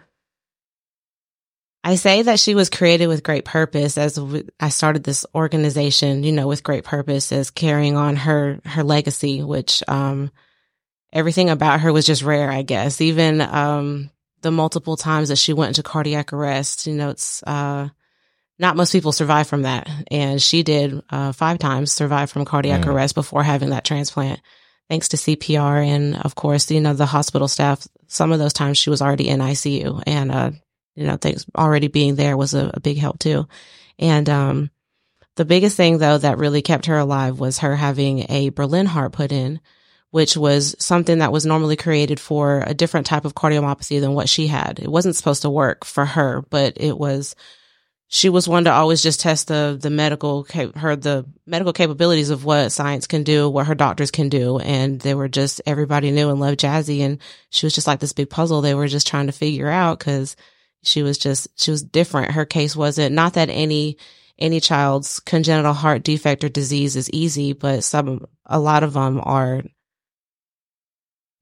I 1.84 1.96
say 1.96 2.22
that 2.22 2.38
she 2.38 2.54
was 2.54 2.70
created 2.70 3.08
with 3.08 3.24
great 3.24 3.44
purpose 3.44 3.98
as 3.98 4.18
I 4.60 4.68
started 4.68 5.02
this 5.02 5.26
organization, 5.34 6.22
you 6.22 6.30
know, 6.30 6.46
with 6.46 6.62
great 6.62 6.84
purpose 6.84 7.32
as 7.32 7.50
carrying 7.50 7.96
on 7.96 8.14
her, 8.16 8.60
her 8.64 8.84
legacy, 8.84 9.42
which, 9.42 9.82
um, 9.88 10.30
everything 11.12 11.50
about 11.50 11.80
her 11.80 11.92
was 11.92 12.06
just 12.06 12.22
rare, 12.22 12.50
I 12.50 12.62
guess. 12.62 13.00
Even, 13.00 13.40
um, 13.40 14.10
the 14.42 14.52
multiple 14.52 14.96
times 14.96 15.28
that 15.28 15.36
she 15.36 15.52
went 15.52 15.68
into 15.70 15.82
cardiac 15.82 16.32
arrest, 16.32 16.86
you 16.86 16.94
know, 16.94 17.10
it's, 17.10 17.42
uh, 17.42 17.88
not 18.60 18.76
most 18.76 18.92
people 18.92 19.10
survive 19.12 19.48
from 19.48 19.62
that. 19.62 19.88
And 20.10 20.40
she 20.40 20.62
did, 20.62 21.02
uh, 21.10 21.32
five 21.32 21.58
times 21.58 21.90
survive 21.90 22.30
from 22.30 22.44
cardiac 22.44 22.82
Mm. 22.82 22.88
arrest 22.88 23.16
before 23.16 23.42
having 23.42 23.70
that 23.70 23.84
transplant. 23.84 24.40
Thanks 24.88 25.08
to 25.08 25.16
CPR 25.16 25.82
and 25.82 26.16
of 26.16 26.36
course, 26.36 26.70
you 26.70 26.80
know, 26.80 26.92
the 26.94 27.06
hospital 27.06 27.48
staff, 27.48 27.88
some 28.06 28.30
of 28.30 28.38
those 28.38 28.52
times 28.52 28.78
she 28.78 28.90
was 28.90 29.02
already 29.02 29.28
in 29.28 29.40
ICU 29.40 30.00
and, 30.06 30.30
uh, 30.30 30.50
you 30.94 31.06
know, 31.06 31.16
things 31.16 31.46
already 31.56 31.88
being 31.88 32.16
there 32.16 32.36
was 32.36 32.54
a, 32.54 32.70
a 32.74 32.80
big 32.80 32.98
help 32.98 33.18
too. 33.18 33.46
And, 33.98 34.28
um, 34.28 34.70
the 35.36 35.44
biggest 35.44 35.76
thing 35.76 35.98
though 35.98 36.18
that 36.18 36.38
really 36.38 36.62
kept 36.62 36.86
her 36.86 36.98
alive 36.98 37.40
was 37.40 37.58
her 37.58 37.74
having 37.74 38.26
a 38.30 38.50
Berlin 38.50 38.86
heart 38.86 39.12
put 39.12 39.32
in, 39.32 39.60
which 40.10 40.36
was 40.36 40.76
something 40.78 41.18
that 41.18 41.32
was 41.32 41.46
normally 41.46 41.76
created 41.76 42.20
for 42.20 42.62
a 42.66 42.74
different 42.74 43.06
type 43.06 43.24
of 43.24 43.34
cardiomyopathy 43.34 44.00
than 44.00 44.12
what 44.12 44.28
she 44.28 44.46
had. 44.46 44.78
It 44.78 44.90
wasn't 44.90 45.16
supposed 45.16 45.42
to 45.42 45.50
work 45.50 45.86
for 45.86 46.04
her, 46.04 46.44
but 46.50 46.74
it 46.76 46.98
was, 46.98 47.34
she 48.08 48.28
was 48.28 48.46
one 48.46 48.64
to 48.64 48.70
always 48.70 49.02
just 49.02 49.20
test 49.20 49.48
the, 49.48 49.78
the 49.80 49.88
medical, 49.88 50.46
her, 50.76 50.96
the 50.96 51.24
medical 51.46 51.72
capabilities 51.72 52.28
of 52.28 52.44
what 52.44 52.70
science 52.70 53.06
can 53.06 53.22
do, 53.22 53.48
what 53.48 53.66
her 53.68 53.74
doctors 53.74 54.10
can 54.10 54.28
do. 54.28 54.58
And 54.58 55.00
they 55.00 55.14
were 55.14 55.28
just, 55.28 55.62
everybody 55.64 56.10
knew 56.10 56.28
and 56.28 56.38
loved 56.38 56.60
Jazzy. 56.60 57.00
And 57.00 57.18
she 57.48 57.64
was 57.64 57.74
just 57.74 57.86
like 57.86 58.00
this 58.00 58.12
big 58.12 58.28
puzzle 58.28 58.60
they 58.60 58.74
were 58.74 58.88
just 58.88 59.06
trying 59.06 59.28
to 59.28 59.32
figure 59.32 59.70
out 59.70 59.98
because 59.98 60.36
she 60.82 61.02
was 61.02 61.18
just 61.18 61.48
she 61.60 61.70
was 61.70 61.82
different. 61.82 62.32
Her 62.32 62.44
case 62.44 62.76
wasn't 62.76 63.14
not 63.14 63.34
that 63.34 63.50
any 63.50 63.98
any 64.38 64.60
child's 64.60 65.20
congenital 65.20 65.72
heart 65.72 66.02
defect 66.02 66.42
or 66.42 66.48
disease 66.48 66.96
is 66.96 67.10
easy 67.10 67.52
but 67.52 67.84
some 67.84 68.26
a 68.46 68.58
lot 68.58 68.82
of 68.82 68.94
them 68.94 69.20
are 69.22 69.62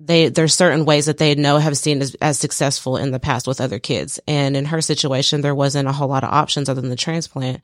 they 0.00 0.30
there's 0.30 0.54
certain 0.54 0.86
ways 0.86 1.06
that 1.06 1.18
they 1.18 1.34
know 1.34 1.58
have 1.58 1.76
seen 1.76 2.00
as, 2.00 2.16
as 2.16 2.38
successful 2.38 2.96
in 2.96 3.10
the 3.10 3.20
past 3.20 3.46
with 3.46 3.60
other 3.60 3.78
kids. 3.78 4.18
And 4.26 4.56
in 4.56 4.64
her 4.64 4.80
situation 4.80 5.42
there 5.42 5.54
wasn't 5.54 5.88
a 5.88 5.92
whole 5.92 6.08
lot 6.08 6.24
of 6.24 6.32
options 6.32 6.68
other 6.68 6.80
than 6.80 6.90
the 6.90 6.96
transplant. 6.96 7.60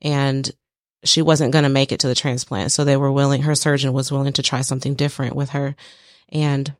And 0.00 0.50
she 1.02 1.20
wasn't 1.20 1.52
going 1.52 1.64
to 1.64 1.68
make 1.68 1.92
it 1.92 2.00
to 2.00 2.08
the 2.08 2.14
transplant. 2.14 2.72
So 2.72 2.84
they 2.84 2.96
were 2.96 3.10
willing 3.10 3.42
her 3.42 3.54
surgeon 3.56 3.92
was 3.92 4.12
willing 4.12 4.32
to 4.34 4.42
try 4.42 4.60
something 4.60 4.94
different 4.94 5.34
with 5.34 5.50
her. 5.50 5.74
And 6.28 6.72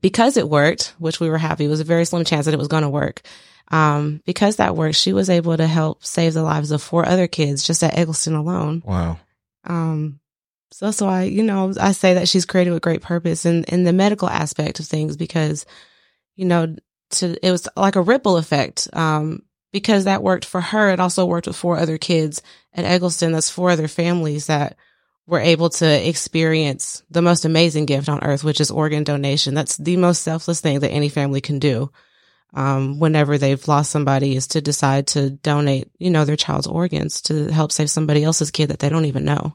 because 0.00 0.36
it 0.36 0.48
worked 0.48 0.94
which 0.98 1.20
we 1.20 1.28
were 1.28 1.38
happy 1.38 1.64
it 1.64 1.68
was 1.68 1.80
a 1.80 1.84
very 1.84 2.04
slim 2.04 2.24
chance 2.24 2.44
that 2.44 2.54
it 2.54 2.58
was 2.58 2.68
going 2.68 2.82
to 2.82 2.88
work 2.88 3.22
um, 3.70 4.20
because 4.26 4.56
that 4.56 4.76
worked, 4.76 4.96
she 4.96 5.12
was 5.12 5.30
able 5.30 5.56
to 5.56 5.66
help 5.66 6.04
save 6.04 6.34
the 6.34 6.42
lives 6.42 6.72
of 6.72 6.82
four 6.82 7.06
other 7.06 7.28
kids 7.28 7.62
just 7.62 7.82
at 7.82 7.96
Egleston 7.96 8.34
alone. 8.34 8.82
Wow. 8.84 9.18
Um, 9.64 10.20
so 10.72 10.86
that's 10.86 11.00
why, 11.00 11.24
you 11.24 11.42
know, 11.42 11.72
I 11.80 11.92
say 11.92 12.14
that 12.14 12.28
she's 12.28 12.46
created 12.46 12.72
with 12.72 12.82
great 12.82 13.02
purpose 13.02 13.46
in, 13.46 13.64
in 13.64 13.84
the 13.84 13.92
medical 13.92 14.28
aspect 14.28 14.80
of 14.80 14.86
things 14.86 15.16
because, 15.16 15.66
you 16.36 16.46
know, 16.46 16.74
to, 17.10 17.46
it 17.46 17.50
was 17.50 17.68
like 17.76 17.96
a 17.96 18.02
ripple 18.02 18.36
effect. 18.36 18.88
Um, 18.92 19.42
because 19.72 20.04
that 20.04 20.24
worked 20.24 20.44
for 20.44 20.60
her. 20.60 20.90
It 20.90 20.98
also 20.98 21.24
worked 21.24 21.46
with 21.46 21.54
four 21.54 21.76
other 21.76 21.96
kids 21.96 22.42
at 22.74 22.84
Egleston. 22.84 23.30
That's 23.30 23.50
four 23.50 23.70
other 23.70 23.86
families 23.86 24.46
that 24.46 24.76
were 25.30 25.40
able 25.40 25.70
to 25.70 26.08
experience 26.08 27.04
the 27.08 27.22
most 27.22 27.44
amazing 27.44 27.86
gift 27.86 28.08
on 28.08 28.22
earth, 28.24 28.42
which 28.42 28.60
is 28.60 28.70
organ 28.70 29.04
donation. 29.04 29.54
That's 29.54 29.76
the 29.76 29.96
most 29.96 30.22
selfless 30.22 30.60
thing 30.60 30.80
that 30.80 30.90
any 30.90 31.08
family 31.08 31.40
can 31.40 31.60
do 31.60 31.90
um, 32.52 32.98
whenever 32.98 33.38
they've 33.38 33.68
lost 33.68 33.92
somebody 33.92 34.34
is 34.34 34.48
to 34.48 34.60
decide 34.60 35.06
to 35.08 35.30
donate, 35.30 35.88
you 35.98 36.10
know, 36.10 36.24
their 36.24 36.36
child's 36.36 36.66
organs 36.66 37.22
to 37.22 37.46
help 37.52 37.70
save 37.70 37.90
somebody 37.90 38.24
else's 38.24 38.50
kid 38.50 38.70
that 38.70 38.80
they 38.80 38.88
don't 38.88 39.04
even 39.04 39.24
know. 39.24 39.54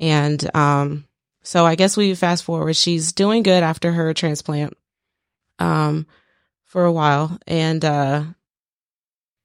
And, 0.00 0.56
um, 0.56 1.04
so 1.42 1.64
I 1.64 1.76
guess 1.76 1.96
we 1.96 2.14
fast 2.14 2.42
forward. 2.42 2.74
She's 2.74 3.12
doing 3.12 3.44
good 3.44 3.62
after 3.62 3.92
her 3.92 4.12
transplant, 4.14 4.76
um, 5.60 6.06
for 6.64 6.84
a 6.84 6.92
while. 6.92 7.38
And, 7.46 7.84
uh, 7.84 8.24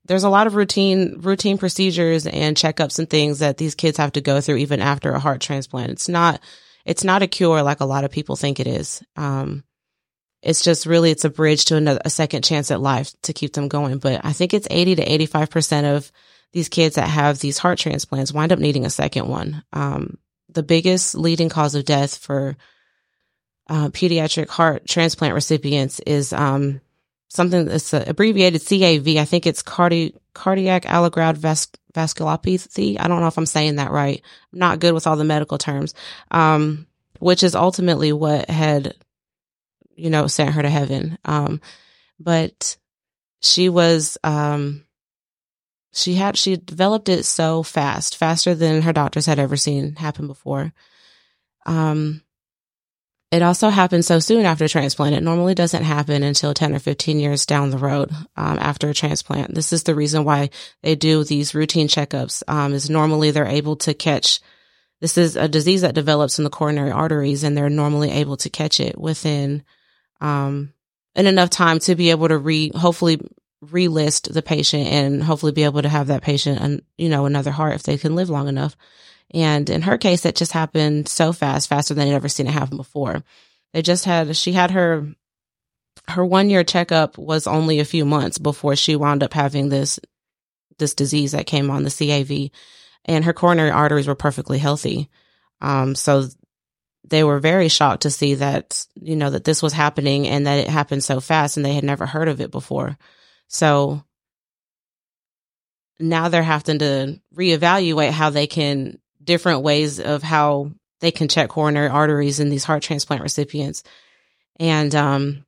there's 0.05 0.23
a 0.23 0.29
lot 0.29 0.47
of 0.47 0.55
routine, 0.55 1.19
routine 1.21 1.57
procedures 1.57 2.27
and 2.27 2.57
checkups 2.57 2.99
and 2.99 3.09
things 3.09 3.39
that 3.39 3.57
these 3.57 3.75
kids 3.75 3.97
have 3.97 4.11
to 4.13 4.21
go 4.21 4.41
through 4.41 4.57
even 4.57 4.81
after 4.81 5.11
a 5.11 5.19
heart 5.19 5.41
transplant. 5.41 5.91
It's 5.91 6.09
not, 6.09 6.41
it's 6.85 7.03
not 7.03 7.21
a 7.21 7.27
cure 7.27 7.63
like 7.63 7.79
a 7.79 7.85
lot 7.85 8.03
of 8.03 8.11
people 8.11 8.35
think 8.35 8.59
it 8.59 8.67
is. 8.67 9.01
Um, 9.15 9.63
it's 10.43 10.63
just 10.63 10.85
really 10.85 11.09
it's 11.09 11.25
a 11.25 11.29
bridge 11.29 11.65
to 11.65 11.77
another 11.77 12.01
a 12.05 12.09
second 12.09 12.43
chance 12.43 12.69
at 12.69 12.81
life 12.81 13.13
to 13.23 13.33
keep 13.33 13.53
them 13.53 13.69
going 13.69 13.97
but 13.97 14.21
i 14.23 14.33
think 14.33 14.53
it's 14.53 14.67
80 14.69 14.95
to 14.95 15.05
85% 15.05 15.95
of 15.95 16.11
these 16.51 16.69
kids 16.69 16.95
that 16.95 17.07
have 17.07 17.39
these 17.39 17.57
heart 17.57 17.79
transplants 17.79 18.33
wind 18.33 18.51
up 18.51 18.59
needing 18.59 18.85
a 18.85 18.91
second 18.91 19.27
one 19.27 19.63
um, 19.73 20.17
the 20.49 20.63
biggest 20.63 21.15
leading 21.15 21.49
cause 21.49 21.73
of 21.73 21.85
death 21.85 22.17
for 22.17 22.55
uh, 23.69 23.89
pediatric 23.89 24.49
heart 24.49 24.85
transplant 24.87 25.33
recipients 25.33 25.99
is 26.01 26.33
um, 26.33 26.81
something 27.35 27.65
that's 27.65 27.93
uh, 27.93 28.03
abbreviated 28.07 28.61
cav 28.61 29.17
i 29.17 29.25
think 29.25 29.45
it's 29.45 29.61
cardi- 29.61 30.15
cardiac 30.33 30.83
allograft 30.83 31.37
vas- 31.37 31.67
vasculopathy 31.93 32.97
i 32.99 33.07
don't 33.07 33.21
know 33.21 33.27
if 33.27 33.37
i'm 33.37 33.45
saying 33.45 33.75
that 33.75 33.91
right 33.91 34.21
i'm 34.51 34.59
not 34.59 34.79
good 34.79 34.93
with 34.93 35.07
all 35.07 35.15
the 35.15 35.23
medical 35.23 35.57
terms 35.57 35.93
um, 36.31 36.87
which 37.19 37.43
is 37.43 37.55
ultimately 37.55 38.11
what 38.11 38.49
had 38.49 38.95
you 39.95 40.09
know, 40.09 40.27
sent 40.27 40.53
her 40.53 40.61
to 40.61 40.69
heaven. 40.69 41.17
Um, 41.25 41.61
but 42.19 42.77
she 43.41 43.69
was, 43.69 44.17
um, 44.23 44.85
she 45.93 46.15
had, 46.15 46.37
she 46.37 46.57
developed 46.57 47.09
it 47.09 47.23
so 47.23 47.63
fast, 47.63 48.17
faster 48.17 48.55
than 48.55 48.81
her 48.81 48.93
doctors 48.93 49.25
had 49.25 49.39
ever 49.39 49.57
seen 49.57 49.95
happen 49.95 50.27
before. 50.27 50.73
Um, 51.65 52.23
it 53.33 53.41
also 53.41 53.69
happened 53.69 54.05
so 54.05 54.19
soon 54.19 54.45
after 54.45 54.67
transplant. 54.67 55.15
It 55.15 55.23
normally 55.23 55.55
doesn't 55.55 55.83
happen 55.83 56.21
until 56.21 56.53
10 56.53 56.75
or 56.75 56.79
15 56.79 57.19
years 57.19 57.47
down 57.47 57.71
the 57.71 57.79
road, 57.79 58.11
um, 58.37 58.59
after 58.59 58.89
a 58.89 58.93
transplant. 58.93 59.55
This 59.55 59.73
is 59.73 59.83
the 59.83 59.95
reason 59.95 60.23
why 60.23 60.51
they 60.83 60.93
do 60.93 61.23
these 61.23 61.55
routine 61.55 61.87
checkups, 61.87 62.43
um, 62.47 62.73
is 62.73 62.91
normally 62.91 63.31
they're 63.31 63.47
able 63.47 63.75
to 63.77 63.95
catch 63.95 64.39
this 65.01 65.17
is 65.17 65.35
a 65.35 65.49
disease 65.49 65.81
that 65.81 65.95
develops 65.95 66.37
in 66.37 66.45
the 66.45 66.49
coronary 66.49 66.91
arteries 66.91 67.43
and 67.43 67.57
they're 67.57 67.69
normally 67.69 68.09
able 68.09 68.37
to 68.37 68.49
catch 68.49 68.79
it 68.79 68.97
within 68.97 69.63
um, 70.21 70.71
in 71.13 71.27
enough 71.27 71.49
time 71.49 71.79
to 71.79 71.95
be 71.95 72.11
able 72.11 72.29
to 72.29 72.37
re 72.37 72.71
hopefully 72.73 73.19
relist 73.65 74.31
the 74.31 74.41
patient 74.41 74.87
and 74.87 75.21
hopefully 75.21 75.51
be 75.51 75.63
able 75.63 75.81
to 75.81 75.89
have 75.89 76.07
that 76.07 76.21
patient 76.21 76.61
and 76.61 76.83
you 76.97 77.09
know 77.09 77.25
another 77.25 77.51
heart 77.51 77.75
if 77.75 77.83
they 77.83 77.97
can 77.97 78.15
live 78.15 78.29
long 78.29 78.47
enough. 78.47 78.77
And 79.33 79.69
in 79.69 79.81
her 79.81 79.97
case, 79.97 80.25
it 80.25 80.35
just 80.35 80.51
happened 80.51 81.07
so 81.07 81.33
fast, 81.33 81.67
faster 81.67 81.93
than 81.93 82.07
I'd 82.07 82.13
ever 82.13 82.29
seen 82.29 82.47
it 82.47 82.51
happen 82.51 82.77
before. 82.77 83.23
They 83.73 83.81
just 83.81 84.05
had 84.05 84.35
she 84.35 84.53
had 84.53 84.71
her 84.71 85.07
her 86.09 86.25
one 86.25 86.49
year 86.49 86.63
checkup 86.63 87.17
was 87.17 87.47
only 87.47 87.79
a 87.79 87.85
few 87.85 88.05
months 88.05 88.37
before 88.37 88.75
she 88.75 88.95
wound 88.95 89.23
up 89.23 89.33
having 89.33 89.69
this 89.69 89.99
this 90.77 90.93
disease 90.93 91.31
that 91.31 91.47
came 91.47 91.69
on 91.69 91.83
the 91.83 91.89
CAV, 91.89 92.51
and 93.05 93.25
her 93.25 93.33
coronary 93.33 93.71
arteries 93.71 94.07
were 94.07 94.15
perfectly 94.15 94.57
healthy. 94.59 95.09
Um, 95.61 95.95
so 95.95 96.27
they 97.05 97.23
were 97.23 97.39
very 97.39 97.67
shocked 97.67 98.03
to 98.03 98.11
see 98.11 98.35
that 98.35 98.85
you 98.95 99.15
know 99.15 99.31
that 99.31 99.43
this 99.43 99.63
was 99.63 99.73
happening 99.73 100.27
and 100.27 100.45
that 100.45 100.59
it 100.59 100.67
happened 100.67 101.03
so 101.03 101.19
fast, 101.19 101.57
and 101.57 101.65
they 101.65 101.73
had 101.73 101.83
never 101.83 102.05
heard 102.05 102.27
of 102.27 102.41
it 102.41 102.51
before. 102.51 102.97
So 103.47 104.03
now 105.99 106.29
they're 106.29 106.43
having 106.43 106.79
to 106.79 107.19
reevaluate 107.35 108.11
how 108.11 108.29
they 108.29 108.47
can 108.47 108.99
different 109.23 109.61
ways 109.61 109.99
of 109.99 110.23
how 110.23 110.71
they 110.99 111.11
can 111.11 111.27
check 111.27 111.49
coronary 111.49 111.89
arteries 111.89 112.39
in 112.39 112.49
these 112.49 112.63
heart 112.63 112.83
transplant 112.83 113.21
recipients. 113.21 113.83
And 114.59 114.93
um, 114.95 115.45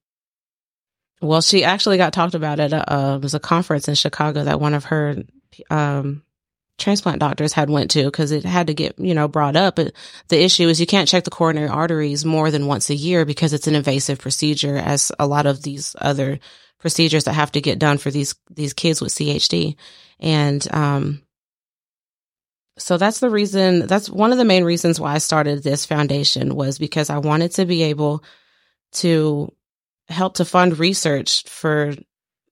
well, 1.21 1.41
she 1.41 1.63
actually 1.63 1.97
got 1.97 2.13
talked 2.13 2.35
about 2.35 2.59
at 2.59 2.73
a, 2.73 3.15
it 3.15 3.21
was 3.21 3.33
a 3.33 3.39
conference 3.39 3.87
in 3.87 3.95
Chicago 3.95 4.43
that 4.43 4.59
one 4.59 4.73
of 4.73 4.85
her 4.85 5.23
um, 5.69 6.23
transplant 6.77 7.19
doctors 7.19 7.53
had 7.53 7.69
went 7.69 7.91
to 7.91 8.03
because 8.03 8.31
it 8.31 8.43
had 8.43 8.67
to 8.67 8.73
get 8.73 8.99
you 8.99 9.13
know 9.13 9.27
brought 9.27 9.55
up. 9.55 9.75
But 9.75 9.93
the 10.27 10.41
issue 10.41 10.67
is 10.67 10.79
you 10.79 10.87
can't 10.87 11.07
check 11.07 11.23
the 11.23 11.31
coronary 11.31 11.69
arteries 11.69 12.25
more 12.25 12.51
than 12.51 12.67
once 12.67 12.89
a 12.89 12.95
year 12.95 13.25
because 13.25 13.53
it's 13.53 13.67
an 13.67 13.75
invasive 13.75 14.19
procedure, 14.19 14.75
as 14.77 15.11
a 15.19 15.27
lot 15.27 15.45
of 15.45 15.63
these 15.63 15.95
other 15.99 16.39
procedures 16.79 17.23
that 17.23 17.33
have 17.33 17.51
to 17.53 17.61
get 17.61 17.79
done 17.79 17.97
for 17.97 18.11
these 18.11 18.35
these 18.49 18.73
kids 18.73 19.01
with 19.01 19.13
CHD. 19.13 19.75
And 20.19 20.65
um, 20.73 21.21
so 22.77 22.97
that's 22.97 23.19
the 23.19 23.29
reason. 23.29 23.87
That's 23.87 24.09
one 24.09 24.31
of 24.31 24.37
the 24.37 24.45
main 24.45 24.63
reasons 24.63 24.99
why 24.99 25.13
I 25.13 25.19
started 25.19 25.63
this 25.63 25.85
foundation 25.85 26.55
was 26.55 26.77
because 26.77 27.09
I 27.09 27.19
wanted 27.19 27.51
to 27.51 27.65
be 27.65 27.83
able 27.83 28.23
to 28.93 29.53
help 30.09 30.35
to 30.35 30.45
fund 30.45 30.77
research 30.77 31.43
for 31.47 31.93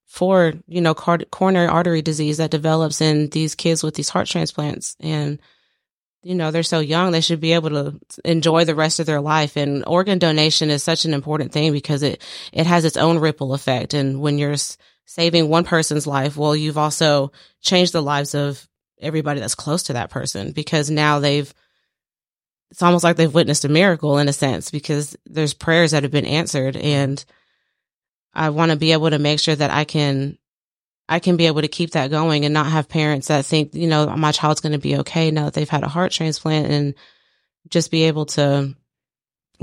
for 0.07 0.53
you 0.67 0.81
know 0.81 0.93
coronary 0.93 1.67
artery 1.67 2.01
disease 2.01 2.37
that 2.37 2.51
develops 2.51 3.01
in 3.01 3.29
these 3.29 3.55
kids 3.55 3.83
with 3.83 3.95
these 3.95 4.09
heart 4.09 4.27
transplants 4.27 4.95
and 4.99 5.39
you 6.23 6.35
know 6.35 6.51
they're 6.51 6.63
so 6.63 6.79
young 6.79 7.11
they 7.11 7.21
should 7.21 7.39
be 7.39 7.53
able 7.53 7.69
to 7.69 7.99
enjoy 8.25 8.63
the 8.63 8.75
rest 8.75 8.99
of 8.99 9.05
their 9.05 9.21
life 9.21 9.55
and 9.55 9.83
organ 9.87 10.19
donation 10.19 10.69
is 10.69 10.83
such 10.83 11.05
an 11.05 11.13
important 11.13 11.51
thing 11.51 11.71
because 11.71 12.03
it 12.03 12.21
it 12.51 12.65
has 12.65 12.85
its 12.85 12.97
own 12.97 13.17
ripple 13.17 13.53
effect 13.53 13.93
and 13.93 14.19
when 14.19 14.37
you're 14.37 14.55
saving 15.05 15.49
one 15.49 15.63
person's 15.63 16.05
life 16.05 16.37
well 16.37 16.55
you've 16.55 16.77
also 16.77 17.31
changed 17.61 17.91
the 17.91 18.01
lives 18.01 18.35
of 18.35 18.67
everybody 19.01 19.39
that's 19.39 19.55
close 19.55 19.83
to 19.83 19.93
that 19.93 20.09
person 20.09 20.51
because 20.51 20.89
now 20.89 21.19
they've 21.19 21.53
it's 22.71 22.81
almost 22.81 23.03
like 23.03 23.17
they've 23.17 23.33
witnessed 23.33 23.65
a 23.65 23.69
miracle 23.69 24.17
in 24.17 24.27
a 24.27 24.33
sense 24.33 24.71
because 24.71 25.15
there's 25.25 25.53
prayers 25.53 25.91
that 25.91 26.03
have 26.03 26.11
been 26.11 26.25
answered 26.25 26.75
and 26.75 27.23
I 28.33 28.49
want 28.49 28.71
to 28.71 28.77
be 28.77 28.93
able 28.93 29.11
to 29.11 29.19
make 29.19 29.39
sure 29.39 29.55
that 29.55 29.71
I 29.71 29.83
can 29.83 30.37
I 31.07 31.19
can 31.19 31.37
be 31.37 31.47
able 31.47 31.61
to 31.61 31.67
keep 31.67 31.91
that 31.91 32.09
going 32.09 32.45
and 32.45 32.53
not 32.53 32.67
have 32.67 32.87
parents 32.89 33.27
that 33.27 33.45
think, 33.45 33.75
you 33.75 33.87
know, 33.87 34.07
my 34.15 34.31
child's 34.31 34.61
going 34.61 34.71
to 34.71 34.79
be 34.79 34.97
okay 34.99 35.31
now 35.31 35.45
that 35.45 35.53
they've 35.53 35.69
had 35.69 35.83
a 35.83 35.89
heart 35.89 36.11
transplant 36.11 36.71
and 36.71 36.95
just 37.69 37.91
be 37.91 38.03
able 38.03 38.25
to 38.27 38.73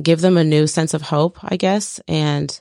give 0.00 0.20
them 0.20 0.36
a 0.36 0.44
new 0.44 0.66
sense 0.66 0.94
of 0.94 1.02
hope, 1.02 1.38
I 1.42 1.56
guess, 1.56 2.00
and 2.06 2.60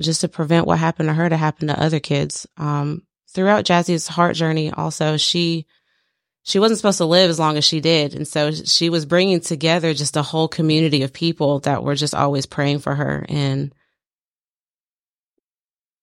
just 0.00 0.22
to 0.22 0.28
prevent 0.28 0.66
what 0.66 0.78
happened 0.78 1.08
to 1.08 1.14
her 1.14 1.28
to 1.28 1.36
happen 1.36 1.68
to 1.68 1.80
other 1.80 2.00
kids. 2.00 2.46
Um, 2.56 3.05
throughout 3.36 3.66
Jazzy's 3.66 4.08
heart 4.08 4.34
journey, 4.34 4.72
also, 4.72 5.16
she, 5.18 5.66
she 6.42 6.58
wasn't 6.58 6.78
supposed 6.78 6.98
to 6.98 7.04
live 7.04 7.28
as 7.30 7.38
long 7.38 7.56
as 7.56 7.64
she 7.64 7.80
did. 7.80 8.14
And 8.14 8.26
so 8.26 8.50
she 8.50 8.88
was 8.88 9.04
bringing 9.04 9.40
together 9.40 9.94
just 9.94 10.16
a 10.16 10.22
whole 10.22 10.48
community 10.48 11.02
of 11.02 11.12
people 11.12 11.60
that 11.60 11.84
were 11.84 11.94
just 11.94 12.14
always 12.14 12.46
praying 12.46 12.80
for 12.80 12.94
her. 12.94 13.26
And 13.28 13.74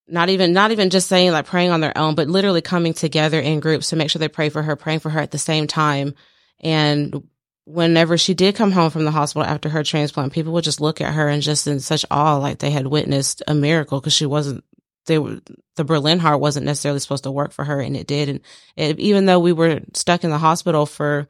not 0.08 0.30
even 0.30 0.54
not 0.54 0.72
even 0.72 0.90
just 0.90 1.08
saying 1.08 1.32
like 1.32 1.46
praying 1.46 1.72
on 1.72 1.80
their 1.82 1.98
own 1.98 2.14
but 2.14 2.28
literally 2.28 2.62
coming 2.62 2.94
together 2.94 3.40
in 3.40 3.62
groups 3.62 3.90
to 3.90 3.96
make 3.96 4.10
sure 4.10 4.20
they 4.20 4.28
pray 4.28 4.50
for 4.50 4.62
her 4.62 4.76
praying 4.76 5.00
for 5.00 5.10
her 5.10 5.22
at 5.22 5.32
the 5.32 5.38
same 5.38 5.66
time 5.66 6.14
and 6.60 7.24
whenever 7.64 8.18
she 8.18 8.34
did 8.34 8.54
come 8.54 8.72
home 8.72 8.90
from 8.90 9.06
the 9.06 9.12
hospital 9.12 9.48
after 9.48 9.70
her 9.70 9.82
transplant 9.82 10.34
people 10.34 10.52
would 10.52 10.66
just 10.66 10.82
look 10.82 11.00
at 11.00 11.14
her 11.14 11.30
and 11.30 11.42
just 11.42 11.68
in 11.68 11.80
such 11.80 12.06
awe 12.12 12.36
like 12.36 12.60
they 12.60 12.70
had 12.70 12.86
witnessed 12.86 13.42
a 13.48 13.56
miracle 13.56 14.02
because 14.02 14.14
she 14.14 14.26
wasn't 14.26 14.62
they 15.06 15.18
were 15.18 15.40
the 15.76 15.84
berlin 15.84 16.20
heart 16.20 16.40
wasn't 16.40 16.66
necessarily 16.66 17.00
supposed 17.00 17.24
to 17.24 17.32
work 17.32 17.52
for 17.52 17.66
her 17.66 17.80
and 17.80 17.96
it 17.96 18.08
did 18.08 18.30
and 18.30 18.40
it, 18.76 19.00
even 19.00 19.26
though 19.26 19.40
we 19.40 19.54
were 19.54 19.82
stuck 19.94 20.24
in 20.24 20.30
the 20.30 20.38
hospital 20.38 20.86
for 20.86 21.20
it 21.20 21.28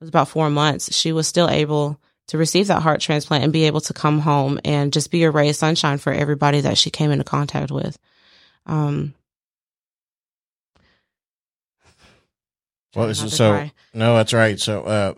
was 0.00 0.08
about 0.08 0.28
four 0.28 0.50
months 0.50 0.94
she 0.94 1.12
was 1.12 1.26
still 1.26 1.48
able 1.48 1.98
to 2.28 2.38
receive 2.38 2.66
that 2.66 2.82
heart 2.82 3.00
transplant 3.00 3.44
and 3.44 3.52
be 3.52 3.64
able 3.64 3.80
to 3.80 3.92
come 3.92 4.18
home 4.20 4.58
and 4.64 4.92
just 4.92 5.10
be 5.10 5.22
a 5.22 5.30
ray 5.30 5.48
of 5.48 5.56
sunshine 5.56 5.98
for 5.98 6.12
everybody 6.12 6.60
that 6.60 6.78
she 6.78 6.90
came 6.90 7.10
into 7.10 7.24
contact 7.24 7.70
with 7.70 7.98
um, 8.66 9.14
well, 12.96 13.14
so 13.14 13.52
cry. 13.52 13.72
no, 13.92 14.16
that's 14.16 14.32
right. 14.32 14.58
So, 14.58 14.82
uh, 14.82 15.14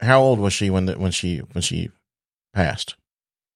how 0.00 0.20
old 0.20 0.40
was 0.40 0.52
she 0.52 0.70
when 0.70 0.86
the, 0.86 0.98
when 0.98 1.12
she 1.12 1.38
when 1.38 1.62
she 1.62 1.90
passed? 2.52 2.96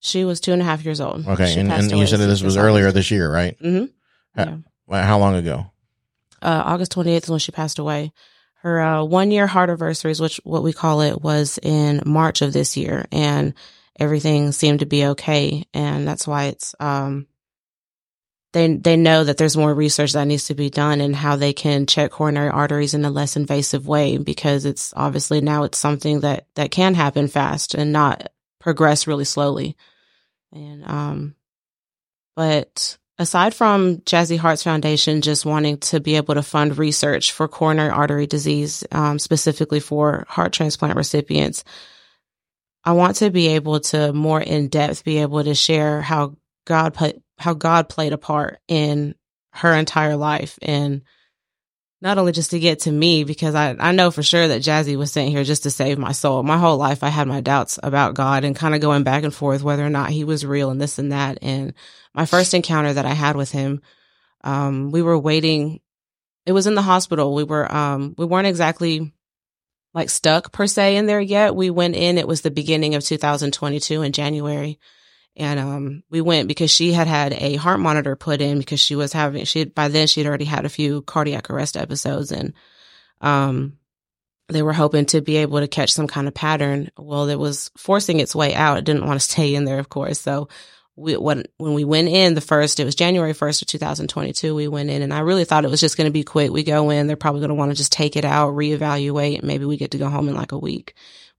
She 0.05 0.27
was 0.27 0.39
two 0.39 0.53
and 0.53 0.61
a 0.61 0.67
half 0.67 0.85
years 0.85 1.01
old. 1.01 1.27
Okay, 1.27 1.59
and, 1.59 1.73
and 1.73 1.91
you 1.91 2.07
said 2.07 2.21
that 2.21 2.27
this 2.27 2.43
was 2.43 2.59
earlier 2.59 2.93
this 2.93 3.11
year, 3.11 3.33
right? 3.33 3.59
Mm-hmm. 3.59 3.87
How, 4.39 4.61
yeah. 4.91 5.03
how 5.03 5.19
long 5.19 5.35
ago? 5.35 5.71
Uh, 6.43 6.63
August 6.67 6.93
twenty 6.93 7.13
eighth 7.13 7.25
is 7.25 7.31
when 7.31 7.39
she 7.39 7.53
passed 7.53 7.79
away. 7.79 8.13
Her 8.57 8.81
uh, 8.83 9.05
one 9.05 9.31
year 9.31 9.47
heart 9.47 9.71
anniversary, 9.71 10.13
which 10.19 10.41
what 10.45 10.63
we 10.63 10.75
call 10.75 11.01
it, 11.01 11.23
was 11.23 11.59
in 11.63 12.03
March 12.05 12.43
of 12.43 12.53
this 12.53 12.77
year, 12.77 13.07
and 13.11 13.55
everything 13.99 14.53
seemed 14.53 14.81
to 14.81 14.87
be 14.87 15.07
okay, 15.07 15.65
and 15.73 16.07
that's 16.07 16.27
why 16.27 16.45
it's 16.45 16.75
um 16.81 17.27
they 18.53 18.75
they 18.77 18.99
know 18.99 19.25
that 19.25 19.39
there's 19.39 19.57
more 19.57 19.73
research 19.73 20.13
that 20.13 20.27
needs 20.27 20.49
to 20.49 20.55
be 20.55 20.69
done 20.69 21.01
and 21.01 21.17
how 21.17 21.37
they 21.37 21.55
can 21.55 21.87
check 21.87 22.11
coronary 22.11 22.51
arteries 22.51 22.93
in 22.93 23.07
a 23.07 23.11
less 23.11 23.37
invasive 23.37 23.87
way 23.87 24.19
because 24.19 24.67
it's 24.67 24.93
obviously 24.97 25.41
now 25.41 25.63
it's 25.63 25.79
something 25.79 26.21
that 26.21 26.47
that 26.57 26.71
can 26.71 26.95
happen 26.95 27.27
fast 27.27 27.75
and 27.75 27.91
not 27.91 28.29
progress 28.61 29.07
really 29.07 29.25
slowly. 29.25 29.77
And 30.55 30.85
um 30.89 31.35
but 32.37 32.99
aside 33.19 33.55
from 33.55 33.99
Jazzy 33.99 34.39
Hearts 34.39 34.63
Foundation 34.63 35.21
just 35.21 35.47
wanting 35.47 35.79
to 35.79 36.01
be 36.01 36.17
able 36.17 36.35
to 36.35 36.43
fund 36.43 36.79
research 36.79 37.33
for 37.33 37.47
coronary 37.47 37.91
artery 37.91 38.27
disease, 38.27 38.85
um, 38.91 39.19
specifically 39.19 39.81
for 39.81 40.25
heart 40.29 40.53
transplant 40.53 40.97
recipients, 40.97 41.65
I 42.85 42.93
want 42.93 43.17
to 43.17 43.31
be 43.31 43.49
able 43.49 43.81
to 43.81 44.13
more 44.13 44.41
in 44.41 44.69
depth 44.69 45.05
be 45.05 45.19
able 45.19 45.43
to 45.45 45.55
share 45.55 46.03
how 46.03 46.37
God 46.67 46.95
put 46.95 47.21
how 47.39 47.55
God 47.55 47.89
played 47.89 48.13
a 48.13 48.19
part 48.19 48.59
in 48.69 49.15
her 49.53 49.73
entire 49.73 50.17
life 50.17 50.59
and 50.63 51.03
not 52.05 52.19
only 52.19 52.33
just 52.33 52.51
to 52.51 52.61
get 52.61 52.81
to 52.81 52.93
me 52.93 53.25
because 53.25 53.55
I, 53.55 53.75
I 53.81 53.93
know 53.93 54.11
for 54.11 54.23
sure 54.23 54.47
that 54.47 54.61
Jazzy 54.61 54.95
was 54.95 55.11
sent 55.11 55.31
here 55.31 55.43
just 55.43 55.63
to 55.63 55.71
save 55.71 55.99
my 55.99 56.13
soul. 56.13 56.43
My 56.43 56.59
whole 56.59 56.77
life 56.77 57.03
I 57.03 57.09
had 57.09 57.27
my 57.27 57.41
doubts 57.41 57.79
about 57.83 58.15
God 58.15 58.45
and 58.45 58.55
kind 58.55 58.75
of 58.75 58.83
going 58.83 59.05
back 59.05 59.25
and 59.25 59.35
forth 59.35 59.63
whether 59.63 59.85
or 59.85 59.89
not 59.89 60.11
he 60.11 60.23
was 60.23 60.45
real 60.45 60.69
and 60.69 60.79
this 60.79 60.99
and 60.99 61.13
that. 61.13 61.39
And 61.41 61.73
my 62.13 62.27
first 62.27 62.53
encounter 62.53 62.93
that 62.93 63.07
I 63.07 63.15
had 63.15 63.37
with 63.37 63.51
him, 63.51 63.81
um, 64.43 64.91
we 64.91 65.01
were 65.01 65.19
waiting. 65.19 65.81
It 66.45 66.53
was 66.53 66.67
in 66.67 66.75
the 66.75 66.83
hospital. 66.83 67.35
We 67.35 67.43
were, 67.43 67.75
um, 67.75 68.15
we 68.19 68.27
weren't 68.27 68.49
exactly 68.49 69.15
like 69.95 70.11
stuck 70.11 70.53
per 70.53 70.67
se 70.67 70.97
in 70.97 71.07
there 71.07 71.23
yet. 71.23 71.57
We 71.57 71.71
went 71.71 71.97
in. 71.97 72.19
It 72.19 72.29
was 72.29 72.43
the 72.43 72.51
beginning 72.51 72.95
of 72.97 73.03
2022 73.03 74.03
in 74.03 74.13
January. 74.13 74.79
And 75.37 75.59
um, 75.59 76.03
we 76.11 76.20
went 76.20 76.47
because 76.47 76.70
she 76.70 76.93
had 76.93 77.09
had 77.09 77.32
a 77.32 77.57
heart 77.57 77.80
monitor 77.80 78.14
put 78.14 78.41
in 78.41 78.59
because 78.59 78.80
she 78.80 78.95
was 78.95 79.12
having 79.12 79.45
she 79.45 79.64
by 79.64 79.89
then 79.89 80.07
she'd 80.07 80.26
already 80.26 80.45
had 80.45 80.64
a 80.64 80.68
few 80.68 81.03
cardiac 81.03 81.51
arrest 81.51 81.76
episodes 81.76 82.30
and 82.30 82.53
um, 83.20 83.78
they 84.49 84.62
were 84.62 84.72
hoping 84.72 85.07
to 85.07 85.20
be 85.20 85.39
able 85.39 85.61
to 85.61 85.68
catch 85.68 85.93
some 85.93 86.07
kind 86.07 86.28
of 86.28 86.35
pattern. 86.35 86.91
Well, 86.97 87.28
it 87.28 87.39
was 87.39 87.70
forcing 87.76 88.20
its 88.20 88.35
way 88.35 88.55
out. 88.55 88.78
It 88.78 88.85
didn't 88.85 89.07
want 89.07 89.20
to 89.20 89.26
stay 89.30 89.55
in 89.55 89.64
there, 89.64 89.78
of 89.78 89.89
course. 89.89 90.20
So 90.20 90.49
we 90.97 91.16
when 91.16 91.45
when 91.57 91.74
we 91.74 91.85
went 91.85 92.09
in 92.09 92.35
the 92.35 92.41
first, 92.41 92.78
it 92.78 92.85
was 92.85 92.95
January 92.95 93.32
first 93.32 93.62
of 93.62 93.68
2022. 93.68 94.55
We 94.55 94.68
went 94.68 94.91
in, 94.91 95.03
and 95.03 95.12
I 95.12 95.20
really 95.20 95.45
thought 95.45 95.64
it 95.64 95.70
was 95.70 95.80
just 95.80 95.97
going 95.97 96.07
to 96.07 96.12
be 96.12 96.22
quick. 96.22 96.53
We 96.53 96.62
go 96.62 96.91
in, 96.91 97.09
they're 97.09 97.16
probably 97.16 97.41
going 97.41 97.49
to 97.49 97.57
want 97.57 97.72
to 97.72 97.76
just 97.76 97.91
take 97.91 98.14
it 98.14 98.24
out, 98.24 98.55
reevaluate, 98.55 99.39
and 99.39 99.49
maybe 99.49 99.64
we 99.64 99.76
get 99.76 99.91
to 99.93 99.99
go 99.99 100.09
home 100.09 100.28
in 100.28 100.37
like 100.37 100.53
a 100.53 100.59
week 100.59 100.95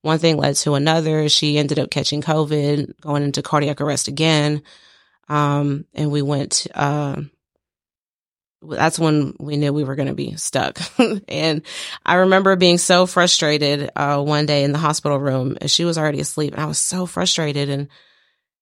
one 0.05 0.19
thing 0.19 0.37
led 0.37 0.55
to 0.57 0.75
another. 0.75 1.27
She 1.29 1.57
ended 1.57 1.79
up 1.79 1.89
catching 1.89 2.21
COVID, 2.21 3.01
going 3.01 3.23
into 3.23 3.41
cardiac 3.41 3.81
arrest 3.81 4.07
again. 4.07 4.61
Um, 5.27 5.85
and 5.95 6.11
we 6.11 6.21
went, 6.21 6.67
uh, 6.75 7.23
that's 8.61 8.99
when 8.99 9.35
we 9.39 9.57
knew 9.57 9.73
we 9.73 9.83
were 9.83 9.95
going 9.95 10.07
to 10.07 10.13
be 10.13 10.35
stuck. 10.35 10.79
and 11.27 11.63
I 12.05 12.15
remember 12.15 12.55
being 12.55 12.77
so 12.77 13.07
frustrated, 13.07 13.89
uh, 13.95 14.21
one 14.21 14.45
day 14.45 14.63
in 14.63 14.73
the 14.73 14.77
hospital 14.77 15.17
room 15.19 15.57
and 15.59 15.71
she 15.71 15.85
was 15.85 15.97
already 15.97 16.19
asleep 16.19 16.53
and 16.53 16.61
I 16.61 16.67
was 16.67 16.77
so 16.77 17.07
frustrated 17.07 17.69
and, 17.69 17.87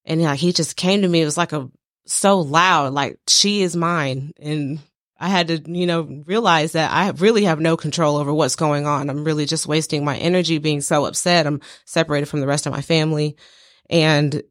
and 0.06 0.22
like 0.22 0.38
he 0.38 0.54
just 0.54 0.76
came 0.76 1.02
to 1.02 1.08
me. 1.08 1.20
It 1.20 1.26
was 1.26 1.36
like 1.36 1.52
a, 1.52 1.70
so 2.06 2.40
loud, 2.40 2.94
like 2.94 3.18
she 3.28 3.60
is 3.60 3.76
mine. 3.76 4.32
And 4.40 4.78
I 5.24 5.28
had 5.28 5.48
to, 5.48 5.62
you 5.64 5.86
know, 5.86 6.02
realize 6.26 6.72
that 6.72 6.92
I 6.92 7.08
really 7.12 7.44
have 7.44 7.58
no 7.58 7.78
control 7.78 8.18
over 8.18 8.34
what's 8.34 8.56
going 8.56 8.86
on. 8.86 9.08
I'm 9.08 9.24
really 9.24 9.46
just 9.46 9.66
wasting 9.66 10.04
my 10.04 10.18
energy 10.18 10.58
being 10.58 10.82
so 10.82 11.06
upset. 11.06 11.46
I'm 11.46 11.62
separated 11.86 12.26
from 12.26 12.40
the 12.40 12.46
rest 12.46 12.66
of 12.66 12.74
my 12.74 12.82
family. 12.82 13.38
And 13.88 14.42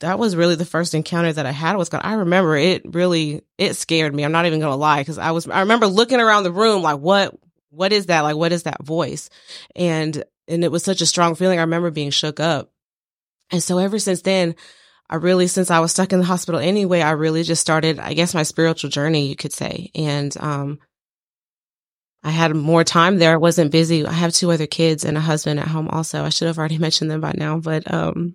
that 0.00 0.18
was 0.18 0.34
really 0.34 0.54
the 0.54 0.64
first 0.64 0.94
encounter 0.94 1.30
that 1.30 1.44
I 1.44 1.50
had 1.50 1.76
with 1.76 1.90
God. 1.90 2.00
I 2.04 2.14
remember 2.14 2.56
it 2.56 2.94
really, 2.94 3.42
it 3.58 3.74
scared 3.74 4.14
me. 4.14 4.24
I'm 4.24 4.32
not 4.32 4.46
even 4.46 4.60
going 4.60 4.72
to 4.72 4.76
lie. 4.76 5.04
Cause 5.04 5.18
I 5.18 5.32
was, 5.32 5.46
I 5.46 5.60
remember 5.60 5.88
looking 5.88 6.20
around 6.22 6.44
the 6.44 6.52
room 6.52 6.80
like, 6.80 6.98
what, 6.98 7.38
what 7.68 7.92
is 7.92 8.06
that? 8.06 8.22
Like, 8.22 8.36
what 8.36 8.52
is 8.52 8.62
that 8.62 8.82
voice? 8.82 9.28
And, 9.74 10.24
and 10.48 10.64
it 10.64 10.72
was 10.72 10.84
such 10.84 11.02
a 11.02 11.06
strong 11.06 11.34
feeling. 11.34 11.58
I 11.58 11.64
remember 11.64 11.90
being 11.90 12.08
shook 12.08 12.40
up. 12.40 12.72
And 13.50 13.62
so 13.62 13.76
ever 13.76 13.98
since 13.98 14.22
then, 14.22 14.54
I 15.08 15.16
really, 15.16 15.46
since 15.46 15.70
I 15.70 15.80
was 15.80 15.92
stuck 15.92 16.12
in 16.12 16.18
the 16.18 16.24
hospital 16.24 16.60
anyway, 16.60 17.00
I 17.00 17.12
really 17.12 17.42
just 17.42 17.60
started, 17.60 17.98
I 17.98 18.14
guess, 18.14 18.34
my 18.34 18.42
spiritual 18.42 18.90
journey, 18.90 19.28
you 19.28 19.36
could 19.36 19.52
say. 19.52 19.90
And, 19.94 20.36
um, 20.38 20.78
I 22.24 22.30
had 22.30 22.56
more 22.56 22.82
time 22.82 23.18
there. 23.18 23.34
I 23.34 23.36
wasn't 23.36 23.70
busy. 23.70 24.04
I 24.04 24.12
have 24.12 24.32
two 24.32 24.50
other 24.50 24.66
kids 24.66 25.04
and 25.04 25.16
a 25.16 25.20
husband 25.20 25.60
at 25.60 25.68
home 25.68 25.88
also. 25.88 26.24
I 26.24 26.30
should 26.30 26.48
have 26.48 26.58
already 26.58 26.78
mentioned 26.86 27.10
them 27.10 27.20
by 27.20 27.34
now, 27.36 27.58
but, 27.58 27.92
um, 27.92 28.34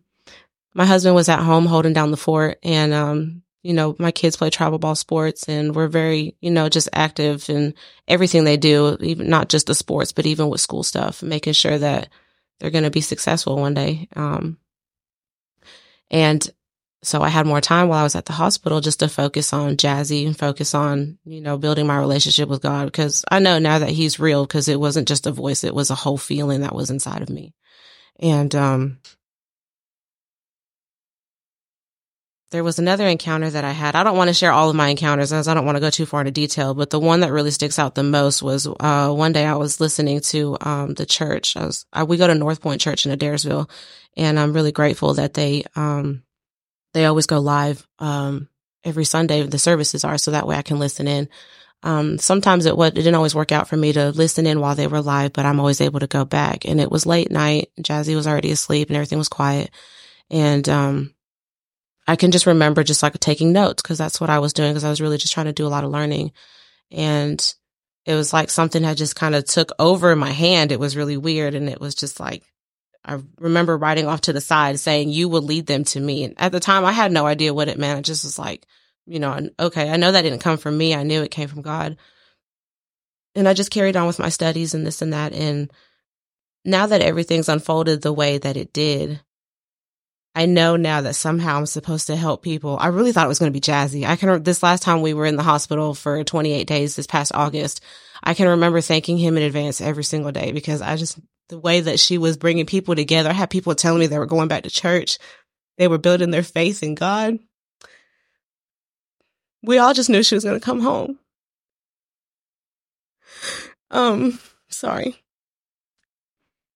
my 0.74 0.86
husband 0.86 1.16
was 1.16 1.28
at 1.28 1.40
home 1.40 1.66
holding 1.66 1.94
down 1.94 2.12
the 2.12 2.18
fort 2.18 2.58
and, 2.64 2.94
um, 2.94 3.44
you 3.64 3.74
know, 3.74 3.96
my 4.00 4.12
kids 4.12 4.38
play 4.38 4.50
travel 4.50 4.80
ball 4.80 4.96
sports 4.96 5.48
and 5.48 5.76
we're 5.76 5.88
very, 5.88 6.36
you 6.42 6.50
know, 6.50 6.70
just 6.70 6.90
active 6.94 7.50
in 7.50 7.76
everything 8.08 8.44
they 8.44 8.58
do, 8.58 8.98
even 9.02 9.30
not 9.30 9.50
just 9.50 9.68
the 9.68 9.76
sports, 9.76 10.12
but 10.12 10.26
even 10.26 10.50
with 10.50 10.62
school 10.62 10.84
stuff, 10.84 11.22
making 11.22 11.54
sure 11.54 11.78
that 11.78 12.10
they're 12.60 12.72
going 12.72 12.86
to 12.86 12.90
be 12.90 13.02
successful 13.02 13.58
one 13.58 13.74
day. 13.74 14.08
Um, 14.16 14.58
and 16.10 16.50
so 17.04 17.22
I 17.24 17.30
had 17.30 17.48
more 17.48 17.62
time 17.62 17.88
while 17.88 18.00
I 18.00 18.04
was 18.04 18.16
at 18.16 18.26
the 18.26 18.34
hospital 18.34 18.80
just 18.80 19.00
to 19.00 19.10
focus 19.10 19.54
on 19.54 19.76
Jazzy 19.76 20.28
and 20.28 20.38
focus 20.38 20.76
on, 20.76 21.18
you 21.26 21.42
know, 21.42 21.58
building 21.58 21.88
my 21.88 21.98
relationship 21.98 22.48
with 22.48 22.62
God 22.62 22.86
because 22.86 23.26
I 23.32 23.40
know 23.40 23.58
now 23.58 23.80
that 23.80 23.90
he's 23.90 24.20
real 24.20 24.46
because 24.46 24.68
it 24.68 24.80
wasn't 24.80 25.08
just 25.08 25.26
a 25.26 25.32
voice. 25.32 25.64
It 25.64 25.74
was 25.74 25.90
a 25.90 25.96
whole 25.96 26.20
feeling 26.20 26.62
that 26.62 26.76
was 26.76 26.92
inside 26.92 27.24
of 27.24 27.30
me. 27.30 27.56
And, 28.20 28.54
um, 28.54 29.00
there 32.52 32.64
was 32.64 32.78
another 32.78 33.08
encounter 33.08 33.50
that 33.50 33.64
I 33.64 33.72
had. 33.72 33.96
I 33.96 34.04
don't 34.04 34.18
want 34.18 34.28
to 34.28 34.34
share 34.34 34.52
all 34.52 34.70
of 34.70 34.76
my 34.76 34.90
encounters 34.90 35.32
as 35.34 35.48
I 35.48 35.54
don't 35.54 35.66
want 35.66 35.78
to 35.78 35.82
go 35.82 35.90
too 35.90 36.06
far 36.06 36.20
into 36.20 36.32
detail, 36.32 36.74
but 36.76 36.90
the 36.90 37.00
one 37.00 37.22
that 37.22 37.32
really 37.32 37.50
sticks 37.50 37.80
out 37.80 37.96
the 37.96 38.04
most 38.04 38.44
was, 38.44 38.68
uh, 38.80 39.10
one 39.10 39.32
day 39.32 39.46
I 39.46 39.56
was 39.56 39.80
listening 39.80 40.20
to, 40.20 40.58
um, 40.62 40.94
the 40.94 41.06
church. 41.06 41.56
I 41.56 41.66
was, 41.66 41.86
I, 41.94 42.04
we 42.04 42.18
go 42.18 42.28
to 42.28 42.36
North 42.36 42.62
Point 42.62 42.82
Church 42.82 43.06
in 43.06 43.18
Adairsville 43.18 43.70
and 44.18 44.38
I'm 44.38 44.54
really 44.54 44.74
grateful 44.74 45.14
that 45.16 45.34
they, 45.34 45.64
um, 45.76 46.24
they 46.94 47.06
always 47.06 47.26
go 47.26 47.40
live 47.40 47.88
um, 48.00 48.50
every 48.84 49.06
Sunday. 49.06 49.44
The 49.44 49.60
services 49.60 50.04
are 50.04 50.18
so 50.18 50.32
that 50.32 50.48
way 50.48 50.56
I 50.56 50.62
can 50.62 50.80
listen 50.80 51.08
in. 51.08 51.30
Um, 51.84 52.20
sometimes 52.20 52.66
it 52.66 52.78
it 52.78 52.94
didn't 52.94 53.16
always 53.16 53.34
work 53.34 53.52
out 53.52 53.68
for 53.68 53.76
me 53.76 53.92
to 53.94 54.12
listen 54.12 54.46
in 54.46 54.60
while 54.60 54.76
they 54.76 54.88
were 54.88 55.02
live, 55.02 55.34
but 55.34 55.46
I'm 55.46 55.60
always 55.60 55.82
able 55.82 56.00
to 56.00 56.08
go 56.08 56.26
back. 56.26 56.66
And 56.66 56.80
it 56.80 56.92
was 56.92 57.06
late 57.06 57.32
night. 57.32 57.70
Jazzy 57.82 58.16
was 58.16 58.28
already 58.28 58.52
asleep 58.52 58.90
and 58.90 58.98
everything 58.98 59.18
was 59.18 59.30
quiet. 59.30 59.72
And 60.30 60.68
um, 60.70 61.16
I 62.08 62.16
can 62.16 62.32
just 62.32 62.46
remember 62.46 62.84
just 62.84 63.02
like 63.02 63.20
taking 63.20 63.52
notes 63.52 63.82
because 63.82 63.98
that's 63.98 64.22
what 64.22 64.30
I 64.30 64.40
was 64.40 64.54
doing 64.54 64.72
because 64.72 64.84
I 64.84 64.90
was 64.90 65.02
really 65.02 65.18
just 65.18 65.34
trying 65.34 65.48
to 65.48 65.54
do 65.54 65.66
a 65.66 65.70
lot 65.70 65.84
of 65.84 65.92
learning. 65.92 66.34
And 66.92 67.54
it 68.06 68.16
was 68.16 68.32
like 68.32 68.50
something 68.50 68.84
had 68.84 68.98
just 68.98 69.16
kind 69.16 69.34
of 69.34 69.46
took 69.46 69.72
over 69.80 70.16
my 70.16 70.32
hand. 70.32 70.72
It 70.72 70.80
was 70.80 70.98
really 70.98 71.18
weird. 71.18 71.56
And 71.56 71.68
it 71.68 71.82
was 71.82 71.96
just 71.96 72.20
like 72.20 72.44
I 73.04 73.20
remember 73.40 73.78
writing 73.78 74.08
off 74.08 74.22
to 74.22 74.34
the 74.34 74.42
side 74.42 74.80
saying, 74.80 75.10
you 75.10 75.28
will 75.28 75.42
lead 75.42 75.66
them 75.66 75.84
to 75.86 76.00
me. 76.00 76.24
And 76.24 76.36
at 76.38 76.52
the 76.52 76.60
time, 76.60 76.86
I 76.86 76.92
had 76.92 77.12
no 77.12 77.26
idea 77.26 77.54
what 77.54 77.68
it 77.68 77.80
meant. 77.80 77.98
I 77.98 78.02
just 78.02 78.24
was 78.24 78.38
like, 78.38 78.66
you 79.08 79.20
know, 79.20 79.50
okay, 79.60 79.90
I 79.90 79.98
know 79.98 80.12
that 80.12 80.22
didn't 80.22 80.40
come 80.40 80.58
from 80.58 80.78
me. 80.78 80.94
I 80.94 81.04
knew 81.04 81.24
it 81.24 81.32
came 81.32 81.48
from 81.48 81.64
God. 81.64 81.98
And 83.34 83.48
I 83.48 83.54
just 83.54 83.72
carried 83.72 83.96
on 83.96 84.08
with 84.08 84.20
my 84.20 84.30
studies 84.30 84.74
and 84.74 84.86
this 84.86 85.02
and 85.02 85.14
that. 85.14 85.34
And 85.34 85.72
now 86.64 86.86
that 86.88 87.02
everything's 87.02 87.50
unfolded 87.50 88.02
the 88.02 88.14
way 88.14 88.38
that 88.38 88.58
it 88.58 88.72
did, 88.72 89.22
I 90.36 90.46
know 90.46 90.76
now 90.76 91.02
that 91.02 91.16
somehow 91.16 91.58
I'm 91.58 91.66
supposed 91.66 92.08
to 92.08 92.16
help 92.16 92.44
people. 92.44 92.78
I 92.80 92.88
really 92.88 93.12
thought 93.12 93.26
it 93.26 93.30
was 93.30 93.40
going 93.40 93.52
to 93.52 93.58
be 93.58 93.62
jazzy. 93.62 94.06
I 94.06 94.16
can, 94.16 94.44
this 94.44 94.64
last 94.64 94.84
time 94.84 95.02
we 95.02 95.14
were 95.14 95.26
in 95.26 95.36
the 95.36 95.44
hospital 95.44 95.94
for 95.94 96.24
28 96.24 96.68
days 96.68 96.96
this 96.96 97.08
past 97.08 97.32
August, 97.34 97.82
I 98.24 98.34
can 98.34 98.48
remember 98.48 98.80
thanking 98.80 99.18
him 99.18 99.36
in 99.38 99.44
advance 99.44 99.82
every 99.82 100.04
single 100.04 100.32
day 100.32 100.52
because 100.52 100.82
I 100.82 100.96
just 100.96 101.20
the 101.52 101.60
way 101.60 101.82
that 101.82 102.00
she 102.00 102.18
was 102.18 102.38
bringing 102.38 102.66
people 102.66 102.96
together. 102.96 103.30
I 103.30 103.34
had 103.34 103.50
people 103.50 103.76
telling 103.76 104.00
me 104.00 104.08
they 104.08 104.18
were 104.18 104.26
going 104.26 104.48
back 104.48 104.64
to 104.64 104.70
church. 104.70 105.20
They 105.78 105.90
were 105.90 105.98
building 105.98 106.32
their 106.32 106.44
faith 106.44 106.82
in 106.82 106.96
God. 106.96 107.40
We 109.62 109.78
all 109.78 109.94
just 109.94 110.10
knew 110.10 110.24
she 110.24 110.34
was 110.34 110.46
going 110.46 110.60
to 110.60 110.66
come 110.66 110.80
home. 110.80 111.20
Um, 113.92 114.40
sorry. 114.70 115.22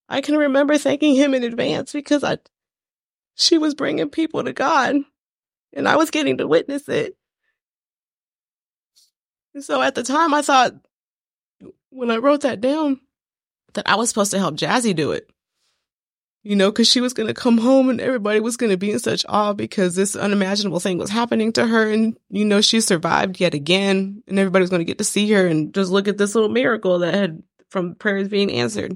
I 0.10 0.20
can 0.20 0.36
remember 0.36 0.78
thanking 0.78 1.16
him 1.16 1.34
in 1.34 1.44
advance 1.44 1.94
because 1.94 2.24
I, 2.24 2.38
she 3.36 3.58
was 3.58 3.76
bringing 3.76 4.10
people 4.10 4.44
to 4.44 4.52
God 4.52 4.98
and 5.72 5.88
I 5.88 5.96
was 5.96 6.12
getting 6.12 6.38
to 6.38 6.48
witness 6.48 6.90
it. 6.90 7.16
And 9.54 9.64
so 9.64 9.82
at 9.82 9.96
the 9.96 10.04
time 10.04 10.34
I 10.34 10.42
thought, 10.42 10.74
when 11.92 12.12
I 12.12 12.18
wrote 12.18 12.42
that 12.42 12.60
down, 12.60 13.00
that 13.76 13.88
I 13.90 13.96
was 13.96 14.10
supposed 14.10 14.32
to 14.32 14.40
help 14.40 14.56
Jazzy 14.56 14.96
do 14.96 15.12
it. 15.12 15.30
You 16.44 16.56
know, 16.56 16.72
because 16.72 16.88
she 16.88 17.02
was 17.02 17.14
going 17.14 17.26
to 17.26 17.34
come 17.34 17.58
home 17.58 17.90
and 17.90 18.00
everybody 18.00 18.40
was 18.40 18.56
going 18.56 18.70
to 18.70 18.78
be 18.78 18.92
in 18.92 19.00
such 19.00 19.26
awe 19.28 19.54
because 19.54 19.96
this 19.96 20.16
unimaginable 20.16 20.80
thing 20.80 21.00
was 21.00 21.10
happening 21.10 21.52
to 21.54 21.66
her. 21.66 21.90
And, 21.90 22.18
you 22.30 22.46
know, 22.46 22.62
she 22.62 22.82
survived 22.82 23.40
yet 23.40 23.56
again 23.56 24.22
and 24.28 24.38
everybody 24.38 24.62
was 24.62 24.70
going 24.70 24.82
to 24.82 24.86
get 24.86 25.00
to 25.00 25.04
see 25.04 25.32
her 25.32 25.48
and 25.48 25.74
just 25.74 25.90
look 25.90 26.08
at 26.08 26.20
this 26.20 26.36
little 26.36 26.50
miracle 26.50 27.00
that 27.00 27.16
had 27.16 27.42
from 27.72 27.96
prayers 27.96 28.28
being 28.28 28.52
answered. 28.52 28.96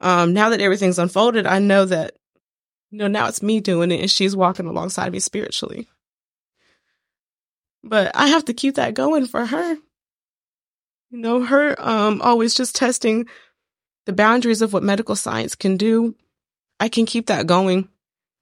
Um, 0.00 0.34
now 0.34 0.50
that 0.50 0.60
everything's 0.60 1.00
unfolded, 1.00 1.46
I 1.46 1.58
know 1.58 1.84
that, 1.84 2.16
you 2.90 2.98
know, 2.98 3.08
now 3.08 3.26
it's 3.26 3.42
me 3.42 3.60
doing 3.60 3.90
it 3.90 4.00
and 4.00 4.10
she's 4.10 4.36
walking 4.36 4.66
alongside 4.66 5.10
me 5.10 5.18
spiritually. 5.18 5.88
But 7.82 8.14
I 8.14 8.28
have 8.28 8.44
to 8.46 8.54
keep 8.54 8.76
that 8.76 8.94
going 8.94 9.26
for 9.26 9.44
her. 9.44 9.76
You 11.10 11.18
know, 11.18 11.42
her 11.42 11.74
um 11.78 12.20
always 12.20 12.54
just 12.54 12.74
testing 12.74 13.26
the 14.06 14.12
boundaries 14.12 14.62
of 14.62 14.72
what 14.72 14.82
medical 14.82 15.16
science 15.16 15.54
can 15.54 15.76
do, 15.76 16.14
I 16.80 16.88
can 16.88 17.06
keep 17.06 17.26
that 17.26 17.46
going 17.46 17.88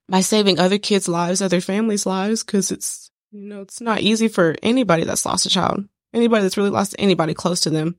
by 0.08 0.20
saving 0.20 0.58
other 0.58 0.78
kids' 0.78 1.08
lives, 1.08 1.42
other 1.42 1.60
families' 1.60 2.06
lives, 2.06 2.44
because 2.44 2.70
it's, 2.70 3.10
you 3.32 3.40
know, 3.40 3.62
it's 3.62 3.80
not 3.80 4.00
easy 4.00 4.28
for 4.28 4.54
anybody 4.62 5.04
that's 5.04 5.26
lost 5.26 5.46
a 5.46 5.50
child, 5.50 5.88
anybody 6.12 6.42
that's 6.42 6.56
really 6.56 6.70
lost 6.70 6.94
anybody 6.98 7.34
close 7.34 7.60
to 7.62 7.70
them. 7.70 7.96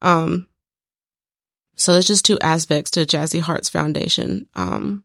Um, 0.00 0.46
so 1.76 1.92
there's 1.92 2.06
just 2.06 2.24
two 2.24 2.38
aspects 2.40 2.92
to 2.92 3.00
Jazzy 3.00 3.40
Hearts 3.40 3.68
Foundation. 3.68 4.46
Um, 4.54 5.02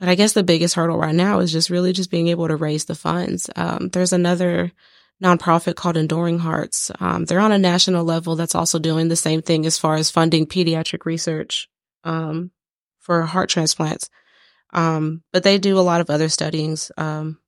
but 0.00 0.08
I 0.08 0.14
guess 0.14 0.32
the 0.32 0.42
biggest 0.42 0.74
hurdle 0.74 0.98
right 0.98 1.14
now 1.14 1.38
is 1.38 1.52
just 1.52 1.70
really 1.70 1.92
just 1.92 2.10
being 2.10 2.28
able 2.28 2.48
to 2.48 2.56
raise 2.56 2.84
the 2.84 2.94
funds. 2.94 3.48
Um, 3.54 3.88
there's 3.90 4.12
another 4.12 4.72
nonprofit 5.22 5.76
called 5.76 5.96
Enduring 5.96 6.38
Hearts. 6.38 6.90
Um, 7.00 7.24
they're 7.24 7.40
on 7.40 7.52
a 7.52 7.58
national 7.58 8.04
level 8.04 8.36
that's 8.36 8.54
also 8.54 8.78
doing 8.78 9.08
the 9.08 9.16
same 9.16 9.42
thing 9.42 9.66
as 9.66 9.78
far 9.78 9.94
as 9.94 10.10
funding 10.10 10.46
pediatric 10.46 11.04
research 11.04 11.68
um, 12.04 12.50
for 13.00 13.22
heart 13.22 13.48
transplants. 13.48 14.10
Um, 14.72 15.22
but 15.32 15.42
they 15.42 15.58
do 15.58 15.78
a 15.78 15.80
lot 15.80 16.00
of 16.00 16.10
other 16.10 16.28
studies, 16.28 16.90
um, 16.96 17.38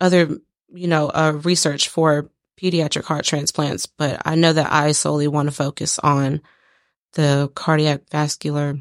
other, 0.00 0.36
you 0.72 0.86
know, 0.86 1.08
uh, 1.08 1.40
research 1.42 1.88
for 1.88 2.30
pediatric 2.60 3.04
heart 3.04 3.24
transplants. 3.24 3.86
But 3.86 4.22
I 4.24 4.36
know 4.36 4.52
that 4.52 4.72
I 4.72 4.92
solely 4.92 5.26
want 5.26 5.48
to 5.48 5.54
focus 5.54 5.98
on 5.98 6.42
the 7.14 7.50
cardiac 7.54 8.02
vascular. 8.10 8.80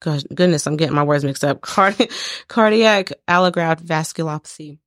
goodness, 0.00 0.66
I'm 0.66 0.76
getting 0.76 0.94
my 0.94 1.02
words 1.02 1.24
mixed 1.24 1.44
up. 1.44 1.60
Cardi- 1.62 2.08
cardiac 2.46 3.12
allograft 3.26 3.84
vasculopathy 3.84 4.78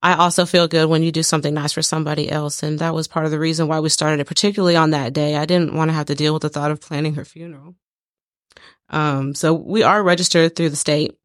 I 0.08 0.14
also 0.14 0.46
feel 0.46 0.70
good 0.70 0.88
when 0.88 1.04
you 1.04 1.12
do 1.12 1.22
something 1.22 1.54
nice 1.54 1.74
for 1.74 1.82
somebody 1.82 2.32
else. 2.32 2.64
And 2.64 2.80
that 2.80 2.94
was 2.94 3.10
part 3.10 3.26
of 3.26 3.32
the 3.32 3.40
reason 3.40 3.68
why 3.68 3.82
we 3.82 3.90
started 3.90 4.22
it, 4.22 4.28
particularly 4.28 4.78
on 4.78 4.92
that 4.92 5.12
day. 5.12 5.36
I 5.36 5.46
didn't 5.46 5.74
want 5.74 5.90
to 5.90 5.94
have 5.94 6.06
to 6.06 6.16
deal 6.16 6.32
with 6.32 6.44
the 6.44 6.50
thought 6.50 6.72
of 6.72 6.80
planning 6.80 7.16
her 7.16 7.26
funeral. 7.26 7.76
Um, 8.90 9.36
so 9.36 9.54
we 9.54 9.84
are 9.84 10.02
registered 10.02 10.56
through 10.56 10.70
the 10.70 10.78
state. 10.78 11.18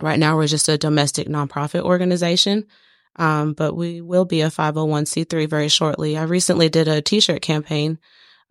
Right 0.00 0.18
now, 0.18 0.36
we're 0.36 0.46
just 0.46 0.68
a 0.68 0.78
domestic 0.78 1.26
nonprofit 1.26 1.82
organization. 1.82 2.68
Um, 3.16 3.52
but 3.52 3.74
we 3.74 4.00
will 4.00 4.24
be 4.24 4.42
a 4.42 4.48
501c3 4.48 5.50
very 5.50 5.68
shortly. 5.68 6.16
I 6.16 6.22
recently 6.22 6.68
did 6.68 6.86
a 6.86 7.02
t-shirt 7.02 7.42
campaign. 7.42 7.98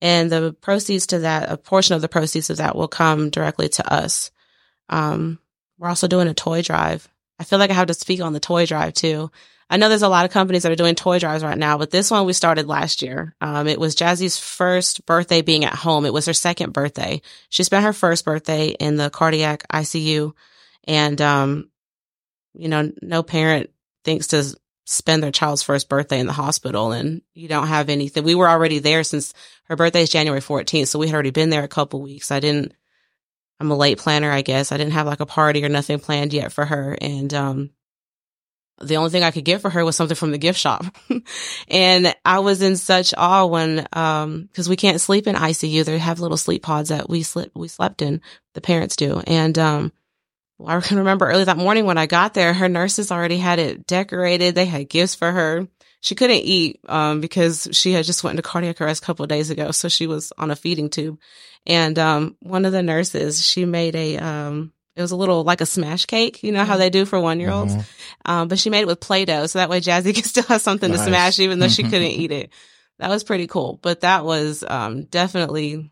and 0.00 0.30
the 0.32 0.54
proceeds 0.60 1.06
to 1.08 1.20
that, 1.20 1.50
a 1.50 1.56
portion 1.56 1.94
of 1.94 2.02
the 2.02 2.08
proceeds 2.08 2.50
of 2.50 2.56
that 2.58 2.76
will 2.76 2.88
come 2.88 3.30
directly 3.30 3.68
to 3.70 3.92
us. 3.92 4.30
Um, 4.88 5.38
we're 5.78 5.88
also 5.88 6.08
doing 6.08 6.28
a 6.28 6.34
toy 6.34 6.62
drive. 6.62 7.08
I 7.40 7.44
feel 7.44 7.58
like 7.58 7.70
I 7.70 7.74
have 7.74 7.86
to 7.86 7.94
speak 7.94 8.20
on 8.20 8.34
the 8.34 8.38
toy 8.38 8.66
drive 8.66 8.92
too. 8.92 9.30
I 9.70 9.78
know 9.78 9.88
there's 9.88 10.02
a 10.02 10.08
lot 10.08 10.26
of 10.26 10.30
companies 10.30 10.64
that 10.64 10.72
are 10.72 10.76
doing 10.76 10.94
toy 10.94 11.18
drives 11.18 11.42
right 11.42 11.56
now, 11.56 11.78
but 11.78 11.90
this 11.90 12.10
one 12.10 12.26
we 12.26 12.34
started 12.34 12.66
last 12.66 13.00
year. 13.00 13.34
Um, 13.40 13.66
it 13.66 13.80
was 13.80 13.96
Jazzy's 13.96 14.36
first 14.36 15.06
birthday 15.06 15.40
being 15.40 15.64
at 15.64 15.74
home. 15.74 16.04
It 16.04 16.12
was 16.12 16.26
her 16.26 16.34
second 16.34 16.74
birthday. 16.74 17.22
She 17.48 17.62
spent 17.62 17.84
her 17.84 17.94
first 17.94 18.26
birthday 18.26 18.68
in 18.68 18.96
the 18.96 19.08
cardiac 19.08 19.66
ICU 19.72 20.34
and, 20.84 21.20
um, 21.22 21.70
you 22.52 22.68
know, 22.68 22.92
no 23.00 23.22
parent 23.22 23.70
thinks 24.04 24.26
to 24.28 24.54
spend 24.84 25.22
their 25.22 25.30
child's 25.30 25.62
first 25.62 25.88
birthday 25.88 26.20
in 26.20 26.26
the 26.26 26.32
hospital 26.34 26.92
and 26.92 27.22
you 27.32 27.48
don't 27.48 27.68
have 27.68 27.88
anything. 27.88 28.24
We 28.24 28.34
were 28.34 28.50
already 28.50 28.80
there 28.80 29.02
since 29.02 29.32
her 29.64 29.76
birthday 29.76 30.02
is 30.02 30.10
January 30.10 30.42
14th. 30.42 30.88
So 30.88 30.98
we 30.98 31.06
had 31.06 31.14
already 31.14 31.30
been 31.30 31.48
there 31.50 31.64
a 31.64 31.68
couple 31.68 32.02
weeks. 32.02 32.30
I 32.30 32.40
didn't, 32.40 32.74
I'm 33.60 33.70
a 33.70 33.76
late 33.76 33.98
planner, 33.98 34.30
I 34.30 34.42
guess. 34.42 34.72
I 34.72 34.78
didn't 34.78 34.94
have 34.94 35.06
like 35.06 35.20
a 35.20 35.26
party 35.26 35.64
or 35.64 35.68
nothing 35.68 35.98
planned 35.98 36.32
yet 36.32 36.50
for 36.52 36.64
her. 36.64 36.96
And, 37.00 37.32
um, 37.34 37.70
the 38.82 38.96
only 38.96 39.10
thing 39.10 39.22
I 39.22 39.30
could 39.30 39.44
get 39.44 39.60
for 39.60 39.68
her 39.68 39.84
was 39.84 39.94
something 39.94 40.16
from 40.16 40.32
the 40.32 40.38
gift 40.38 40.58
shop. 40.58 40.86
and 41.68 42.14
I 42.24 42.38
was 42.38 42.62
in 42.62 42.78
such 42.78 43.12
awe 43.14 43.44
when, 43.44 43.86
um, 43.92 44.48
cause 44.54 44.70
we 44.70 44.76
can't 44.76 45.00
sleep 45.00 45.26
in 45.26 45.36
ICU. 45.36 45.84
They 45.84 45.98
have 45.98 46.20
little 46.20 46.38
sleep 46.38 46.62
pods 46.62 46.88
that 46.88 47.10
we 47.10 47.22
slept, 47.22 47.50
we 47.54 47.68
slept 47.68 48.00
in, 48.00 48.22
the 48.54 48.62
parents 48.62 48.96
do. 48.96 49.20
And, 49.26 49.58
um, 49.58 49.92
I 50.66 50.80
can 50.80 50.98
remember 50.98 51.26
early 51.26 51.44
that 51.44 51.56
morning 51.56 51.86
when 51.86 51.98
I 51.98 52.06
got 52.06 52.34
there, 52.34 52.52
her 52.52 52.68
nurses 52.68 53.10
already 53.10 53.38
had 53.38 53.58
it 53.58 53.86
decorated. 53.86 54.54
They 54.54 54.66
had 54.66 54.88
gifts 54.88 55.14
for 55.14 55.30
her. 55.30 55.68
She 56.00 56.14
couldn't 56.14 56.36
eat, 56.36 56.80
um, 56.88 57.20
because 57.20 57.68
she 57.72 57.92
had 57.92 58.04
just 58.06 58.24
went 58.24 58.32
into 58.32 58.42
cardiac 58.48 58.80
arrest 58.80 59.02
a 59.02 59.06
couple 59.06 59.22
of 59.22 59.28
days 59.28 59.50
ago. 59.50 59.70
So 59.70 59.88
she 59.88 60.06
was 60.06 60.32
on 60.38 60.50
a 60.50 60.56
feeding 60.56 60.88
tube. 60.90 61.18
And, 61.66 61.98
um, 61.98 62.36
one 62.40 62.64
of 62.64 62.72
the 62.72 62.82
nurses, 62.82 63.46
she 63.46 63.66
made 63.66 63.94
a, 63.94 64.16
um, 64.16 64.72
it 64.96 65.02
was 65.02 65.10
a 65.12 65.16
little 65.16 65.44
like 65.44 65.60
a 65.60 65.66
smash 65.66 66.06
cake, 66.06 66.42
you 66.42 66.52
know 66.52 66.64
how 66.64 66.76
they 66.76 66.90
do 66.90 67.04
for 67.04 67.20
one 67.20 67.38
year 67.40 67.50
olds. 67.50 67.74
Mhm. 67.74 67.84
Um, 68.24 68.48
but 68.48 68.58
she 68.58 68.70
made 68.70 68.80
it 68.80 68.86
with 68.86 69.00
Play-Doh. 69.00 69.46
So 69.46 69.58
that 69.58 69.68
way 69.70 69.80
Jazzy 69.80 70.14
could 70.14 70.24
still 70.26 70.44
have 70.44 70.60
something 70.60 70.90
to 70.90 70.98
smash 70.98 71.38
even 71.38 71.58
though 71.58 71.68
she 71.68 71.82
couldn't 71.82 72.02
eat 72.02 72.32
it. 72.32 72.50
That 72.98 73.10
was 73.10 73.24
pretty 73.24 73.46
cool. 73.46 73.78
But 73.80 74.00
that 74.00 74.24
was, 74.24 74.62
um, 74.66 75.04
definitely, 75.04 75.90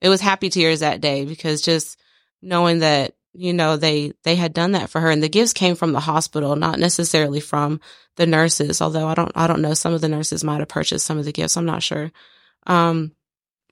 it 0.00 0.08
was 0.08 0.20
happy 0.20 0.48
tears 0.48 0.80
that 0.80 1.00
day 1.00 1.24
because 1.24 1.60
just 1.62 1.98
knowing 2.42 2.80
that, 2.80 3.15
you 3.36 3.52
know, 3.52 3.76
they, 3.76 4.12
they 4.24 4.36
had 4.36 4.52
done 4.52 4.72
that 4.72 4.90
for 4.90 5.00
her 5.00 5.10
and 5.10 5.22
the 5.22 5.28
gifts 5.28 5.52
came 5.52 5.76
from 5.76 5.92
the 5.92 6.00
hospital, 6.00 6.56
not 6.56 6.78
necessarily 6.78 7.40
from 7.40 7.80
the 8.16 8.26
nurses. 8.26 8.80
Although 8.80 9.06
I 9.06 9.14
don't, 9.14 9.32
I 9.34 9.46
don't 9.46 9.62
know. 9.62 9.74
Some 9.74 9.92
of 9.92 10.00
the 10.00 10.08
nurses 10.08 10.42
might 10.42 10.60
have 10.60 10.68
purchased 10.68 11.06
some 11.06 11.18
of 11.18 11.24
the 11.24 11.32
gifts. 11.32 11.56
I'm 11.56 11.66
not 11.66 11.82
sure. 11.82 12.10
Um, 12.66 13.12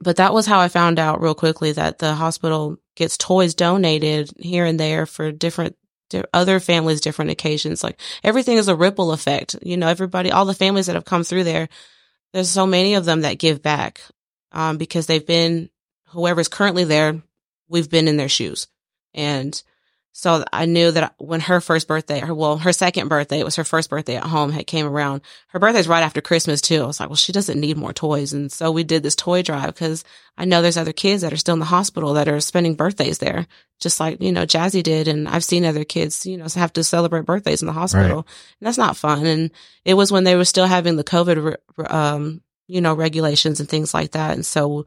but 0.01 0.17
that 0.17 0.35
was 0.35 0.47
how 0.47 0.61
I 0.61 0.69
found 0.69 0.99
out 0.99 1.21
real 1.21 1.35
quickly 1.35 1.73
that 1.73 1.99
the 1.99 2.15
hospital 2.15 2.77
gets 2.95 3.17
toys 3.17 3.55
donated 3.55 4.31
here 4.39 4.65
and 4.65 4.79
there 4.79 5.07
for 5.07 5.33
different 5.33 5.77
other 6.33 6.61
families, 6.61 7.01
different 7.01 7.31
occasions. 7.31 7.83
Like 7.83 8.01
everything 8.23 8.57
is 8.57 8.69
a 8.69 8.77
ripple 8.77 9.13
effect. 9.13 9.57
You 9.63 9.77
know, 9.77 9.89
everybody, 9.89 10.31
all 10.31 10.45
the 10.45 10.55
families 10.55 10.87
that 10.87 10.95
have 10.95 11.05
come 11.05 11.25
through 11.25 11.45
there, 11.45 11.69
there's 12.33 12.51
so 12.51 12.67
many 12.67 12.95
of 12.95 13.05
them 13.05 13.23
that 13.23 13.39
give 13.39 13.63
back, 13.63 14.01
um, 14.53 14.77
because 14.77 15.07
they've 15.07 15.27
been, 15.27 15.71
whoever's 16.09 16.49
currently 16.49 16.85
there, 16.85 17.23
we've 17.69 17.91
been 17.91 18.09
in 18.09 18.17
their 18.17 18.29
shoes. 18.29 18.67
And 19.15 19.61
so 20.17 20.45
I 20.53 20.67
knew 20.67 20.93
that 20.93 21.17
when 21.19 21.41
her 21.41 21.61
first 21.61 21.89
birthday, 21.89 22.21
her, 22.21 22.33
well, 22.33 22.59
her 22.59 22.73
second 22.73 23.09
birthday, 23.09 23.41
it 23.41 23.45
was 23.45 23.57
her 23.57 23.65
first 23.65 23.91
birthday 23.91 24.15
at 24.15 24.23
home, 24.23 24.53
had 24.53 24.69
came 24.69 24.87
around. 24.87 25.23
Her 25.49 25.59
birthday's 25.59 25.89
right 25.89 26.05
after 26.05 26.21
Christmas 26.21 26.61
too. 26.61 26.85
I 26.85 26.87
was 26.87 27.01
like, 27.01 27.09
well, 27.09 27.17
she 27.17 27.33
doesn't 27.33 27.59
need 27.59 27.77
more 27.77 27.93
toys. 27.93 28.33
And 28.33 28.51
so 28.51 28.71
we 28.71 28.85
did 28.85 29.03
this 29.03 29.17
toy 29.17 29.43
drive 29.43 29.75
because 29.75 30.05
I 30.39 30.45
know 30.45 30.63
there's 30.63 30.77
other 30.77 30.93
kids 30.93 31.23
that 31.23 31.33
are 31.33 31.37
still 31.37 31.55
in 31.55 31.59
the 31.59 31.65
hospital 31.65 32.15
that 32.15 32.29
are 32.29 32.39
spending 32.39 32.77
birthdays 32.77 33.19
there, 33.19 33.49
just 33.81 33.99
like, 33.99 34.23
you 34.23 34.31
know, 34.31 34.47
Jazzy 34.47 34.85
did. 34.85 35.09
And 35.09 35.29
I've 35.29 35.43
seen 35.43 35.65
other 35.65 35.83
kids, 35.85 36.25
you 36.25 36.37
know, 36.37 36.47
have 36.55 36.73
to 36.75 36.85
celebrate 36.85 37.27
birthdays 37.27 37.61
in 37.61 37.67
the 37.67 37.73
hospital. 37.73 38.19
And 38.61 38.67
that's 38.69 38.79
not 38.79 38.97
fun. 38.97 39.27
And 39.27 39.51
it 39.85 39.95
was 39.95 40.13
when 40.13 40.23
they 40.23 40.37
were 40.37 40.45
still 40.45 40.67
having 40.67 40.95
the 40.95 41.03
COVID, 41.03 41.57
um, 41.91 42.41
you 42.69 42.81
know, 42.81 42.95
regulations 42.95 43.59
and 43.59 43.69
things 43.69 43.93
like 43.93 44.13
that. 44.13 44.35
And 44.35 44.47
so 44.47 44.87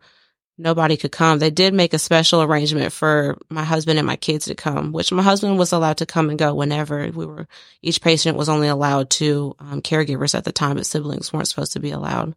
nobody 0.58 0.98
could 0.98 1.12
come. 1.12 1.40
They 1.40 1.50
did 1.52 1.74
make 1.74 1.94
a 1.94 2.00
special 2.00 2.42
arrangement 2.42 2.92
for 2.92 3.38
my 3.50 3.64
husband 3.64 4.00
and 4.00 4.08
my 4.08 4.16
kids 4.16 4.46
to 4.46 4.56
come, 4.56 4.92
which 4.92 5.12
my 5.12 5.24
husband 5.24 5.58
was 5.58 5.72
allowed 5.72 5.98
to 5.98 6.06
come 6.06 6.30
and 6.30 6.40
go 6.40 6.54
whenever 6.54 7.10
we 7.12 7.26
were, 7.26 7.48
each 7.82 8.02
patient 8.02 8.38
was 8.38 8.50
only 8.50 8.68
allowed 8.68 9.10
two 9.10 9.56
um, 9.60 9.82
caregivers 9.82 10.36
at 10.36 10.44
the 10.44 10.52
time, 10.52 10.78
but 10.78 10.86
siblings 10.86 11.32
weren't 11.32 11.48
supposed 11.48 11.74
to 11.74 11.80
be 11.80 11.92
allowed. 11.92 12.36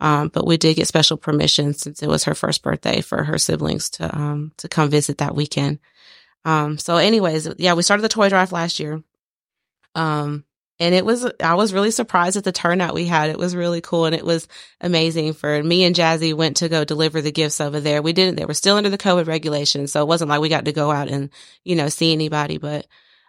Um, 0.00 0.28
but 0.28 0.46
we 0.46 0.56
did 0.56 0.76
get 0.76 0.88
special 0.88 1.16
permission 1.16 1.74
since 1.74 2.02
it 2.02 2.08
was 2.08 2.24
her 2.24 2.34
first 2.34 2.62
birthday 2.62 3.02
for 3.02 3.22
her 3.22 3.38
siblings 3.38 3.90
to, 3.90 4.16
um, 4.16 4.52
to 4.56 4.68
come 4.68 4.90
visit 4.90 5.18
that 5.18 5.36
weekend. 5.36 5.78
Um, 6.44 6.78
so 6.78 6.96
anyways, 6.96 7.48
yeah, 7.58 7.74
we 7.74 7.82
started 7.82 8.02
the 8.02 8.08
toy 8.08 8.28
drive 8.28 8.50
last 8.50 8.80
year. 8.80 9.02
Um, 9.94 10.44
and 10.82 10.96
it 10.96 11.04
was, 11.04 11.24
I 11.38 11.54
was 11.54 11.72
really 11.72 11.92
surprised 11.92 12.36
at 12.36 12.42
the 12.42 12.50
turnout 12.50 12.92
we 12.92 13.06
had. 13.06 13.30
It 13.30 13.38
was 13.38 13.54
really 13.54 13.80
cool. 13.80 14.06
And 14.06 14.16
it 14.16 14.24
was 14.24 14.48
amazing 14.80 15.34
for 15.34 15.62
me 15.62 15.84
and 15.84 15.94
Jazzy 15.94 16.34
went 16.34 16.56
to 16.56 16.68
go 16.68 16.84
deliver 16.84 17.22
the 17.22 17.30
gifts 17.30 17.60
over 17.60 17.78
there. 17.78 18.02
We 18.02 18.12
didn't, 18.12 18.34
they 18.34 18.46
were 18.46 18.52
still 18.52 18.74
under 18.74 18.90
the 18.90 18.98
COVID 18.98 19.28
regulations. 19.28 19.92
So 19.92 20.02
it 20.02 20.08
wasn't 20.08 20.28
like 20.28 20.40
we 20.40 20.48
got 20.48 20.64
to 20.64 20.72
go 20.72 20.90
out 20.90 21.08
and, 21.08 21.30
you 21.62 21.76
know, 21.76 21.88
see 21.88 22.12
anybody, 22.12 22.58
but, 22.58 22.88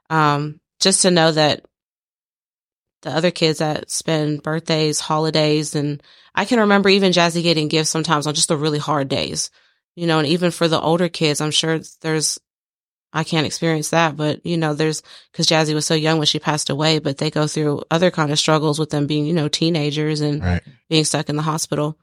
um, 0.10 0.60
just 0.80 1.04
to 1.04 1.12
know 1.12 1.32
that 1.32 1.64
the 3.04 3.12
other 3.12 3.30
kids 3.30 3.60
that 3.60 3.92
spend 3.92 4.42
birthdays, 4.42 5.00
holidays, 5.00 5.76
and 5.76 6.02
I 6.34 6.46
can 6.46 6.62
remember 6.62 6.90
even 6.90 7.12
Jazzy 7.12 7.44
getting 7.44 7.68
gifts 7.68 7.92
sometimes 7.92 8.26
on 8.26 8.34
just 8.34 8.48
the 8.48 8.58
really 8.58 8.80
hard 8.80 9.10
days, 9.10 9.52
you 9.96 10.08
know, 10.08 10.18
and 10.18 10.28
even 10.28 10.50
for 10.50 10.68
the 10.68 10.82
older 10.82 11.08
kids, 11.08 11.40
I'm 11.40 11.52
sure 11.52 11.82
there's, 12.02 12.40
I 13.14 13.24
can't 13.24 13.46
experience 13.46 13.90
that, 13.90 14.18
but 14.18 14.44
you 14.44 14.58
know, 14.58 14.74
there's, 14.74 15.04
cause 15.34 15.46
Jazzy 15.46 15.76
was 15.76 15.86
so 15.86 15.94
young 15.94 16.18
when 16.18 16.26
she 16.26 16.40
passed 16.40 16.70
away, 16.72 16.98
but 16.98 17.20
they 17.20 17.30
go 17.30 17.46
through 17.46 17.84
other 17.92 18.10
kind 18.10 18.32
of 18.32 18.40
struggles 18.40 18.80
with 18.80 18.90
them 18.90 19.06
being, 19.06 19.26
you 19.28 19.34
know, 19.34 19.48
teenagers 19.48 20.20
and 20.22 20.42
Right. 20.42 20.64
being 20.90 21.06
stuck 21.06 21.30
in 21.30 21.36
the 21.36 21.44
hospital. 21.44 21.98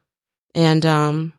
And, 0.55 0.87
um, 0.87 1.33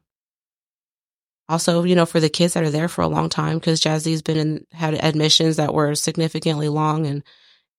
also, 1.47 1.83
you 1.83 1.95
know, 1.95 2.05
for 2.05 2.19
the 2.19 2.29
kids 2.29 2.53
that 2.53 2.63
are 2.63 2.69
there 2.69 2.87
for 2.87 3.01
a 3.01 3.07
long 3.07 3.29
time, 3.29 3.59
because 3.59 3.81
Jazzy's 3.81 4.21
been 4.21 4.37
in, 4.37 4.67
had 4.71 4.93
admissions 4.93 5.57
that 5.57 5.73
were 5.73 5.95
significantly 5.95 6.69
long 6.69 7.05
and 7.05 7.23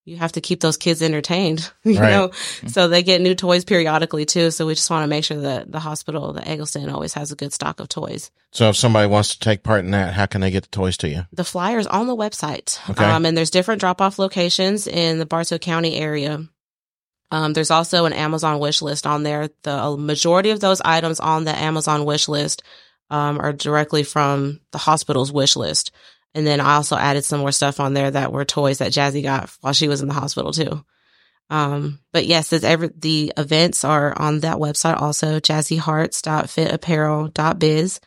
you 0.05 0.16
have 0.16 0.33
to 0.33 0.41
keep 0.41 0.61
those 0.61 0.77
kids 0.77 1.01
entertained, 1.03 1.70
you 1.85 1.99
Right. 2.01 2.11
know. 2.11 2.31
So 2.66 2.89
they 2.89 3.03
get 3.03 3.20
new 3.20 3.35
toys 3.35 3.65
periodically 3.65 4.24
too. 4.24 4.51
So 4.51 4.66
we 4.66 4.74
just 4.74 4.91
want 4.91 5.05
to 5.05 5.07
make 5.09 5.24
sure 5.24 5.41
that 5.41 5.70
the 5.70 5.79
hospital, 5.81 6.33
the 6.33 6.47
Egleston, 6.47 6.89
always 6.91 7.15
has 7.15 7.31
a 7.31 7.37
good 7.37 7.53
stock 7.53 7.79
of 7.81 7.89
toys. 7.89 8.31
So 8.53 8.69
if 8.69 8.77
somebody 8.77 9.07
wants 9.07 9.31
to 9.33 9.39
take 9.39 9.62
part 9.62 9.85
in 9.85 9.93
that, 9.93 10.12
how 10.15 10.27
can 10.27 10.41
they 10.41 10.51
get 10.51 10.65
the 10.65 10.69
toys 10.70 10.97
to 10.99 11.09
you? 11.09 11.23
The 11.33 11.45
flyers 11.45 11.87
on 11.87 12.07
the 12.09 12.16
website, 12.16 12.79
Okay. 12.91 13.05
um, 13.05 13.24
and 13.27 13.37
there's 13.37 13.51
different 13.51 13.81
drop 13.81 14.01
off 14.01 14.19
locations 14.19 14.87
in 14.87 15.19
the 15.19 15.27
Bartow 15.27 15.59
County 15.59 15.97
area. 15.97 16.47
Um, 17.31 17.55
there's 17.55 17.70
also 17.70 18.05
an 18.05 18.12
Amazon 18.12 18.59
wish 18.59 18.83
list 18.83 19.07
on 19.07 19.23
there. 19.23 19.49
The 19.62 19.97
majority 19.97 20.51
of 20.51 20.61
those 20.61 20.83
items 20.83 21.19
on 21.20 21.45
the 21.45 21.57
Amazon 21.57 22.05
wish 22.05 22.29
list 22.29 22.62
um, 23.09 23.41
are 23.41 23.53
directly 23.55 24.03
from 24.03 24.61
the 24.73 24.79
hospital's 24.79 25.33
wish 25.33 25.57
list. 25.57 25.93
And 26.35 26.47
then 26.47 26.61
I 26.61 26.75
also 26.75 26.97
added 26.97 27.25
some 27.25 27.41
more 27.41 27.53
stuff 27.53 27.79
on 27.81 27.95
there 27.95 28.11
that 28.11 28.33
were 28.33 28.45
toys 28.45 28.79
that 28.79 28.93
Jazzy 28.93 29.23
got 29.23 29.51
while 29.61 29.73
she 29.75 29.89
was 29.89 30.01
in 30.01 30.09
the 30.09 30.15
hospital 30.15 30.53
too. 30.53 30.85
Um, 31.51 31.99
but 32.13 32.27
yes, 32.27 32.53
it's 32.53 32.65
every, 32.65 32.91
the 32.97 33.33
events 33.37 33.85
are 33.85 34.19
on 34.19 34.41
that 34.41 34.57
website 34.57 35.01
also, 35.01 35.39
jazzyhearts.fitapparel.biz. 35.41 38.01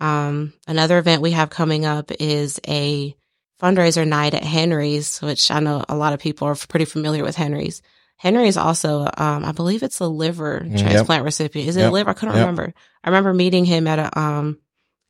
Um, 0.00 0.52
another 0.66 0.98
event 0.98 1.22
we 1.22 1.30
have 1.32 1.50
coming 1.50 1.84
up 1.86 2.10
is 2.20 2.60
a 2.66 3.14
fundraiser 3.62 4.06
night 4.06 4.34
at 4.34 4.44
Henry's, 4.44 5.20
which 5.20 5.50
I 5.50 5.60
know 5.60 5.84
a 5.88 5.96
lot 5.96 6.12
of 6.12 6.20
people 6.20 6.48
are 6.48 6.54
pretty 6.56 6.84
familiar 6.84 7.22
with 7.22 7.36
Henry's. 7.36 7.80
Henry 8.16 8.48
is 8.48 8.56
also, 8.56 9.02
um, 9.16 9.44
I 9.44 9.52
believe 9.52 9.82
it's 9.82 10.00
a 10.00 10.06
liver 10.06 10.60
Mm, 10.60 10.70
Yep. 10.72 10.80
transplant 10.80 11.24
recipient. 11.24 11.68
Is 11.68 11.76
it 11.76 11.80
Yep. 11.80 11.92
liver? 11.92 12.10
I 12.10 12.14
couldn't 12.14 12.34
Yep. 12.34 12.40
remember. 12.42 12.74
I 13.02 13.08
remember 13.08 13.34
meeting 13.34 13.64
him 13.64 13.86
at 13.86 13.98
a, 13.98 14.18
um, 14.18 14.58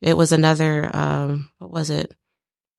it 0.01 0.16
was 0.16 0.32
another, 0.32 0.91
um, 0.95 1.51
what 1.59 1.70
was 1.70 1.91
it? 1.91 2.15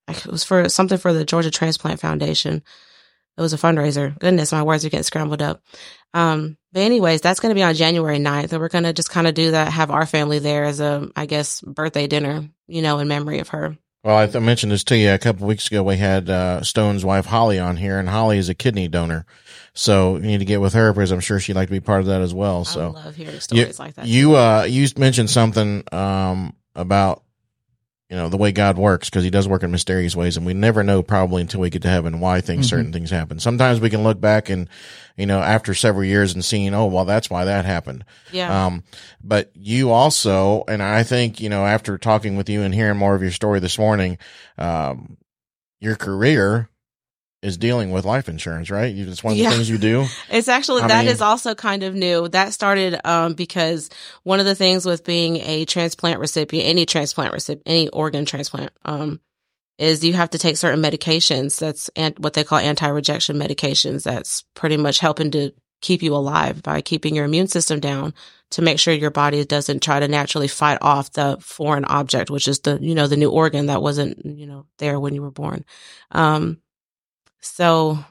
It 0.08 0.28
was 0.28 0.44
for 0.44 0.70
something 0.70 0.98
for 0.98 1.14
the 1.14 1.26
Georgia 1.26 1.52
Transplant 1.52 2.00
Foundation. 2.00 2.64
It 3.38 3.42
was 3.42 3.54
a 3.54 3.58
fundraiser. 3.58 4.18
Goodness, 4.20 4.52
my 4.52 4.64
words 4.64 4.86
are 4.86 4.90
getting 4.90 5.04
scrambled 5.04 5.42
up. 5.42 5.62
Um, 6.14 6.58
but 6.72 6.82
anyways, 6.84 7.20
that's 7.22 7.40
going 7.42 7.50
to 7.50 7.56
be 7.60 7.64
on 7.64 7.76
January 7.76 8.18
9th. 8.18 8.52
And 8.54 8.62
we're 8.62 8.70
going 8.70 8.86
to 8.86 8.94
just 8.94 9.10
kind 9.10 9.28
of 9.28 9.34
do 9.34 9.52
that, 9.52 9.74
have 9.74 9.92
our 9.92 10.06
family 10.06 10.40
there 10.40 10.64
as 10.64 10.80
a, 10.80 11.10
I 11.16 11.26
guess, 11.26 11.60
birthday 11.62 12.08
dinner, 12.08 12.48
you 12.68 12.82
know, 12.82 13.00
in 13.00 13.08
memory 13.10 13.40
of 13.40 13.50
her. 13.50 13.78
Well, 14.06 14.16
I, 14.16 14.26
th- 14.28 14.36
I 14.36 14.40
mentioned 14.40 14.72
this 14.72 14.84
to 14.86 14.98
you 14.98 15.12
a 15.12 15.18
couple 15.18 15.44
of 15.44 15.48
weeks 15.50 15.68
ago. 15.68 15.84
We 15.84 15.98
had 15.98 16.30
uh, 16.30 16.62
Stone's 16.62 17.04
wife 17.04 17.26
Holly 17.26 17.60
on 17.60 17.76
here, 17.76 17.98
and 17.98 18.08
Holly 18.08 18.38
is 18.38 18.48
a 18.50 18.54
kidney 18.54 18.88
donor. 18.88 19.26
So 19.74 20.16
you 20.18 20.22
need 20.22 20.38
to 20.38 20.46
get 20.46 20.62
with 20.62 20.74
her 20.74 20.94
because 20.94 21.12
I'm 21.12 21.20
sure 21.20 21.40
she'd 21.40 21.56
like 21.56 21.68
to 21.68 21.74
be 21.74 21.80
part 21.82 22.02
of 22.02 22.06
that 22.06 22.22
as 22.22 22.34
well. 22.34 22.60
I 22.60 22.64
So 22.64 22.90
love 22.92 23.16
hearing 23.16 23.40
stories 23.40 23.80
like 23.80 23.96
that. 23.96 24.06
you 24.06 24.36
uh 24.36 24.64
you 24.70 24.88
mentioned 24.96 25.30
something 25.30 25.84
um 25.92 26.56
about 26.76 27.24
you 28.10 28.16
know 28.16 28.30
the 28.30 28.38
way 28.38 28.52
God 28.52 28.78
works 28.78 29.10
because 29.10 29.24
He 29.24 29.30
does 29.30 29.48
work 29.48 29.64
in 29.64 29.72
mysterious 29.72 30.16
ways, 30.16 30.38
and 30.38 30.46
we 30.46 30.54
never 30.54 30.84
know 30.84 31.02
probably 31.02 31.42
until 31.42 31.62
we 31.62 31.70
get 31.70 31.82
to 31.82 31.90
heaven 31.90 32.20
why 32.20 32.40
things 32.42 32.68
Mhm. 32.68 32.70
certain 32.70 32.94
things 32.94 33.10
happen. 33.10 33.40
Sometimes 33.40 33.80
we 33.80 33.90
can 33.90 34.04
look 34.04 34.22
back 34.22 34.50
and 34.50 34.70
you 35.18 35.26
know 35.26 35.40
after 35.40 35.74
several 35.74 36.04
years 36.06 36.34
and 36.34 36.46
seeing 36.46 36.74
oh 36.74 36.86
well 36.86 37.06
that's 37.06 37.30
why 37.30 37.46
that 37.46 37.66
happened. 37.66 38.04
yeah. 38.32 38.66
Um, 38.66 38.84
but 39.24 39.52
you 39.56 39.90
also, 39.92 40.64
and 40.68 40.84
I 40.84 41.02
think, 41.04 41.40
you 41.42 41.50
know, 41.50 41.66
after 41.66 41.98
talking 41.98 42.36
with 42.38 42.48
you 42.50 42.62
and 42.62 42.74
hearing 42.76 42.98
more 42.98 43.16
of 43.16 43.22
your 43.24 43.32
story 43.32 43.60
this 43.60 43.80
morning, 43.80 44.18
um, 44.60 45.18
your 45.80 45.96
career 45.96 46.70
is 47.46 47.58
dealing 47.58 47.92
with 47.92 48.06
life 48.06 48.28
insurance, 48.28 48.70
right? 48.70 48.94
You, 48.94 49.08
it's 49.10 49.24
one 49.24 49.34
of 49.34 49.38
the 49.38 49.44
Yeah. 49.44 49.52
things 49.52 49.70
you 49.70 49.78
do. 49.78 50.06
It's 50.30 50.48
actually 50.48 50.82
I 50.82 50.88
that 50.88 51.06
is 51.06 51.20
mean- 51.20 51.28
also 51.28 51.56
kind 51.56 51.84
of 51.84 51.94
new. 51.94 52.28
That 52.28 52.54
started 52.54 53.00
um, 53.08 53.34
because 53.34 53.90
one 54.24 54.40
of 54.40 54.46
the 54.46 54.56
things 54.56 54.86
with 54.86 55.04
being 55.04 55.38
a 55.38 55.66
transplant 55.66 56.20
recipient, 56.20 56.68
any 56.68 56.86
transplant 56.86 57.34
recipient, 57.34 57.64
any 57.68 57.88
organ 57.90 58.26
transplant, 58.26 58.72
um, 58.84 59.20
is 59.78 60.04
you 60.04 60.14
have 60.14 60.30
to 60.32 60.38
take 60.40 60.58
certain 60.58 60.82
medications. 60.82 61.60
That's 61.60 61.90
an- 61.96 62.16
what 62.18 62.34
they 62.34 62.44
call 62.44 62.58
anti-rejection 62.60 63.38
medications. 63.38 64.04
That's 64.04 64.44
pretty 64.56 64.78
much 64.78 65.00
helping 65.00 65.32
to 65.32 65.52
keep 65.82 66.02
you 66.02 66.16
alive 66.16 66.64
by 66.64 66.82
keeping 66.82 67.14
your 67.16 67.26
immune 67.26 67.48
system 67.48 67.80
down 67.80 68.14
to 68.52 68.62
make 68.62 68.80
sure 68.80 68.94
your 68.94 69.12
body 69.12 69.44
doesn't 69.46 69.84
try 69.84 70.00
to 70.00 70.08
naturally 70.08 70.48
fight 70.48 70.78
off 70.82 71.12
the 71.12 71.38
foreign 71.42 71.84
object, 71.86 72.30
which 72.32 72.48
is 72.48 72.60
the 72.62 72.80
you 72.82 72.96
know 72.96 73.08
the 73.08 73.18
new 73.18 73.30
organ 73.30 73.66
that 73.68 73.82
wasn't 73.82 74.26
you 74.26 74.48
know 74.48 74.66
there 74.80 75.00
when 75.00 75.14
you 75.14 75.22
were 75.22 75.32
born. 75.32 75.64
Um, 76.12 76.58
so 77.46 78.04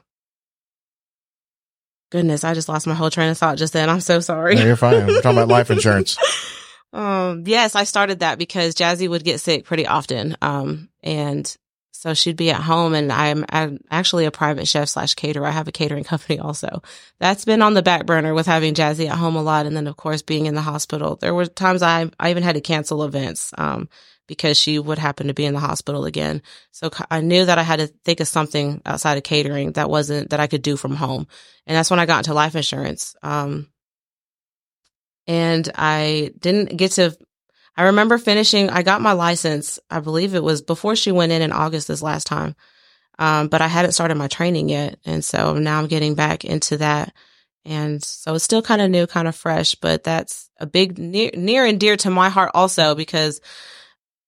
goodness, 2.11 2.43
I 2.43 2.53
just 2.53 2.69
lost 2.69 2.87
my 2.87 2.93
whole 2.93 3.09
train 3.09 3.29
of 3.29 3.37
thought 3.37 3.57
just 3.57 3.73
then. 3.73 3.89
I'm 3.89 3.99
so 3.99 4.19
sorry. 4.19 4.55
No, 4.55 4.65
you're 4.65 4.75
fine. 4.75 5.05
We're 5.05 5.21
talking 5.21 5.37
about 5.37 5.49
life 5.49 5.71
insurance. 5.71 6.17
Um, 6.93 7.43
yes, 7.45 7.75
I 7.75 7.83
started 7.83 8.19
that 8.19 8.39
because 8.39 8.73
Jazzy 8.73 9.09
would 9.09 9.25
get 9.25 9.41
sick 9.41 9.65
pretty 9.65 9.85
often. 9.85 10.37
Um, 10.41 10.87
and 11.03 11.53
so 11.91 12.13
she'd 12.13 12.37
be 12.37 12.51
at 12.51 12.61
home 12.61 12.93
and 12.93 13.11
I'm, 13.11 13.43
I'm 13.49 13.79
actually 13.91 14.23
a 14.23 14.31
private 14.31 14.65
chef 14.65 14.87
slash 14.87 15.13
caterer. 15.13 15.45
I 15.45 15.51
have 15.51 15.67
a 15.67 15.73
catering 15.73 16.03
company 16.05 16.39
also. 16.39 16.81
That's 17.19 17.43
been 17.43 17.61
on 17.61 17.73
the 17.73 17.81
back 17.81 18.05
burner 18.05 18.33
with 18.33 18.45
having 18.45 18.75
Jazzy 18.75 19.09
at 19.09 19.17
home 19.17 19.35
a 19.35 19.43
lot. 19.43 19.65
And 19.65 19.75
then 19.75 19.87
of 19.87 19.97
course 19.97 20.21
being 20.21 20.45
in 20.45 20.55
the 20.55 20.61
hospital. 20.61 21.17
There 21.17 21.33
were 21.33 21.47
times 21.47 21.81
I, 21.81 22.09
I 22.17 22.29
even 22.29 22.43
had 22.43 22.55
to 22.55 22.61
cancel 22.61 23.03
events, 23.03 23.53
um, 23.57 23.89
because 24.27 24.57
she 24.57 24.79
would 24.79 24.97
happen 24.97 25.27
to 25.27 25.33
be 25.33 25.45
in 25.45 25.53
the 25.53 25.59
hospital 25.59 26.05
again. 26.05 26.41
So 26.71 26.89
I 27.09 27.21
knew 27.21 27.45
that 27.45 27.57
I 27.57 27.63
had 27.63 27.79
to 27.79 27.87
think 27.87 28.19
of 28.19 28.27
something 28.27 28.81
outside 28.85 29.17
of 29.17 29.23
catering 29.23 29.73
that 29.73 29.89
wasn't, 29.89 30.29
that 30.31 30.39
I 30.39 30.47
could 30.47 30.61
do 30.61 30.77
from 30.77 30.95
home. 30.95 31.27
And 31.67 31.75
that's 31.75 31.89
when 31.89 31.99
I 31.99 32.05
got 32.05 32.19
into 32.19 32.33
life 32.33 32.55
insurance. 32.55 33.15
Um, 33.23 33.67
and 35.27 35.69
I 35.75 36.31
didn't 36.39 36.77
get 36.77 36.91
to. 36.93 37.15
I 37.77 37.83
remember 37.83 38.17
finishing. 38.17 38.69
I 38.69 38.83
got 38.83 39.01
my 39.01 39.13
license. 39.13 39.79
I 39.89 39.99
believe 39.99 40.35
it 40.35 40.43
was 40.43 40.61
before 40.61 40.95
she 40.95 41.11
went 41.11 41.31
in 41.31 41.41
in 41.41 41.51
August 41.51 41.87
this 41.87 42.01
last 42.01 42.27
time, 42.27 42.55
um, 43.19 43.47
but 43.47 43.61
I 43.61 43.67
hadn't 43.67 43.93
started 43.93 44.15
my 44.15 44.27
training 44.27 44.69
yet, 44.69 44.99
and 45.05 45.23
so 45.23 45.55
now 45.55 45.79
I'm 45.79 45.87
getting 45.87 46.15
back 46.15 46.45
into 46.45 46.77
that. 46.77 47.13
And 47.65 48.03
so 48.03 48.35
it's 48.35 48.43
still 48.43 48.61
kind 48.61 48.81
of 48.81 48.91
new, 48.91 49.07
kind 49.07 49.27
of 49.27 49.35
fresh, 49.35 49.73
but 49.73 50.03
that's 50.03 50.49
a 50.59 50.67
big 50.67 50.99
near, 50.99 51.31
near 51.33 51.65
and 51.65 51.79
dear 51.79 51.97
to 51.97 52.11
my 52.11 52.29
heart 52.29 52.51
also 52.53 52.93
because 52.93 53.41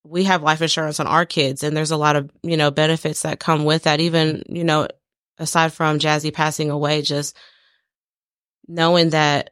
we 0.07 0.23
have 0.25 0.43
life 0.43 0.61
insurance 0.61 0.99
on 0.99 1.07
our 1.07 1.25
kids, 1.25 1.63
and 1.63 1.75
there's 1.75 1.91
a 1.91 1.97
lot 1.97 2.15
of 2.15 2.29
you 2.43 2.57
know 2.57 2.71
benefits 2.71 3.23
that 3.23 3.39
come 3.39 3.65
with 3.65 3.83
that. 3.83 3.99
Even 3.99 4.43
you 4.47 4.63
know, 4.63 4.87
aside 5.37 5.73
from 5.73 5.99
Jazzy 5.99 6.33
passing 6.33 6.69
away, 6.71 7.01
just 7.01 7.35
knowing 8.67 9.09
that 9.11 9.51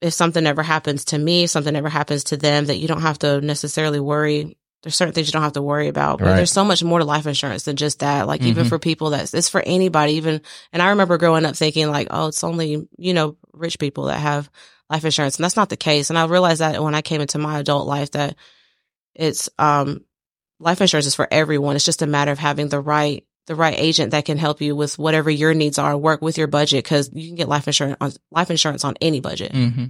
if 0.00 0.14
something 0.14 0.46
ever 0.46 0.62
happens 0.62 1.04
to 1.06 1.18
me, 1.18 1.46
something 1.46 1.76
ever 1.76 1.88
happens 1.88 2.24
to 2.24 2.36
them, 2.36 2.66
that 2.66 2.78
you 2.78 2.88
don't 2.88 3.02
have 3.02 3.18
to 3.20 3.40
necessarily 3.40 4.00
worry. 4.00 4.56
There's 4.82 4.96
certain 4.96 5.12
things 5.12 5.28
you 5.28 5.32
don't 5.32 5.42
have 5.42 5.52
to 5.54 5.62
worry 5.62 5.88
about, 5.88 6.20
but 6.20 6.28
Right. 6.28 6.36
there's 6.36 6.50
so 6.52 6.64
much 6.64 6.82
more 6.82 6.98
to 7.00 7.04
life 7.04 7.26
insurance 7.26 7.64
than 7.64 7.76
just 7.76 7.98
that. 7.98 8.26
Like 8.26 8.40
even 8.40 8.64
Mhm. 8.64 8.68
for 8.70 8.78
people 8.78 9.10
that's, 9.10 9.34
it's 9.34 9.50
for 9.50 9.60
anybody, 9.60 10.14
even, 10.14 10.40
and 10.72 10.82
I 10.82 10.88
remember 10.88 11.18
growing 11.18 11.44
up 11.44 11.54
thinking 11.54 11.90
like, 11.90 12.08
oh, 12.10 12.28
it's 12.28 12.42
only, 12.42 12.88
you 12.96 13.12
know, 13.12 13.36
rich 13.52 13.78
people 13.78 14.04
that 14.04 14.20
have 14.20 14.48
life 14.88 15.04
insurance. 15.04 15.36
And 15.36 15.44
that's 15.44 15.56
not 15.56 15.68
the 15.68 15.76
case. 15.76 16.08
And 16.08 16.18
I 16.18 16.24
realized 16.24 16.62
that 16.62 16.82
when 16.82 16.94
I 16.94 17.02
came 17.02 17.20
into 17.20 17.36
my 17.36 17.58
adult 17.58 17.86
life 17.86 18.12
that 18.12 18.36
it's, 19.14 19.48
um, 19.58 20.04
life 20.58 20.80
insurance 20.80 21.06
is 21.06 21.14
for 21.14 21.28
everyone. 21.30 21.76
It's 21.76 21.84
just 21.84 22.02
a 22.02 22.06
matter 22.06 22.32
of 22.32 22.38
having 22.38 22.68
the 22.68 22.80
right, 22.80 23.24
the 23.46 23.54
right 23.54 23.74
agent 23.76 24.12
that 24.12 24.24
can 24.24 24.38
help 24.38 24.60
you 24.60 24.76
with 24.76 24.98
whatever 24.98 25.30
your 25.30 25.54
needs 25.54 25.78
are, 25.78 25.96
work 25.96 26.22
with 26.22 26.38
your 26.38 26.46
budget. 26.46 26.84
Cause 26.84 27.10
you 27.12 27.26
can 27.28 27.36
get 27.36 27.48
life 27.48 27.66
insurance 27.66 27.96
on 28.00 28.12
life 28.30 28.50
insurance 28.50 28.84
on 28.84 28.94
any 29.00 29.20
budget. 29.20 29.52
hmm 29.52 29.86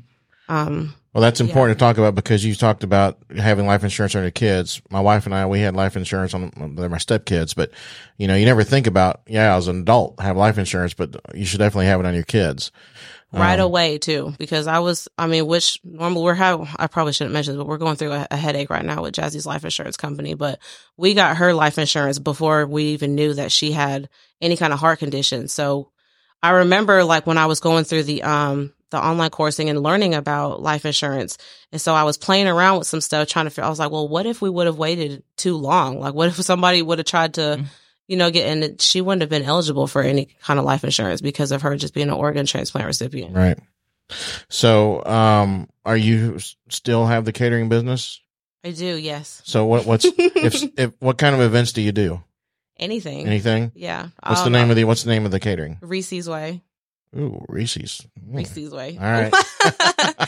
Um, 0.48 0.94
Well, 1.12 1.22
that's 1.22 1.40
Yeah. 1.40 1.46
important 1.46 1.78
to 1.78 1.84
talk 1.84 1.98
about 1.98 2.14
because 2.14 2.44
you 2.44 2.54
talked 2.54 2.84
about 2.84 3.18
having 3.36 3.66
life 3.66 3.82
insurance 3.82 4.14
on 4.14 4.22
your 4.22 4.30
kids. 4.30 4.80
My 4.90 5.00
wife 5.00 5.26
and 5.26 5.34
I, 5.34 5.44
we 5.46 5.60
had 5.60 5.74
life 5.74 5.96
insurance 5.96 6.34
on 6.34 6.52
they're 6.76 6.88
my 6.88 6.98
stepkids, 6.98 7.54
but 7.54 7.70
you 8.16 8.28
know, 8.28 8.36
you 8.36 8.46
never 8.46 8.62
think 8.62 8.86
about, 8.86 9.20
yeah, 9.26 9.56
as 9.56 9.66
an 9.68 9.80
adult, 9.80 10.20
have 10.20 10.36
life 10.36 10.56
insurance, 10.56 10.94
but 10.94 11.20
you 11.34 11.44
should 11.44 11.58
definitely 11.58 11.86
have 11.86 11.98
it 12.00 12.06
on 12.06 12.14
your 12.14 12.22
kids. 12.22 12.70
Right 13.32 13.60
Um, 13.60 13.66
away 13.66 13.98
too 13.98 14.34
because 14.38 14.66
i 14.66 14.80
was 14.80 15.08
i 15.16 15.26
mean 15.26 15.46
which 15.46 15.78
normal 15.84 16.22
we're 16.22 16.34
having 16.34 16.66
i 16.76 16.86
probably 16.88 17.12
shouldn't 17.12 17.32
mention 17.32 17.54
this, 17.54 17.58
but 17.58 17.66
we're 17.68 17.78
going 17.78 17.96
through 17.96 18.12
a, 18.12 18.26
a 18.30 18.36
headache 18.36 18.70
right 18.70 18.84
now 18.84 19.02
with 19.02 19.14
jazzy's 19.14 19.46
life 19.46 19.64
insurance 19.64 19.96
company 19.96 20.34
but 20.34 20.58
we 20.96 21.14
got 21.14 21.36
her 21.36 21.54
life 21.54 21.78
insurance 21.78 22.18
before 22.18 22.66
we 22.66 22.84
even 22.86 23.14
knew 23.14 23.32
that 23.34 23.52
she 23.52 23.70
had 23.72 24.08
any 24.40 24.56
kind 24.56 24.72
of 24.72 24.80
heart 24.80 24.98
condition 24.98 25.46
so 25.48 25.90
i 26.42 26.50
remember 26.50 27.04
like 27.04 27.26
when 27.26 27.38
i 27.38 27.46
was 27.46 27.60
going 27.60 27.84
through 27.84 28.02
the 28.02 28.22
um 28.22 28.72
the 28.90 28.98
online 28.98 29.30
coursing 29.30 29.68
and 29.70 29.80
learning 29.84 30.14
about 30.14 30.60
life 30.60 30.84
insurance 30.84 31.38
and 31.70 31.80
so 31.80 31.94
i 31.94 32.02
was 32.02 32.18
playing 32.18 32.48
around 32.48 32.78
with 32.78 32.88
some 32.88 33.00
stuff 33.00 33.28
trying 33.28 33.46
to 33.46 33.50
figure 33.50 33.62
i 33.64 33.68
was 33.68 33.78
like 33.78 33.92
well 33.92 34.08
what 34.08 34.26
if 34.26 34.42
we 34.42 34.50
would 34.50 34.66
have 34.66 34.78
waited 34.78 35.22
too 35.36 35.56
long 35.56 36.00
like 36.00 36.14
what 36.14 36.26
if 36.28 36.34
somebody 36.36 36.82
would 36.82 36.98
have 36.98 37.06
tried 37.06 37.34
to 37.34 37.40
Mhm. 37.60 37.66
You 38.10 38.16
know, 38.16 38.28
get 38.28 38.44
and 38.46 38.80
she 38.82 39.00
wouldn't 39.00 39.20
have 39.22 39.30
been 39.30 39.44
eligible 39.44 39.86
for 39.86 40.02
any 40.02 40.26
kind 40.42 40.58
of 40.58 40.64
life 40.64 40.82
insurance 40.82 41.20
because 41.20 41.52
of 41.52 41.62
her 41.62 41.76
just 41.76 41.94
being 41.94 42.08
an 42.08 42.14
organ 42.14 42.44
transplant 42.44 42.88
recipient. 42.88 43.36
Right. 43.36 43.56
So, 44.48 45.04
um, 45.06 45.68
are 45.84 45.96
you 45.96 46.38
still 46.68 47.06
have 47.06 47.24
the 47.24 47.32
catering 47.32 47.68
business? 47.68 48.20
I 48.64 48.72
do, 48.72 48.96
yes. 48.96 49.40
So 49.44 49.64
what, 49.66 49.86
what's, 49.86 50.04
if, 50.04 50.62
if, 50.78 50.92
what 50.98 51.18
kind 51.18 51.36
of 51.36 51.40
events 51.40 51.72
do 51.72 51.82
you 51.82 51.92
do? 51.92 52.20
Anything. 52.80 53.28
Anything? 53.28 53.70
Yeah. 53.76 54.08
What's 54.26 54.40
the 54.40 54.46
Um, 54.46 54.52
name 54.54 54.70
of 54.70 54.76
the, 54.76 54.84
what's 54.84 55.04
the 55.04 55.10
name 55.10 55.24
of 55.24 55.30
the 55.30 55.38
catering? 55.38 55.78
Reese's 55.80 56.28
Way. 56.28 56.62
Ooh, 57.16 57.44
Reese's. 57.48 58.00
Mm. 58.20 58.36
Reese's 58.36 58.70
way. 58.72 58.96
All 59.00 59.04
right. 59.10 59.32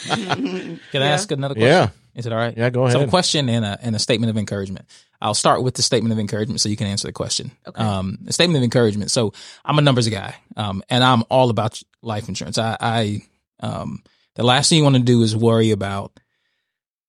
Can 0.02 0.78
I 0.94 0.98
Yeah. 0.98 1.00
ask 1.04 1.30
another 1.30 1.54
question? 1.54 1.70
Yeah. 1.70 1.88
Is 2.14 2.26
it 2.26 2.32
all 2.32 2.38
right? 2.38 2.56
Yeah, 2.56 2.68
go 2.70 2.82
ahead. 2.82 2.92
So, 2.92 3.02
a 3.04 3.08
question 3.08 3.48
and 3.48 3.64
a, 3.64 3.78
and 3.80 3.96
a 3.96 3.98
statement 3.98 4.30
of 4.30 4.36
encouragement. 4.36 4.86
I'll 5.20 5.32
start 5.34 5.62
with 5.62 5.74
the 5.74 5.82
statement 5.82 6.12
of 6.12 6.18
encouragement 6.18 6.60
so 6.60 6.68
you 6.68 6.76
can 6.76 6.86
answer 6.88 7.06
the 7.08 7.12
question. 7.12 7.52
Okay. 7.66 7.80
Um, 7.82 8.18
a 8.26 8.32
statement 8.32 8.58
of 8.58 8.64
encouragement. 8.64 9.10
So, 9.10 9.32
I'm 9.64 9.78
a 9.78 9.82
numbers 9.82 10.08
guy, 10.08 10.34
um, 10.56 10.82
and 10.90 11.02
I'm 11.02 11.22
all 11.30 11.48
about 11.48 11.80
life 12.02 12.28
insurance. 12.28 12.58
I, 12.58 12.76
I, 12.80 13.20
um, 13.60 14.02
the 14.34 14.42
last 14.42 14.68
thing 14.68 14.78
you 14.78 14.84
want 14.84 14.96
to 14.96 15.02
do 15.02 15.22
is 15.22 15.34
worry 15.36 15.70
about, 15.70 16.18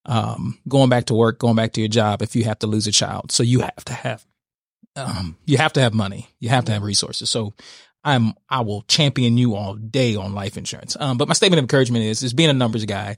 um, 0.05 0.57
going 0.67 0.89
back 0.89 1.05
to 1.05 1.13
work, 1.15 1.39
going 1.39 1.55
back 1.55 1.73
to 1.73 1.81
your 1.81 1.87
job 1.89 2.21
if 2.21 2.35
you 2.35 2.43
have 2.45 2.59
to 2.59 2.67
lose 2.67 2.87
a 2.87 2.91
child. 2.91 3.31
So, 3.31 3.43
you 3.43 3.59
have 3.61 3.83
to 3.85 3.93
have, 3.93 4.25
um, 4.95 5.35
you 5.45 5.57
have 5.57 5.73
to 5.73 5.81
have 5.81 5.93
money. 5.93 6.29
You 6.39 6.47
have 6.49 6.65
to 6.65 6.71
have 6.71 6.83
resources. 6.83 7.29
So, 7.29 7.53
I'm, 8.03 8.33
I 8.49 8.61
will 8.61 8.81
champion 8.83 9.37
you 9.37 9.55
all 9.55 9.75
day 9.75 10.15
on 10.15 10.33
life 10.33 10.57
insurance. 10.57 10.97
Um, 10.99 11.17
but 11.17 11.27
my 11.27 11.33
statement 11.33 11.59
of 11.59 11.63
encouragement 11.63 12.03
is, 12.03 12.21
is 12.21 12.33
being 12.33 12.49
a 12.49 12.53
numbers 12.53 12.85
guy. 12.85 13.17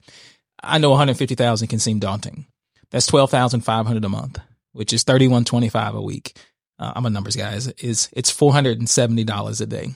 I 0.62 0.78
know 0.78 0.92
150,000 0.92 1.68
can 1.68 1.80
seem 1.80 2.00
daunting. 2.00 2.46
That's 2.92 3.08
12,500 3.08 4.06
a 4.06 4.10
month, 4.10 4.40
which 4.74 4.94
is 4.94 5.04
3125 5.04 5.96
a 5.96 6.02
week. 6.02 6.38
Uh, 6.78 6.94
I'm 6.96 7.06
a 7.06 7.10
numbers 7.10 7.36
guy. 7.36 7.54
Is, 7.54 7.68
is 7.80 8.10
it's 8.14 8.32
$470 8.32 9.62
a 9.62 9.66
day 9.66 9.88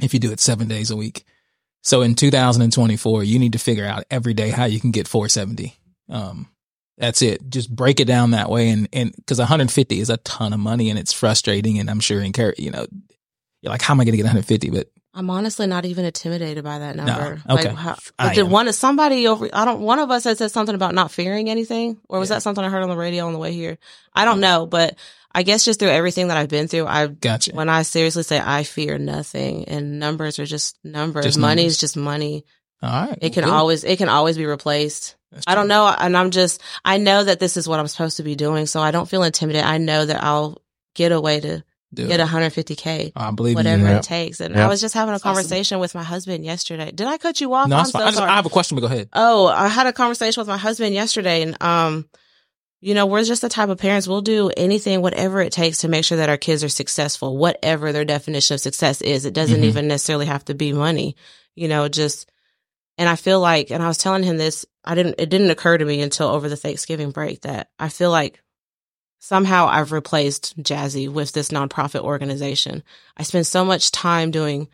if 0.00 0.14
you 0.14 0.20
do 0.20 0.32
it 0.32 0.40
7 0.40 0.66
days 0.66 0.90
a 0.90 0.96
week. 0.96 1.24
So 1.82 2.02
in 2.02 2.14
2024, 2.14 3.22
you 3.22 3.38
need 3.38 3.52
to 3.52 3.58
figure 3.58 3.86
out 3.86 4.04
every 4.10 4.34
day 4.34 4.50
how 4.50 4.64
you 4.64 4.80
can 4.80 4.90
get 4.90 5.08
470. 5.08 5.76
Um 6.08 6.48
that's 6.98 7.20
it. 7.20 7.50
Just 7.50 7.74
break 7.74 8.00
it 8.00 8.06
down 8.06 8.30
that 8.30 8.48
way 8.48 8.70
and 8.70 8.88
and 8.92 9.14
cuz 9.26 9.38
150 9.38 10.00
is 10.00 10.08
a 10.08 10.16
ton 10.18 10.52
of 10.52 10.60
money 10.60 10.88
and 10.88 10.98
it's 10.98 11.12
frustrating 11.12 11.78
and 11.78 11.90
I'm 11.90 12.00
sure 12.00 12.22
encourage, 12.22 12.58
you 12.58 12.70
know, 12.70 12.86
you're 13.66 13.72
like 13.72 13.82
how 13.82 13.92
am 13.94 14.00
I 14.00 14.04
going 14.04 14.12
to 14.12 14.16
get 14.16 14.22
150 14.24 14.70
but 14.70 14.88
I'm 15.12 15.30
honestly 15.30 15.66
not 15.66 15.86
even 15.86 16.04
intimidated 16.04 16.62
by 16.62 16.78
that 16.78 16.94
number. 16.94 17.40
Okay. 17.48 17.68
Like, 17.68 17.74
how, 17.74 17.96
I 18.18 18.34
did 18.34 18.42
one 18.42 18.70
somebody 18.74 19.26
over? 19.26 19.48
I 19.50 19.64
don't. 19.64 19.80
One 19.80 19.98
of 19.98 20.10
us 20.10 20.24
had 20.24 20.36
said 20.36 20.50
something 20.50 20.74
about 20.74 20.94
not 20.94 21.10
fearing 21.10 21.48
anything, 21.48 21.96
or 22.06 22.18
was 22.18 22.28
Yeah. 22.28 22.36
that 22.36 22.42
something 22.42 22.62
I 22.62 22.68
heard 22.68 22.82
on 22.82 22.90
the 22.90 22.98
radio 22.98 23.26
on 23.26 23.32
the 23.32 23.38
way 23.38 23.54
here? 23.54 23.78
I 24.14 24.26
don't 24.26 24.40
know, 24.40 24.66
but 24.66 24.98
I 25.34 25.42
guess 25.42 25.64
just 25.64 25.80
through 25.80 25.88
everything 25.88 26.28
that 26.28 26.36
I've 26.36 26.50
been 26.50 26.68
through, 26.68 26.86
I 26.86 27.06
gotcha. 27.06 27.52
when 27.54 27.70
I 27.70 27.80
seriously 27.80 28.24
say 28.24 28.38
I 28.44 28.62
fear 28.62 28.98
nothing, 28.98 29.64
and 29.68 29.98
numbers 29.98 30.38
are 30.38 30.44
just 30.44 30.76
numbers. 30.84 31.24
Just 31.24 31.38
money 31.38 31.62
numbers. 31.62 31.72
is 31.72 31.80
just 31.80 31.96
money. 31.96 32.44
All 32.82 33.06
right. 33.08 33.18
It 33.22 33.32
can 33.32 33.44
Good. 33.44 33.52
always 33.54 33.84
it 33.84 33.96
can 33.96 34.10
always 34.10 34.36
be 34.36 34.44
replaced. 34.44 35.16
I 35.46 35.54
don't 35.54 35.68
know, 35.68 35.86
and 35.86 36.14
I'm 36.14 36.30
just 36.30 36.60
I 36.84 36.98
know 36.98 37.24
that 37.24 37.40
this 37.40 37.56
is 37.56 37.66
what 37.66 37.80
I'm 37.80 37.88
supposed 37.88 38.18
to 38.18 38.22
be 38.22 38.34
doing, 38.34 38.66
so 38.66 38.80
I 38.82 38.90
don't 38.90 39.08
feel 39.08 39.22
intimidated. 39.22 39.66
I 39.66 39.78
know 39.78 40.04
that 40.04 40.22
I'll 40.22 40.60
get 40.94 41.10
a 41.10 41.20
way 41.22 41.40
to 41.40 41.64
Do 41.94 42.06
get 42.08 42.20
150k 42.20 43.12
I 43.14 43.30
believe 43.30 43.52
you. 43.52 43.56
whatever 43.56 43.84
Yeah. 43.84 43.96
it 43.98 44.02
takes. 44.02 44.40
And 44.40 44.54
Yeah. 44.54 44.64
I 44.64 44.68
was 44.68 44.80
just 44.80 44.94
having 44.94 45.10
a 45.10 45.14
That's 45.14 45.24
awesome. 45.24 45.34
conversation 45.36 45.78
with 45.78 45.94
my 45.94 46.02
husband 46.02 46.44
yesterday. 46.44 46.90
Did 46.92 47.06
I 47.06 47.16
cut 47.18 47.40
you 47.40 47.54
off? 47.54 47.68
No, 47.68 47.76
I'm 47.76 47.82
it's 47.82 47.90
fine. 47.92 48.00
so 48.00 48.04
I, 48.04 48.08
just, 48.08 48.18
sorry. 48.18 48.30
I 48.30 48.36
have 48.36 48.46
a 48.46 48.50
question, 48.50 48.74
but 48.74 48.80
go 48.80 48.86
ahead. 48.88 49.08
Oh, 49.12 49.46
I 49.46 49.68
had 49.68 49.86
a 49.86 49.92
conversation 49.92 50.40
with 50.40 50.48
my 50.48 50.56
husband 50.58 50.94
yesterday 50.94 51.42
and 51.42 51.56
um 51.62 52.06
you 52.82 52.92
know, 52.94 53.06
we're 53.06 53.24
just 53.24 53.40
the 53.42 53.48
type 53.48 53.70
of 53.70 53.78
parents 53.78 54.06
we'll 54.06 54.20
do 54.20 54.50
anything 54.56 55.00
whatever 55.00 55.40
it 55.40 55.50
takes 55.52 55.78
to 55.78 55.88
make 55.88 56.04
sure 56.04 56.18
that 56.18 56.28
our 56.28 56.36
kids 56.36 56.62
are 56.62 56.68
successful, 56.68 57.36
whatever 57.36 57.90
their 57.90 58.04
definition 58.04 58.54
of 58.54 58.60
success 58.60 59.00
is. 59.00 59.24
It 59.24 59.32
doesn't 59.32 59.62
Mhm. 59.62 59.64
even 59.64 59.88
necessarily 59.88 60.26
have 60.26 60.44
to 60.44 60.54
be 60.54 60.72
money. 60.74 61.16
You 61.54 61.68
know, 61.68 61.88
just 61.88 62.30
and 62.98 63.08
I 63.08 63.16
feel 63.16 63.40
like 63.40 63.70
and 63.70 63.82
I 63.82 63.88
was 63.88 63.96
telling 63.98 64.22
him 64.24 64.36
this, 64.36 64.66
I 64.84 64.94
didn't 64.94 65.14
it 65.18 65.30
didn't 65.30 65.50
occur 65.50 65.78
to 65.78 65.84
me 65.84 66.00
until 66.02 66.28
over 66.28 66.48
the 66.48 66.56
Thanksgiving 66.56 67.10
break 67.12 67.42
that 67.42 67.68
I 67.78 67.88
feel 67.88 68.10
like 68.10 68.42
somehow 69.18 69.66
I've 69.66 69.92
replaced 69.92 70.60
Jazzy 70.62 71.08
with 71.08 71.32
this 71.32 71.48
nonprofit 71.48 72.00
organization. 72.00 72.82
I 73.16 73.22
spend 73.22 73.46
so 73.46 73.64
much 73.64 73.90
time 73.90 74.30
doing 74.30 74.68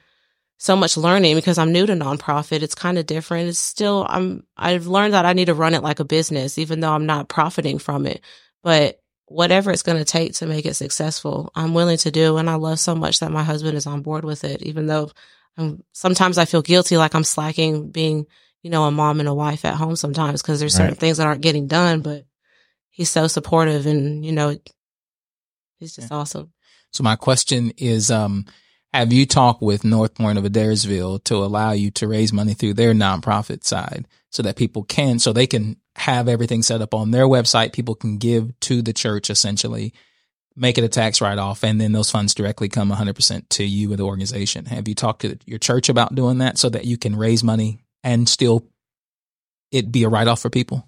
so 0.59 0.77
much 0.77 0.97
learning 0.97 1.35
because 1.35 1.59
I'm 1.59 1.73
new 1.73 1.87
to 1.87 1.95
nonprofit. 1.95 2.63
It's 2.63 2.75
kind 2.75 2.97
of 2.97 3.07
different. 3.07 3.49
It's 3.49 3.59
still, 3.59 4.07
I'm, 4.09 4.47
I've 4.57 4.87
learned 4.87 5.15
that 5.15 5.25
I 5.27 5.33
need 5.33 5.47
to 5.47 5.55
run 5.55 5.75
it 5.75 5.83
like 5.83 5.99
a 5.99 6.05
business, 6.05 6.57
even 6.57 6.79
though 6.81 6.93
I'm 6.93 7.07
not 7.07 7.29
profiting 7.29 7.79
from 7.81 8.07
it. 8.07 8.21
But 8.63 9.01
whatever 9.27 9.73
it's 9.73 9.83
going 9.83 9.99
to 9.99 10.05
take 10.05 10.35
to 10.35 10.47
make 10.47 10.65
it 10.65 10.75
successful, 10.75 11.51
I'm 11.57 11.75
willing 11.75 11.97
to 11.99 12.13
do. 12.13 12.37
And 12.37 12.49
I 12.49 12.55
love 12.55 12.79
so 12.79 12.95
much 12.95 13.19
that 13.21 13.33
my 13.33 13.43
husband 13.43 13.77
is 13.77 13.87
on 13.89 14.03
board 14.03 14.25
with 14.25 14.45
it, 14.45 14.63
even 14.63 14.87
though 14.87 15.11
I'm, 15.57 15.83
sometimes 15.93 16.39
I 16.39 16.45
feel 16.45 16.63
guilty, 16.63 16.97
like 16.97 17.15
I'm 17.17 17.25
slacking 17.25 17.91
being, 17.91 18.27
you 18.63 18.71
know, 18.71 18.85
a 18.85 18.93
mom 18.93 19.19
and 19.19 19.29
a 19.29 19.35
wife 19.35 19.65
at 19.65 19.75
home 19.75 19.97
sometimes 19.97 20.43
because 20.43 20.61
there's 20.61 20.75
certain 20.75 20.91
Right. 20.91 21.01
things 21.01 21.17
that 21.17 21.27
aren't 21.27 21.41
getting 21.41 21.67
done, 21.67 22.03
but 22.03 22.25
he's 22.93 23.11
so 23.11 23.27
supportive 23.27 23.87
and, 23.87 24.25
you 24.25 24.31
know, 24.33 24.57
he's 25.79 25.97
just 25.97 26.11
Yeah. 26.11 26.17
awesome. 26.19 26.53
So 26.93 27.03
my 27.03 27.17
question 27.17 27.73
is, 27.79 28.11
um, 28.11 28.47
have 28.93 29.13
you 29.13 29.25
talked 29.27 29.63
with 29.63 29.85
North 29.85 30.15
Point 30.15 30.39
of 30.39 30.45
Adairsville 30.45 31.25
to 31.25 31.37
allow 31.37 31.73
you 31.73 31.91
to 31.93 32.07
raise 32.07 32.33
money 32.33 32.55
through 32.55 32.75
their 32.75 32.93
nonprofit 32.93 33.65
side 33.65 34.07
so 34.31 34.43
that 34.43 34.57
people 34.57 34.85
can, 34.85 35.19
so 35.19 35.33
they 35.33 35.47
can 35.47 35.77
have 35.97 36.29
everything 36.29 36.63
set 36.63 36.83
up 36.83 36.93
on 36.95 37.11
their 37.11 37.27
website. 37.27 37.73
People 37.73 37.95
can 37.95 38.19
give 38.19 38.59
to 38.61 38.83
the 38.83 38.93
church 38.93 39.31
essentially, 39.31 39.95
make 40.55 40.77
it 40.77 40.85
a 40.85 40.89
tax 40.89 41.23
write 41.23 41.39
off, 41.39 41.65
and 41.65 41.81
then 41.81 41.93
those 41.93 42.11
funds 42.11 42.35
directly 42.35 42.69
come 42.69 42.91
100% 42.91 43.49
to 43.49 43.65
you 43.65 43.91
or 43.93 43.97
the 43.97 44.03
organization. 44.05 44.67
Have 44.67 44.87
you 44.87 44.95
talked 44.95 45.23
to 45.23 45.39
your 45.47 45.59
church 45.59 45.89
about 45.89 46.15
doing 46.15 46.39
that 46.39 46.59
so 46.59 46.69
that 46.69 46.85
you 46.85 46.99
can 46.99 47.17
raise 47.17 47.43
money 47.43 47.81
and 48.05 48.29
still 48.29 48.67
it 49.71 49.91
be 49.91 50.05
a 50.05 50.11
write 50.11 50.29
off 50.29 50.41
for 50.41 50.51
people? 50.51 50.87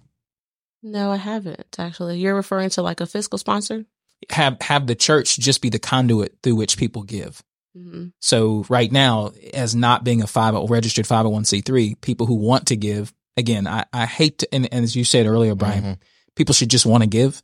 No, 0.87 1.11
I 1.11 1.17
haven't 1.17 1.65
actually. 1.79 2.19
You're 2.21 2.35
referring 2.37 2.71
to 2.71 2.83
like 2.83 3.01
a 3.01 3.07
fiscal 3.07 3.39
sponsor? 3.39 3.87
Have, 4.31 4.59
have 4.61 4.87
the 4.87 4.95
church 4.95 5.39
just 5.39 5.61
be 5.63 5.71
the 5.71 5.79
conduit 5.79 6.37
through 6.43 6.55
which 6.57 6.77
people 6.77 7.03
give. 7.03 7.43
hmm 7.75 8.07
So 8.21 8.65
right 8.69 8.93
now, 8.93 9.33
as 9.53 9.75
not 9.75 10.05
being 10.05 10.23
a 10.23 10.27
five 10.27 10.55
registered 10.71 11.07
five 11.07 11.19
hundred 11.25 11.31
one 11.31 11.45
c 11.45 11.61
three, 11.63 11.95
people 11.97 12.27
who 12.27 12.35
want 12.35 12.67
to 12.69 12.77
give 12.77 13.13
again, 13.37 13.67
I, 13.67 13.85
I 13.93 14.07
hate 14.07 14.39
to, 14.39 14.55
and, 14.55 14.69
and 14.73 14.85
as 14.85 14.95
you 14.95 15.05
said 15.05 15.27
earlier, 15.27 15.55
Brian, 15.55 15.83
Mhm. 15.83 15.99
people 16.37 16.55
should 16.55 16.71
just 16.71 16.87
want 16.87 17.03
to 17.03 17.09
give, 17.09 17.43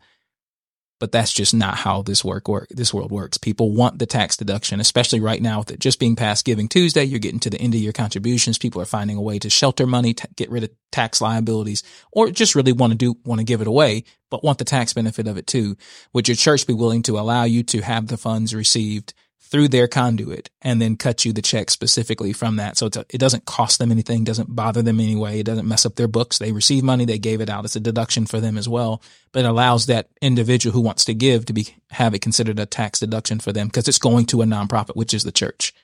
but 1.01 1.11
that's 1.11 1.33
just 1.33 1.53
not 1.53 1.77
how 1.77 2.03
this 2.03 2.25
work 2.25 2.47
work 2.47 2.69
this 2.71 2.95
world 2.95 3.11
works. 3.11 3.39
People 3.39 3.73
want 3.73 3.99
the 3.99 4.07
tax 4.07 4.37
deduction, 4.37 4.79
especially 4.79 5.19
right 5.19 5.43
now 5.43 5.59
with 5.59 5.73
it 5.73 5.81
just 5.81 5.99
being 5.99 6.15
past 6.15 6.45
Giving 6.45 6.69
Tuesday. 6.69 7.03
You're 7.03 7.19
getting 7.19 7.41
to 7.41 7.51
the 7.51 7.61
end 7.61 7.75
of 7.75 7.81
your 7.81 7.93
contributions. 7.93 8.59
People 8.59 8.81
are 8.81 8.87
finding 8.87 9.17
a 9.17 9.23
way 9.23 9.39
to 9.41 9.51
shelter 9.51 9.87
money, 9.87 10.15
to 10.15 10.29
get 10.37 10.51
rid 10.51 10.63
of 10.63 10.71
tax 10.93 11.21
liabilities, 11.21 11.83
or 12.13 12.31
just 12.31 12.55
really 12.55 12.73
want 12.73 12.93
to 12.93 12.97
do 12.97 13.17
want 13.25 13.41
to 13.41 13.45
give 13.45 13.63
it 13.63 13.67
away, 13.67 14.05
but 14.31 14.45
want 14.45 14.59
the 14.59 14.65
tax 14.65 14.93
benefit 14.93 15.27
of 15.27 15.39
it 15.39 15.47
too. 15.47 15.77
Would 16.13 16.29
your 16.29 16.37
church 16.37 16.67
be 16.67 16.75
willing 16.75 17.03
to 17.05 17.19
allow 17.19 17.45
you 17.45 17.63
to 17.65 17.81
have 17.81 18.07
the 18.07 18.19
funds 18.19 18.55
received? 18.55 19.15
Through 19.51 19.69
their 19.69 19.89
conduit 19.89 20.49
and 20.63 20.81
then 20.81 20.97
cut 20.97 21.25
you 21.25 21.33
the 21.33 21.43
check 21.43 21.71
specifically 21.71 22.33
from 22.33 22.57
that. 22.57 22.77
So 22.77 22.87
a, 22.87 23.05
it 23.11 23.19
doesn't 23.19 23.47
cost 23.47 23.79
them 23.79 23.91
anything, 23.91 24.23
doesn't 24.23 24.55
bother 24.55 24.81
them 24.81 25.01
anyway. 25.01 25.41
It 25.41 25.47
doesn't 25.47 25.67
mess 25.67 25.85
up 25.85 25.97
their 25.97 26.09
books. 26.09 26.39
They 26.39 26.53
receive 26.53 26.85
money. 26.85 27.05
They 27.05 27.19
gave 27.19 27.41
it 27.41 27.51
out. 27.51 27.65
It's 27.65 27.77
a 27.77 27.81
deduction 27.81 28.27
for 28.27 28.39
them 28.39 28.57
as 28.57 28.69
well, 28.69 29.03
but 29.33 29.45
it 29.45 29.49
allows 29.49 29.87
that 29.87 30.09
individual 30.23 30.73
who 30.73 30.81
wants 30.81 31.05
to 31.07 31.15
give 31.15 31.47
to 31.47 31.53
be, 31.53 31.75
have 31.91 32.15
it 32.15 32.21
considered 32.21 32.61
a 32.61 32.67
tax 32.67 33.01
deduction 33.01 33.41
for 33.41 33.53
them 33.53 33.67
because 33.67 33.89
it's 33.89 33.99
going 33.99 34.27
to 34.27 34.43
a 34.43 34.45
nonprofit, 34.45 34.95
which 34.95 35.13
is 35.13 35.25
the 35.25 35.33
church. 35.33 35.75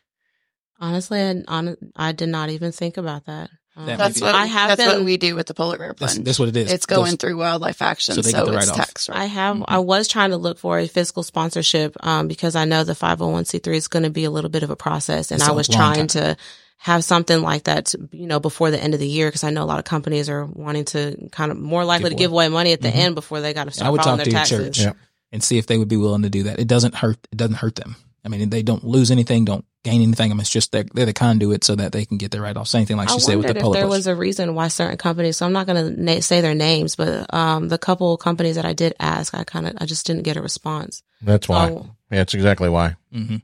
Honestly, 0.78 1.20
I, 1.48 1.74
I 1.96 2.12
did 2.12 2.28
not 2.28 2.50
even 2.50 2.70
think 2.70 2.96
about 2.96 3.26
that. 3.26 3.50
That 3.76 3.98
That's 3.98 4.20
what 4.22 4.34
I 4.34 4.46
have 4.46 4.68
that's 4.70 4.80
been- 4.80 4.98
what 5.00 5.04
we 5.04 5.18
do 5.18 5.34
with 5.36 5.46
the 5.48 5.52
polar 5.54 5.76
bear 5.76 5.88
That's, 5.98 6.14
plunge. 6.14 6.24
that's 6.24 6.38
what 6.38 6.48
it 6.48 6.56
is. 6.56 6.72
it's 6.72 6.86
going 6.86 7.10
Those- 7.10 7.14
through 7.16 7.36
wildlife 7.36 7.82
action, 7.82 8.14
So 8.14 8.22
so, 8.22 8.26
they 8.26 8.32
get 8.32 8.46
the 8.46 8.52
it's 8.56 8.68
write-off. 8.68 8.86
tax 8.86 9.08
right. 9.10 9.18
I 9.18 9.24
have. 9.26 9.56
Mhm. 9.56 9.64
I 9.68 9.78
was 9.80 10.08
trying 10.08 10.30
to 10.30 10.38
look 10.38 10.58
for 10.58 10.78
a 10.78 10.86
fiscal 10.88 11.22
sponsorship 11.22 11.94
um, 12.00 12.26
because 12.26 12.56
I 12.56 12.64
know 12.64 12.84
the 12.84 12.94
501c3 12.94 13.76
is 13.76 13.88
going 13.88 14.04
to 14.04 14.10
be 14.10 14.24
a 14.24 14.30
little 14.30 14.48
bit 14.50 14.62
of 14.62 14.70
a 14.70 14.76
process, 14.76 15.30
and 15.30 15.40
It's 15.40 15.48
I 15.48 15.52
a 15.52 15.54
was 15.54 15.68
long 15.68 15.76
trying 15.94 16.06
to 16.08 16.36
have 16.78 17.04
something 17.04 17.42
like 17.42 17.64
that, 17.64 17.86
to, 17.86 18.08
you 18.12 18.26
know, 18.26 18.40
before 18.40 18.70
the 18.70 18.82
end 18.82 18.94
of 18.94 19.00
the 19.00 19.06
year 19.08 19.28
because 19.28 19.44
I 19.44 19.50
know 19.50 19.62
a 19.62 19.66
lot 19.66 19.78
of 19.78 19.84
companies 19.84 20.28
are 20.30 20.44
wanting 20.46 20.84
to 20.86 21.28
kind 21.32 21.50
of 21.50 21.58
more 21.58 21.84
likely 21.84 22.10
Give 22.10 22.16
to 22.18 22.22
give 22.24 22.32
away 22.32 22.48
money 22.48 22.72
at 22.72 22.80
the 22.80 22.88
Mhm. 22.88 22.96
end 22.96 23.14
before 23.14 23.40
they 23.42 23.52
got 23.52 23.64
to 23.64 23.70
I 23.70 23.72
start 23.72 23.92
would 23.92 24.02
filing 24.02 24.18
talk 24.18 24.24
their 24.24 24.24
to 24.24 24.30
your 24.30 24.38
taxes. 24.38 24.76
church 24.76 24.84
Yeah. 24.86 24.92
and 25.32 25.42
see 25.44 25.58
if 25.58 25.66
they 25.66 25.76
would 25.78 25.88
be 25.88 25.96
willing 25.96 26.22
to 26.22 26.30
do 26.30 26.44
that. 26.44 26.58
It 26.58 26.68
doesn't 26.68 26.94
hurt. 26.94 27.18
It 27.32 27.36
doesn't 27.36 27.56
hurt 27.56 27.76
them. 27.76 27.96
I 28.24 28.28
mean, 28.28 28.48
they 28.50 28.62
don't 28.62 28.84
lose 28.84 29.10
anything, 29.10 29.44
don't 29.44 29.64
gain 29.86 30.02
anything. 30.02 30.30
I 30.30 30.34
mean, 30.34 30.40
it's 30.40 30.50
just 30.50 30.72
they're, 30.72 30.84
they're 30.92 31.06
the 31.06 31.12
conduit 31.14 31.64
so 31.64 31.74
that 31.76 31.92
they 31.92 32.04
can 32.04 32.18
get 32.18 32.30
their 32.32 32.42
write 32.42 32.56
off. 32.56 32.68
Same 32.68 32.84
thing 32.84 32.96
like 32.98 33.08
I 33.08 33.14
she 33.14 33.20
said 33.20 33.36
with 33.36 33.46
wondered 33.46 33.54
the 33.54 33.58
if 33.60 33.62
polar 33.62 33.74
there 33.74 33.82
Plunge. 33.86 33.98
was 33.98 34.06
a 34.06 34.14
reason 34.14 34.54
why 34.54 34.68
certain 34.68 34.98
companies. 34.98 35.36
So 35.38 35.46
I'm 35.46 35.52
not 35.52 35.66
going 35.66 35.96
to 35.96 36.02
na- 36.02 36.20
say 36.20 36.40
their 36.40 36.54
names, 36.54 36.96
but 36.96 37.32
um, 37.32 37.68
the 37.68 37.78
couple 37.78 38.16
companies 38.16 38.56
that 38.56 38.64
I 38.66 38.72
did 38.72 38.94
ask, 39.00 39.34
I 39.34 39.44
kind 39.44 39.66
of 39.66 39.74
I 39.80 39.86
just 39.86 40.04
didn't 40.06 40.24
get 40.24 40.36
a 40.36 40.42
response. 40.42 41.02
That's 41.22 41.48
why. 41.48 41.68
So 41.68 41.90
Yeah, 42.10 42.18
that's 42.18 42.34
exactly 42.34 42.68
why. 42.68 42.96
hmm 43.12 43.36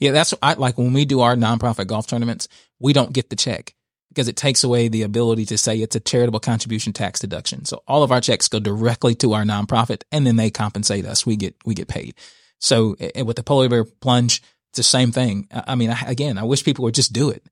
Yeah, 0.00 0.12
that's 0.12 0.34
I 0.42 0.54
like 0.54 0.76
when 0.78 0.92
we 0.92 1.04
do 1.04 1.20
our 1.20 1.36
nonprofit 1.36 1.86
golf 1.86 2.06
tournaments, 2.06 2.48
we 2.78 2.92
don't 2.92 3.12
get 3.12 3.30
the 3.30 3.36
check 3.36 3.74
because 4.08 4.26
it 4.26 4.36
takes 4.36 4.64
away 4.64 4.88
the 4.88 5.02
ability 5.02 5.46
to 5.46 5.56
say 5.58 5.76
it's 5.78 5.94
a 5.94 6.00
charitable 6.00 6.40
contribution 6.40 6.92
tax 6.92 7.20
deduction. 7.20 7.64
So 7.64 7.82
all 7.86 8.02
of 8.02 8.10
our 8.10 8.20
checks 8.20 8.48
go 8.48 8.58
directly 8.58 9.14
to 9.16 9.34
our 9.34 9.44
nonprofit, 9.44 10.02
and 10.10 10.26
then 10.26 10.36
they 10.36 10.50
compensate 10.50 11.04
us. 11.06 11.24
We 11.24 11.36
get 11.36 11.54
we 11.64 11.74
get 11.74 11.86
paid. 11.88 12.14
So 12.58 12.96
with 13.24 13.36
the 13.36 13.42
polar 13.42 13.68
bear 13.68 13.84
plunge, 13.84 14.42
it's 14.70 14.76
the 14.78 14.82
same 14.82 15.12
thing. 15.12 15.46
I 15.52 15.62
I 15.68 15.74
mean, 15.74 15.90
I, 15.90 16.00
again, 16.06 16.38
I 16.38 16.42
wish 16.44 16.64
people 16.64 16.84
would 16.84 16.94
just 16.94 17.12
do 17.12 17.30
it, 17.30 17.44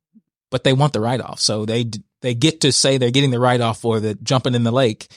but 0.51 0.65
they 0.65 0.73
want 0.73 0.93
the 0.93 1.01
write 1.01 1.21
off, 1.21 1.41
so 1.41 1.65
they 1.67 1.91
they 2.23 2.35
get 2.35 2.61
to 2.63 2.73
say 2.73 2.99
they're 2.99 3.11
getting 3.13 3.31
the 3.31 3.39
write 3.41 3.61
off 3.61 3.81
for 3.81 4.01
the 4.01 4.15
jumping 4.17 4.55
in 4.55 4.65
the 4.65 4.73
lake. 4.73 5.09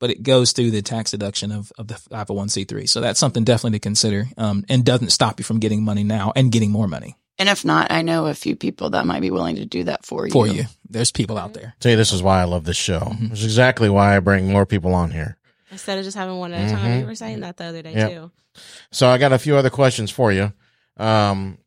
But 0.00 0.10
it 0.10 0.22
goes 0.24 0.52
through 0.52 0.72
the 0.72 0.82
tax 0.82 1.12
deduction 1.12 1.50
of, 1.52 1.72
of 1.78 1.86
the 1.86 1.94
501c3. 1.94 2.88
So 2.90 3.00
that's 3.00 3.18
something 3.18 3.44
definitely 3.44 3.78
to 3.78 3.82
consider 3.82 4.26
um, 4.36 4.64
and 4.68 4.84
doesn't 4.84 5.10
stop 5.10 5.38
you 5.40 5.44
from 5.44 5.60
getting 5.60 5.82
money 5.84 6.02
now 6.04 6.32
and 6.36 6.50
getting 6.52 6.70
more 6.72 6.88
money. 6.88 7.16
And 7.38 7.48
if 7.48 7.64
not, 7.64 7.90
I 7.90 8.02
know 8.02 8.26
a 8.26 8.34
few 8.34 8.54
people 8.56 8.90
that 8.90 9.06
might 9.06 9.20
be 9.20 9.30
willing 9.30 9.56
to 9.56 9.64
do 9.64 9.84
that 9.84 10.04
for 10.04 10.26
you. 10.26 10.32
for 10.32 10.46
you. 10.46 10.64
There's 10.90 11.10
people 11.12 11.38
out 11.38 11.54
there. 11.54 11.74
Tell 11.80 11.90
you, 11.92 11.96
this 11.96 12.12
is 12.12 12.22
why 12.22 12.40
I 12.40 12.44
love 12.44 12.64
this 12.64 12.76
show. 12.76 12.98
Mhm. 13.00 13.30
This 13.30 13.38
is 13.38 13.44
exactly 13.46 13.88
why 13.88 14.16
I 14.16 14.20
bring 14.20 14.48
more 14.48 14.66
people 14.66 14.94
on 14.94 15.10
here. 15.12 15.36
Instead 15.70 15.96
of 15.98 16.04
just 16.04 16.16
having 16.16 16.38
one 16.38 16.52
at 16.52 16.68
a 16.68 16.72
time. 16.74 16.90
Mhm. 16.90 17.00
You 17.00 17.06
were 17.06 17.14
saying 17.14 17.40
that 17.40 17.56
the 17.56 17.64
other 17.64 17.80
day 17.82 17.94
Yep. 17.94 18.10
too. 18.10 18.30
So 18.90 19.08
I 19.08 19.16
got 19.16 19.32
a 19.32 19.38
few 19.38 19.56
other 19.56 19.70
questions 19.70 20.10
for 20.10 20.32
you. 20.32 20.52
Um, 20.96 21.58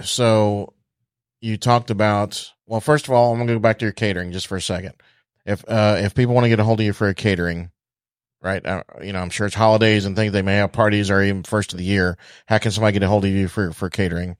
so 0.00 0.72
you 1.40 1.56
talked 1.56 1.90
about 1.90 2.50
well, 2.66 2.80
first 2.80 3.06
of 3.06 3.12
all, 3.12 3.32
I'm 3.32 3.38
gonna 3.38 3.52
go 3.52 3.58
back 3.58 3.78
to 3.80 3.84
your 3.84 3.92
catering 3.92 4.32
just 4.32 4.46
for 4.46 4.56
a 4.56 4.62
second. 4.62 4.94
If 5.44 5.64
uh, 5.68 5.96
if 5.98 6.14
people 6.14 6.34
want 6.34 6.44
to 6.44 6.48
get 6.48 6.60
a 6.60 6.64
hold 6.64 6.80
of 6.80 6.86
you 6.86 6.92
for 6.92 7.08
a 7.08 7.14
catering, 7.14 7.70
right? 8.42 8.64
Uh, 8.64 8.82
you 9.02 9.12
know, 9.12 9.20
I'm 9.20 9.30
sure 9.30 9.46
it's 9.46 9.54
holidays 9.54 10.04
and 10.04 10.16
things. 10.16 10.32
They 10.32 10.42
may 10.42 10.56
have 10.56 10.72
parties 10.72 11.10
or 11.10 11.22
even 11.22 11.44
first 11.44 11.72
of 11.72 11.78
the 11.78 11.84
year. 11.84 12.18
How 12.46 12.58
can 12.58 12.72
somebody 12.72 12.94
get 12.94 13.02
a 13.04 13.08
hold 13.08 13.24
of 13.24 13.30
you 13.30 13.48
for 13.48 13.72
for 13.72 13.88
catering? 13.88 14.36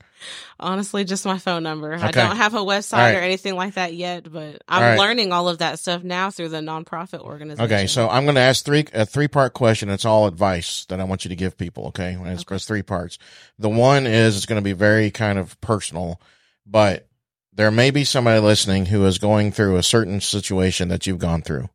Honestly, 0.61 1.05
just 1.05 1.25
my 1.25 1.39
phone 1.39 1.63
number. 1.63 1.95
I 1.95 2.11
don't 2.11 2.37
have 2.37 2.55
a 2.55 2.59
website 2.59 2.99
right. 2.99 3.17
or 3.17 3.21
anything 3.21 3.57
like 3.57 3.75
that 3.75 3.95
yet, 3.95 4.31
but 4.31 4.63
I'm 4.69 4.83
All 4.83 4.89
right. 4.91 4.99
learning 4.99 5.33
all 5.33 5.49
of 5.49 5.59
that 5.59 5.79
stuff 5.79 6.05
now 6.05 6.31
through 6.31 6.51
the 6.51 6.61
nonprofit 6.61 7.21
organization. 7.21 7.65
Okay, 7.65 7.87
so 7.87 8.09
I'm 8.09 8.25
going 8.25 8.37
to 8.37 8.41
ask 8.41 8.65
three 8.65 8.85
a 8.93 9.07
three 9.07 9.29
part 9.29 9.53
question. 9.53 9.89
It's 9.89 10.05
all 10.05 10.27
advice 10.27 10.85
that 10.87 11.01
I 11.01 11.05
want 11.05 11.25
you 11.25 11.31
to 11.31 11.37
give 11.37 11.57
people. 11.57 11.87
Okay, 11.87 12.13
and 12.13 12.27
it's, 12.29 12.43
Okay. 12.43 12.57
it's 12.57 12.67
three 12.67 12.83
parts. 12.83 13.19
The 13.59 13.69
one 13.69 14.07
is 14.07 14.37
it's 14.37 14.47
going 14.47 14.61
to 14.61 14.65
be 14.65 14.75
very 14.75 15.11
kind 15.11 15.39
of 15.39 15.61
personal, 15.61 16.21
but 16.67 17.09
there 17.53 17.71
may 17.71 17.91
be 17.91 18.05
somebody 18.05 18.41
listening 18.41 18.87
who 18.87 19.05
is 19.05 19.19
going 19.19 19.53
through 19.53 19.77
a 19.77 19.83
certain 19.83 20.21
situation 20.21 20.89
that 20.89 21.07
you've 21.07 21.19
gone 21.19 21.43
through 21.43 21.69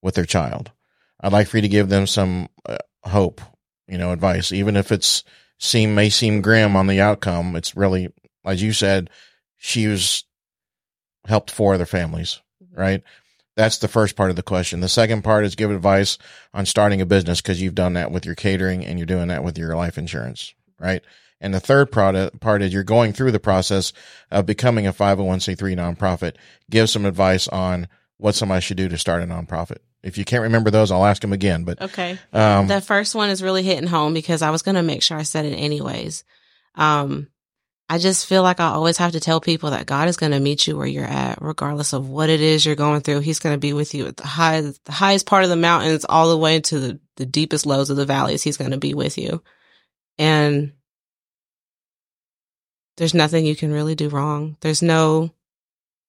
with 0.00 0.14
their 0.14 0.26
child. 0.26 0.72
I'd 1.22 1.32
like 1.32 1.46
for 1.46 1.58
you 1.58 1.62
to 1.62 1.68
give 1.68 1.88
them 1.88 2.06
some 2.06 2.48
uh, 2.66 2.78
hope, 3.04 3.40
you 3.86 3.98
know, 3.98 4.12
advice, 4.12 4.52
even 4.52 4.76
if 4.76 4.90
it's 4.90 5.24
seem 5.58 5.94
may 5.94 6.10
seem 6.10 6.42
grim 6.42 6.74
on 6.76 6.88
the 6.88 7.00
outcome. 7.00 7.54
It's 7.54 7.76
really, 7.76 8.12
as 8.44 8.62
you 8.62 8.72
said, 8.72 9.10
she 9.56 9.86
was 9.86 10.24
helped 11.26 11.50
four 11.50 11.74
other 11.74 11.86
families, 11.86 12.40
right? 12.74 13.02
That's 13.54 13.78
the 13.78 13.88
first 13.88 14.16
part 14.16 14.30
of 14.30 14.36
the 14.36 14.42
question. 14.42 14.80
The 14.80 14.88
second 14.88 15.22
part 15.22 15.44
is 15.44 15.54
give 15.54 15.70
advice 15.70 16.18
on 16.52 16.66
starting 16.66 17.00
a 17.00 17.06
business 17.06 17.40
because 17.40 17.60
you've 17.60 17.74
done 17.74 17.92
that 17.92 18.10
with 18.10 18.26
your 18.26 18.34
catering 18.34 18.84
and 18.84 18.98
you're 18.98 19.06
doing 19.06 19.28
that 19.28 19.44
with 19.44 19.58
your 19.58 19.76
life 19.76 19.98
insurance, 19.98 20.54
right? 20.80 21.02
And 21.40 21.52
the 21.52 21.60
third 21.60 21.92
part, 21.92 22.40
part 22.40 22.62
is 22.62 22.72
you're 22.72 22.82
going 22.82 23.12
through 23.12 23.32
the 23.32 23.40
process 23.40 23.92
of 24.30 24.46
becoming 24.46 24.86
a 24.86 24.92
501c3 24.92 25.76
nonprofit. 25.76 26.36
Give 26.70 26.88
some 26.88 27.04
advice 27.04 27.46
on 27.48 27.88
what 28.16 28.34
somebody 28.34 28.62
should 28.62 28.76
do 28.76 28.88
to 28.88 28.96
start 28.96 29.22
a 29.22 29.26
nonprofit. 29.26 29.78
If 30.02 30.18
you 30.18 30.24
can't 30.24 30.42
remember 30.42 30.70
those, 30.70 30.90
I'll 30.90 31.04
ask 31.04 31.22
them 31.22 31.32
again. 31.32 31.64
But 31.64 31.80
Okay. 31.80 32.18
um, 32.32 32.66
the 32.66 32.80
first 32.80 33.14
one 33.14 33.30
is 33.30 33.42
really 33.42 33.62
hitting 33.62 33.86
home 33.88 34.14
because 34.14 34.42
I 34.42 34.50
was 34.50 34.62
going 34.62 34.74
to 34.74 34.82
make 34.82 35.02
sure 35.02 35.16
I 35.16 35.22
said 35.22 35.44
it 35.44 35.54
anyways. 35.54 36.24
Um, 36.74 37.28
I 37.88 37.98
just 37.98 38.26
feel 38.26 38.42
like 38.42 38.58
I 38.58 38.68
always 38.68 38.96
have 38.96 39.12
to 39.12 39.20
tell 39.20 39.40
people 39.40 39.70
that 39.70 39.86
God 39.86 40.08
is 40.08 40.16
going 40.16 40.32
to 40.32 40.40
meet 40.40 40.66
you 40.66 40.76
where 40.76 40.86
you're 40.86 41.04
at, 41.04 41.42
regardless 41.42 41.92
of 41.92 42.08
what 42.08 42.30
it 42.30 42.40
is 42.40 42.64
you're 42.64 42.74
going 42.74 43.02
through. 43.02 43.20
He's 43.20 43.38
going 43.38 43.54
to 43.54 43.60
be 43.60 43.74
with 43.74 43.94
you 43.94 44.06
at 44.06 44.16
the 44.16 44.26
high, 44.26 44.60
the 44.62 44.92
highest 44.92 45.26
part 45.26 45.44
of 45.44 45.50
the 45.50 45.56
mountains, 45.56 46.06
all 46.08 46.30
the 46.30 46.38
way 46.38 46.60
to 46.60 46.80
the, 46.80 47.00
the 47.16 47.26
deepest 47.26 47.66
lows 47.66 47.90
of 47.90 47.96
the 47.96 48.06
valleys. 48.06 48.42
He's 48.42 48.56
going 48.56 48.70
to 48.70 48.78
be 48.78 48.94
with 48.94 49.18
you. 49.18 49.42
And 50.18 50.72
there's 52.96 53.14
nothing 53.14 53.46
you 53.46 53.56
can 53.56 53.72
really 53.72 53.94
do 53.94 54.08
wrong. 54.08 54.56
There's 54.60 54.82
no 54.82 55.30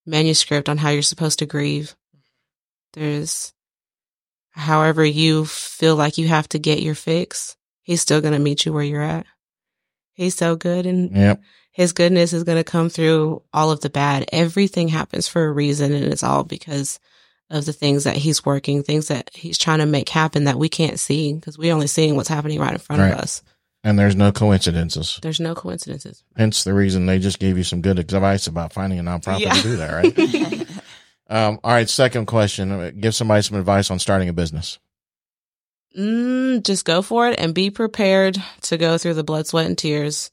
manuscript 0.05 0.69
on 0.69 0.77
how 0.77 0.89
you're 0.89 1.01
supposed 1.01 1.39
to 1.39 1.45
grieve. 1.45 1.95
There's 2.93 3.52
however 4.53 5.03
you 5.05 5.45
feel 5.45 5.95
like 5.95 6.17
you 6.17 6.27
have 6.27 6.47
to 6.49 6.59
get 6.59 6.81
your 6.81 6.95
fix. 6.95 7.55
He's 7.81 8.01
still 8.01 8.21
going 8.21 8.33
to 8.33 8.39
meet 8.39 8.65
you 8.65 8.71
where 8.73 8.83
you're 8.83 9.01
at. 9.01 9.25
He's 10.13 10.35
so 10.35 10.55
good 10.55 10.85
and 10.85 11.11
yep. 11.15 11.41
his 11.71 11.91
goodness 11.91 12.33
is 12.33 12.43
going 12.43 12.59
to 12.59 12.63
come 12.63 12.89
through 12.89 13.41
all 13.51 13.71
of 13.71 13.81
the 13.81 13.89
bad. 13.89 14.25
Everything 14.31 14.87
happens 14.87 15.27
for 15.27 15.43
a 15.45 15.51
reason 15.51 15.91
and 15.91 16.05
it's 16.05 16.23
all 16.23 16.43
because 16.43 16.99
of 17.49 17.65
the 17.65 17.73
things 17.73 18.03
that 18.05 18.15
he's 18.15 18.45
working, 18.45 18.83
things 18.83 19.07
that 19.07 19.31
he's 19.33 19.57
trying 19.57 19.79
to 19.79 19.85
make 19.85 20.09
happen 20.09 20.45
that 20.45 20.57
we 20.59 20.69
can't 20.69 20.99
see 20.99 21.33
because 21.33 21.57
we're 21.57 21.73
only 21.73 21.87
seeing 21.87 22.15
what's 22.15 22.29
happening 22.29 22.59
right 22.59 22.71
in 22.73 22.77
front 22.77 23.01
Right. 23.01 23.11
of 23.13 23.19
us. 23.19 23.41
And 23.83 23.99
there's 23.99 24.15
no 24.15 24.31
coincidences. 24.31 25.19
There's 25.21 25.41
no 25.41 25.55
coincidences. 25.55 26.23
Hence 26.37 26.63
the 26.63 26.73
reason 26.73 27.05
they 27.05 27.19
just 27.19 27.37
gave 27.39 27.57
you 27.57 27.65
some 27.65 27.81
good 27.81 27.99
advice 27.99 28.47
about 28.47 28.71
finding 28.71 28.97
a 28.99 29.03
nonprofit 29.03 29.39
Yeah. 29.41 29.53
to 29.55 29.61
do 29.61 29.75
that, 29.75 29.91
right? 29.91 30.15
um, 31.33 31.59
all 31.63 31.71
right. 31.71 31.89
Second 31.89 32.27
question. 32.27 32.97
Give 32.99 33.15
somebody 33.15 33.41
some 33.41 33.57
advice 33.57 33.89
on 33.91 33.99
starting 33.99 34.29
a 34.29 34.33
business. 34.33 34.79
Mm, 35.97 36.63
just 36.63 36.85
go 36.85 37.01
for 37.01 37.29
it 37.29 37.39
and 37.39 37.53
be 37.53 37.69
prepared 37.69 38.41
to 38.61 38.77
go 38.77 38.97
through 38.97 39.13
the 39.13 39.23
blood, 39.23 39.47
sweat, 39.47 39.65
and 39.65 39.77
tears. 39.77 40.31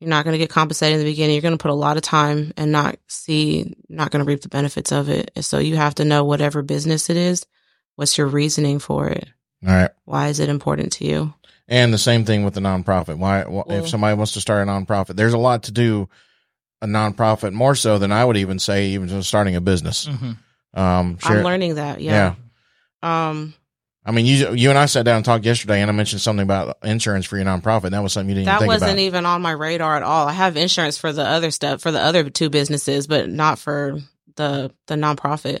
You're 0.00 0.10
not 0.10 0.24
going 0.24 0.32
to 0.34 0.38
get 0.38 0.50
compensated 0.50 0.98
in 0.98 1.04
the 1.04 1.10
beginning. 1.12 1.34
You're 1.36 1.42
going 1.42 1.56
to 1.56 1.62
put 1.62 1.70
a 1.70 1.74
lot 1.74 1.96
of 1.96 2.02
time 2.02 2.52
and 2.56 2.72
not 2.72 2.96
see, 3.06 3.74
not 3.88 4.10
going 4.10 4.24
to 4.24 4.28
reap 4.28 4.42
the 4.42 4.48
benefits 4.48 4.90
of 4.90 5.08
it. 5.08 5.30
So 5.42 5.58
you 5.58 5.76
have 5.76 5.94
to 5.96 6.04
know 6.04 6.24
whatever 6.24 6.62
business 6.62 7.08
it 7.08 7.16
is, 7.16 7.46
what's 7.94 8.18
your 8.18 8.26
reasoning 8.26 8.80
for 8.80 9.08
it? 9.08 9.28
All 9.64 9.72
right. 9.72 9.90
Why 10.04 10.28
is 10.28 10.40
it 10.40 10.48
important 10.48 10.92
to 10.94 11.04
you? 11.04 11.34
And 11.68 11.94
the 11.94 11.98
same 11.98 12.24
thing 12.24 12.44
with 12.44 12.54
the 12.54 12.60
nonprofit. 12.60 13.16
Why, 13.18 13.42
wh- 13.42 13.68
Well- 13.68 13.70
if 13.70 13.88
somebody 13.88 14.16
wants 14.16 14.32
to 14.32 14.40
start 14.40 14.66
a 14.66 14.70
nonprofit, 14.70 15.14
there's 15.14 15.34
a 15.34 15.38
lot 15.38 15.64
to 15.64 15.72
do 15.72 16.08
a 16.82 16.86
nonprofit 16.86 17.52
more 17.52 17.74
so 17.74 17.96
than 17.96 18.12
I 18.12 18.22
would 18.24 18.36
even 18.36 18.58
say, 18.58 18.88
even 18.88 19.08
just 19.08 19.28
starting 19.28 19.56
a 19.56 19.60
business. 19.62 20.06
Mhm. 20.06 20.36
Um, 20.74 21.18
I'm 21.22 21.42
learning 21.42 21.76
that. 21.76 22.00
Yeah. 22.00 22.34
Um, 23.02 23.54
I 24.04 24.10
mean, 24.10 24.26
you, 24.26 24.52
you 24.52 24.68
and 24.68 24.78
I 24.78 24.86
sat 24.86 25.04
down 25.04 25.16
and 25.16 25.24
talked 25.24 25.44
yesterday 25.44 25.80
and 25.80 25.88
I 25.88 25.94
mentioned 25.94 26.20
something 26.20 26.42
about 26.42 26.78
insurance 26.82 27.24
for 27.24 27.36
your 27.36 27.46
nonprofit. 27.46 27.90
That 27.90 28.02
was 28.02 28.12
something 28.12 28.30
you 28.30 28.34
didn't 28.34 28.46
that 28.46 28.56
even 28.56 28.58
think 28.58 28.68
wasn't 28.80 28.90
about. 28.92 29.00
even 29.00 29.26
on 29.26 29.42
my 29.42 29.52
radar 29.52 29.96
at 29.96 30.02
all. 30.02 30.26
I 30.26 30.32
have 30.32 30.56
insurance 30.56 30.98
for 30.98 31.12
the 31.12 31.24
other 31.24 31.52
stuff, 31.52 31.80
for 31.82 31.92
the 31.92 32.00
other 32.00 32.28
two 32.28 32.50
businesses, 32.50 33.06
but 33.06 33.28
not 33.28 33.60
for 33.60 34.00
the, 34.34 34.72
the 34.88 34.96
nonprofit. 34.96 35.60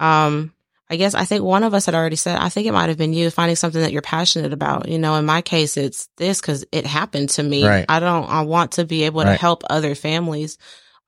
Um, 0.00 0.52
I 0.90 0.96
guess 0.96 1.14
I 1.14 1.24
think 1.24 1.44
one 1.44 1.64
of 1.64 1.74
us 1.74 1.84
had 1.86 1.94
already 1.94 2.16
said, 2.16 2.38
I 2.38 2.48
think 2.48 2.66
it 2.66 2.72
might 2.72 2.88
have 2.88 2.96
been 2.96 3.12
you 3.12 3.28
finding 3.30 3.56
something 3.56 3.82
that 3.82 3.92
you're 3.92 4.00
passionate 4.00 4.54
about. 4.54 4.88
You 4.88 4.98
know, 4.98 5.16
in 5.16 5.26
my 5.26 5.42
case, 5.42 5.76
it's 5.76 6.08
this 6.16 6.40
because 6.40 6.64
it 6.72 6.86
happened 6.86 7.28
to 7.30 7.42
me. 7.42 7.66
Right. 7.66 7.84
I 7.88 8.00
don't, 8.00 8.26
I 8.28 8.40
want 8.42 8.72
to 8.72 8.84
be 8.86 9.04
able 9.04 9.20
to 9.22 9.28
Right. 9.28 9.38
help 9.40 9.64
other 9.68 9.94
families. 9.94 10.56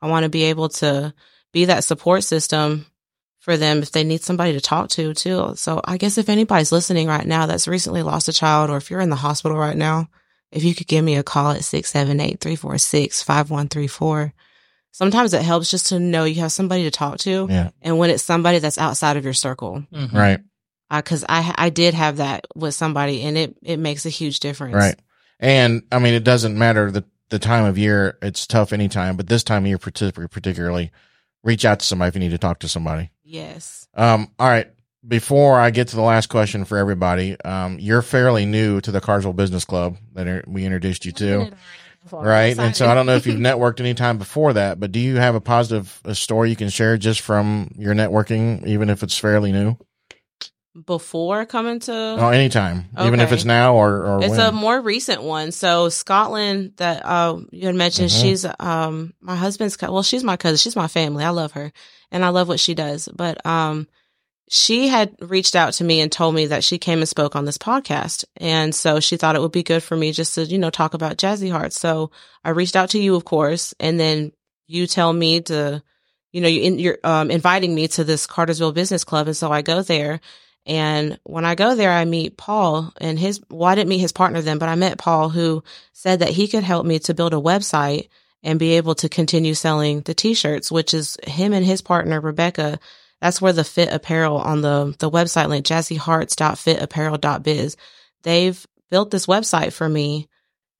I 0.03 0.09
want 0.09 0.25
to 0.25 0.29
be 0.29 0.45
able 0.45 0.69
to 0.69 1.15
be 1.53 1.65
that 1.67 1.85
support 1.85 2.25
system 2.25 2.85
for 3.39 3.57
them 3.57 3.83
if 3.83 3.91
they 3.91 4.05
need 4.05 4.23
somebody 4.23 4.53
to 4.53 4.61
talk 4.61 4.91
to 4.91 5.15
too. 5.15 5.55
So 5.57 5.81
I 5.83 5.97
guess 5.97 6.19
if 6.19 6.29
anybody's 6.29 6.73
listening 6.73 7.09
right 7.09 7.27
now 7.27 7.47
that's 7.47 7.67
recently 7.67 8.03
lost 8.03 8.29
a 8.29 8.35
child 8.35 8.69
or 8.69 8.77
if 8.77 8.91
you're 8.91 9.01
in 9.01 9.09
the 9.09 9.17
hospital 9.17 9.57
right 9.57 9.77
now, 9.77 10.11
if 10.53 10.63
you 10.63 10.75
could 10.75 10.89
give 10.89 11.03
me 11.05 11.17
a 11.17 11.23
call 11.23 11.53
at 11.53 11.63
678-346-5134. 11.63 14.33
Sometimes 14.93 15.33
it 15.35 15.43
helps 15.43 15.71
just 15.71 15.87
to 15.89 15.99
know 16.01 16.25
you 16.25 16.41
have 16.41 16.53
somebody 16.53 16.83
to 16.85 16.91
talk 16.91 17.19
to. 17.19 17.47
Yeah. 17.49 17.71
And 17.83 17.99
when 17.99 18.11
it's 18.11 18.23
somebody 18.23 18.59
that's 18.59 18.79
outside 18.79 19.17
of 19.17 19.25
your 19.25 19.33
circle, 19.35 19.85
Mhm. 19.93 20.13
Right. 20.13 20.41
because 20.91 21.25
I 21.29 21.55
I 21.57 21.71
did 21.71 21.95
have 21.95 22.17
that 22.19 22.47
with 22.55 22.75
somebody, 22.75 23.23
and 23.23 23.39
it 23.39 23.57
it 23.63 23.79
makes 23.79 24.05
a 24.07 24.11
huge 24.11 24.41
difference. 24.41 24.75
Right. 24.75 24.99
And 25.39 25.83
I 25.93 25.99
mean, 26.01 26.15
it 26.15 26.25
doesn't 26.25 26.59
matter 26.59 26.91
the, 26.91 27.05
the 27.31 27.39
time 27.39 27.65
of 27.65 27.79
year. 27.79 28.19
It's 28.21 28.47
tough 28.47 28.73
anytime, 28.73 29.17
but 29.17 29.27
this 29.29 29.43
time 29.45 29.63
of 29.65 29.69
year 29.69 29.79
partic- 29.79 30.31
particularly, 30.31 30.91
reach 31.45 31.65
out 31.65 31.81
to 31.81 31.87
somebody 31.87 32.09
if 32.09 32.15
you 32.17 32.21
need 32.21 32.31
to 32.33 32.39
talk 32.39 32.59
to 32.59 32.69
somebody. 32.69 33.11
Yes. 33.25 33.87
Um, 33.95 34.33
all 34.39 34.49
right. 34.49 34.69
Before 35.07 35.59
I 35.59 35.71
get 35.71 35.89
to 35.89 35.97
the 35.97 36.03
last 36.03 36.27
question 36.29 36.67
for 36.67 36.77
everybody, 36.77 37.41
um, 37.41 37.79
you're 37.79 38.03
fairly 38.03 38.45
new 38.45 38.83
to 38.83 38.91
the 38.93 39.01
Cartersville 39.01 39.33
Business 39.33 39.65
Club 39.65 39.97
that 40.15 40.27
er- 40.27 40.45
we 40.47 40.67
introduced 40.67 41.07
you 41.07 41.13
to, 41.13 41.51
right? 42.13 42.59
And 42.59 42.75
so 42.77 42.89
I 42.89 42.95
don't 42.95 43.07
know 43.07 43.15
if 43.17 43.27
you've 43.27 43.41
networked 43.41 43.81
any 43.81 43.95
time 43.95 44.19
before 44.19 44.53
that, 44.55 44.81
but 44.81 44.93
do 44.93 45.01
you 45.01 45.17
have 45.17 45.35
a 45.35 45.41
positive 45.41 46.01
a 46.05 46.15
story 46.15 46.51
you 46.51 46.57
can 46.57 46.69
share 46.69 46.97
just 46.97 47.21
from 47.21 47.71
your 47.77 47.95
networking, 47.95 48.67
even 48.67 48.91
if 48.91 49.03
it's 49.03 49.17
fairly 49.19 49.53
new? 49.53 49.77
Before 50.87 51.45
coming 51.47 51.81
to 51.81 51.93
Oh, 51.93 52.29
anytime, 52.29 52.85
even 53.01 53.19
if 53.19 53.33
it's 53.33 53.45
now 53.45 53.75
or, 53.75 54.07
or 54.07 54.23
It's 54.23 54.31
when. 54.31 54.41
a 54.41 54.53
more 54.53 54.81
recent 54.81 55.21
one. 55.23 55.51
So 55.51 55.89
Scotland 55.89 56.75
that 56.77 57.05
uh, 57.05 57.41
you 57.51 57.67
had 57.67 57.75
mentioned, 57.75 58.11
Mhm. 58.11 58.21
she's 58.23 58.47
um 58.61 59.13
my 59.21 59.35
husband's 59.35 59.77
co- 59.77 59.93
well, 59.93 60.05
she's 60.05 60.23
my 60.23 60.37
cousin. 60.37 60.59
She's 60.59 60.77
my 60.77 60.87
family. 60.87 61.25
I 61.25 61.31
love 61.31 61.53
her 61.53 61.73
and 62.13 62.25
I 62.25 62.29
love 62.29 62.47
what 62.47 62.61
she 62.61 62.75
does. 62.75 63.09
But 63.13 63.45
um 63.45 63.89
she 64.53 64.89
had 64.89 65.15
reached 65.21 65.55
out 65.55 65.75
to 65.75 65.85
me 65.85 66.01
and 66.01 66.11
told 66.11 66.35
me 66.35 66.47
that 66.47 66.65
she 66.65 66.77
came 66.77 66.99
and 66.99 67.09
spoke 67.09 67.37
on 67.37 67.45
this 67.45 67.57
podcast. 67.57 68.25
And 68.39 68.75
so 68.75 68.99
she 68.99 69.17
thought 69.17 69.37
it 69.37 69.41
would 69.41 69.53
be 69.53 69.63
good 69.63 69.81
for 69.81 69.97
me 69.97 70.11
just 70.11 70.35
to, 70.35 70.45
you 70.45 70.59
know, 70.59 70.71
talk 70.71 70.93
about 70.93 71.19
Jazzy 71.19 71.53
Heart. 71.53 71.73
So 71.73 72.11
I 72.43 72.51
reached 72.51 72.75
out 72.75 72.91
to 72.91 72.99
you, 72.99 73.15
of 73.15 73.25
course, 73.25 73.75
and 73.79 73.99
then 73.99 74.33
you 74.67 74.89
tell 74.89 75.13
me 75.13 75.41
to, 75.43 75.85
you 76.33 76.41
know, 76.41 76.49
you 76.49 76.75
you're 76.75 76.99
um, 77.05 77.31
inviting 77.31 77.73
me 77.73 77.87
to 77.89 78.03
this 78.03 78.27
Cartersville 78.27 78.73
Business 78.73 79.05
Club. 79.05 79.29
And 79.29 79.37
so 79.37 79.53
I 79.53 79.63
go 79.63 79.83
there. 79.83 80.21
And 80.67 81.21
when 81.23 81.45
I 81.45 81.55
go 81.55 81.77
there, 81.77 81.93
I 81.93 82.05
meet 82.05 82.37
Paul 82.37 82.93
and 83.01 83.21
his, 83.21 83.41
well, 83.51 83.71
I 83.71 83.77
didn't 83.77 83.89
meet 83.89 83.99
his 83.99 84.11
partner 84.11 84.43
then, 84.43 84.59
but 84.59 84.69
I 84.69 84.75
met 84.75 84.99
Paul 84.99 85.29
who 85.29 85.63
said 85.93 86.19
that 86.19 86.31
he 86.31 86.49
could 86.49 86.65
help 86.65 86.85
me 86.85 86.99
to 87.01 87.15
build 87.15 87.35
a 87.35 87.37
website 87.37 88.09
and 88.43 88.59
be 88.59 88.73
able 88.73 88.97
to 88.97 89.09
continue 89.09 89.55
selling 89.55 90.01
the 90.01 90.15
t-shirts, 90.15 90.73
which 90.73 90.93
is 90.93 91.17
him 91.25 91.53
and 91.53 91.65
his 91.65 91.83
partner, 91.83 92.21
Rebecca. 92.21 92.81
That's 93.21 93.41
where 93.41 93.53
the 93.53 93.65
fit 93.65 93.93
apparel 93.93 94.39
on 94.39 94.63
the, 94.63 94.95
the 94.99 95.11
website 95.11 95.49
link, 95.49 95.67
jazzyhearts.fitapparel.biz. 95.67 97.77
They've 98.23 98.67
built 98.91 99.11
this 99.11 99.27
website 99.27 99.73
for 99.73 99.89
me 99.89 100.29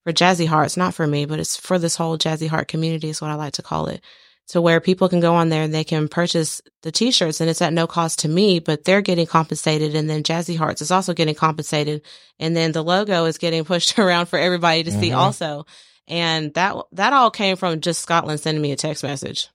for 0.05 0.13
Jazzy 0.13 0.47
Hearts, 0.47 0.77
not 0.77 0.95
for 0.95 1.07
me, 1.07 1.27
but 1.27 1.39
it's 1.39 1.57
for 1.57 1.79
this 1.79 1.97
whole 1.97 2.19
Jazzy 2.19 2.49
Heart 2.49 2.69
community 2.69 3.09
is 3.11 3.21
what 3.21 3.31
I 3.31 3.35
like 3.35 3.53
to 3.55 3.63
call 3.63 3.87
it. 3.87 4.03
To 4.49 4.61
where 4.61 4.81
people 4.81 5.09
can 5.09 5.21
go 5.21 5.35
on 5.37 5.49
there 5.49 5.63
and 5.63 5.73
they 5.73 5.85
can 5.85 6.09
purchase 6.09 6.61
the 6.83 6.91
t-shirts 6.91 7.41
and 7.41 7.49
it's 7.49 7.63
at 7.63 7.73
no 7.73 7.87
cost 7.87 8.21
to 8.21 8.29
me, 8.29 8.59
but 8.59 8.83
they're 8.85 9.01
getting 9.03 9.27
compensated. 9.27 9.95
And 9.95 10.11
then 10.11 10.25
Jazzy 10.25 10.57
Hearts 10.57 10.83
is 10.83 10.91
also 10.91 11.15
getting 11.15 11.37
compensated. 11.37 12.03
And 12.41 12.57
then 12.57 12.73
the 12.73 12.83
logo 12.83 13.27
is 13.27 13.39
getting 13.39 13.65
pushed 13.65 13.97
around 13.99 14.27
for 14.27 14.39
everybody 14.41 14.83
to 14.85 14.91
see 14.91 15.11
Mhm. 15.11 15.17
also. 15.17 15.67
And 16.09 16.53
that, 16.55 16.75
that 16.93 17.13
all 17.13 17.31
came 17.31 17.55
from 17.57 17.81
just 17.81 18.03
Scotland 18.03 18.41
sending 18.41 18.61
me 18.61 18.73
a 18.73 18.77
text 18.77 19.05
message. 19.05 19.49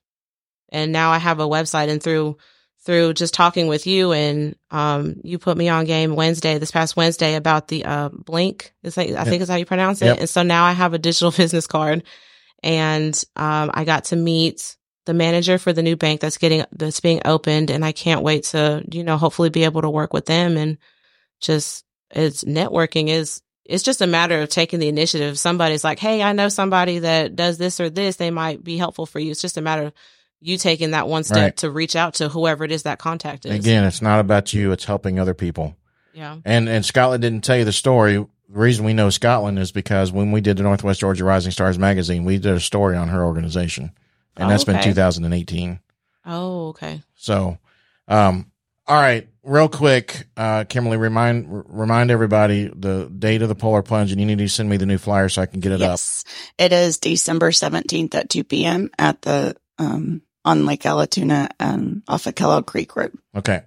And 0.70 0.92
now 0.92 1.10
I 1.10 1.18
have 1.18 1.40
a 1.40 1.46
website 1.48 1.90
and 1.90 2.02
through, 2.02 2.38
through 2.86 3.12
just 3.12 3.34
talking 3.34 3.66
with 3.66 3.86
you 3.86 4.12
and 4.12 4.56
um 4.70 5.16
you 5.24 5.38
put 5.38 5.58
me 5.58 5.68
on 5.68 5.84
game 5.84 6.14
Wednesday 6.14 6.58
this 6.58 6.70
past 6.70 6.96
Wednesday 6.96 7.34
about 7.34 7.68
the 7.68 7.84
uh 7.84 8.08
blink. 8.08 8.72
Is 8.82 8.94
that, 8.94 9.10
I 9.10 9.24
think 9.24 9.42
is 9.42 9.48
how 9.48 9.56
you 9.56 9.66
pronounce 9.66 10.00
it. 10.00 10.06
Yep. 10.06 10.18
and 10.20 10.28
so 10.28 10.42
now 10.42 10.64
I 10.64 10.72
have 10.72 10.94
a 10.94 10.98
digital 10.98 11.30
business 11.36 11.66
card 11.66 12.04
and 12.62 13.22
um 13.34 13.70
I 13.74 13.84
got 13.84 14.04
to 14.06 14.16
meet 14.16 14.76
the 15.04 15.14
manager 15.14 15.58
for 15.58 15.72
the 15.72 15.82
new 15.82 15.96
bank 15.96 16.20
that's 16.20 16.38
getting 16.38 16.64
that's 16.72 17.00
being 17.00 17.20
opened 17.24 17.70
and 17.70 17.84
I 17.84 17.92
can't 17.92 18.22
wait 18.22 18.44
to 18.44 18.84
you 18.90 19.04
know 19.04 19.18
hopefully 19.18 19.50
be 19.50 19.64
able 19.64 19.82
to 19.82 19.90
work 19.90 20.12
with 20.12 20.26
them 20.26 20.56
and 20.56 20.78
just 21.40 21.84
it's 22.12 22.44
networking 22.44 23.08
is 23.08 23.42
it's 23.64 23.82
just 23.82 24.00
a 24.00 24.06
matter 24.06 24.40
of 24.40 24.48
taking 24.48 24.78
the 24.78 24.88
initiative. 24.88 25.38
Somebody's 25.38 25.84
like 25.84 25.98
hey 25.98 26.22
I 26.22 26.32
know 26.32 26.48
somebody 26.48 27.00
that 27.00 27.34
does 27.34 27.58
this 27.58 27.80
or 27.80 27.90
this. 27.90 28.16
They 28.16 28.30
might 28.30 28.62
be 28.62 28.78
helpful 28.78 29.06
for 29.06 29.18
you. 29.18 29.32
It's 29.32 29.42
just 29.42 29.58
a 29.58 29.62
matter 29.62 29.86
of 29.86 29.92
you 30.40 30.58
taking 30.58 30.90
that 30.92 31.08
one 31.08 31.24
step 31.24 31.36
Right. 31.36 31.56
to 31.58 31.70
reach 31.70 31.96
out 31.96 32.14
to 32.14 32.28
whoever 32.28 32.64
it 32.64 32.72
is 32.72 32.82
that 32.84 32.98
contact 32.98 33.46
is. 33.46 33.54
Again, 33.54 33.84
it's 33.84 34.02
not 34.02 34.20
about 34.20 34.52
you; 34.52 34.72
it's 34.72 34.84
helping 34.84 35.18
other 35.18 35.34
people. 35.34 35.76
Yeah. 36.12 36.36
And 36.44 36.68
and 36.68 36.84
Scotland 36.84 37.22
didn't 37.22 37.42
tell 37.44 37.56
you 37.56 37.64
the 37.64 37.72
story. 37.72 38.14
The 38.16 38.26
reason 38.60 38.84
we 38.84 38.94
know 38.94 39.10
Scotland 39.10 39.58
is 39.58 39.72
because 39.72 40.12
when 40.12 40.30
we 40.32 40.40
did 40.40 40.56
the 40.56 40.62
Northwest 40.62 41.00
Georgia 41.00 41.24
Rising 41.24 41.50
Stars 41.52 41.78
magazine, 41.78 42.24
we 42.24 42.38
did 42.38 42.54
a 42.54 42.60
story 42.60 42.96
on 42.96 43.08
her 43.08 43.24
organization, 43.24 43.92
and 44.36 44.46
Oh, 44.46 44.48
that's 44.48 44.64
been 44.64 44.80
2018. 44.82 45.80
Oh, 46.24 46.68
okay. 46.68 47.02
So, 47.16 47.58
um, 48.08 48.50
all 48.86 49.00
right, 49.00 49.28
real 49.42 49.68
quick, 49.68 50.26
uh, 50.36 50.64
Kimberly, 50.64 50.96
remind 50.96 51.46
r- 51.52 51.64
remind 51.68 52.10
everybody 52.10 52.68
the 52.74 53.06
date 53.16 53.42
of 53.42 53.48
the 53.48 53.54
polar 53.56 53.82
plunge, 53.82 54.12
and 54.12 54.20
you 54.20 54.26
need 54.26 54.38
to 54.38 54.48
send 54.48 54.68
me 54.68 54.76
the 54.76 54.86
new 54.86 54.98
flyer 54.98 55.28
so 55.28 55.42
I 55.42 55.46
can 55.46 55.60
get 55.60 55.72
it 55.72 55.82
up. 55.82 55.90
yes. 55.90 56.24
It 56.56 56.72
is 56.72 56.98
December 56.98 57.50
17th 57.50 58.14
at 58.14 58.30
2 58.30 58.44
p.m. 58.44 58.90
at 58.98 59.22
the, 59.22 59.56
um, 59.78 60.22
on 60.46 60.64
Lake 60.64 60.82
Allatoona 60.82 61.48
and 61.58 62.02
off 62.06 62.26
of 62.26 62.36
Kellogg 62.36 62.66
Creek 62.66 62.94
Road. 62.94 63.12
Okay. 63.36 63.62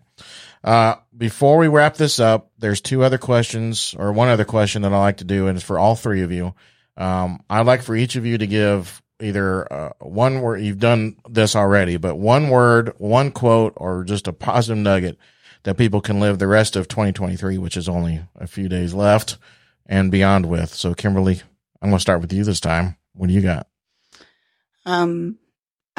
Uh, 0.64 0.96
before 1.16 1.58
we 1.58 1.68
wrap 1.68 1.96
this 1.96 2.20
up, 2.20 2.52
there's 2.58 2.82
two 2.82 3.04
other 3.04 3.18
questions 3.18 3.94
or 4.00 4.14
one 4.14 4.30
other 4.30 4.46
question 4.46 4.82
that 4.82 4.94
I 4.94 4.98
like 4.98 5.18
to 5.18 5.26
do, 5.26 5.48
and 5.48 5.58
it's 5.58 5.66
for 5.66 5.78
all 5.78 5.96
three 5.96 6.22
of 6.22 6.32
you. 6.32 6.56
Um, 6.98 7.44
I'd 7.50 7.66
like 7.66 7.84
for 7.84 7.96
each 7.96 8.16
of 8.16 8.26
you 8.26 8.38
to 8.38 8.48
give 8.48 9.02
either 9.22 9.72
uh, 9.72 9.90
one 10.00 10.42
word. 10.42 10.62
You've 10.62 10.80
done 10.80 11.18
this 11.30 11.56
already, 11.56 11.98
but 11.98 12.16
one 12.16 12.50
word, 12.50 12.94
one 12.98 13.32
quote, 13.32 13.74
or 13.76 14.06
just 14.06 14.28
a 14.28 14.34
positive 14.34 14.78
nugget 14.78 15.18
that 15.64 15.78
people 15.78 16.00
can 16.00 16.22
live 16.22 16.40
the 16.40 16.48
rest 16.48 16.78
of 16.78 16.88
2023, 16.88 17.58
which 17.58 17.76
is 17.76 17.90
only 17.90 18.22
a 18.36 18.48
few 18.48 18.70
days 18.70 18.94
left, 18.94 19.38
and 19.86 20.12
beyond 20.12 20.46
with. 20.46 20.74
So, 20.74 20.94
Kimberly, 20.94 21.42
I'm 21.82 21.90
going 21.90 21.98
to 21.98 22.02
start 22.02 22.22
with 22.22 22.32
you 22.32 22.46
this 22.46 22.62
time. 22.62 22.96
What 23.14 23.28
do 23.28 23.34
you 23.34 23.42
got? 23.42 23.68
Um, 24.86 25.39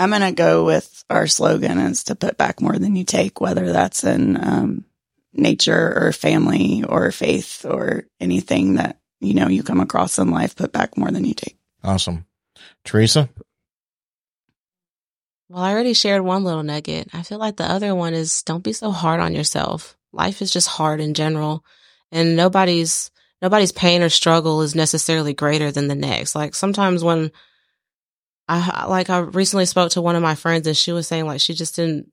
I'm 0.01 0.10
going 0.10 0.22
to 0.22 0.32
go 0.32 0.64
with 0.64 1.05
our 1.10 1.27
slogan 1.27 1.78
is 1.78 2.05
to 2.05 2.14
put 2.14 2.39
back 2.39 2.60
more 2.60 2.78
than 2.78 2.97
you 2.97 3.05
take, 3.05 3.40
whether 3.40 3.70
that's 3.70 4.02
in, 4.02 4.36
um, 4.43 4.85
nature 5.32 5.93
or 5.97 6.12
family 6.12 6.82
or 6.89 7.12
faith 7.12 7.64
or 7.64 8.05
anything 8.18 8.74
that, 8.74 8.98
you 9.20 9.35
know, 9.35 9.48
you 9.48 9.62
come 9.62 9.81
across 9.81 10.18
in 10.18 10.31
life, 10.31 10.56
put 10.56 10.72
back 10.72 10.97
more 10.97 11.10
than 11.10 11.24
you 11.24 11.35
take. 11.35 11.56
Awesome. 11.85 12.24
Teresa? 12.85 13.28
Well, 15.51 15.62
I 15.62 15.72
already 15.72 15.94
shared 15.94 16.22
one 16.22 16.44
little 16.44 16.62
nugget. 16.62 17.09
I 17.12 17.22
feel 17.22 17.39
like 17.39 17.56
the 17.56 17.70
other 17.70 17.94
one 17.94 18.14
is 18.14 18.43
don't 18.43 18.64
be 18.64 18.72
so 18.72 18.90
hard 18.90 19.20
on 19.20 19.35
yourself. 19.35 19.97
Life 20.12 20.40
is 20.43 20.51
just 20.51 20.68
hard 20.68 21.01
in 21.01 21.12
general, 21.12 21.64
and 22.10 22.36
nobody's 22.36 23.10
nobody's 23.43 23.72
pain 23.72 24.02
or 24.02 24.09
struggle 24.09 24.62
is 24.62 24.74
necessarily 24.74 25.35
greater 25.35 25.70
than 25.70 25.89
the 25.89 25.94
next. 25.94 26.35
Like 26.35 26.55
sometimes 26.55 27.02
when 27.02 27.32
I 28.51 28.86
like 28.86 29.10
I 29.10 29.18
recently 29.18 29.66
spoke 29.66 29.93
to 29.93 30.02
one 30.02 30.16
of 30.16 30.22
my 30.22 30.35
friends 30.35 30.66
and 30.66 30.77
she 30.77 30.93
was 30.93 31.06
saying 31.06 31.27
like 31.27 31.40
she 31.40 31.55
just 31.55 31.77
didn't 31.77 32.10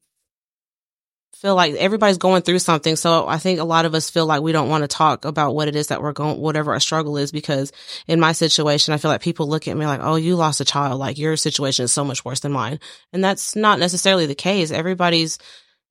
feel 1.35 1.55
like 1.55 1.73
everybody's 1.76 2.18
going 2.18 2.41
through 2.41 2.59
something. 2.59 2.95
So 2.95 3.27
I 3.27 3.38
think 3.38 3.59
a 3.59 3.64
lot 3.64 3.85
of 3.85 3.93
us 3.93 4.09
feel 4.09 4.26
like 4.26 4.41
we 4.41 4.51
don't 4.51 4.69
want 4.69 4.84
to 4.84 4.88
talk 4.88 5.26
about 5.26 5.53
what 5.53 5.68
it 5.68 5.76
is 5.76 5.88
that 5.88 6.01
we're 6.01 6.14
going, 6.14 6.39
whatever 6.39 6.73
our 6.73 6.80
struggle 6.80 7.18
is, 7.18 7.31
because 7.31 7.72
in 8.07 8.19
my 8.19 8.31
situation, 8.31 8.93
I 8.93 8.97
feel 8.97 9.11
like 9.11 9.22
people 9.22 9.47
look 9.47 9.68
at 9.68 9.77
me 9.77 9.85
like, 9.85 9.99
oh, 10.01 10.15
you 10.15 10.35
lost 10.35 10.61
a 10.61 10.65
child. 10.65 10.99
Like 10.99 11.18
your 11.18 11.38
situation 11.38 11.85
is 11.85 11.91
so 11.91 12.03
much 12.03 12.26
worse 12.26 12.39
than 12.39 12.51
mine. 12.51 12.80
And 13.14 13.23
that's 13.23 13.55
not 13.55 13.77
necessarily 13.80 14.26
the 14.26 14.35
case. 14.35 14.72
Everybody's, 14.72 15.38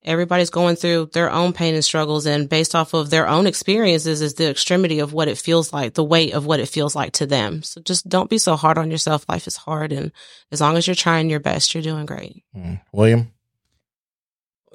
everybody's 0.06 0.50
going 0.50 0.76
through 0.76 1.10
their 1.12 1.30
own 1.30 1.52
pain 1.52 1.74
and 1.74 1.84
struggles 1.84 2.26
and 2.26 2.48
based 2.48 2.74
off 2.74 2.94
of 2.94 3.10
their 3.10 3.28
own 3.28 3.46
experiences 3.46 4.22
is 4.22 4.34
the 4.34 4.48
extremity 4.48 5.00
of 5.00 5.12
what 5.12 5.28
it 5.28 5.38
feels 5.38 5.72
like, 5.72 5.94
the 5.94 6.04
weight 6.04 6.34
of 6.34 6.46
what 6.46 6.60
it 6.60 6.68
feels 6.68 6.94
like 6.94 7.12
to 7.14 7.26
them. 7.26 7.62
So 7.62 7.80
just 7.80 8.08
don't 8.08 8.30
be 8.30 8.38
so 8.38 8.56
hard 8.56 8.78
on 8.78 8.90
yourself. 8.90 9.24
Life 9.28 9.46
is 9.46 9.56
hard. 9.56 9.92
And 9.92 10.12
as 10.50 10.60
long 10.60 10.76
as 10.76 10.86
you're 10.86 10.94
trying 10.94 11.30
your 11.30 11.40
best, 11.40 11.74
you're 11.74 11.82
doing 11.82 12.06
great. 12.06 12.44
Hmm. 12.54 12.74
William? 12.92 13.32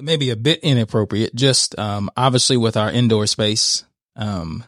maybe 0.01 0.29
a 0.29 0.35
bit 0.35 0.59
inappropriate. 0.61 1.33
Just 1.35 1.77
um, 1.79 2.09
obviously 2.17 2.57
with 2.57 2.75
our 2.77 2.91
indoor 2.91 3.27
space, 3.27 3.85
um, 4.15 4.63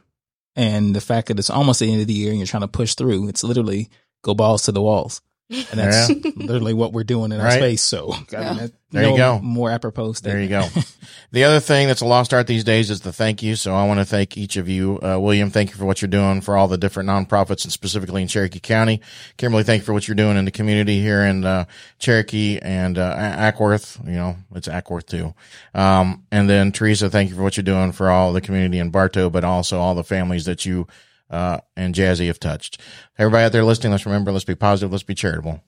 and 0.55 0.95
the 0.95 1.01
fact 1.01 1.27
that 1.27 1.39
it's 1.39 1.49
almost 1.49 1.79
the 1.79 1.91
end 1.91 2.01
of 2.01 2.07
the 2.07 2.13
year 2.13 2.29
and 2.29 2.37
you're 2.37 2.47
trying 2.47 2.61
to 2.61 2.67
push 2.67 2.93
through. 2.93 3.27
It's 3.27 3.43
literally 3.43 3.89
go 4.21 4.33
balls 4.33 4.63
to 4.63 4.71
the 4.71 4.81
walls, 4.81 5.21
and 5.53 5.79
that's 5.79 6.09
literally 6.35 6.73
what 6.73 6.93
we're 6.93 7.03
doing 7.03 7.31
in 7.31 7.39
our 7.39 7.45
Right. 7.45 7.59
space. 7.59 7.81
So 7.81 8.11
I 8.13 8.15
mean, 8.17 8.25
Yeah. 8.31 8.53
that- 8.53 8.71
There 8.91 9.09
you 9.09 9.17
go. 9.17 9.39
More 9.39 9.71
apropos. 9.71 10.13
There 10.21 10.39
you 10.39 10.49
go. 10.49 10.67
the 11.31 11.45
other 11.45 11.59
thing 11.59 11.87
that's 11.87 12.01
a 12.01 12.05
lost 12.05 12.31
art 12.31 12.45
these 12.45 12.63
days 12.63 12.91
is 12.91 13.01
the 13.01 13.11
thank 13.11 13.41
you. 13.41 13.55
So 13.55 13.73
I 13.73 13.87
want 13.87 13.99
to 13.99 14.05
thank 14.05 14.37
each 14.37 14.55
of 14.55 14.69
you. 14.69 14.99
Uh, 15.01 15.17
William, 15.19 15.49
thank 15.49 15.71
you 15.71 15.75
for 15.77 15.85
what 15.85 15.99
you're 15.99 16.09
doing 16.09 16.41
for 16.41 16.55
all 16.55 16.67
the 16.67 16.77
different 16.77 17.09
nonprofits 17.09 17.63
and 17.63 17.71
specifically 17.73 18.21
in 18.21 18.27
Cherokee 18.27 18.59
County. 18.59 19.01
Kimberly, 19.37 19.63
thank 19.63 19.81
you 19.81 19.85
for 19.85 19.93
what 19.93 20.07
you're 20.07 20.13
doing 20.13 20.37
in 20.37 20.45
the 20.45 20.51
community 20.51 21.01
here 21.01 21.21
in 21.25 21.43
uh, 21.43 21.65
Cherokee 21.97 22.59
and 22.59 22.99
uh, 22.99 23.15
Acworth. 23.17 23.97
You 24.05 24.13
know, 24.13 24.35
it's 24.53 24.67
Acworth 24.67 25.07
too. 25.07 25.33
Um, 25.73 26.23
and 26.31 26.47
then 26.47 26.71
Teresa, 26.71 27.09
thank 27.09 27.31
you 27.31 27.35
for 27.35 27.41
what 27.41 27.57
you're 27.57 27.63
doing 27.63 27.93
for 27.93 28.11
all 28.11 28.31
the 28.31 28.41
community 28.41 28.77
in 28.77 28.91
Bartow, 28.91 29.31
but 29.31 29.43
also 29.43 29.79
all 29.79 29.95
the 29.95 30.03
families 30.03 30.45
that 30.45 30.67
you 30.67 30.85
uh, 31.29 31.59
and 31.75 31.95
Jazzy 31.95 32.27
have 32.27 32.39
touched. 32.39 32.79
Everybody 33.17 33.45
out 33.45 33.51
there 33.51 33.63
listening, 33.63 33.91
let's 33.91 34.05
remember, 34.05 34.31
let's 34.31 34.45
be 34.45 34.55
positive, 34.55 34.91
let's 34.91 35.03
be 35.03 35.15
charitable. 35.15 35.61